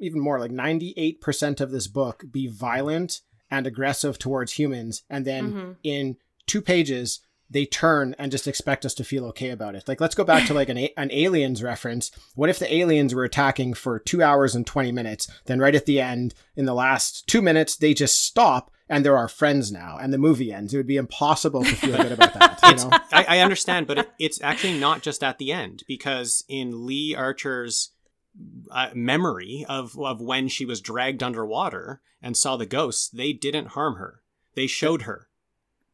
even 0.00 0.20
more 0.20 0.40
like 0.40 0.50
98% 0.50 1.60
of 1.60 1.70
this 1.70 1.86
book 1.86 2.24
be 2.30 2.48
violent 2.48 3.20
and 3.50 3.66
aggressive 3.66 4.18
towards 4.18 4.52
humans 4.52 5.02
and 5.10 5.24
then 5.24 5.52
Mhm. 5.52 5.76
in 5.82 6.16
two 6.46 6.60
pages 6.62 7.20
they 7.52 7.66
turn 7.66 8.14
and 8.16 8.30
just 8.30 8.46
expect 8.46 8.86
us 8.86 8.94
to 8.94 9.02
feel 9.02 9.24
okay 9.26 9.50
about 9.50 9.74
it. 9.74 9.82
Like 9.88 10.00
let's 10.00 10.14
go 10.14 10.22
back 10.22 10.46
to 10.46 10.54
like 10.54 10.68
an 10.68 10.78
a- 10.78 10.94
an 10.96 11.10
aliens 11.12 11.64
reference. 11.64 12.12
What 12.36 12.48
if 12.48 12.60
the 12.60 12.72
aliens 12.72 13.12
were 13.12 13.24
attacking 13.24 13.74
for 13.74 13.98
2 13.98 14.22
hours 14.22 14.54
and 14.54 14.64
20 14.64 14.92
minutes, 14.92 15.26
then 15.46 15.58
right 15.58 15.74
at 15.74 15.84
the 15.84 16.00
end 16.00 16.32
in 16.54 16.64
the 16.66 16.74
last 16.74 17.26
2 17.26 17.42
minutes 17.42 17.74
they 17.76 17.92
just 17.92 18.22
stop 18.24 18.70
and 18.90 19.02
they're 19.04 19.16
our 19.16 19.28
friends 19.28 19.72
now 19.72 19.96
and 19.98 20.12
the 20.12 20.18
movie 20.18 20.52
ends. 20.52 20.74
It 20.74 20.76
would 20.76 20.86
be 20.86 20.96
impossible 20.98 21.64
to 21.64 21.74
feel 21.74 21.96
good 21.96 22.12
about 22.12 22.34
that, 22.38 22.58
you 22.62 22.74
know. 22.90 22.90
I, 23.12 23.36
I 23.36 23.38
understand, 23.38 23.86
but 23.86 23.98
it, 23.98 24.10
it's 24.18 24.42
actually 24.42 24.78
not 24.78 25.00
just 25.00 25.22
at 25.24 25.38
the 25.38 25.50
end 25.52 25.84
because 25.88 26.44
in 26.48 26.84
Lee 26.86 27.14
Archer's 27.14 27.90
uh, 28.70 28.90
memory 28.94 29.64
of 29.68 29.98
of 29.98 30.20
when 30.20 30.48
she 30.48 30.64
was 30.66 30.80
dragged 30.80 31.22
underwater 31.22 32.00
and 32.22 32.36
saw 32.36 32.56
the 32.56 32.66
ghosts, 32.66 33.08
they 33.08 33.32
didn't 33.32 33.68
harm 33.68 33.94
her. 33.96 34.20
They 34.54 34.66
showed 34.66 35.02
her. 35.02 35.28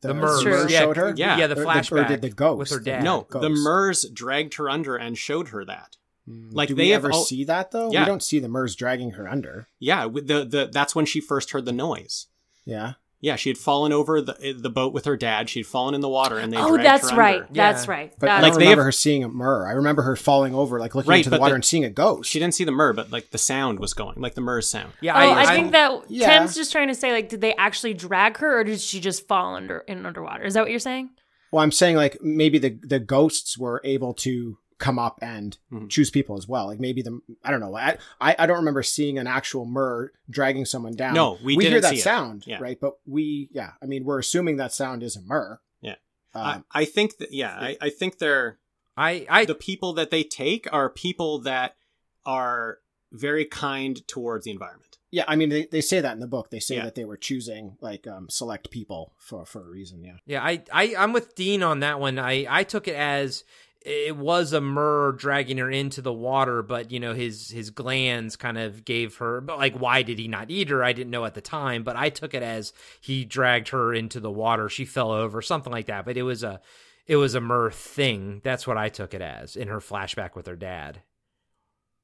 The 0.02 0.12
Mers, 0.14 0.42
True. 0.42 0.66
yeah, 0.68 0.80
showed 0.80 0.96
her. 0.98 1.14
Yeah. 1.16 1.38
yeah, 1.38 1.46
the 1.46 1.54
Or 1.54 1.56
the- 1.56 1.62
or 1.62 1.66
flashback 1.74 2.08
did 2.08 2.20
the 2.22 2.30
ghost? 2.30 2.58
with 2.58 2.70
her 2.70 2.80
dad. 2.80 3.02
no, 3.02 3.22
ghosts. 3.22 3.42
the 3.48 3.50
Mers 3.50 4.04
dragged 4.12 4.54
her 4.54 4.68
under 4.68 4.96
and 4.96 5.16
showed 5.16 5.48
her 5.48 5.64
that. 5.64 5.96
Like 6.28 6.68
Do 6.68 6.74
they 6.74 6.86
we 6.86 6.92
ever 6.92 7.12
all- 7.12 7.24
see 7.24 7.44
that 7.44 7.70
though? 7.70 7.90
Yeah. 7.92 8.00
We 8.00 8.06
don't 8.06 8.22
see 8.22 8.38
the 8.40 8.48
MERS 8.48 8.74
dragging 8.74 9.12
her 9.12 9.28
under. 9.28 9.68
Yeah, 9.78 10.06
with 10.06 10.26
the 10.26 10.44
the 10.44 10.68
that's 10.72 10.94
when 10.94 11.06
she 11.06 11.20
first 11.20 11.52
heard 11.52 11.64
the 11.66 11.72
noise. 11.72 12.26
Yeah. 12.66 12.94
Yeah, 13.22 13.36
she 13.36 13.48
had 13.48 13.56
fallen 13.56 13.92
over 13.92 14.20
the 14.20 14.36
eh, 14.42 14.52
the 14.54 14.68
boat 14.68 14.92
with 14.92 15.06
her 15.06 15.16
dad. 15.16 15.48
She'd 15.48 15.66
fallen 15.66 15.94
in 15.94 16.02
the 16.02 16.08
water, 16.08 16.36
and 16.38 16.52
they 16.52 16.58
Oh, 16.58 16.76
that's 16.76 17.10
her 17.10 17.16
right. 17.16 17.40
under. 17.40 17.52
That's 17.54 17.86
Yeah. 17.86 17.90
right. 17.90 18.12
But 18.20 18.26
That's 18.26 18.38
I 18.38 18.42
Like, 18.42 18.52
don't 18.52 18.58
they 18.60 18.64
remember 18.66 18.82
have- 18.82 18.86
her 18.88 18.92
seeing 18.92 19.24
a 19.24 19.28
mer. 19.28 19.66
I 19.66 19.72
remember 19.72 20.02
her 20.02 20.16
falling 20.16 20.54
over, 20.54 20.78
like 20.78 20.94
looking 20.94 21.08
Right, 21.10 21.16
into 21.18 21.30
the 21.30 21.38
water 21.38 21.52
the- 21.52 21.56
and 21.56 21.64
seeing 21.64 21.84
a 21.84 21.90
ghost. 21.90 22.28
She 22.30 22.38
didn't 22.38 22.54
see 22.54 22.64
the 22.64 22.72
mer, 22.72 22.92
but 22.92 23.10
like 23.10 23.30
the 23.30 23.38
sound 23.38 23.80
was 23.80 23.94
going, 23.94 24.20
like 24.20 24.34
the 24.34 24.42
mer's 24.42 24.68
sound. 24.68 24.92
Yeah, 25.00 25.14
Oh, 25.16 25.32
I, 25.32 25.46
think 25.56 25.72
that 25.72 25.92
yeah. 26.08 26.38
Tim's 26.38 26.54
just 26.54 26.70
trying 26.70 26.88
to 26.88 26.94
say, 26.94 27.10
like, 27.10 27.30
did 27.30 27.40
they 27.40 27.54
actually 27.54 27.94
drag 27.94 28.36
her, 28.36 28.60
or 28.60 28.64
did 28.64 28.80
she 28.80 29.00
just 29.00 29.26
fall 29.26 29.54
under 29.56 29.78
in 29.88 30.04
underwater? 30.04 30.44
Is 30.44 30.52
that 30.54 30.60
what 30.60 30.70
you're 30.70 30.78
saying? 30.78 31.08
Well, 31.50 31.64
I'm 31.64 31.72
saying 31.72 31.96
like 31.96 32.18
maybe 32.20 32.58
the 32.58 32.78
the 32.82 32.98
ghosts 33.00 33.56
were 33.56 33.80
able 33.82 34.12
to 34.14 34.58
come 34.78 34.98
up 34.98 35.18
and 35.22 35.56
Mhm. 35.72 35.88
choose 35.88 36.10
people 36.10 36.36
as 36.36 36.46
well. 36.46 36.66
Like 36.66 36.78
maybe 36.80 37.00
the 37.02 37.20
I 37.42 37.50
don't 37.50 37.60
know. 37.60 37.74
I, 37.76 37.96
I 38.20 38.36
I 38.38 38.46
don't 38.46 38.58
remember 38.58 38.82
seeing 38.82 39.18
an 39.18 39.26
actual 39.26 39.64
mer 39.64 40.12
dragging 40.28 40.64
someone 40.66 40.94
down. 40.94 41.14
No, 41.14 41.38
we 41.42 41.54
hear 41.54 41.62
didn't 41.62 41.82
that 41.82 41.90
see 41.90 41.96
it. 41.98 42.02
sound, 42.02 42.44
Yeah. 42.46 42.58
right? 42.60 42.78
But 42.80 42.98
we 43.06 43.48
yeah, 43.52 43.72
I 43.82 43.86
mean 43.86 44.04
we're 44.04 44.18
assuming 44.18 44.56
that 44.58 44.72
sound 44.72 45.02
is 45.02 45.16
a 45.16 45.22
mer. 45.22 45.60
Yeah. 45.80 45.94
Um, 46.34 46.64
I, 46.74 46.82
I 46.82 46.84
think 46.84 47.16
that 47.18 47.32
yeah, 47.32 47.56
I, 47.58 47.76
I 47.80 47.88
think 47.90 48.18
they're 48.18 48.58
I 48.96 49.26
I 49.30 49.44
the 49.46 49.54
people 49.54 49.94
that 49.94 50.10
they 50.10 50.22
take 50.22 50.66
are 50.72 50.90
people 50.90 51.38
that 51.40 51.76
are 52.24 52.78
very 53.12 53.44
kind 53.44 54.06
towards 54.08 54.44
the 54.44 54.50
environment. 54.50 54.98
yeah, 55.10 55.24
I 55.28 55.36
mean 55.36 55.48
they, 55.48 55.66
they 55.66 55.80
say 55.80 56.00
that 56.00 56.12
in 56.12 56.20
the 56.20 56.26
book. 56.26 56.50
They 56.50 56.60
say 56.60 56.76
Yeah. 56.76 56.84
that 56.84 56.96
they 56.96 57.04
were 57.04 57.16
choosing 57.16 57.76
like 57.80 58.06
um 58.06 58.28
select 58.28 58.70
people 58.70 59.14
for 59.18 59.46
for 59.46 59.62
a 59.66 59.70
reason. 59.70 60.02
Yeah. 60.02 60.16
Yeah, 60.26 60.42
I, 60.44 60.62
I 60.72 60.94
I'm 60.98 61.12
with 61.12 61.34
Dean 61.34 61.62
on 61.62 61.80
that 61.80 61.98
one. 62.00 62.18
I 62.18 62.46
I 62.50 62.64
took 62.64 62.88
it 62.88 62.96
as 62.96 63.44
it 63.86 64.16
was 64.16 64.52
a 64.52 64.60
mer 64.60 65.12
dragging 65.12 65.58
her 65.58 65.70
into 65.70 66.02
the 66.02 66.12
water, 66.12 66.60
but 66.60 66.90
you 66.90 66.98
know 66.98 67.14
his 67.14 67.50
his 67.50 67.70
glands 67.70 68.34
kind 68.34 68.58
of 68.58 68.84
gave 68.84 69.16
her. 69.18 69.40
But 69.40 69.58
like, 69.58 69.76
why 69.76 70.02
did 70.02 70.18
he 70.18 70.26
not 70.26 70.50
eat 70.50 70.70
her? 70.70 70.82
I 70.82 70.92
didn't 70.92 71.12
know 71.12 71.24
at 71.24 71.34
the 71.34 71.40
time, 71.40 71.84
but 71.84 71.94
I 71.94 72.10
took 72.10 72.34
it 72.34 72.42
as 72.42 72.72
he 73.00 73.24
dragged 73.24 73.68
her 73.68 73.94
into 73.94 74.18
the 74.18 74.30
water. 74.30 74.68
She 74.68 74.84
fell 74.84 75.12
over, 75.12 75.40
something 75.40 75.72
like 75.72 75.86
that. 75.86 76.04
But 76.04 76.16
it 76.16 76.24
was 76.24 76.42
a 76.42 76.60
it 77.06 77.16
was 77.16 77.36
a 77.36 77.40
mer 77.40 77.70
thing. 77.70 78.40
That's 78.42 78.66
what 78.66 78.76
I 78.76 78.88
took 78.88 79.14
it 79.14 79.22
as 79.22 79.54
in 79.54 79.68
her 79.68 79.78
flashback 79.78 80.34
with 80.34 80.48
her 80.48 80.56
dad. 80.56 81.02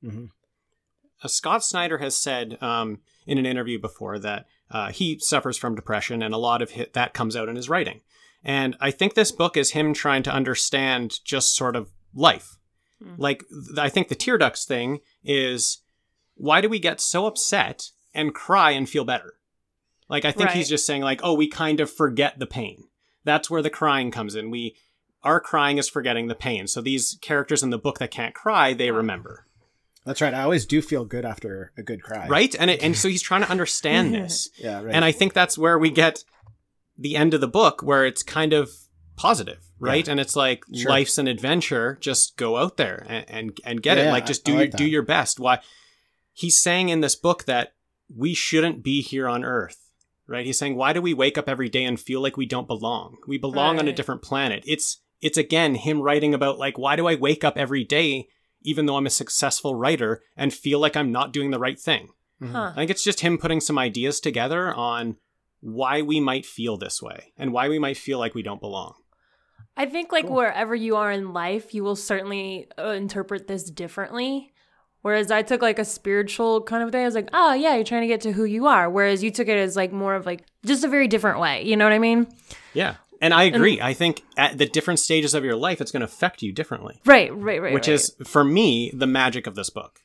hmm 0.01 0.27
Uh, 1.21 1.29
Scott 1.29 1.65
Snyder 1.65 1.99
has 1.99 2.15
said 2.15 2.63
um, 2.63 3.01
in 3.27 3.39
an 3.39 3.47
interview 3.47 3.81
before 3.81 4.21
that 4.21 4.47
uh, 4.71 4.93
he 4.93 5.19
suffers 5.19 5.59
from 5.59 5.75
depression, 5.75 6.23
and 6.23 6.33
a 6.33 6.39
lot 6.39 6.63
of 6.63 6.73
hi 6.73 6.87
that 6.93 7.13
comes 7.13 7.35
out 7.35 7.49
in 7.49 7.57
his 7.57 7.69
writing. 7.69 8.03
And 8.45 8.77
I 8.81 8.91
think 8.91 9.15
this 9.15 9.33
book 9.33 9.57
is 9.57 9.71
him 9.71 9.95
trying 9.95 10.23
to 10.25 10.33
understand 10.33 11.21
just 11.25 11.55
sort 11.55 11.77
of 11.77 11.91
life. 12.15 12.57
Hmm. 13.03 13.15
Like, 13.17 13.45
th- 13.49 13.79
I 13.79 13.89
think 13.89 14.09
the 14.09 14.15
tear 14.15 14.39
ducts 14.39 14.65
thing 14.65 15.01
is 15.23 15.83
why 16.35 16.61
do 16.61 16.69
we 16.69 16.79
get 16.79 17.01
so 17.01 17.27
upset 17.27 17.91
and 18.15 18.35
cry 18.35 18.73
and 18.73 18.89
feel 18.89 19.05
better? 19.05 19.35
Like, 20.09 20.25
I 20.25 20.33
think 20.33 20.51
he's 20.51 20.69
just 20.69 20.85
saying, 20.85 21.03
like, 21.03 21.21
oh, 21.23 21.35
we 21.35 21.49
kind 21.49 21.81
of 21.81 21.91
forget 21.91 22.39
the 22.39 22.47
pain. 22.47 22.85
That's 23.25 23.49
where 23.49 23.63
the 23.63 23.71
crying 23.71 24.11
comes 24.11 24.35
in. 24.35 24.51
We 24.51 24.77
our 25.23 25.41
crying 25.41 25.79
is 25.79 25.89
forgetting 25.89 26.27
the 26.27 26.35
pain. 26.35 26.67
So 26.67 26.81
these 26.81 27.19
characters 27.23 27.63
in 27.63 27.71
the 27.71 27.79
book 27.79 27.99
that 27.99 28.11
can't 28.11 28.35
cry, 28.35 28.73
they 28.73 28.91
remember. 28.91 29.47
That's 30.05 30.21
right. 30.21 30.35
I 30.35 30.43
always 30.43 30.67
do 30.67 30.83
feel 30.83 31.05
good 31.05 31.25
after 31.25 31.73
a 31.79 31.83
good 31.83 32.03
cry. 32.03 32.27
right? 32.27 32.55
And 32.59 32.71
it, 32.71 32.83
and 32.83 32.97
so 32.99 33.09
he's 33.09 33.23
trying 33.23 33.43
to 33.43 33.51
understand 33.51 34.13
this. 34.15 34.51
Yeah. 34.59 34.83
Right. 34.83 34.95
And 34.95 35.05
I 35.05 35.13
think 35.13 35.33
that's 35.33 35.57
where 35.57 35.79
we 35.79 35.91
get 35.91 36.25
the 37.03 37.17
end 37.17 37.35
of 37.35 37.41
the 37.41 37.49
book 37.49 37.83
where 37.83 38.05
it's 38.07 38.23
kind 38.23 38.53
of 38.53 38.71
positive, 39.17 39.61
right? 39.79 40.09
And 40.09 40.19
it's 40.19 40.37
like 40.37 40.65
Sure. 40.75 40.91
life's 40.91 41.19
an 41.19 41.29
adventure. 41.29 41.99
Just 42.01 42.37
go 42.37 42.57
out 42.57 42.77
there 42.77 43.05
and 43.09 43.25
and, 43.29 43.59
and 43.65 43.83
get 43.83 43.99
Yeah, 43.99 44.09
it. 44.09 44.13
Like 44.13 44.27
just 44.27 44.49
I- 44.49 44.53
I 44.53 44.55
do 44.55 44.61
like 44.61 44.71
do 44.77 44.87
your 44.87 45.03
best. 45.03 45.39
Why 45.41 45.59
he's 46.33 46.59
saying 46.59 46.89
in 46.89 47.01
this 47.01 47.17
book 47.17 47.45
that 47.45 47.75
we 48.15 48.35
shouldn't 48.35 48.83
be 48.83 49.03
here 49.03 49.29
on 49.29 49.45
Earth. 49.45 49.79
Right? 50.27 50.47
He's 50.47 50.59
saying 50.59 50.77
why 50.77 50.93
do 50.93 51.03
we 51.03 51.13
wake 51.15 51.37
up 51.37 51.49
every 51.49 51.69
day 51.69 51.85
and 51.85 52.01
feel 52.01 52.23
like 52.23 52.37
we 52.37 52.47
don't 52.47 52.67
belong? 52.69 53.19
We 53.27 53.37
belong 53.39 53.79
on 53.79 53.89
a 53.89 53.93
different 53.93 54.23
planet. 54.23 54.65
It's 54.67 55.01
it's 55.21 55.37
again 55.39 55.75
him 55.75 56.01
writing 56.01 56.33
about 56.35 56.59
like 56.59 56.79
why 56.79 56.97
do 56.97 57.07
I 57.07 57.15
wake 57.17 57.45
up 57.45 57.57
every 57.59 57.85
day 57.85 58.29
even 58.63 58.87
though 58.87 58.97
I'm 58.97 59.07
a 59.07 59.11
successful 59.11 59.75
writer 59.75 60.23
and 60.37 60.55
feel 60.55 60.79
like 60.79 60.97
I'm 60.97 61.11
not 61.13 61.33
doing 61.33 61.51
the 61.51 61.59
right 61.59 61.79
thing? 61.79 62.09
Mm-hmm. 62.41 62.55
Huh. 62.55 62.71
I 62.73 62.75
think 62.77 62.91
it's 62.91 63.05
just 63.05 63.21
him 63.21 63.37
putting 63.39 63.61
some 63.61 63.79
ideas 63.79 64.21
together 64.21 64.73
on 64.75 65.17
why 65.63 66.03
we 66.03 66.21
might 66.21 66.45
feel 66.45 66.77
this 66.77 67.01
way 67.01 67.33
and 67.39 67.53
why 67.53 67.69
we 67.69 67.79
might 67.79 67.97
feel 67.97 68.19
like 68.19 68.35
we 68.35 68.43
don't 68.43 68.61
belong. 68.61 68.95
I 69.77 69.87
think 69.87 70.13
like 70.13 70.27
Cool. 70.27 70.37
wherever 70.37 70.75
you 70.75 70.97
are 70.97 71.11
in 71.11 71.33
life, 71.33 71.73
you 71.73 71.83
will 71.83 71.97
certainly 71.97 72.67
uh, 72.79 72.89
interpret 72.89 73.47
this 73.47 73.71
differently. 73.71 74.53
Whereas 75.01 75.31
I 75.31 75.43
took 75.43 75.63
like 75.63 75.79
a 75.79 75.85
spiritual 75.85 76.63
kind 76.63 76.83
of 76.83 76.93
thing. 76.93 77.03
I 77.03 77.07
was 77.07 77.15
like, 77.15 77.31
oh 77.33 77.55
yeah, 77.55 77.75
you're 77.75 77.85
trying 77.85 78.03
to 78.03 78.07
get 78.07 78.21
to 78.23 78.33
who 78.33 78.45
you 78.45 78.67
are. 78.67 78.91
Whereas 78.91 79.23
you 79.23 79.31
took 79.31 79.49
it 79.49 79.57
as 79.57 79.75
like 79.75 79.93
more 79.93 80.15
of 80.15 80.27
like 80.27 80.45
just 80.65 80.85
a 80.85 80.89
very 80.89 81.09
different 81.09 81.41
way. 81.41 81.63
You 81.65 81.77
know 81.77 81.85
what 81.85 81.93
I 81.93 81.99
mean? 81.99 82.27
Yeah. 82.75 82.97
And 83.21 83.33
I 83.33 83.45
agree. 83.45 83.81
I 83.81 83.95
think 83.95 84.23
at 84.37 84.59
the 84.59 84.67
different 84.67 84.99
stages 84.99 85.33
of 85.33 85.45
your 85.45 85.55
life, 85.55 85.81
it's 85.81 85.93
going 85.93 86.01
to 86.01 86.07
affect 86.07 86.43
you 86.43 86.53
differently, 86.53 87.01
Right, 87.07 87.33
right, 87.33 87.63
right. 87.63 87.73
which 87.73 87.87
right. 87.87 87.95
is, 87.95 88.17
for 88.25 88.43
me, 88.43 88.91
the 88.93 89.07
magic 89.07 89.47
of 89.47 89.55
this 89.55 89.71
book. 89.71 90.02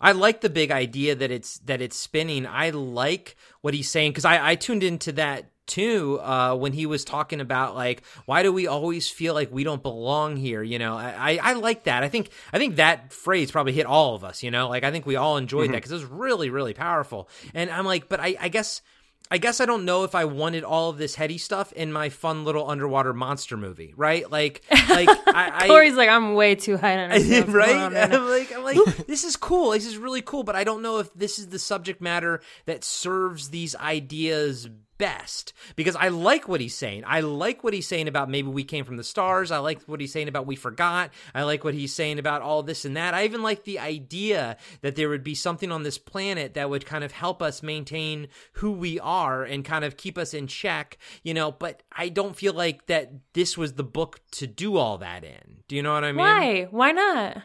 I 0.00 0.12
like 0.12 0.40
the 0.40 0.50
big 0.50 0.70
idea 0.70 1.14
that 1.14 1.30
it's 1.30 1.58
that 1.60 1.80
it's 1.80 1.96
spinning. 1.96 2.46
I 2.46 2.70
like 2.70 3.36
what 3.62 3.74
he's 3.74 3.90
saying 3.90 4.12
because 4.12 4.24
I, 4.24 4.50
I 4.50 4.54
tuned 4.54 4.82
into 4.82 5.12
that 5.12 5.50
too 5.66 6.20
uh, 6.20 6.54
when 6.54 6.72
he 6.72 6.86
was 6.86 7.04
talking 7.04 7.40
about 7.40 7.74
like 7.74 8.02
why 8.24 8.42
do 8.42 8.52
we 8.52 8.66
always 8.66 9.08
feel 9.10 9.34
like 9.34 9.50
we 9.50 9.64
don't 9.64 9.82
belong 9.82 10.36
here? 10.36 10.62
You 10.62 10.78
know, 10.78 10.96
I, 10.96 11.14
I, 11.32 11.38
I 11.42 11.52
like 11.54 11.84
that. 11.84 12.02
I 12.02 12.08
think 12.08 12.30
I 12.52 12.58
think 12.58 12.76
that 12.76 13.12
phrase 13.12 13.50
probably 13.50 13.72
hit 13.72 13.86
all 13.86 14.14
of 14.14 14.22
us. 14.22 14.42
You 14.42 14.50
know, 14.50 14.68
like 14.68 14.84
I 14.84 14.90
think 14.90 15.06
we 15.06 15.16
all 15.16 15.38
enjoyed 15.38 15.70
that 15.70 15.76
because 15.76 15.92
it 15.92 15.94
was 15.94 16.04
really 16.04 16.50
really 16.50 16.74
powerful. 16.74 17.28
And 17.54 17.70
I'm 17.70 17.86
like, 17.86 18.08
but 18.08 18.20
I, 18.20 18.36
I 18.40 18.48
guess. 18.48 18.82
I 19.30 19.38
guess 19.38 19.60
I 19.60 19.66
don't 19.66 19.84
know 19.84 20.04
if 20.04 20.14
I 20.14 20.24
wanted 20.24 20.64
all 20.64 20.90
of 20.90 20.98
this 20.98 21.14
heady 21.14 21.38
stuff 21.38 21.72
in 21.72 21.92
my 21.92 22.08
fun 22.10 22.44
little 22.44 22.68
underwater 22.68 23.12
monster 23.12 23.56
movie, 23.56 23.92
right? 23.96 24.30
Like, 24.30 24.62
like 24.88 25.08
I, 25.26 25.50
I 25.52 25.68
Corey's 25.68 25.94
like, 25.94 26.08
I'm 26.08 26.34
way 26.34 26.54
too 26.54 26.76
high 26.76 26.96
on 26.98 27.10
right? 27.30 27.48
right. 27.48 28.12
I'm 28.12 28.28
like, 28.28 28.54
I'm 28.54 28.62
like, 28.62 28.78
this 29.06 29.24
is 29.24 29.36
cool. 29.36 29.70
This 29.70 29.86
is 29.86 29.98
really 29.98 30.22
cool, 30.22 30.44
but 30.44 30.54
I 30.54 30.64
don't 30.64 30.82
know 30.82 30.98
if 30.98 31.12
this 31.14 31.38
is 31.38 31.48
the 31.48 31.58
subject 31.58 32.00
matter 32.00 32.40
that 32.66 32.84
serves 32.84 33.50
these 33.50 33.74
ideas 33.76 34.68
best 34.98 35.52
because 35.76 35.96
I 35.96 36.08
like 36.08 36.48
what 36.48 36.60
he's 36.60 36.74
saying. 36.74 37.04
I 37.06 37.20
like 37.20 37.62
what 37.64 37.74
he's 37.74 37.86
saying 37.86 38.08
about 38.08 38.30
maybe 38.30 38.48
we 38.48 38.64
came 38.64 38.84
from 38.84 38.96
the 38.96 39.04
stars. 39.04 39.50
I 39.50 39.58
like 39.58 39.82
what 39.84 40.00
he's 40.00 40.12
saying 40.12 40.28
about 40.28 40.46
we 40.46 40.56
forgot. 40.56 41.10
I 41.34 41.42
like 41.42 41.64
what 41.64 41.74
he's 41.74 41.92
saying 41.94 42.18
about 42.18 42.42
all 42.42 42.62
this 42.62 42.84
and 42.84 42.96
that. 42.96 43.14
I 43.14 43.24
even 43.24 43.42
like 43.42 43.64
the 43.64 43.78
idea 43.78 44.56
that 44.82 44.96
there 44.96 45.08
would 45.08 45.24
be 45.24 45.34
something 45.34 45.70
on 45.70 45.82
this 45.82 45.98
planet 45.98 46.54
that 46.54 46.70
would 46.70 46.86
kind 46.86 47.04
of 47.04 47.12
help 47.12 47.42
us 47.42 47.62
maintain 47.62 48.28
who 48.54 48.72
we 48.72 48.98
are 49.00 49.44
and 49.44 49.64
kind 49.64 49.84
of 49.84 49.96
keep 49.96 50.16
us 50.18 50.34
in 50.34 50.46
check, 50.46 50.98
you 51.22 51.34
know, 51.34 51.52
but 51.52 51.82
I 51.92 52.08
don't 52.08 52.36
feel 52.36 52.52
like 52.54 52.86
that 52.86 53.12
this 53.34 53.56
was 53.58 53.74
the 53.74 53.84
book 53.84 54.20
to 54.32 54.46
do 54.46 54.76
all 54.76 54.98
that 54.98 55.24
in. 55.24 55.58
Do 55.68 55.76
you 55.76 55.82
know 55.82 55.92
what 55.94 56.04
I 56.04 56.12
mean? 56.12 56.18
Why? 56.18 56.68
Why 56.70 56.92
not? 56.92 57.42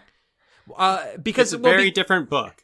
Uh, 0.77 1.17
because 1.21 1.53
It's 1.53 1.59
a 1.59 1.63
well, 1.63 1.73
very 1.73 1.85
be- 1.85 1.91
different 1.91 2.29
book. 2.29 2.63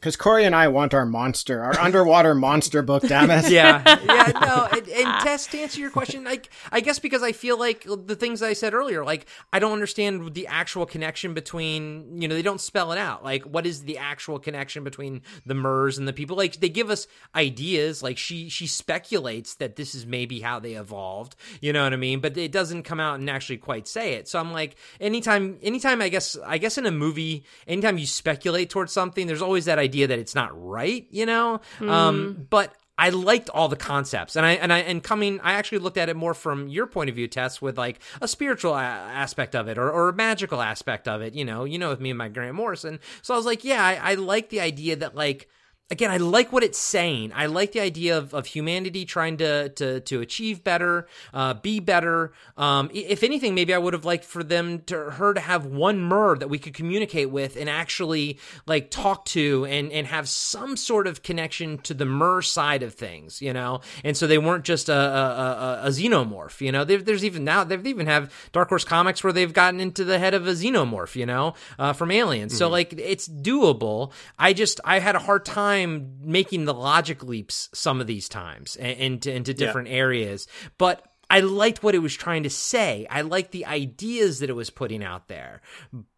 Because 0.00 0.16
Corey 0.16 0.46
and 0.46 0.54
I 0.54 0.68
want 0.68 0.94
our 0.94 1.04
monster, 1.04 1.62
our 1.62 1.78
underwater 1.78 2.34
monster 2.34 2.80
book. 2.80 3.02
Damn 3.02 3.30
it! 3.30 3.50
yeah, 3.50 3.82
yeah, 4.04 4.32
no, 4.40 4.66
and, 4.72 4.88
and 4.88 5.20
Tess, 5.20 5.46
to 5.48 5.58
answer 5.60 5.78
your 5.78 5.90
question, 5.90 6.24
like, 6.24 6.48
I 6.72 6.80
guess 6.80 6.98
because 6.98 7.22
I 7.22 7.32
feel 7.32 7.58
like 7.58 7.84
the 7.86 8.16
things 8.16 8.42
I 8.42 8.54
said 8.54 8.72
earlier, 8.72 9.04
like, 9.04 9.26
I 9.52 9.58
don't 9.58 9.74
understand 9.74 10.32
the 10.32 10.46
actual 10.46 10.86
connection 10.86 11.34
between, 11.34 12.18
you 12.18 12.28
know, 12.28 12.34
they 12.34 12.40
don't 12.40 12.62
spell 12.62 12.92
it 12.92 12.98
out. 12.98 13.22
Like, 13.22 13.42
what 13.42 13.66
is 13.66 13.82
the 13.82 13.98
actual 13.98 14.38
connection 14.38 14.84
between 14.84 15.20
the 15.44 15.52
Mers 15.52 15.98
and 15.98 16.08
the 16.08 16.14
people? 16.14 16.34
Like, 16.34 16.60
they 16.60 16.70
give 16.70 16.88
us 16.88 17.06
ideas. 17.34 18.02
Like, 18.02 18.16
she 18.16 18.48
she 18.48 18.66
speculates 18.66 19.56
that 19.56 19.76
this 19.76 19.94
is 19.94 20.06
maybe 20.06 20.40
how 20.40 20.60
they 20.60 20.76
evolved. 20.76 21.36
You 21.60 21.74
know 21.74 21.84
what 21.84 21.92
I 21.92 21.96
mean? 21.96 22.20
But 22.20 22.38
it 22.38 22.52
doesn't 22.52 22.84
come 22.84 23.00
out 23.00 23.20
and 23.20 23.28
actually 23.28 23.58
quite 23.58 23.86
say 23.86 24.14
it. 24.14 24.28
So 24.28 24.40
I'm 24.40 24.50
like, 24.50 24.76
anytime, 24.98 25.58
anytime, 25.62 26.00
I 26.00 26.08
guess, 26.08 26.38
I 26.42 26.56
guess 26.56 26.78
in 26.78 26.86
a 26.86 26.90
movie, 26.90 27.44
anytime 27.66 27.98
you 27.98 28.06
speculate 28.06 28.70
towards 28.70 28.94
something, 28.94 29.26
there's 29.26 29.42
always 29.42 29.66
that 29.66 29.78
idea 29.78 29.89
that 30.06 30.18
it's 30.18 30.34
not 30.34 30.50
right. 30.54 31.06
You 31.10 31.26
know, 31.26 31.60
um, 31.80 32.46
but. 32.50 32.74
I 32.98 33.08
liked 33.08 33.48
all 33.48 33.68
the 33.68 33.76
concepts, 33.76 34.36
and 34.36 34.44
I 34.44 34.52
and 34.52 34.70
I 34.70 34.80
and 34.80 35.02
coming, 35.02 35.40
I 35.40 35.52
actually 35.54 35.78
looked 35.78 35.96
at 35.96 36.10
it 36.10 36.16
more 36.16 36.34
from 36.34 36.68
your 36.68 36.86
point 36.86 37.08
of 37.08 37.16
view, 37.16 37.28
Tess, 37.28 37.62
with 37.62 37.78
like 37.78 37.98
a 38.20 38.28
spiritual 38.28 38.74
a- 38.74 38.82
aspect 38.82 39.56
of 39.56 39.68
it 39.68 39.78
or, 39.78 39.90
or 39.90 40.10
a 40.10 40.12
magical 40.12 40.60
aspect 40.60 41.08
of 41.08 41.22
it. 41.22 41.32
You 41.32 41.46
know, 41.46 41.64
you 41.64 41.78
know, 41.78 41.88
with 41.88 42.00
me 42.00 42.10
and 42.10 42.18
my 42.18 42.28
Grant 42.28 42.54
Morrison. 42.54 43.00
So 43.22 43.32
I 43.32 43.38
was 43.38 43.46
like, 43.46 43.64
yeah, 43.64 43.82
I, 43.82 44.10
I 44.10 44.14
like 44.16 44.50
the 44.50 44.60
idea 44.60 44.96
that 44.96 45.14
like 45.14 45.48
again, 45.90 46.10
I 46.10 46.18
like 46.18 46.52
what 46.52 46.62
it's 46.62 46.78
saying. 46.78 47.32
I 47.34 47.46
like 47.46 47.72
the 47.72 47.80
idea 47.80 48.16
of, 48.16 48.32
of 48.32 48.46
humanity 48.46 49.04
trying 49.04 49.36
to 49.38 49.70
to 49.70 50.00
to 50.00 50.20
achieve 50.20 50.62
better, 50.62 51.06
uh, 51.34 51.54
be 51.54 51.80
better. 51.80 52.32
Um, 52.56 52.90
if 52.94 53.22
anything, 53.22 53.54
maybe 53.54 53.74
I 53.74 53.78
would 53.78 53.92
have 53.92 54.04
liked 54.04 54.24
for 54.24 54.44
them 54.44 54.80
to 54.86 55.10
her 55.10 55.34
to 55.34 55.40
have 55.40 55.66
one 55.66 56.00
mer 56.00 56.36
that 56.36 56.48
we 56.48 56.58
could 56.58 56.74
communicate 56.74 57.30
with 57.30 57.56
and 57.56 57.68
actually 57.68 58.38
like 58.66 58.90
talk 58.90 59.24
to 59.26 59.66
and 59.66 59.90
and 59.90 60.06
have 60.06 60.28
some 60.28 60.76
sort 60.76 61.06
of 61.06 61.22
connection 61.22 61.78
to 61.78 61.94
the 61.94 62.04
mer 62.04 62.42
side 62.42 62.82
of 62.82 62.94
things, 62.94 63.42
you 63.42 63.52
know. 63.52 63.80
And 64.04 64.16
so 64.16 64.26
they 64.26 64.38
weren't 64.38 64.64
just 64.64 64.88
a 64.88 64.94
a, 64.94 65.00
a, 65.00 65.80
a 65.86 65.88
xenomorph, 65.88 66.60
you 66.60 66.72
know. 66.72 66.84
There, 66.84 66.98
there's 66.98 67.24
even 67.24 67.44
now 67.44 67.64
they've 67.64 67.86
even 67.86 68.06
have 68.06 68.32
Dark 68.52 68.68
Horse 68.68 68.84
comics 68.84 69.24
where 69.24 69.32
they've 69.32 69.52
gotten 69.52 69.80
into 69.80 70.04
the 70.04 70.18
head 70.18 70.34
of 70.34 70.46
a 70.46 70.52
xenomorph, 70.52 71.16
you 71.16 71.26
know, 71.26 71.54
uh, 71.78 71.92
from 71.92 72.10
Aliens. 72.10 72.56
So 72.56 72.68
like 72.68 72.92
it's 72.92 73.28
doable. 73.28 74.12
I 74.38 74.52
just 74.52 74.80
I 74.84 74.98
had 75.00 75.16
a 75.16 75.18
hard 75.18 75.44
time 75.44 75.79
making 75.86 76.64
the 76.64 76.74
logic 76.74 77.22
leaps 77.22 77.68
some 77.72 78.00
of 78.00 78.06
these 78.06 78.28
times 78.28 78.76
and 78.76 78.98
into 78.98 79.32
into 79.32 79.54
different 79.54 79.88
areas, 79.88 80.46
but. 80.78 81.04
I 81.32 81.38
liked 81.38 81.84
what 81.84 81.94
it 81.94 82.00
was 82.00 82.16
trying 82.16 82.42
to 82.42 82.50
say. 82.50 83.06
I 83.08 83.20
liked 83.20 83.52
the 83.52 83.64
ideas 83.64 84.40
that 84.40 84.50
it 84.50 84.54
was 84.54 84.68
putting 84.68 85.04
out 85.04 85.28
there. 85.28 85.62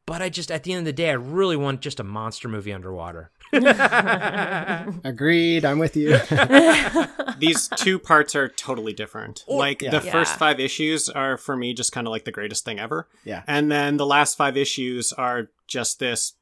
But 0.07 0.23
I 0.23 0.31
just, 0.31 0.51
at 0.51 0.63
the 0.63 0.73
end 0.73 0.79
of 0.79 0.85
the 0.87 0.93
day, 0.95 1.11
I 1.11 1.13
really 1.13 1.55
want 1.55 1.83
just 1.83 2.01
a 2.01 2.03
monster 2.03 2.49
movie 2.49 2.73
underwater. 2.73 3.31
Agreed. 5.05 5.65
I'm 5.67 5.79
with 5.79 5.97
you. 5.97 6.17
These 7.39 7.69
two 7.77 7.99
parts 7.99 8.35
are 8.35 8.49
totally 8.49 8.93
different. 8.93 9.45
like 9.49 9.83
Yeah. 9.83 9.91
the 9.91 10.01
first 10.01 10.37
five 10.39 10.59
issues 10.61 11.09
are 11.09 11.37
for 11.37 11.57
me 11.57 11.75
just 11.75 11.93
kind 11.93 12.07
of 12.07 12.11
like 12.11 12.25
the 12.25 12.33
greatest 12.33 12.65
thing 12.65 12.79
ever. 12.79 13.09
Yeah. 13.25 13.43
And 13.47 13.71
then 13.71 13.97
the 13.97 14.07
last 14.07 14.37
five 14.37 14.57
issues 14.57 15.13
are 15.13 15.51
just 15.67 15.99
this, 15.99 16.35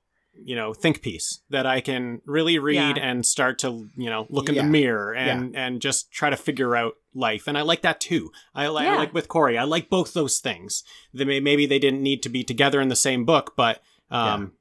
you 0.44 0.56
know, 0.56 0.72
think 0.72 1.02
piece 1.02 1.40
that 1.50 1.66
I 1.66 1.80
can 1.80 2.20
really 2.24 2.58
read 2.58 2.96
Yeah. 2.96 3.02
and 3.10 3.24
start 3.26 3.58
to, 3.60 3.88
you 3.96 4.08
know, 4.10 4.26
look 4.30 4.48
in 4.48 4.54
Yeah. 4.54 4.62
the 4.62 4.68
mirror 4.68 5.14
and 5.14 5.54
and 5.56 5.80
just 5.80 6.10
try 6.10 6.30
to 6.30 6.36
figure 6.36 6.74
out 6.76 6.94
life. 7.14 7.46
And 7.46 7.58
I 7.58 7.62
like 7.62 7.82
that 7.82 8.00
too. 8.00 8.30
I, 8.54 8.68
li- 8.68 8.82
I 8.82 8.92
Yeah. 8.92 8.96
like 8.98 9.12
with 9.14 9.28
Corey. 9.28 9.58
I 9.58 9.64
like 9.64 9.90
both 9.90 10.12
those 10.14 10.38
things. 10.38 10.84
They 11.12 11.24
may, 11.24 11.40
maybe 11.40 11.66
they 11.66 11.78
didn't 11.78 12.02
need 12.02 12.22
to 12.22 12.28
be 12.28 12.44
together 12.44 12.80
in 12.80 12.88
the 12.88 12.96
same 12.96 13.24
book, 13.24 13.54
but 13.56 13.82
um, 14.10 14.52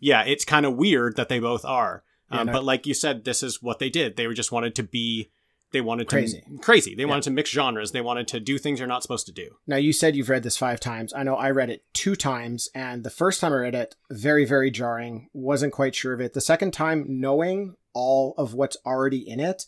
yeah, 0.00 0.22
it's 0.24 0.44
kind 0.44 0.66
of 0.66 0.76
weird 0.76 1.16
that 1.16 1.28
they 1.28 1.38
both 1.40 1.64
are. 1.64 2.04
Yeah, 2.30 2.40
Um, 2.40 2.46
no- 2.46 2.52
But 2.54 2.64
like 2.64 2.86
you 2.86 2.94
said, 2.94 3.24
this 3.24 3.42
is 3.42 3.62
what 3.62 3.78
they 3.78 3.90
did. 3.90 4.16
They 4.16 4.26
were 4.26 4.34
just 4.34 4.52
wanted 4.52 4.74
to 4.76 4.82
be. 4.82 5.30
They 5.74 5.80
wanted 5.80 6.08
to 6.08 6.14
Crazy. 6.14 6.44
crazy. 6.60 6.94
They 6.94 7.04
wanted 7.04 7.24
to 7.24 7.32
mix 7.32 7.50
genres. 7.50 7.90
They 7.90 8.00
wanted 8.00 8.28
to 8.28 8.38
do 8.38 8.58
things 8.58 8.78
you're 8.78 8.86
not 8.86 9.02
supposed 9.02 9.26
to 9.26 9.32
do. 9.32 9.56
Now 9.66 9.74
you 9.76 9.92
said 9.92 10.14
you've 10.14 10.28
read 10.28 10.44
this 10.44 10.56
five 10.56 10.78
times. 10.78 11.12
I 11.12 11.24
know 11.24 11.34
I 11.34 11.50
read 11.50 11.68
it 11.68 11.82
two 11.92 12.14
times, 12.14 12.68
and 12.76 13.02
the 13.02 13.10
first 13.10 13.40
time 13.40 13.52
I 13.52 13.56
read 13.56 13.74
it, 13.74 13.96
very, 14.08 14.44
very 14.44 14.70
jarring. 14.70 15.28
Wasn't 15.32 15.72
quite 15.72 15.96
sure 15.96 16.12
of 16.12 16.20
it. 16.20 16.32
The 16.32 16.40
second 16.40 16.74
time, 16.74 17.06
knowing 17.08 17.74
all 17.92 18.34
of 18.38 18.54
what's 18.54 18.76
already 18.86 19.28
in 19.28 19.40
it, 19.40 19.66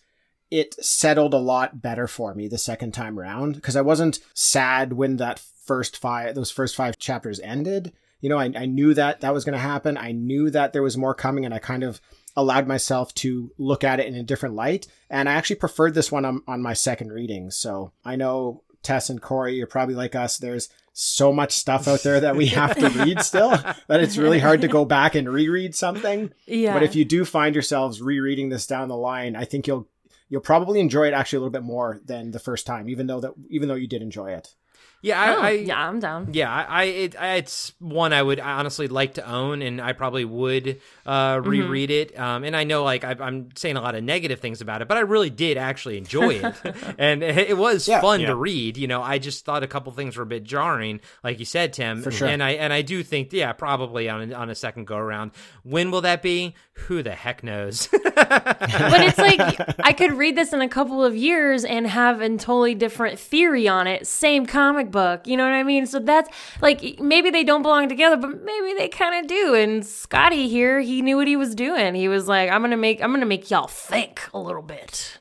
it 0.48 0.74
settled 0.82 1.34
a 1.34 1.38
lot 1.38 1.82
better 1.82 2.06
for 2.06 2.36
me 2.36 2.46
the 2.46 2.56
second 2.56 2.92
time 2.92 3.18
around 3.18 3.56
because 3.56 3.74
I 3.74 3.80
wasn't 3.80 4.20
sad 4.32 4.92
when 4.92 5.16
that 5.16 5.40
first 5.64 5.96
five, 5.96 6.36
those 6.36 6.52
first 6.52 6.76
five 6.76 6.98
chapters 6.98 7.40
ended. 7.40 7.92
You 8.20 8.28
know, 8.28 8.38
I, 8.38 8.52
I 8.56 8.66
knew 8.66 8.94
that 8.94 9.22
that 9.22 9.34
was 9.34 9.44
going 9.44 9.54
to 9.54 9.58
happen. 9.58 9.98
I 9.98 10.12
knew 10.12 10.50
that 10.50 10.72
there 10.72 10.84
was 10.84 10.96
more 10.96 11.14
coming, 11.14 11.44
and 11.44 11.52
I 11.52 11.58
kind 11.58 11.82
of 11.82 12.00
allowed 12.36 12.66
myself 12.66 13.14
to 13.14 13.50
look 13.58 13.82
at 13.82 13.98
it 13.98 14.06
in 14.06 14.14
a 14.14 14.22
different 14.22 14.54
light. 14.54 14.86
And 15.08 15.28
I 15.28 15.34
actually 15.34 15.56
preferred 15.56 15.94
this 15.94 16.12
one 16.12 16.24
on, 16.24 16.42
on 16.46 16.60
my 16.60 16.74
second 16.74 17.12
reading. 17.12 17.50
So 17.50 17.92
I 18.04 18.16
know 18.16 18.62
Tess 18.82 19.10
and 19.10 19.20
Corey, 19.20 19.54
you're 19.54 19.66
probably 19.66 19.94
like 19.94 20.14
us. 20.14 20.36
There's 20.36 20.68
so 20.92 21.32
much 21.32 21.52
stuff 21.52 21.88
out 21.88 22.02
there 22.02 22.20
that 22.20 22.36
we 22.36 22.46
have 22.48 22.76
to 22.76 22.88
read 22.90 23.20
still 23.22 23.50
that 23.50 24.00
it's 24.00 24.16
really 24.16 24.38
hard 24.38 24.60
to 24.60 24.68
go 24.68 24.84
back 24.84 25.14
and 25.14 25.28
reread 25.28 25.74
something. 25.74 26.32
Yeah. 26.46 26.72
But 26.72 26.82
if 26.82 26.94
you 26.94 27.04
do 27.04 27.24
find 27.24 27.54
yourselves 27.54 28.00
rereading 28.00 28.48
this 28.48 28.66
down 28.66 28.88
the 28.88 28.96
line, 28.96 29.34
I 29.34 29.44
think 29.44 29.66
you'll 29.66 29.88
you'll 30.28 30.40
probably 30.40 30.80
enjoy 30.80 31.06
it 31.06 31.14
actually 31.14 31.38
a 31.38 31.40
little 31.40 31.52
bit 31.52 31.62
more 31.62 32.00
than 32.04 32.30
the 32.30 32.38
first 32.38 32.66
time, 32.66 32.88
even 32.88 33.06
though 33.06 33.20
that 33.20 33.32
even 33.48 33.68
though 33.68 33.74
you 33.74 33.88
did 33.88 34.02
enjoy 34.02 34.32
it. 34.32 34.54
Yeah, 35.02 35.20
I, 35.20 35.34
Oh, 35.36 35.40
I 35.40 35.50
yeah, 35.50 35.88
I'm 35.88 36.00
down. 36.00 36.30
Yeah, 36.32 36.52
I, 36.52 36.62
I, 36.64 36.84
it, 36.84 37.20
I 37.20 37.34
it's 37.36 37.72
one 37.78 38.12
I 38.12 38.22
would 38.22 38.40
honestly 38.40 38.88
like 38.88 39.14
to 39.14 39.28
own, 39.30 39.62
and 39.62 39.80
I 39.80 39.92
probably 39.92 40.24
would 40.24 40.80
uh, 41.04 41.36
Mm-hmm. 41.36 41.48
reread 41.48 41.90
it. 41.90 42.18
Um, 42.18 42.42
and 42.44 42.56
I 42.56 42.64
know, 42.64 42.82
like, 42.82 43.04
I, 43.04 43.14
I'm 43.20 43.50
saying 43.56 43.76
a 43.76 43.80
lot 43.80 43.94
of 43.94 44.02
negative 44.02 44.40
things 44.40 44.60
about 44.60 44.82
it, 44.82 44.88
but 44.88 44.96
I 44.96 45.00
really 45.00 45.30
did 45.30 45.58
actually 45.58 45.98
enjoy 45.98 46.30
it, 46.42 46.54
and 46.98 47.22
it, 47.22 47.50
it 47.50 47.56
was 47.56 47.86
Yeah. 47.86 48.00
fun 48.00 48.20
Yeah. 48.20 48.28
to 48.28 48.34
read. 48.36 48.76
You 48.78 48.88
know, 48.88 49.02
I 49.02 49.18
just 49.18 49.44
thought 49.44 49.62
a 49.62 49.68
couple 49.68 49.92
things 49.92 50.16
were 50.16 50.22
a 50.24 50.26
bit 50.26 50.42
jarring, 50.44 51.00
like 51.22 51.38
you 51.38 51.44
said, 51.44 51.72
Tim. 51.72 52.02
For 52.02 52.10
sure. 52.10 52.26
And 52.28 52.42
I 52.42 52.52
and 52.52 52.72
I 52.72 52.82
do 52.82 53.02
think, 53.04 53.32
yeah, 53.32 53.52
probably 53.52 54.08
on 54.08 54.32
a, 54.32 54.34
on 54.34 54.50
a 54.50 54.54
second 54.54 54.86
go 54.86 54.96
around. 54.96 55.30
When 55.62 55.90
will 55.90 56.00
that 56.00 56.22
be? 56.22 56.54
Who 56.80 57.02
the 57.02 57.12
heck 57.12 57.42
knows? 57.42 57.88
but 58.02 59.00
it's 59.00 59.18
like 59.18 59.58
I 59.80 59.92
could 59.92 60.12
read 60.12 60.36
this 60.36 60.52
in 60.52 60.60
a 60.60 60.68
couple 60.68 61.02
of 61.04 61.16
years 61.16 61.64
and 61.64 61.86
have 61.86 62.20
a 62.20 62.28
totally 62.36 62.74
different 62.74 63.18
theory 63.18 63.66
on 63.66 63.86
it. 63.86 64.06
Same 64.06 64.46
comic 64.46 64.90
book, 64.90 65.26
you 65.26 65.36
know 65.36 65.44
what 65.44 65.54
I 65.54 65.62
mean? 65.62 65.86
So 65.86 65.98
that's 65.98 66.30
like 66.60 67.00
maybe 67.00 67.30
they 67.30 67.44
don't 67.44 67.62
belong 67.62 67.88
together, 67.88 68.16
but 68.16 68.42
maybe 68.42 68.74
they 68.76 68.88
kind 68.88 69.18
of 69.18 69.26
do. 69.26 69.54
And 69.54 69.84
Scotty 69.84 70.48
here, 70.48 70.80
he 70.80 71.02
knew 71.02 71.16
what 71.16 71.26
he 71.26 71.36
was 71.36 71.54
doing. 71.54 71.94
He 71.94 72.08
was 72.08 72.28
like, 72.28 72.50
"I'm 72.50 72.60
gonna 72.60 72.76
make, 72.76 73.02
I'm 73.02 73.12
gonna 73.12 73.26
make 73.26 73.50
y'all 73.50 73.66
think 73.66 74.20
a 74.32 74.38
little 74.38 74.62
bit." 74.62 75.18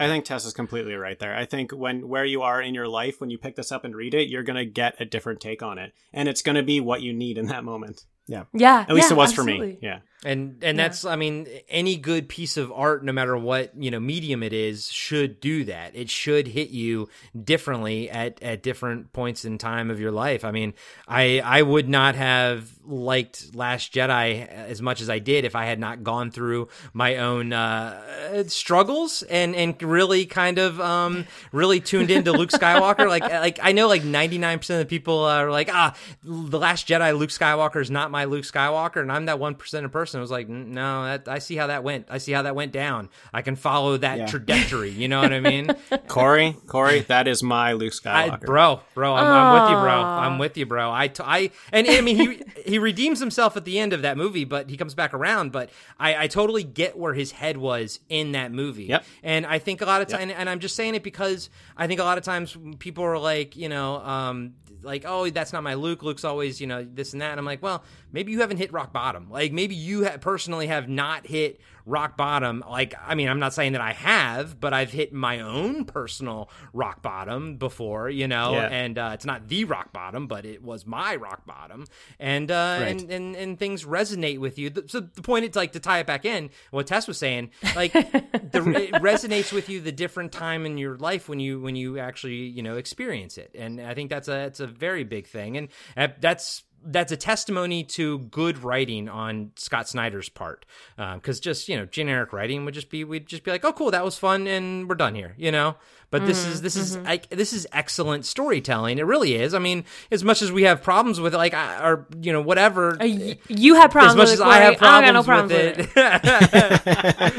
I 0.00 0.06
think 0.06 0.24
Tess 0.24 0.44
is 0.44 0.52
completely 0.52 0.94
right 0.94 1.18
there. 1.18 1.34
I 1.34 1.44
think 1.44 1.72
when 1.72 2.08
where 2.08 2.24
you 2.24 2.42
are 2.42 2.62
in 2.62 2.74
your 2.74 2.86
life, 2.86 3.20
when 3.20 3.30
you 3.30 3.38
pick 3.38 3.56
this 3.56 3.72
up 3.72 3.84
and 3.84 3.94
read 3.94 4.14
it, 4.14 4.28
you're 4.28 4.42
gonna 4.42 4.64
get 4.64 5.00
a 5.00 5.04
different 5.04 5.40
take 5.40 5.62
on 5.62 5.78
it, 5.78 5.92
and 6.12 6.28
it's 6.28 6.42
gonna 6.42 6.62
be 6.62 6.80
what 6.80 7.02
you 7.02 7.12
need 7.12 7.38
in 7.38 7.46
that 7.46 7.64
moment. 7.64 8.04
Yeah, 8.26 8.44
yeah. 8.52 8.84
At 8.88 8.94
least 8.94 9.10
yeah, 9.10 9.14
it 9.14 9.18
was 9.18 9.32
for 9.32 9.42
me. 9.42 9.78
Yeah. 9.80 10.00
And 10.24 10.58
and 10.62 10.78
that's 10.78 11.04
i 11.04 11.14
mean 11.14 11.46
any 11.68 11.96
good 11.96 12.28
piece 12.28 12.56
of 12.56 12.72
art 12.72 13.04
no 13.04 13.12
matter 13.12 13.36
what 13.36 13.70
you 13.80 13.90
know 13.90 14.00
medium 14.00 14.42
it 14.42 14.52
is 14.52 14.90
should 14.90 15.40
do 15.40 15.64
that. 15.64 15.94
It 15.94 16.10
should 16.10 16.48
hit 16.48 16.70
you 16.70 17.08
differently 17.44 18.10
at 18.10 18.42
at 18.42 18.62
different 18.62 19.12
points 19.12 19.44
in 19.44 19.58
time 19.58 19.90
of 19.90 20.00
your 20.00 20.10
life. 20.10 20.44
I 20.44 20.50
mean 20.50 20.74
i 21.06 21.40
i 21.44 21.62
would 21.62 21.88
not 21.88 22.14
have 22.16 22.70
liked 22.84 23.54
last 23.54 23.92
jedi 23.92 24.46
as 24.48 24.80
much 24.80 25.00
as 25.00 25.10
i 25.10 25.18
did 25.18 25.44
if 25.44 25.54
i 25.54 25.66
had 25.66 25.78
not 25.78 26.02
gone 26.02 26.30
through 26.30 26.68
my 26.92 27.16
own 27.16 27.52
uh 27.52 28.44
struggles 28.48 29.22
and 29.24 29.54
and 29.54 29.80
really 29.82 30.24
kind 30.26 30.58
of 30.58 30.80
um 30.80 31.26
really 31.52 31.80
tuned 31.80 32.10
into 32.10 32.32
luke 32.32 32.50
skywalker. 32.50 33.08
Like 33.08 33.22
like 33.46 33.58
i 33.62 33.72
know 33.72 33.88
like 33.88 34.02
99% 34.02 34.54
of 34.70 34.78
the 34.78 34.86
people 34.86 35.24
are 35.24 35.50
like 35.50 35.68
ah 35.72 35.94
the 36.22 36.58
last 36.58 36.88
jedi 36.88 37.16
luke 37.16 37.30
skywalker 37.30 37.80
is 37.80 37.90
not 37.90 38.10
my 38.10 38.24
luke 38.24 38.44
skywalker 38.44 39.00
and 39.00 39.12
i'm 39.12 39.26
that 39.26 39.38
1% 39.38 39.84
of 40.08 40.10
person 40.10 40.18
who 40.18 40.22
was 40.22 40.30
like 40.30 40.48
no 40.48 41.04
that, 41.04 41.28
i 41.28 41.38
see 41.38 41.56
how 41.56 41.66
that 41.66 41.84
went 41.84 42.06
i 42.10 42.18
see 42.18 42.32
how 42.32 42.42
that 42.42 42.54
went 42.54 42.72
down 42.72 43.08
i 43.32 43.42
can 43.42 43.56
follow 43.56 43.96
that 43.98 44.18
Yeah. 44.18 44.26
trajectory 44.26 44.90
you 44.90 45.08
know 45.08 45.20
what 45.20 45.32
i 45.32 45.40
mean 45.40 45.68
Corey, 46.08 46.56
Corey, 46.66 47.00
that 47.00 47.28
is 47.28 47.42
my 47.42 47.72
Luke 47.72 47.92
I, 48.04 48.36
bro, 48.36 48.80
bro, 48.94 49.14
I'm, 49.14 49.26
I'm 49.26 49.52
with 49.52 49.70
you, 49.70 49.76
bro. 49.76 50.02
I'm 50.02 50.38
with 50.38 50.56
you, 50.56 50.66
bro. 50.66 50.92
I, 50.92 51.08
t- 51.08 51.22
I, 51.24 51.50
and 51.72 51.86
I 51.88 52.00
mean, 52.00 52.16
he 52.16 52.42
he 52.64 52.78
redeems 52.78 53.20
himself 53.20 53.56
at 53.56 53.64
the 53.64 53.78
end 53.78 53.92
of 53.92 54.02
that 54.02 54.16
movie, 54.16 54.44
but 54.44 54.70
he 54.70 54.76
comes 54.76 54.94
back 54.94 55.12
around. 55.14 55.52
But 55.52 55.70
I, 55.98 56.24
I 56.24 56.26
totally 56.28 56.64
get 56.64 56.96
where 56.98 57.14
his 57.14 57.32
head 57.32 57.56
was 57.56 58.00
in 58.08 58.32
that 58.32 58.52
movie. 58.52 58.84
Yep. 58.84 59.04
And 59.22 59.46
I 59.46 59.58
think 59.58 59.80
a 59.80 59.86
lot 59.86 60.00
of 60.00 60.08
time, 60.08 60.30
and 60.30 60.48
I'm 60.48 60.60
just 60.60 60.76
saying 60.76 60.94
it 60.94 61.02
because 61.02 61.50
I 61.76 61.86
think 61.86 62.00
a 62.00 62.04
lot 62.04 62.18
of 62.18 62.24
times 62.24 62.56
people 62.78 63.04
are 63.04 63.18
like, 63.18 63.56
you 63.56 63.68
know, 63.68 63.96
um, 63.96 64.54
like, 64.82 65.04
oh, 65.06 65.28
that's 65.30 65.52
not 65.52 65.62
my 65.62 65.74
Luke. 65.74 66.02
Luke's 66.02 66.24
always, 66.24 66.60
you 66.60 66.66
know, 66.66 66.84
this 66.84 67.12
and 67.12 67.22
that. 67.22 67.30
And 67.32 67.38
I'm 67.38 67.44
like, 67.44 67.62
well, 67.62 67.84
maybe 68.12 68.32
you 68.32 68.40
haven't 68.40 68.58
hit 68.58 68.72
rock 68.72 68.92
bottom. 68.92 69.30
Like, 69.30 69.52
maybe 69.52 69.74
you 69.74 70.04
ha- 70.04 70.18
personally 70.18 70.66
have 70.68 70.88
not 70.88 71.26
hit 71.26 71.60
rock 71.88 72.16
bottom. 72.16 72.62
Like, 72.68 72.94
I 73.04 73.14
mean, 73.14 73.28
I'm 73.28 73.38
not 73.38 73.54
saying 73.54 73.72
that 73.72 73.80
I 73.80 73.92
have, 73.94 74.60
but 74.60 74.72
I've 74.72 74.90
hit 74.92 75.12
my 75.12 75.40
own 75.40 75.84
personal 75.86 76.50
rock 76.72 77.02
bottom 77.02 77.56
before, 77.56 78.10
you 78.10 78.28
know, 78.28 78.52
Yeah. 78.52 78.68
and 78.68 78.98
uh, 78.98 79.10
it's 79.14 79.24
not 79.24 79.48
the 79.48 79.64
rock 79.64 79.92
bottom, 79.92 80.26
but 80.26 80.44
it 80.44 80.62
was 80.62 80.86
my 80.86 81.16
rock 81.16 81.46
bottom. 81.46 81.86
And, 82.18 82.50
uh, 82.50 82.78
Right. 82.80 83.00
and, 83.00 83.10
and, 83.10 83.36
and 83.36 83.58
things 83.58 83.84
resonate 83.84 84.38
with 84.38 84.58
you. 84.58 84.70
So 84.86 85.00
the 85.00 85.22
point 85.22 85.44
is 85.46 85.56
like 85.56 85.72
to 85.72 85.80
tie 85.80 85.98
it 86.00 86.06
back 86.06 86.24
in, 86.24 86.50
what 86.70 86.86
Tess 86.86 87.08
was 87.08 87.18
saying, 87.18 87.50
like 87.74 87.92
the, 87.92 88.88
it 88.92 88.92
resonates 89.02 89.52
with 89.52 89.68
you 89.68 89.80
the 89.80 89.92
different 89.92 90.32
time 90.32 90.66
in 90.66 90.78
your 90.78 90.96
life 90.98 91.28
when 91.28 91.40
you, 91.40 91.60
when 91.60 91.74
you 91.76 91.98
actually, 91.98 92.36
you 92.46 92.62
know, 92.62 92.76
experience 92.76 93.38
it. 93.38 93.50
And 93.58 93.80
I 93.80 93.94
think 93.94 94.10
that's 94.10 94.28
a, 94.28 94.32
that's 94.32 94.60
a 94.60 94.66
very 94.66 95.04
big 95.04 95.26
thing. 95.26 95.56
And 95.56 95.68
uh, 95.96 96.08
that's, 96.20 96.64
that's 96.84 97.12
a 97.12 97.16
testimony 97.16 97.84
to 97.84 98.18
good 98.18 98.62
writing 98.62 99.08
on 99.08 99.52
Scott 99.56 99.88
Snyder's 99.88 100.28
part, 100.28 100.64
uh, 100.96 101.16
because 101.16 101.40
just 101.40 101.68
you 101.68 101.76
know 101.76 101.84
generic 101.86 102.32
writing 102.32 102.64
would 102.64 102.74
just 102.74 102.90
be 102.90 103.04
we'd 103.04 103.26
just 103.26 103.44
be 103.44 103.50
like, 103.50 103.64
oh 103.64 103.72
cool, 103.72 103.90
that 103.90 104.04
was 104.04 104.16
fun, 104.16 104.46
and 104.46 104.88
we're 104.88 104.94
done 104.94 105.14
here, 105.14 105.34
you 105.36 105.50
know. 105.50 105.76
But 106.10 106.24
this 106.24 106.42
mm-hmm, 106.42 106.52
is 106.52 106.62
this 106.62 106.76
is 106.76 106.96
mm-hmm. 106.96 107.06
like 107.06 107.28
this 107.28 107.52
is 107.52 107.66
excellent 107.70 108.24
storytelling. 108.24 108.98
It 108.98 109.04
really 109.04 109.34
is. 109.34 109.52
I 109.52 109.58
mean, 109.58 109.84
as 110.10 110.24
much 110.24 110.40
as 110.40 110.50
we 110.50 110.62
have 110.62 110.82
problems 110.82 111.20
with 111.20 111.34
like 111.34 111.52
I- 111.52 111.86
or 111.86 112.06
you 112.20 112.32
know 112.32 112.40
whatever. 112.40 112.94
Uh, 112.94 113.04
eh, 113.04 113.34
you 113.48 113.74
have 113.74 113.90
problems 113.90 114.12
as 114.12 114.16
much 114.16 114.24
with 114.26 114.32
as 114.34 114.40
it, 114.40 114.46
I 114.46 114.58
have 114.60 114.78
Corey. 114.78 114.90
I 114.90 115.12
problems, 115.12 115.14
no 115.14 115.22
problems 115.22 115.52
with, 115.52 115.76
with 115.78 115.96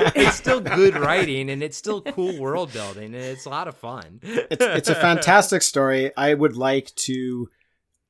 it, 0.05 0.13
it's 0.17 0.35
still 0.35 0.61
good 0.61 0.95
writing 0.97 1.49
and 1.49 1.63
it's 1.63 1.77
still 1.77 2.01
cool 2.01 2.37
world 2.37 2.71
building 2.71 3.15
and 3.15 3.15
it's 3.15 3.45
a 3.45 3.49
lot 3.49 3.67
of 3.67 3.75
fun. 3.75 4.19
it's 4.21 4.63
it's 4.63 4.89
a 4.89 4.95
fantastic 4.95 5.63
story. 5.63 6.11
I 6.15 6.35
would 6.35 6.55
like 6.55 6.93
to 6.95 7.49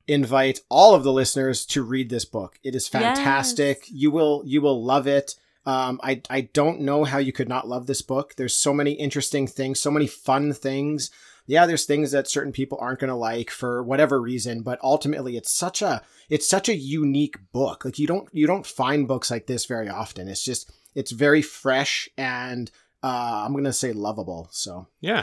invite 0.06 0.60
all 0.68 0.94
of 0.94 1.04
the 1.04 1.12
listeners 1.12 1.64
to 1.66 1.82
read 1.82 2.10
this 2.10 2.24
book. 2.24 2.58
It 2.62 2.74
is 2.74 2.88
fantastic. 2.88 3.84
You 3.88 4.10
will 4.10 4.42
you 4.44 4.60
will 4.60 4.82
love 4.82 5.06
it. 5.06 5.34
Um, 5.66 6.00
I 6.02 6.22
I 6.30 6.42
don't 6.42 6.80
know 6.80 7.04
how 7.04 7.18
you 7.18 7.32
could 7.32 7.48
not 7.48 7.68
love 7.68 7.86
this 7.86 8.02
book. 8.02 8.34
There's 8.36 8.56
so 8.56 8.72
many 8.72 8.92
interesting 8.92 9.46
things, 9.46 9.80
so 9.80 9.90
many 9.90 10.06
fun 10.06 10.52
things. 10.52 11.10
Yeah, 11.46 11.66
there's 11.66 11.84
things 11.84 12.12
that 12.12 12.28
certain 12.28 12.52
people 12.52 12.78
aren't 12.80 13.00
going 13.00 13.08
to 13.08 13.16
like 13.16 13.50
for 13.50 13.82
whatever 13.82 14.20
reason, 14.20 14.62
but 14.62 14.78
ultimately 14.82 15.36
it's 15.36 15.50
such 15.50 15.82
a 15.82 16.02
it's 16.28 16.48
such 16.48 16.68
a 16.68 16.76
unique 16.76 17.36
book. 17.52 17.84
Like 17.84 17.98
you 17.98 18.06
don't 18.06 18.28
you 18.32 18.46
don't 18.46 18.66
find 18.66 19.08
books 19.08 19.30
like 19.30 19.46
this 19.46 19.66
very 19.66 19.88
often. 19.88 20.28
It's 20.28 20.44
just 20.44 20.70
it's 20.94 21.10
very 21.10 21.42
fresh 21.42 22.08
and 22.16 22.70
uh, 23.02 23.42
I'm 23.44 23.52
going 23.52 23.64
to 23.64 23.72
say 23.72 23.92
lovable. 23.92 24.48
So, 24.50 24.86
Yeah. 25.00 25.22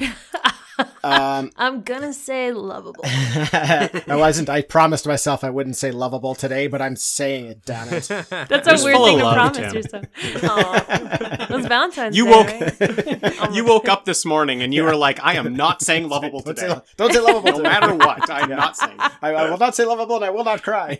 Um, 1.03 1.51
I'm 1.57 1.81
gonna 1.81 2.13
say 2.13 2.51
lovable. 2.51 3.03
I 3.05 4.03
wasn't. 4.15 4.49
I 4.49 4.61
promised 4.61 5.07
myself 5.07 5.43
I 5.43 5.49
wouldn't 5.49 5.75
say 5.75 5.91
lovable 5.91 6.35
today, 6.35 6.67
but 6.67 6.81
I'm 6.81 6.95
saying 6.95 7.45
it. 7.47 7.65
Damn 7.65 7.87
it! 7.93 8.07
That's 8.07 8.67
It's 8.67 8.81
a 8.81 8.85
weird 8.85 8.97
thing 8.97 9.17
to 9.19 9.33
promise 9.33 9.57
Tim. 9.57 9.75
yourself. 9.75 10.05
Aw. 10.43 11.43
It 11.43 11.49
was 11.49 11.65
Valentine's 11.65 12.15
You 12.17 12.25
Day, 12.25 12.31
woke 12.31 12.47
right? 12.47 13.33
Oh 13.41 13.53
you 13.53 13.63
my- 13.63 13.73
would 13.73 13.89
up 13.89 14.05
this 14.05 14.25
morning 14.25 14.61
and 14.61 14.73
you 14.73 14.83
were 14.83 14.95
like, 14.95 15.19
I 15.23 15.33
am 15.35 15.55
not 15.55 15.81
saying 15.81 16.09
lovable 16.09 16.41
Don't 16.41 16.55
today. 16.55 16.69
lo- 16.69 16.81
don't 16.97 17.13
say 17.13 17.19
lovable. 17.19 17.51
No 17.57 17.63
matter 17.63 17.95
what, 17.95 18.29
I'm 18.29 18.49
not 18.49 18.75
saying. 18.77 18.95
I, 18.99 19.33
I 19.33 19.49
will 19.49 19.57
not 19.57 19.75
say 19.75 19.85
lovable, 19.85 20.17
and 20.17 20.25
I 20.25 20.29
will 20.29 20.43
not 20.43 20.61
cry. 20.63 20.99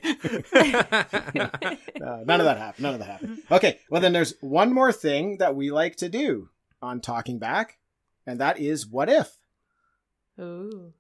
Uh, 0.57 2.23
none 2.25 2.39
of 2.39 2.45
that 2.45 2.57
happened. 2.57 2.83
None 2.83 2.93
of 2.93 2.99
that 2.99 3.09
happened. 3.09 3.39
Okay. 3.51 3.79
Well, 3.89 4.01
then 4.01 4.13
there's 4.13 4.33
one 4.41 4.73
more 4.73 4.91
thing 4.91 5.37
that 5.37 5.55
we 5.55 5.71
like 5.71 5.95
to 5.97 6.09
do 6.09 6.49
on 6.81 7.01
Talking 7.01 7.39
Back, 7.39 7.77
and 8.25 8.39
that 8.39 8.59
is 8.59 8.87
what 8.87 9.09
if. 9.09 9.37
Ooh. 10.39 10.93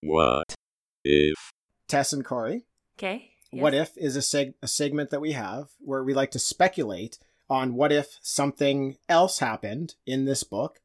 What 0.00 0.54
if? 1.04 1.34
Tess 1.88 2.12
and 2.12 2.24
Corey. 2.24 2.66
Okay. 2.96 3.30
What 3.50 3.74
if 3.74 3.96
is 3.96 4.14
a, 4.16 4.20
seg- 4.20 4.54
a 4.62 4.68
segment 4.68 5.10
that 5.10 5.20
we 5.20 5.32
have 5.32 5.70
where 5.80 6.04
we 6.04 6.14
like 6.14 6.30
to 6.32 6.38
speculate 6.38 7.18
on 7.50 7.74
what 7.74 7.90
if 7.90 8.18
something 8.22 8.96
else 9.08 9.40
happened 9.40 9.96
in 10.06 10.24
this 10.24 10.44
book. 10.44 10.80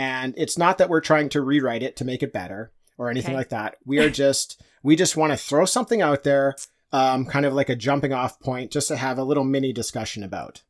And 0.00 0.34
it's 0.38 0.56
not 0.56 0.78
that 0.78 0.88
we're 0.88 1.00
trying 1.02 1.28
to 1.30 1.42
rewrite 1.42 1.82
it 1.82 1.94
to 1.96 2.04
make 2.06 2.22
it 2.22 2.32
better 2.32 2.72
or 2.96 3.10
anything 3.10 3.32
Okay. 3.32 3.36
like 3.38 3.48
that. 3.50 3.76
We 3.84 3.98
are 3.98 4.08
just, 4.08 4.62
we 4.82 4.96
just 4.96 5.16
want 5.16 5.32
to 5.32 5.36
throw 5.36 5.64
something 5.66 6.00
out 6.00 6.22
there, 6.24 6.54
um, 6.92 7.26
kind 7.26 7.44
of 7.44 7.52
like 7.52 7.68
a 7.68 7.76
jumping 7.76 8.12
off 8.12 8.40
point, 8.40 8.70
just 8.70 8.88
to 8.88 8.96
have 8.96 9.18
a 9.18 9.24
little 9.24 9.44
mini 9.44 9.72
discussion 9.72 10.22
about. 10.22 10.62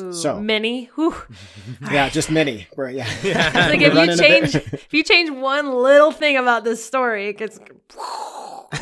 Ooh, 0.00 0.12
So- 0.12 0.38
mini. 0.40 0.90
Whew. 0.94 1.16
Yeah, 1.90 2.08
just 2.10 2.30
mini. 2.30 2.68
We're- 2.76 2.94
yeah. 2.94 3.08
It's 3.22 3.54
like 3.56 3.80
if 3.80 3.92
you 3.92 3.98
running 3.98 4.14
a 4.14 4.16
bit- 4.16 4.52
change 4.52 4.54
if 4.54 4.92
you 4.92 5.02
change 5.02 5.30
one 5.30 5.72
little 5.72 6.12
thing 6.12 6.36
about 6.36 6.62
this 6.64 6.84
story, 6.84 7.28
it 7.28 7.38
gets 7.38 7.58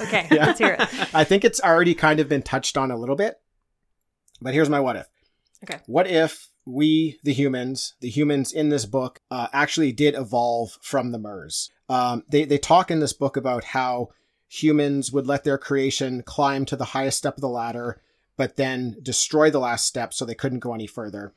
Okay, 0.03 0.29
Yeah. 0.31 0.47
let's 0.47 0.59
hear 0.59 0.77
it. 0.79 1.15
I 1.15 1.25
think 1.25 1.45
it's 1.45 1.61
already 1.61 1.95
kind 1.95 2.21
of 2.21 2.29
been 2.29 2.43
touched 2.43 2.77
on 2.77 2.91
a 2.91 2.97
little 2.97 3.17
bit. 3.17 3.37
But 4.43 4.53
here's 4.55 4.69
my 4.69 4.81
what 4.81 4.97
if. 4.97 5.07
Okay. 5.65 5.81
What 5.87 6.07
if 6.07 6.49
we, 6.69 7.19
the 7.23 7.33
humans, 7.33 7.95
the 8.01 8.11
humans 8.11 8.53
in 8.53 8.69
this 8.69 8.85
book, 8.85 9.21
uh, 9.31 9.49
actually 9.53 9.91
did 9.91 10.15
evolve 10.15 10.79
from 10.83 11.13
the 11.13 11.19
Mers? 11.19 11.71
Um, 11.89 12.25
they, 12.29 12.45
they 12.45 12.59
talk 12.59 12.91
in 12.91 13.01
this 13.01 13.15
book 13.15 13.39
about 13.39 13.65
how 13.65 14.09
humans 14.49 15.11
would 15.11 15.27
let 15.27 15.45
their 15.45 15.57
creation 15.57 16.23
climb 16.23 16.67
to 16.67 16.77
the 16.77 16.87
highest 16.87 17.19
step 17.19 17.37
of 17.37 17.41
the 17.41 17.49
ladder, 17.49 18.03
but 18.37 18.57
then 18.57 18.97
destroy 19.03 19.51
the 19.51 19.59
last 19.59 19.87
step 19.87 20.13
so 20.13 20.25
they 20.25 20.35
couldn't 20.35 20.59
go 20.59 20.75
any 20.75 20.87
further. 20.87 21.33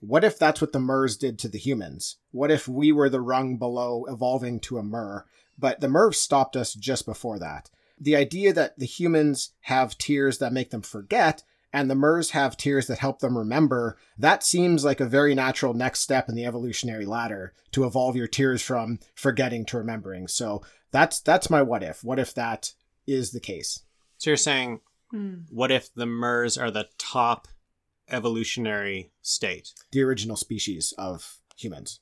what 0.00 0.22
if 0.22 0.38
that's 0.38 0.60
what 0.60 0.72
the 0.72 0.80
Mers 0.80 1.16
did 1.16 1.38
to 1.38 1.48
the 1.48 1.58
humans? 1.58 2.18
What 2.30 2.50
if 2.50 2.68
we 2.68 2.92
were 2.92 3.08
the 3.08 3.22
rung 3.22 3.56
below 3.56 4.04
evolving 4.06 4.60
to 4.60 4.76
a 4.76 4.82
Mer, 4.82 5.24
but 5.58 5.80
the 5.80 5.88
Mers 5.88 6.18
stopped 6.18 6.56
us 6.56 6.74
just 6.74 7.06
before 7.06 7.38
that? 7.38 7.70
The 7.98 8.16
idea 8.16 8.52
that 8.52 8.78
the 8.78 8.84
humans 8.84 9.52
have 9.62 9.96
tears 9.96 10.38
that 10.38 10.52
make 10.52 10.70
them 10.70 10.82
forget 10.82 11.42
and 11.74 11.90
the 11.90 11.96
Mers 11.96 12.30
have 12.30 12.56
tears 12.56 12.86
that 12.86 13.00
help 13.00 13.18
them 13.18 13.36
remember, 13.36 13.98
that 14.16 14.44
seems 14.44 14.84
like 14.84 15.00
a 15.00 15.06
very 15.06 15.34
natural 15.34 15.74
next 15.74 16.00
step 16.00 16.28
in 16.28 16.36
the 16.36 16.46
evolutionary 16.46 17.04
ladder 17.04 17.52
to 17.72 17.84
evolve 17.84 18.14
your 18.14 18.28
tears 18.28 18.62
from 18.62 19.00
forgetting 19.16 19.64
to 19.66 19.78
remembering. 19.78 20.28
So 20.28 20.62
that's 20.92 21.20
that's 21.20 21.50
my 21.50 21.62
what 21.62 21.82
if. 21.82 22.04
What 22.04 22.20
if 22.20 22.32
that 22.34 22.74
is 23.08 23.32
the 23.32 23.40
case? 23.40 23.80
So 24.18 24.30
you're 24.30 24.36
saying, 24.36 24.82
hmm. 25.10 25.34
what 25.50 25.72
if 25.72 25.92
the 25.92 26.06
Mers 26.06 26.56
are 26.56 26.70
the 26.70 26.88
top 26.96 27.48
evolutionary 28.08 29.10
state? 29.20 29.74
The 29.90 30.02
original 30.02 30.36
species 30.36 30.94
of 30.96 31.38
humans. 31.56 31.98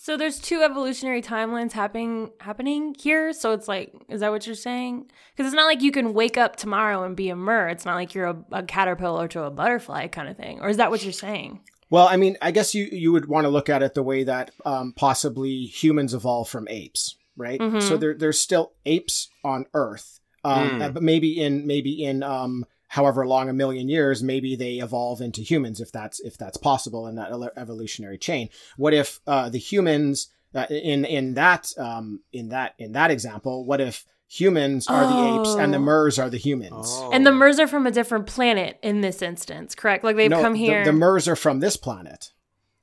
So 0.00 0.16
there's 0.16 0.38
two 0.38 0.62
evolutionary 0.62 1.20
timelines 1.22 1.72
happening 1.72 2.30
happening 2.40 2.94
here. 2.98 3.32
So 3.32 3.52
it's 3.52 3.66
like, 3.66 3.92
is 4.08 4.20
that 4.20 4.30
what 4.30 4.46
you're 4.46 4.54
saying? 4.54 5.10
Because 5.36 5.50
it's 5.50 5.56
not 5.56 5.66
like 5.66 5.82
you 5.82 5.90
can 5.90 6.14
wake 6.14 6.38
up 6.38 6.54
tomorrow 6.54 7.02
and 7.02 7.16
be 7.16 7.30
a 7.30 7.36
mer. 7.36 7.68
It's 7.68 7.84
not 7.84 7.96
like 7.96 8.14
you're 8.14 8.26
a, 8.26 8.36
a 8.52 8.62
caterpillar 8.62 9.26
to 9.28 9.42
a 9.42 9.50
butterfly 9.50 10.06
kind 10.06 10.28
of 10.28 10.36
thing. 10.36 10.60
Or 10.60 10.68
is 10.68 10.76
that 10.76 10.90
what 10.90 11.02
you're 11.02 11.12
saying? 11.12 11.60
Well, 11.90 12.06
I 12.06 12.16
mean, 12.16 12.36
I 12.40 12.52
guess 12.52 12.74
you 12.76 12.84
you 12.92 13.10
would 13.12 13.26
want 13.26 13.44
to 13.46 13.48
look 13.48 13.68
at 13.68 13.82
it 13.82 13.94
the 13.94 14.02
way 14.04 14.22
that 14.22 14.52
um, 14.64 14.92
possibly 14.96 15.64
humans 15.66 16.14
evolved 16.14 16.50
from 16.50 16.68
apes, 16.70 17.16
right? 17.36 17.60
So 17.82 17.96
there 17.96 18.14
there's 18.14 18.38
still 18.38 18.72
apes 18.86 19.28
on 19.42 19.66
Earth, 19.74 20.20
um, 20.44 20.68
Mm. 20.80 20.94
but 20.94 21.02
maybe 21.02 21.40
in 21.42 21.66
maybe 21.66 22.04
in 22.04 22.22
um, 22.22 22.66
however 22.88 23.26
long 23.26 23.48
a 23.48 23.52
million 23.52 23.88
years, 23.88 24.22
maybe 24.22 24.56
they 24.56 24.74
evolve 24.76 25.20
into 25.20 25.40
humans 25.42 25.80
if 25.80 25.92
that's 25.92 26.20
if 26.20 26.36
that's 26.36 26.56
possible 26.56 27.06
in 27.06 27.14
that 27.14 27.30
evolutionary 27.56 28.18
chain. 28.18 28.48
What 28.76 28.94
if 28.94 29.20
uh, 29.26 29.48
the 29.48 29.58
humans 29.58 30.28
uh, 30.54 30.66
in 30.70 31.04
in 31.04 31.34
that 31.34 31.70
um, 31.78 32.20
in 32.32 32.48
that 32.48 32.74
in 32.78 32.92
that 32.92 33.10
example? 33.10 33.64
What 33.64 33.80
if 33.80 34.04
humans 34.30 34.86
are 34.88 35.06
the 35.06 35.40
apes 35.40 35.54
and 35.54 35.72
the 35.72 35.78
Oh. 35.78 35.82
Mers 35.82 36.18
are 36.18 36.28
the 36.30 36.36
humans? 36.36 36.86
Oh. 36.88 37.10
And 37.12 37.26
the 37.26 37.32
mers 37.32 37.58
are 37.58 37.66
from 37.66 37.86
a 37.86 37.90
different 37.90 38.26
planet 38.26 38.78
in 38.82 39.00
this 39.00 39.22
instance, 39.22 39.74
correct? 39.74 40.04
Like 40.04 40.16
they've 40.16 40.30
no, 40.30 40.42
come 40.42 40.52
the- 40.52 40.58
here. 40.58 40.84
The, 40.84 40.92
Mers 40.92 41.26
are 41.28 41.36
from 41.36 41.60
this 41.60 41.76
planet. 41.76 42.32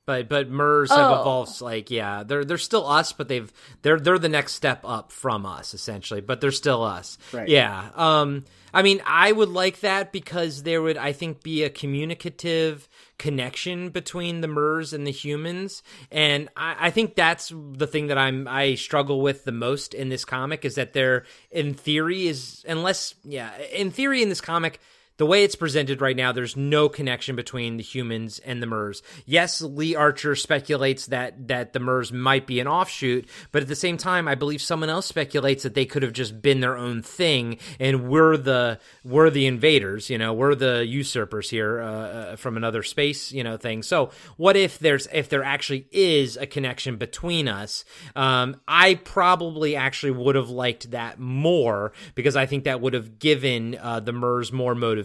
But 0.06 0.30
but 0.30 0.50
Mers 0.50 0.92
have 0.92 1.12
Oh. 1.12 1.22
evolved 1.22 1.62
like 1.62 1.90
yeah, 1.90 2.24
they're 2.24 2.46
they're 2.46 2.58
still 2.60 2.86
us, 2.88 3.12
but 3.12 3.28
they've 3.28 3.52
they're 3.82 4.00
they're 4.00 4.20
the 4.20 4.30
next 4.30 4.54
step 4.54 4.82
up 4.86 5.12
from 5.12 5.46
us 5.46 5.74
essentially, 5.74 6.22
but 6.22 6.42
they're 6.42 6.52
still 6.52 6.84
us. 6.84 7.18
Right. 7.34 7.48
Yeah. 7.50 7.90
Um 7.96 8.46
I 8.74 8.82
mean, 8.82 9.02
I 9.06 9.32
would 9.32 9.50
like 9.50 9.80
that 9.80 10.12
because 10.12 10.64
there 10.64 10.82
would 10.82 10.98
I 10.98 11.12
think 11.14 11.42
be 11.42 11.64
a 11.64 11.70
communicative 11.70 12.88
connection 13.18 13.90
between 13.90 14.42
the 14.42 14.48
Mers 14.50 14.92
and 14.94 15.08
the 15.08 15.12
humans. 15.12 15.82
And 16.12 16.50
I, 16.58 16.76
I 16.88 16.90
think 16.92 17.16
that's 17.16 17.52
the 17.56 17.88
thing 17.88 18.08
that 18.08 18.18
I'm 18.18 18.48
I 18.48 18.76
struggle 18.76 19.22
with 19.22 19.46
the 19.46 19.52
most 19.54 19.94
in 19.94 20.10
this 20.10 20.26
comic 20.26 20.66
is 20.66 20.76
that 20.76 20.94
there 20.94 21.26
in 21.52 21.74
theory 21.74 22.28
is 22.28 22.64
unless 22.68 23.16
yeah, 23.24 23.58
in 23.74 23.90
theory 23.92 24.22
in 24.22 24.30
this 24.30 24.42
comic 24.42 24.80
the 25.18 25.26
way 25.26 25.44
it's 25.44 25.56
presented 25.56 26.02
right 26.02 26.16
now, 26.16 26.32
there's 26.32 26.58
no 26.58 26.90
connection 26.90 27.36
between 27.36 27.78
the 27.78 27.84
humans 27.84 28.40
and 28.40 28.62
the 28.62 28.68
Mers. 28.68 29.02
Yes, 29.26 29.62
Lee 29.62 29.96
Archer 29.96 30.36
speculates 30.36 31.08
that 31.08 31.48
that 31.48 31.74
the 31.74 31.80
Mers 31.80 32.12
might 32.12 32.46
be 32.46 32.60
an 32.60 32.68
offshoot, 32.68 33.28
but 33.52 33.62
at 33.62 33.68
the 33.68 33.76
same 33.76 33.98
time, 33.98 34.28
I 34.28 34.36
believe 34.36 34.62
someone 34.62 34.90
else 34.90 35.06
speculates 35.06 35.64
that 35.64 35.74
they 35.74 35.86
could 35.86 36.04
have 36.04 36.14
just 36.14 36.42
been 36.42 36.60
their 36.60 36.78
own 36.78 37.02
thing, 37.02 37.58
and 37.80 38.08
we're 38.10 38.38
the 38.38 38.80
we're 39.04 39.30
the 39.30 39.46
invaders. 39.46 40.10
You 40.10 40.18
know, 40.18 40.34
we're 40.34 40.56
the 40.56 40.86
usurpers 40.86 41.50
here 41.50 41.82
uh, 41.82 41.86
uh, 41.86 42.36
from 42.36 42.58
another 42.58 42.84
space. 42.84 43.32
You 43.32 43.44
know, 43.44 43.58
thing. 43.58 43.84
So, 43.84 44.12
what 44.38 44.58
if 44.58 44.80
there's 44.80 45.08
if 45.14 45.30
there 45.30 45.44
actually 45.44 45.88
is 45.92 46.38
a 46.38 46.46
connection 46.46 46.98
between 46.98 47.48
us? 47.48 47.86
Um, 48.16 48.60
I 48.68 48.96
probably 48.96 49.76
actually 49.76 50.12
would 50.12 50.36
have 50.36 50.50
liked 50.50 50.92
that 50.92 51.20
more 51.20 51.94
because 52.16 52.36
I 52.36 52.46
think 52.46 52.66
that 52.66 52.82
would 52.82 52.94
have 52.94 53.20
given 53.20 53.78
uh, 53.82 54.00
the 54.00 54.12
Mers 54.12 54.52
more 54.52 54.76
motivation, 54.76 55.05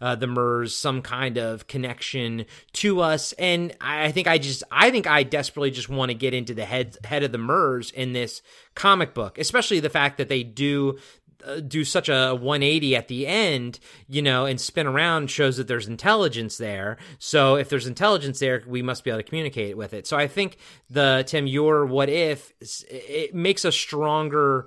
uh, 0.00 0.14
the 0.14 0.26
Mers 0.26 0.76
some 0.76 1.02
kind 1.02 1.38
of 1.38 1.66
connection 1.66 2.46
to 2.74 3.00
us, 3.00 3.32
and 3.34 3.74
I 3.80 4.06
I 4.06 4.12
think 4.12 4.28
I 4.28 4.38
just 4.38 4.62
I 4.70 4.90
think 4.90 5.06
I 5.06 5.22
desperately 5.22 5.70
just 5.70 5.88
want 5.88 6.10
to 6.10 6.14
get 6.14 6.34
into 6.34 6.54
the 6.54 6.64
head 6.64 6.96
head 7.04 7.22
of 7.22 7.32
the 7.32 7.38
Mers 7.38 7.90
in 7.90 8.12
this 8.12 8.42
comic 8.74 9.14
book, 9.14 9.38
especially 9.38 9.80
the 9.80 9.90
fact 9.90 10.18
that 10.18 10.28
they 10.28 10.42
do 10.42 10.98
uh, 11.46 11.60
do 11.60 11.84
such 11.84 12.08
a 12.08 12.34
180 12.34 12.96
at 12.96 13.08
the 13.08 13.26
end, 13.26 13.78
you 14.08 14.22
know, 14.22 14.46
and 14.46 14.60
spin 14.60 14.86
around 14.86 15.30
shows 15.30 15.56
that 15.58 15.68
there's 15.68 15.86
intelligence 15.86 16.56
there. 16.56 16.96
So 17.18 17.56
if 17.56 17.68
there's 17.68 17.86
intelligence 17.86 18.38
there, 18.38 18.62
we 18.66 18.82
must 18.82 19.04
be 19.04 19.10
able 19.10 19.20
to 19.20 19.28
communicate 19.28 19.76
with 19.76 19.92
it. 19.92 20.06
So 20.06 20.16
I 20.16 20.26
think 20.28 20.56
the 20.90 21.24
Tim, 21.26 21.46
your 21.46 21.86
what 21.86 22.08
if 22.08 22.52
it 22.90 23.34
makes 23.34 23.64
a 23.64 23.72
stronger 23.72 24.66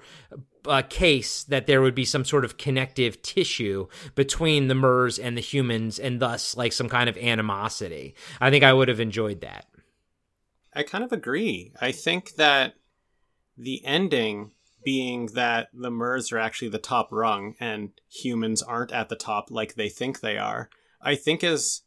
uh, 0.65 0.81
case 0.83 1.43
that 1.45 1.67
there 1.67 1.81
would 1.81 1.95
be 1.95 2.05
some 2.05 2.25
sort 2.25 2.45
of 2.45 2.57
connective 2.57 3.21
tissue 3.21 3.87
between 4.15 4.67
the 4.67 4.75
Mers 4.75 5.19
and 5.19 5.37
the 5.37 5.41
humans, 5.41 5.99
and 5.99 6.19
thus 6.19 6.55
like 6.55 6.73
some 6.73 6.89
kind 6.89 7.09
of 7.09 7.17
animosity. 7.17 8.15
I 8.39 8.49
think 8.49 8.63
I 8.63 8.73
would 8.73 8.87
have 8.87 8.99
enjoyed 8.99 9.41
that. 9.41 9.65
I 10.73 10.83
kind 10.83 11.03
of 11.03 11.11
agree. 11.11 11.73
I 11.81 11.91
think 11.91 12.35
that 12.35 12.75
the 13.57 13.83
ending 13.85 14.51
being 14.83 15.27
that 15.27 15.69
the 15.73 15.91
Mers 15.91 16.31
are 16.31 16.37
actually 16.37 16.69
the 16.69 16.77
top 16.77 17.09
rung 17.11 17.55
and 17.59 17.91
humans 18.09 18.61
aren't 18.61 18.91
at 18.91 19.09
the 19.09 19.15
top 19.15 19.51
like 19.51 19.75
they 19.75 19.89
think 19.89 20.19
they 20.19 20.37
are, 20.37 20.69
I 21.01 21.15
think 21.15 21.43
is 21.43 21.81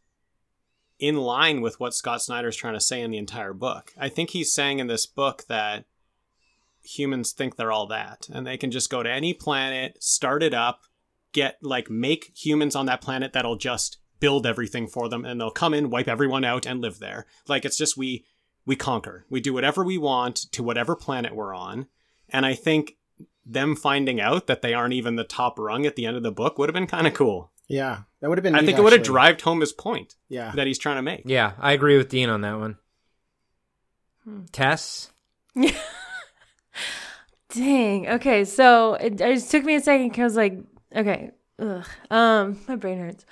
in 0.98 1.16
line 1.16 1.60
with 1.60 1.80
what 1.80 1.94
Scott 1.94 2.22
Snyder's 2.22 2.56
trying 2.56 2.74
to 2.74 2.80
say 2.80 3.00
in 3.00 3.10
the 3.10 3.18
entire 3.18 3.54
book. 3.54 3.92
I 3.98 4.08
think 4.08 4.30
he's 4.30 4.54
saying 4.54 4.78
in 4.78 4.86
this 4.86 5.06
book 5.06 5.44
that 5.48 5.84
humans 6.82 7.32
think 7.32 7.56
they're 7.56 7.72
all 7.72 7.86
that 7.86 8.28
and 8.32 8.46
they 8.46 8.56
can 8.56 8.70
just 8.70 8.90
go 8.90 9.02
to 9.02 9.10
any 9.10 9.32
planet, 9.34 10.02
start 10.02 10.42
it 10.42 10.54
up, 10.54 10.80
get 11.32 11.56
like 11.62 11.90
make 11.90 12.32
humans 12.36 12.76
on 12.76 12.86
that 12.86 13.00
planet 13.00 13.32
that'll 13.32 13.56
just 13.56 13.98
build 14.20 14.46
everything 14.46 14.86
for 14.86 15.08
them 15.08 15.24
and 15.24 15.40
they'll 15.40 15.50
come 15.50 15.74
in, 15.74 15.90
wipe 15.90 16.08
everyone 16.08 16.44
out 16.44 16.66
and 16.66 16.80
live 16.80 16.98
there. 16.98 17.26
Like 17.48 17.64
it's 17.64 17.76
just 17.78 17.96
we 17.96 18.24
we 18.64 18.76
conquer. 18.76 19.26
We 19.28 19.40
do 19.40 19.52
whatever 19.52 19.82
we 19.84 19.98
want 19.98 20.36
to 20.52 20.62
whatever 20.62 20.94
planet 20.94 21.34
we're 21.34 21.54
on. 21.54 21.86
And 22.28 22.46
I 22.46 22.54
think 22.54 22.96
them 23.44 23.74
finding 23.74 24.20
out 24.20 24.46
that 24.46 24.62
they 24.62 24.72
aren't 24.72 24.94
even 24.94 25.16
the 25.16 25.24
top 25.24 25.58
rung 25.58 25.84
at 25.84 25.96
the 25.96 26.06
end 26.06 26.16
of 26.16 26.22
the 26.22 26.30
book 26.30 26.58
would 26.58 26.68
have 26.68 26.74
been 26.74 26.86
kind 26.86 27.06
of 27.06 27.14
cool. 27.14 27.50
Yeah, 27.68 28.02
that 28.20 28.28
would 28.28 28.38
have 28.38 28.42
been. 28.42 28.54
I 28.54 28.60
neat, 28.60 28.66
think 28.66 28.78
it 28.78 28.82
would 28.82 28.92
have 28.92 29.00
actually. 29.00 29.12
drived 29.14 29.40
home 29.40 29.60
his 29.60 29.72
point 29.72 30.14
Yeah, 30.28 30.52
that 30.54 30.66
he's 30.66 30.78
trying 30.78 30.96
to 30.96 31.02
make. 31.02 31.22
Yeah, 31.24 31.52
I 31.58 31.72
agree 31.72 31.96
with 31.96 32.08
Dean 32.08 32.28
on 32.28 32.42
that 32.42 32.58
one. 32.58 32.76
Hmm. 34.24 34.44
Tess, 34.52 35.10
Dang. 37.54 38.08
Okay, 38.08 38.44
so 38.44 38.94
it, 38.94 39.20
it 39.20 39.34
just 39.34 39.50
took 39.50 39.64
me 39.64 39.74
a 39.76 39.80
second 39.80 40.08
because, 40.08 40.20
I 40.20 40.24
was 40.24 40.36
like, 40.36 40.58
okay, 40.96 41.30
ugh, 41.58 41.86
um, 42.10 42.60
my 42.68 42.76
brain 42.76 42.98
hurts. 42.98 43.24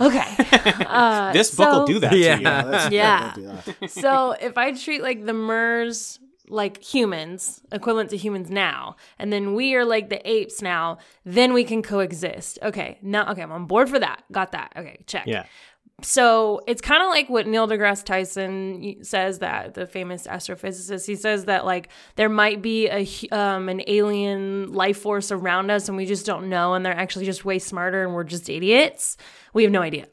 Okay, 0.00 0.22
uh, 0.86 1.32
This 1.32 1.54
book 1.54 1.68
will 1.72 1.86
so- 1.86 1.92
do 1.92 1.98
that 2.00 2.10
to 2.12 2.18
Yeah. 2.18 2.36
you. 2.38 2.44
yeah, 2.96 3.32
Yeah. 3.36 3.60
that. 3.80 3.90
so 3.90 4.32
if 4.40 4.56
I 4.56 4.72
treat 4.72 5.02
like 5.02 5.24
the 5.26 5.32
Mers 5.32 6.20
like 6.50 6.82
humans, 6.82 7.60
equivalent 7.72 8.10
to 8.10 8.16
humans 8.16 8.48
now, 8.48 8.96
and 9.18 9.32
then 9.32 9.54
we 9.54 9.74
are 9.74 9.84
like 9.84 10.08
the 10.08 10.20
apes 10.30 10.62
now, 10.62 10.98
then 11.24 11.52
we 11.52 11.64
can 11.64 11.82
coexist. 11.82 12.58
Okay, 12.62 12.98
now 13.02 13.30
okay, 13.32 13.42
I'm 13.42 13.52
on 13.52 13.66
board 13.66 13.90
for 13.90 13.98
that. 13.98 14.22
Got 14.32 14.52
that. 14.52 14.72
Okay, 14.76 15.02
check. 15.06 15.26
Yeah. 15.26 15.44
So 16.02 16.60
it's 16.68 16.80
kind 16.80 17.02
of 17.02 17.08
like 17.08 17.28
what 17.28 17.48
Neil 17.48 17.66
deGrasse 17.66 18.04
Tyson 18.04 19.02
says 19.02 19.40
that 19.40 19.74
the 19.74 19.84
famous 19.84 20.28
astrophysicist. 20.28 21.06
He 21.06 21.16
says 21.16 21.46
that 21.46 21.64
like 21.64 21.88
there 22.14 22.28
might 22.28 22.62
be 22.62 22.88
a 22.88 23.06
um, 23.36 23.68
an 23.68 23.82
alien 23.88 24.72
life 24.72 24.98
force 24.98 25.32
around 25.32 25.70
us, 25.70 25.88
and 25.88 25.96
we 25.96 26.06
just 26.06 26.24
don't 26.24 26.48
know, 26.48 26.74
and 26.74 26.86
they're 26.86 26.96
actually 26.96 27.24
just 27.24 27.44
way 27.44 27.58
smarter, 27.58 28.04
and 28.04 28.14
we're 28.14 28.22
just 28.24 28.48
idiots. 28.48 29.16
We 29.52 29.64
have 29.64 29.72
no 29.72 29.82
idea. 29.82 30.06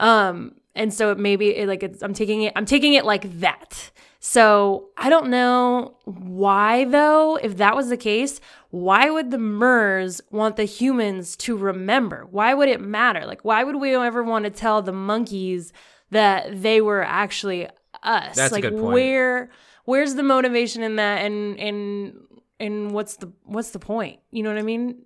Um, 0.00 0.56
and 0.74 0.92
so 0.92 1.12
it 1.12 1.18
maybe 1.18 1.56
it, 1.56 1.66
like 1.66 1.82
I'm 2.02 2.12
taking 2.12 2.42
it. 2.42 2.52
I'm 2.54 2.66
taking 2.66 2.92
it 2.92 3.06
like 3.06 3.40
that. 3.40 3.90
So 4.24 4.90
I 4.96 5.10
don't 5.10 5.30
know 5.30 5.96
why 6.04 6.84
though. 6.84 7.34
If 7.42 7.56
that 7.56 7.74
was 7.74 7.88
the 7.88 7.96
case, 7.96 8.40
why 8.70 9.10
would 9.10 9.32
the 9.32 9.38
Mers 9.38 10.20
want 10.30 10.54
the 10.54 10.64
humans 10.64 11.34
to 11.38 11.56
remember? 11.56 12.28
Why 12.30 12.54
would 12.54 12.68
it 12.68 12.80
matter? 12.80 13.26
Like, 13.26 13.44
why 13.44 13.64
would 13.64 13.80
we 13.80 13.96
ever 13.96 14.22
want 14.22 14.44
to 14.44 14.50
tell 14.50 14.80
the 14.80 14.92
monkeys 14.92 15.72
that 16.10 16.62
they 16.62 16.80
were 16.80 17.02
actually 17.02 17.66
us? 18.04 18.36
That's 18.36 18.52
a 18.52 18.54
like, 18.54 18.62
good 18.62 18.74
point. 18.74 18.94
where 18.94 19.50
where's 19.86 20.14
the 20.14 20.22
motivation 20.22 20.84
in 20.84 20.94
that? 20.96 21.24
And 21.24 21.58
and 21.58 22.14
and 22.60 22.92
what's 22.92 23.16
the 23.16 23.32
what's 23.42 23.70
the 23.70 23.80
point? 23.80 24.20
You 24.30 24.44
know 24.44 24.50
what 24.50 24.58
I 24.58 24.62
mean? 24.62 25.02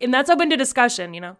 And 0.00 0.14
that's 0.14 0.30
open 0.30 0.48
to 0.50 0.56
discussion. 0.56 1.12
You 1.12 1.22
know. 1.22 1.36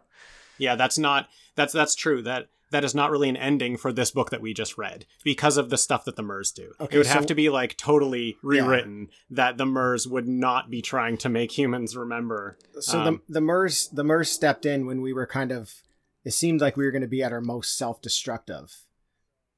Yeah, 0.58 0.74
that's 0.74 0.98
not 0.98 1.28
that's 1.54 1.72
that's 1.72 1.94
true. 1.94 2.22
That 2.22 2.48
that 2.70 2.84
is 2.84 2.94
not 2.94 3.10
really 3.10 3.28
an 3.28 3.36
ending 3.36 3.76
for 3.76 3.92
this 3.92 4.10
book 4.10 4.30
that 4.30 4.40
we 4.40 4.52
just 4.52 4.76
read 4.76 5.06
because 5.24 5.56
of 5.56 5.70
the 5.70 5.78
stuff 5.78 6.04
that 6.04 6.16
the 6.16 6.22
Mers 6.22 6.52
do. 6.52 6.72
Okay, 6.80 6.94
it 6.94 6.98
would 6.98 7.06
so- 7.06 7.14
have 7.14 7.26
to 7.26 7.34
be 7.34 7.48
like 7.48 7.76
totally 7.76 8.36
rewritten 8.42 9.08
that 9.30 9.56
the 9.56 9.66
Mers 9.66 10.06
would 10.06 10.28
not 10.28 10.70
be 10.70 10.82
trying 10.82 11.16
to 11.18 11.28
make 11.28 11.56
humans 11.56 11.96
remember. 11.96 12.58
So 12.80 13.00
Um, 13.00 13.22
the 13.26 13.34
the 13.34 13.40
Mers 13.40 13.88
the 13.88 14.04
Mers 14.04 14.30
stepped 14.30 14.66
in 14.66 14.86
when 14.86 15.00
we 15.00 15.12
were 15.12 15.26
kind 15.26 15.52
of. 15.52 15.82
It 16.24 16.32
seemed 16.32 16.60
like 16.60 16.76
we 16.76 16.84
were 16.84 16.90
going 16.90 17.02
to 17.02 17.08
be 17.08 17.22
at 17.22 17.32
our 17.32 17.40
most 17.40 17.78
self 17.78 18.02
destructive. 18.02 18.76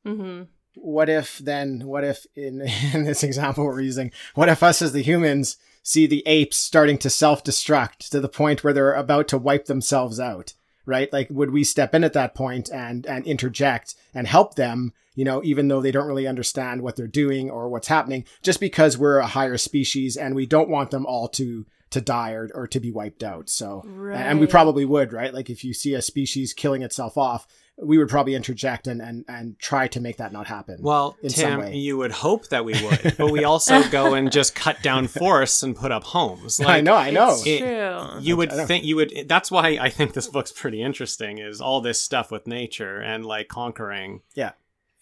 Mm-hmm. 0.06 0.44
what 0.76 1.08
if 1.10 1.38
then 1.38 1.82
what 1.84 2.04
if 2.04 2.24
in 2.34 2.60
in 2.94 3.04
this 3.04 3.22
example 3.22 3.64
we're 3.64 3.80
using 3.82 4.10
what 4.34 4.48
if 4.48 4.62
us 4.62 4.80
as 4.80 4.92
the 4.92 5.02
humans 5.02 5.58
see 5.82 6.06
the 6.06 6.22
apes 6.26 6.56
starting 6.56 6.96
to 6.98 7.10
self-destruct 7.10 8.08
to 8.10 8.20
the 8.20 8.28
point 8.28 8.62
where 8.64 8.72
they're 8.72 8.94
about 8.94 9.28
to 9.28 9.36
wipe 9.36 9.66
themselves 9.66 10.18
out 10.18 10.54
right? 10.86 11.12
Like 11.12 11.28
would 11.30 11.50
we 11.50 11.64
step 11.64 11.94
in 11.94 12.04
at 12.04 12.12
that 12.14 12.34
point 12.34 12.70
and 12.70 13.06
and 13.06 13.26
interject 13.26 13.94
and 14.14 14.26
help 14.26 14.54
them 14.54 14.92
you 15.14 15.24
know 15.24 15.42
even 15.44 15.68
though 15.68 15.80
they 15.80 15.90
don't 15.90 16.06
really 16.06 16.26
understand 16.26 16.82
what 16.82 16.96
they're 16.96 17.06
doing 17.06 17.50
or 17.50 17.68
what's 17.68 17.88
happening 17.88 18.24
just 18.42 18.60
because 18.60 18.96
we're 18.96 19.18
a 19.18 19.26
higher 19.26 19.58
species 19.58 20.16
and 20.16 20.34
we 20.34 20.46
don't 20.46 20.68
want 20.68 20.90
them 20.90 21.04
all 21.06 21.28
to 21.28 21.66
to 21.90 22.00
die 22.00 22.32
or, 22.32 22.48
or 22.54 22.68
to 22.68 22.78
be 22.78 22.92
wiped 22.92 23.22
out 23.22 23.48
so. 23.48 23.82
And 24.16 24.38
we 24.38 24.46
probably 24.46 24.84
would 24.84 25.12
right? 25.12 25.34
Like 25.34 25.50
if 25.50 25.64
you 25.64 25.74
see 25.74 25.94
a 25.94 26.02
species 26.02 26.54
killing 26.54 26.82
itself 26.82 27.18
off 27.18 27.46
we 27.82 27.96
would 27.98 28.08
probably 28.08 28.34
interject 28.34 28.86
and 28.86 29.00
and, 29.00 29.24
and 29.28 29.58
try 29.58 29.88
to 29.88 30.00
make 30.00 30.16
that 30.18 30.32
not 30.32 30.46
happen 30.46 30.78
Well, 30.80 31.16
in 31.22 31.30
some 31.30 31.50
Tim, 31.50 31.60
way. 31.60 31.76
you 31.76 31.96
would 31.98 32.12
hope 32.12 32.48
that 32.48 32.64
we 32.64 32.72
would, 32.84 33.14
but 33.18 33.30
we 33.32 33.44
also 33.44 33.82
go 33.90 34.14
and 34.14 34.30
just 34.30 34.54
cut 34.54 34.82
down 34.82 35.06
forests 35.08 35.62
and 35.62 35.74
put 35.74 35.90
up 35.92 36.04
homes. 36.04 36.60
I 36.64 36.80
know, 36.80 36.94
I 36.94 37.10
know. 37.10 37.30
It's 37.32 37.46
It- 37.46 37.58
true. 37.60 38.20
You 38.20 38.36
would 38.36 38.52
think 38.52 38.84
you 38.84 38.96
would. 38.96 39.12
That's 39.26 39.50
why 39.50 39.78
I 39.80 39.88
think 39.88 40.12
this 40.14 40.26
book's 40.28 40.52
pretty 40.52 40.82
interesting. 40.82 41.38
Is 41.38 41.60
all 41.60 41.80
this 41.80 42.00
stuff 42.00 42.30
with 42.30 42.46
nature 42.46 42.98
and 43.00 43.24
like 43.24 43.48
conquering. 43.48 44.22
Yeah. 44.34 44.52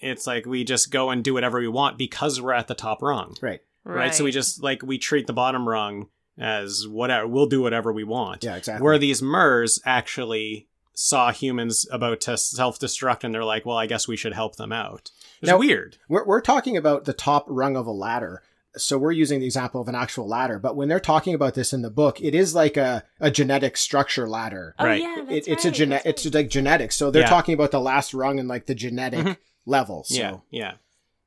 It's 0.01 0.27
like 0.29 0.47
we 0.47 0.63
just 0.63 0.93
go 0.93 1.11
and 1.11 1.25
do 1.25 1.35
whatever 1.35 1.59
we 1.59 1.67
want 1.69 1.99
because 1.99 2.41
we're 2.41 2.53
at 2.53 2.69
the 2.69 2.75
top 2.77 3.03
rung, 3.03 3.35
Right. 3.43 3.61
right? 3.85 4.15
So 4.15 4.23
we 4.23 4.31
just 4.31 4.63
like 4.63 4.83
we 4.83 4.97
treat 4.99 5.27
the 5.27 5.33
bottom 5.33 5.69
rung 5.69 6.07
as 6.39 6.87
whatever. 6.87 7.27
We'll 7.27 7.47
do 7.47 7.61
whatever 7.61 7.93
we 7.93 8.05
want. 8.05 8.45
Yeah, 8.45 8.55
exactly. 8.55 8.85
Where 8.85 8.97
these 8.99 9.21
Mers 9.21 9.81
actually 9.85 10.69
saw 11.01 11.31
humans 11.31 11.87
about 11.93 12.21
to 12.23 12.37
self-destruct, 12.37 13.23
and 13.25 13.33
they're 13.33 13.45
like, 13.45 13.65
"Well, 13.65 13.77
I 13.77 13.87
guess 13.87 14.09
we 14.09 14.17
should 14.17 14.33
help 14.33 14.57
them 14.57 14.73
out." 14.73 15.11
It's 15.41 15.49
Now- 15.51 15.59
weird. 15.59 15.97
We're, 16.09 16.25
we're 16.27 16.41
talking 16.41 16.77
about 16.77 17.05
the 17.05 17.13
top 17.13 17.45
rung 17.49 17.77
of 17.77 17.87
a 17.87 17.93
ladder. 17.93 18.43
So 18.77 18.99
we're 18.99 19.13
using 19.13 19.41
the 19.41 19.47
example 19.47 19.81
of 19.81 19.89
an 19.89 19.95
actual 19.95 20.29
ladder. 20.29 20.59
But 20.59 20.77
when 20.77 20.89
they're 20.89 21.01
talking 21.01 21.35
about 21.35 21.55
this 21.55 21.73
in 21.73 21.83
the 21.83 21.91
book, 21.91 22.21
it 22.21 22.35
is 22.35 22.55
like 22.55 22.77
a, 22.77 23.03
a 23.19 23.31
genetic 23.31 23.77
structure 23.77 24.29
ladder. 24.29 24.75
Oh 24.79 24.85
Right. 24.85 25.01
yeah, 25.03 25.21
It, 25.23 25.29
that's 25.29 25.49
it's 25.49 25.65
a 25.65 25.69
right, 25.69 25.75
gene- 25.77 25.89
that's 25.91 26.07
it's 26.07 26.25
right. 26.27 26.35
like 26.35 26.49
genetics. 26.51 26.97
So 26.97 27.11
they're 27.11 27.23
Yeah. 27.23 27.29
talking 27.29 27.55
about 27.55 27.71
the 27.71 27.81
last 27.81 28.13
rung 28.13 28.39
and 28.39 28.49
like 28.49 28.67
the 28.67 28.75
genetic 28.75 29.25
Mhm. 29.25 29.37
level. 29.67 30.05
So 30.05 30.15
yeah, 30.17 30.37
yeah, 30.51 30.73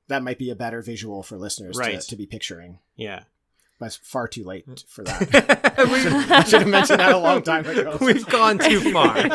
that 0.08 0.22
might 0.24 0.38
be 0.38 0.50
a 0.50 0.56
better 0.56 0.82
visual 0.82 1.24
for 1.24 1.38
listeners 1.38 1.78
Right. 1.78 2.00
to, 2.00 2.08
to 2.10 2.16
be 2.16 2.26
picturing. 2.28 2.80
yeah. 2.96 3.24
But 3.82 3.88
it's 3.88 3.96
far 3.96 4.28
too 4.28 4.44
late 4.44 4.64
for 4.88 5.04
that. 5.04 5.74
I 6.32 6.44
should 6.44 6.60
have 6.62 6.70
mentioned 6.70 7.00
that 7.00 7.14
a 7.14 7.18
long 7.18 7.42
time 7.42 7.66
ago. 7.66 7.98
We've 8.02 8.24
gone 8.28 8.60
too 8.60 8.94
far. 8.94 9.12
Could've 9.16 9.32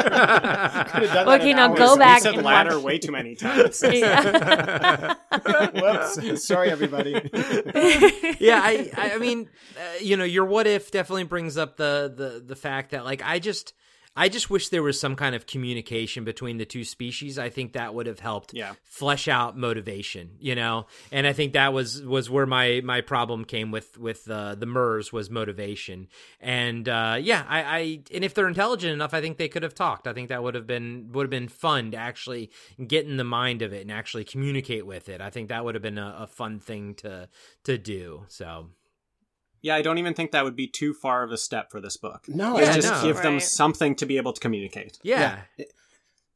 done 1.12 1.28
Okay, 1.40 1.52
now 1.52 1.70
hour 1.70 1.77
go 1.77 1.97
back 1.97 2.18
We 2.18 2.23
said 2.23 2.35
and 2.36 2.44
ladder 2.44 2.77
watch- 2.77 2.85
way 2.85 2.98
too 2.98 3.10
many 3.10 3.35
times. 3.35 3.82
Yeah. 3.82 5.14
Whoops. 5.74 6.47
Sorry, 6.47 6.70
everybody. 6.70 7.28
yeah, 8.39 8.60
I, 8.62 8.89
I 8.97 9.14
I 9.14 9.18
mean, 9.18 9.51
uh, 9.77 9.98
you 10.01 10.16
know, 10.16 10.23
your 10.23 10.44
what 10.44 10.68
if 10.68 10.93
definitely 10.93 11.24
brings 11.24 11.59
up 11.59 11.77
the 11.77 12.14
the 12.16 12.40
the 12.47 12.55
fact 12.55 12.93
that 12.93 13.05
like 13.05 13.23
I 13.24 13.40
just 13.40 13.73
I 14.17 14.29
just 14.31 14.49
wish 14.49 14.71
there 14.71 14.83
was 14.83 14.99
some 14.99 15.15
kind 15.15 15.35
of 15.35 15.47
communication 15.47 16.25
between 16.25 16.57
the 16.57 16.65
two 16.65 16.85
species. 16.85 17.39
I 17.39 17.51
think 17.51 17.75
that 17.75 17.95
would 17.95 18.07
have 18.07 18.21
helped 18.21 18.55
Yeah. 18.55 18.73
flesh 18.83 19.29
out 19.29 19.59
motivation, 19.59 20.31
you 20.41 20.55
know. 20.55 20.87
And 21.13 21.27
I 21.27 21.33
think 21.35 21.53
that 21.53 21.73
was 21.75 22.03
was 22.03 22.31
where 22.31 22.47
my 22.47 22.81
my 22.83 23.03
problem 23.03 23.45
came 23.45 23.71
with 23.71 23.99
with 23.99 24.31
uh, 24.31 24.55
the 24.55 24.67
MERS 24.67 25.13
was 25.13 25.29
motivation. 25.29 26.09
And 26.41 26.89
uh, 26.89 27.19
yeah, 27.21 27.45
I, 27.49 27.63
I 27.63 28.01
and 28.15 28.25
if 28.25 28.33
they're 28.35 28.49
intelligent 28.49 28.93
enough, 28.93 29.13
I 29.13 29.21
think 29.21 29.37
they 29.37 29.49
could 29.49 29.63
have 29.63 29.75
talked. 29.75 30.07
I 30.07 30.13
think 30.15 30.31
that 30.31 30.43
would 30.43 30.55
have 30.55 30.67
been 30.67 31.11
would 31.13 31.25
have 31.25 31.31
been 31.31 31.49
fun 31.49 31.91
to 31.91 31.97
actually 31.99 32.51
get 32.87 33.07
in 33.07 33.19
the 33.19 33.25
mind 33.25 33.61
of 33.63 33.73
it 33.73 33.83
and 33.83 33.93
actually 33.93 34.25
communicate 34.25 34.87
with 34.87 35.09
it. 35.09 35.21
I 35.21 35.29
think 35.31 35.51
that 35.51 35.65
would 35.65 35.75
have 35.75 35.83
been 35.83 35.99
a, 35.99 36.17
a 36.21 36.27
fun 36.27 36.59
thing 36.59 36.95
to 36.97 37.29
to 37.65 37.77
do. 37.77 38.25
So 38.29 38.71
Yeah, 39.67 39.75
I 39.75 39.83
don't 39.83 39.99
even 39.99 40.15
think 40.15 40.31
that 40.31 40.45
would 40.45 40.55
be 40.57 40.69
too 40.69 40.95
far 40.95 41.25
of 41.25 41.33
a 41.33 41.37
step 41.37 41.71
for 41.73 41.81
this 41.81 41.97
book. 41.97 42.25
No, 42.29 42.59
Yeah, 42.59 42.67
just 42.67 42.89
just 42.89 43.03
no. 43.03 43.09
give 43.09 43.23
them 43.23 43.35
Right. 43.35 43.43
something 43.43 43.95
to 43.97 44.07
be 44.07 44.17
able 44.17 44.33
to 44.33 44.41
communicate. 44.41 44.99
yeah. 45.03 45.41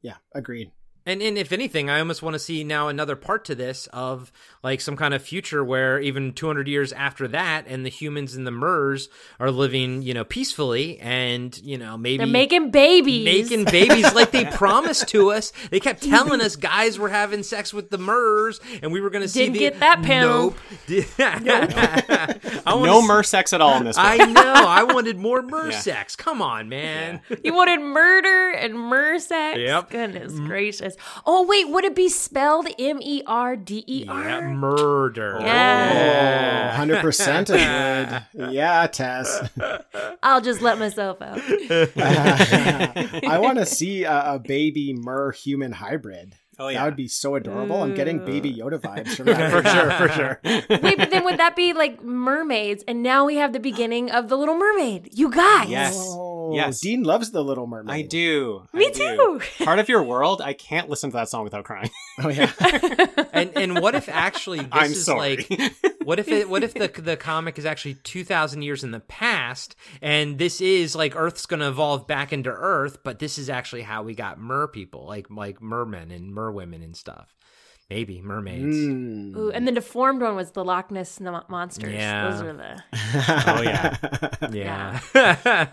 yeah, 0.02 0.16
agreed. 0.35 0.73
And 1.06 1.22
and 1.22 1.39
if 1.39 1.51
anything, 1.52 1.89
I 1.89 1.98
almost 1.98 2.22
want 2.22 2.35
to 2.35 2.39
see 2.39 2.62
now 2.62 2.89
another 2.89 3.16
part 3.16 3.44
to 3.47 3.55
this 3.55 3.86
of 3.93 4.31
like 4.62 4.81
some 4.82 4.97
kind 4.97 5.14
of 5.14 5.22
future 5.22 5.64
where 5.64 5.98
even 5.98 6.32
200 6.35 6.68
years 6.68 6.93
after 6.93 7.27
that, 7.28 7.64
and 7.66 7.85
the 7.86 7.89
humans 7.90 8.35
and 8.35 8.47
the 8.47 8.51
Mers 8.51 9.09
are 9.39 9.51
living, 9.51 10.02
you 10.02 10.12
know, 10.12 10.24
peacefully, 10.24 10.98
and 11.01 11.59
you 11.64 11.78
know 11.78 11.97
maybe 11.97 12.18
They're 12.18 12.27
making 12.27 12.70
babies. 12.70 13.24
making 13.24 13.64
babies 13.64 14.12
like 14.14 14.31
they 14.31 14.44
promised 14.52 15.09
to 15.09 15.31
us. 15.32 15.52
They 15.70 15.81
kept 15.81 16.02
telling 16.02 16.40
us 16.43 16.55
guys 16.56 16.98
were 16.98 17.09
having 17.09 17.43
sex 17.43 17.72
with 17.72 17.89
the 17.90 17.98
Mers, 17.98 18.60
and 18.82 18.93
we 18.93 19.01
were 19.01 19.10
going 19.10 19.22
to 19.22 19.28
see 19.28 19.40
Didn't 19.40 19.55
the 19.55 19.59
get 19.60 19.81
that 19.81 20.02
panel. 20.02 20.55
Nope. 20.89 21.05
I 21.18 22.62
No 22.66 23.01
see- 23.01 23.06
mer 23.06 23.22
sex 23.22 23.52
at 23.52 23.60
all 23.60 23.77
in 23.78 23.85
this 23.85 23.97
book. 23.97 24.05
I 24.05 24.16
know. 24.18 24.43
I 24.66 24.82
wanted 24.85 25.16
more 25.18 25.43
Mer 25.43 25.70
Yeah. 25.70 25.78
sex. 25.81 26.16
Come 26.16 26.43
on, 26.43 26.68
man. 26.68 27.20
You 27.43 27.55
wanted 27.55 27.81
murder 27.81 28.51
and 28.51 28.74
mursex. 28.74 29.56
Yep. 29.56 29.90
Goodness 29.90 30.39
gracious. 30.40 30.89
Oh 31.26 31.44
wait, 31.46 31.68
would 31.68 31.84
it 31.84 31.94
be 31.94 32.08
spelled 32.08 32.68
M 32.78 32.98
E 33.02 33.22
R 33.26 33.56
D 33.56 33.84
E 33.86 34.04
Yeah, 34.06 34.40
murder. 34.50 35.38
Oh. 35.40 35.44
Yeah. 35.44 36.76
Oh, 36.78 36.84
100% 36.84 37.50
it 37.50 38.32
would. 38.34 38.52
Yeah, 38.52 38.86
Tess. 38.86 39.48
I'll 40.22 40.40
just 40.40 40.60
let 40.62 40.78
myself 40.78 41.20
out. 41.22 41.40
I 42.06 43.38
want 43.40 43.58
to 43.58 43.66
see 43.66 44.04
a, 44.04 44.34
a 44.34 44.38
baby 44.38 44.92
mer 44.92 45.32
human 45.32 45.72
hybrid. 45.72 46.34
Oh 46.58 46.68
yeah. 46.68 46.80
That 46.80 46.84
would 46.84 46.96
be 46.96 47.08
so 47.08 47.36
adorable. 47.36 47.82
I'm 47.82 47.94
getting 47.94 48.22
baby 48.22 48.52
Yoda 48.52 48.78
vibes 48.78 49.16
from 49.16 49.26
that. 49.28 49.50
for 49.50 49.66
sure, 49.66 49.90
for 49.92 50.08
sure. 50.12 50.40
Wait, 50.82 50.98
but 50.98 51.10
then 51.10 51.24
would 51.24 51.38
that 51.38 51.56
be 51.56 51.72
like 51.72 52.02
mermaids? 52.02 52.84
And 52.86 53.02
now 53.02 53.24
we 53.24 53.36
have 53.36 53.54
the 53.54 53.60
beginning 53.60 54.10
of 54.10 54.28
the 54.28 54.36
Little 54.36 54.56
Mermaid. 54.58 55.08
You 55.12 55.30
guys. 55.30 55.70
Yes. 55.70 55.96
Oh, 55.98 56.39
Yes. 56.55 56.81
Dean 56.81 57.02
loves 57.02 57.31
the 57.31 57.43
Little 57.43 57.66
Mermaid. 57.66 57.94
I 57.94 58.02
do. 58.02 58.66
Me 58.72 58.86
I 58.86 58.90
do. 58.90 59.40
too. 59.40 59.40
Part 59.64 59.78
of 59.78 59.89
your 59.89 60.02
world, 60.02 60.40
I 60.40 60.52
can't 60.52 60.89
listen 60.89 61.10
to 61.10 61.16
that 61.16 61.28
song 61.28 61.44
without 61.44 61.64
crying. 61.64 61.90
Oh 62.22 62.28
yeah. 62.28 62.52
And 63.32 63.56
and 63.56 63.81
what 63.81 63.94
if 63.94 64.09
actually 64.10 64.59
this 64.59 64.68
I'm 64.72 64.90
is 64.90 65.05
sorry. 65.06 65.47
like 65.48 65.74
what 66.05 66.18
if 66.18 66.28
it 66.28 66.51
what 66.51 66.62
if 66.62 66.74
the 66.74 66.89
the 66.89 67.16
comic 67.16 67.59
is 67.59 67.64
actually 67.64 67.94
2000 67.94 68.60
years 68.60 68.85
in 68.85 68.90
the 68.90 69.01
past 69.01 69.74
and 70.02 70.36
this 70.36 70.60
is 70.60 70.94
like 70.94 71.16
earth's 71.16 71.47
going 71.47 71.60
to 71.60 71.68
evolve 71.68 72.06
back 72.06 72.35
into 72.35 72.51
earth 72.51 72.98
but 73.05 73.20
this 73.20 73.39
is 73.39 73.48
actually 73.48 73.81
how 73.82 74.02
we 74.02 74.14
got 74.14 74.39
mer 74.39 74.66
people 74.66 75.06
like 75.06 75.31
like 75.31 75.62
mermen 75.62 76.10
and 76.10 76.35
merwomen 76.35 76.85
and 76.85 76.94
stuff 76.97 77.35
maybe 77.90 78.22
mermaids 78.22 78.60
Mm. 78.60 79.36
Ooh, 79.36 79.50
and 79.50 79.66
the 79.66 79.72
deformed 79.72 80.22
one 80.22 80.36
was 80.36 80.52
the 80.52 80.64
Loch 80.64 80.90
Ness 80.90 81.18
no- 81.20 81.42
monsters. 81.48 81.92
Yeah. 81.92 82.30
Those 82.30 82.42
are 82.42 82.52
the. 82.52 82.82
oh 83.46 83.62
yeah, 83.62 83.96
yeah 84.50 85.00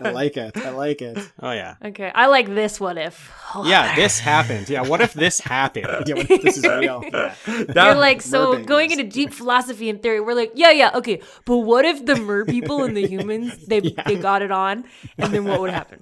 I 0.00 0.10
like 0.10 0.36
it. 0.36 0.56
I 0.56 0.70
like 0.70 1.00
it. 1.00 1.16
oh 1.42 1.52
yeah, 1.52 1.76
Okay, 1.84 2.10
I 2.14 2.26
like 2.26 2.46
this. 2.46 2.80
What 2.80 2.98
if? 2.98 3.32
yeah. 3.64 3.94
This 3.94 4.18
happened. 4.18 4.68
Yeah. 4.68 4.82
What 4.82 5.00
if 5.00 5.14
this 5.14 5.38
happened? 5.40 6.08
Yeah, 6.08 6.16
what 6.16 6.30
if 6.30 6.42
this 6.42 6.58
is 6.58 6.64
real. 6.66 7.02
You're 7.46 7.94
like 7.94 8.20
so 8.22 8.54
Mer 8.54 8.64
going 8.64 8.90
into 8.90 9.04
deep 9.04 9.32
philosophy 9.32 9.88
and 9.88 10.02
theory. 10.02 10.20
We're 10.20 10.34
like, 10.34 10.52
yeah, 10.54 10.70
yeah, 10.72 10.90
okay, 10.96 11.22
but 11.44 11.58
what 11.58 11.84
if 11.84 12.04
the 12.04 12.16
mer 12.16 12.44
people 12.44 12.82
and 12.84 12.96
the 12.96 13.06
humans 13.06 13.66
they 13.66 13.80
they 14.06 14.16
got 14.16 14.42
it 14.42 14.50
on, 14.50 14.84
and 15.18 15.32
then 15.32 15.44
what 15.44 15.60
would 15.60 15.70
happen? 15.70 16.00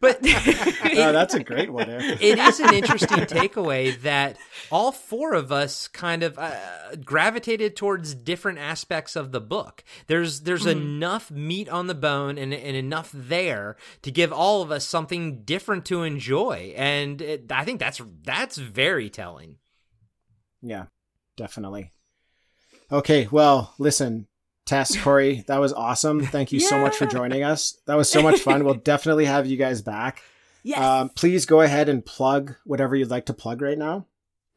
but 0.00 0.18
Oh, 0.24 1.12
that's 1.12 1.34
a 1.34 1.44
great 1.44 1.70
one. 1.72 1.86
There. 1.88 2.00
it 2.00 2.38
is 2.38 2.60
an 2.60 2.74
interesting 2.74 3.18
takeaway 3.26 4.00
that 4.02 4.36
all 4.70 4.92
four 4.92 5.34
of 5.34 5.49
us 5.52 5.88
kind 5.88 6.22
of 6.22 6.38
uh, 6.38 6.52
gravitated 7.04 7.76
towards 7.76 8.14
different 8.14 8.58
aspects 8.58 9.16
of 9.16 9.32
the 9.32 9.40
book. 9.40 9.84
There's 10.06 10.40
there's 10.40 10.66
enough 10.66 11.30
meat 11.30 11.68
on 11.68 11.86
the 11.86 11.94
bone 11.94 12.38
and, 12.38 12.52
and 12.52 12.76
enough 12.76 13.10
there 13.14 13.76
to 14.02 14.10
give 14.10 14.32
all 14.32 14.62
of 14.62 14.70
us 14.70 14.84
something 14.84 15.42
different 15.42 15.84
to 15.86 16.02
enjoy, 16.02 16.72
and 16.76 17.20
it, 17.20 17.50
I 17.50 17.64
think 17.64 17.80
that's 17.80 18.00
that's 18.22 18.56
very 18.56 19.10
telling. 19.10 19.56
Yeah, 20.62 20.86
definitely. 21.36 21.92
Okay, 22.92 23.28
well, 23.30 23.74
listen, 23.78 24.26
Tess, 24.66 24.96
Corey, 25.00 25.44
that 25.48 25.58
was 25.58 25.72
awesome. 25.72 26.24
Thank 26.24 26.52
you 26.52 26.60
so 26.60 26.78
much 26.78 26.96
for 26.96 27.06
joining 27.06 27.42
us. 27.42 27.78
That 27.86 27.96
was 27.96 28.10
so 28.10 28.22
much 28.22 28.40
fun. 28.40 28.64
We'll 28.64 28.74
definitely 28.84 29.24
have 29.26 29.46
you 29.46 29.56
guys 29.56 29.82
back. 29.82 30.22
Yes. 30.62 30.78
Um, 30.78 31.08
please 31.10 31.46
go 31.46 31.60
ahead 31.60 31.88
and 31.88 32.04
plug 32.04 32.54
whatever 32.64 32.94
you'd 32.94 33.10
like 33.10 33.26
to 33.26 33.32
plug 33.32 33.62
right 33.62 33.78
now. 33.78 34.06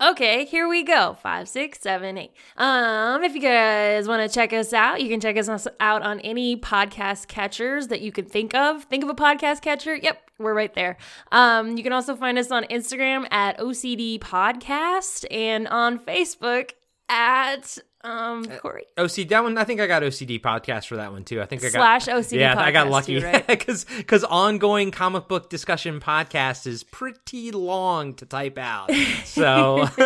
Okay, 0.04 0.44
here 0.44 0.68
we 0.68 0.84
go. 0.84 1.16
Five, 1.22 1.48
six, 1.48 1.80
seven, 1.80 2.18
eight. 2.18 2.34
Um, 2.58 3.24
if 3.24 3.36
you 3.36 3.40
guys 3.40 4.06
want 4.06 4.30
to 4.30 4.34
check 4.34 4.52
us 4.52 4.74
out, 4.74 5.02
you 5.02 5.08
can 5.08 5.22
check 5.22 5.38
us 5.38 5.66
out 5.80 6.02
on 6.02 6.20
any 6.20 6.58
podcast 6.58 7.30
catchers 7.30 7.88
that 7.88 8.02
you 8.02 8.12
can 8.12 8.26
think 8.26 8.54
of. 8.54 8.84
Think 8.84 9.06
of 9.06 9.10
a 9.10 9.14
podcast 9.14 9.62
catcher. 9.62 9.96
Yep, 9.96 10.22
we're 10.40 10.54
right 10.54 10.74
there. 10.74 10.98
Um, 11.32 11.78
you 11.78 11.84
can 11.84 11.94
also 11.94 12.18
find 12.18 12.38
us 12.38 12.52
on 12.52 12.66
Instagram 12.66 13.32
at 13.32 13.58
OCD 13.60 14.20
Podcast 14.20 15.24
and 15.32 15.70
on 15.70 16.00
Facebook 16.00 16.72
at 17.08 17.78
Um, 18.04 18.46
Corey. 18.46 18.86
O 18.98 19.08
C 19.08 19.24
D. 19.24 19.30
that 19.30 19.44
one. 19.44 19.58
I 19.58 19.64
think 19.64 19.80
I 19.80 19.88
got 19.88 20.04
OCD 20.04 20.42
podcast 20.42 20.88
for 20.88 20.98
that 20.98 21.12
one 21.12 21.24
too. 21.24 21.42
I 21.42 21.46
think 21.46 21.62
I 21.64 21.70
got 21.70 22.04
Slash 22.04 22.08
OCD 22.08 22.40
Yeah, 22.40 22.60
I 22.60 22.72
got 22.72 22.90
lucky 22.90 23.20
too, 23.20 23.26
right? 23.26 23.46
because 23.48 23.86
because 23.86 24.24
ongoing 24.26 24.92
comic 24.92 25.28
book 25.28 25.50
discussion 25.50 26.00
podcast 26.02 26.68
is 26.68 26.84
pretty 26.84 27.52
long 27.52 28.14
to 28.16 28.26
type 28.26 28.58
out. 28.58 28.92
So 29.24 29.88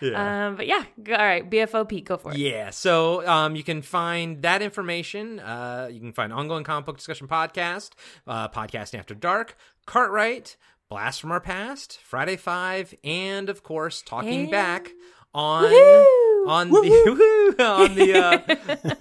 yeah. 0.00 0.46
Um, 0.48 0.56
but 0.56 0.66
yeah, 0.66 0.84
all 1.08 1.16
right. 1.16 1.48
BFOP, 1.48 2.04
go 2.04 2.16
for 2.16 2.32
it. 2.32 2.38
Yeah, 2.38 2.70
so 2.70 3.26
um, 3.26 3.56
you 3.56 3.62
can 3.62 3.80
find 3.82 4.42
that 4.42 4.62
information. 4.62 5.40
Uh, 5.40 5.88
you 5.90 6.00
can 6.00 6.12
find 6.12 6.32
ongoing 6.32 6.64
comic 6.64 6.86
book 6.86 6.96
discussion 6.98 7.28
podcast, 7.28 7.90
uh, 8.26 8.48
podcast 8.48 8.98
after 8.98 9.14
dark, 9.14 9.56
Cartwright, 9.86 10.56
Blast 10.90 11.20
from 11.20 11.32
Our 11.32 11.40
Past, 11.40 11.98
Friday 12.02 12.36
Five, 12.36 12.94
and 13.02 13.48
of 13.48 13.62
course 13.62 14.02
Talking 14.02 14.42
And- 14.42 14.50
Back 14.50 14.92
on 15.34 15.64
Woohoo! 15.64 16.24
on 16.46 16.70
the 16.70 17.56
on 17.58 17.94
the 17.94 18.18
uh, 18.18 18.38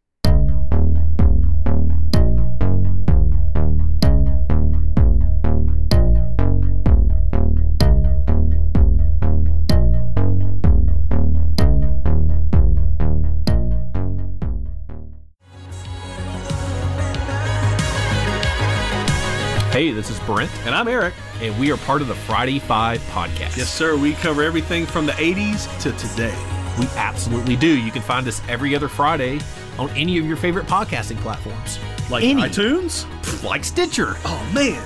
Hey, 19.77 19.91
this 19.91 20.09
is 20.09 20.19
Brent, 20.21 20.49
And 20.65 20.73
I'm 20.73 20.87
Eric. 20.87 21.13
and 21.39 21.55
we 21.59 21.71
are 21.71 21.77
part 21.77 22.01
of 22.01 22.07
the 22.07 22.15
Friday 22.15 22.57
Five 22.57 22.99
podcast. 23.11 23.57
Yes, 23.57 23.71
sir. 23.71 23.95
We 23.95 24.13
cover 24.13 24.41
everything 24.41 24.87
from 24.87 25.05
the 25.05 25.11
80s 25.11 25.67
to 25.83 25.91
today. 25.91 26.35
We 26.79 26.87
absolutely 26.95 27.55
do. 27.57 27.77
You 27.79 27.91
can 27.91 28.01
find 28.01 28.27
us 28.27 28.41
every 28.49 28.75
other 28.75 28.87
Friday 28.87 29.39
on 29.77 29.91
any 29.91 30.17
of 30.17 30.25
your 30.25 30.35
favorite 30.35 30.65
podcasting 30.65 31.17
platforms. 31.17 31.77
Like 32.09 32.23
Any. 32.23 32.41
iTunes? 32.41 33.05
Like 33.43 33.63
Stitcher, 33.63 34.15
Oh, 34.25 34.43
man. 34.51 34.81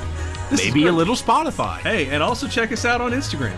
This 0.49 0.65
maybe 0.65 0.88
a 0.88 0.91
little 0.91 1.15
Spotify. 1.15 1.77
Hey, 1.77 2.07
and 2.09 2.22
also 2.22 2.45
check 2.49 2.73
us 2.73 2.84
out 2.84 2.99
on 2.99 3.11
Instagram. 3.13 3.57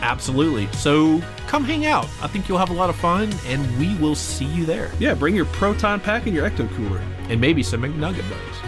Absolutely. 0.00 0.68
So 0.74 1.20
come 1.48 1.64
hang 1.64 1.86
out. 1.86 2.04
I 2.22 2.28
think 2.28 2.48
you'll 2.48 2.58
have 2.58 2.70
a 2.70 2.74
lot 2.74 2.88
of 2.88 2.94
fun, 2.94 3.32
and 3.46 3.78
we 3.80 3.96
will 3.96 4.14
see 4.14 4.44
you 4.44 4.64
there. 4.64 4.92
Yeah, 5.00 5.14
bring 5.14 5.34
your 5.34 5.46
Proton 5.46 5.98
Pack 5.98 6.26
and 6.26 6.36
your 6.36 6.48
Ecto 6.48 6.72
Cooler. 6.76 7.00
And 7.28 7.40
maybe 7.40 7.64
some 7.64 7.82
McNugget 7.82 8.30
bugs. 8.30 8.67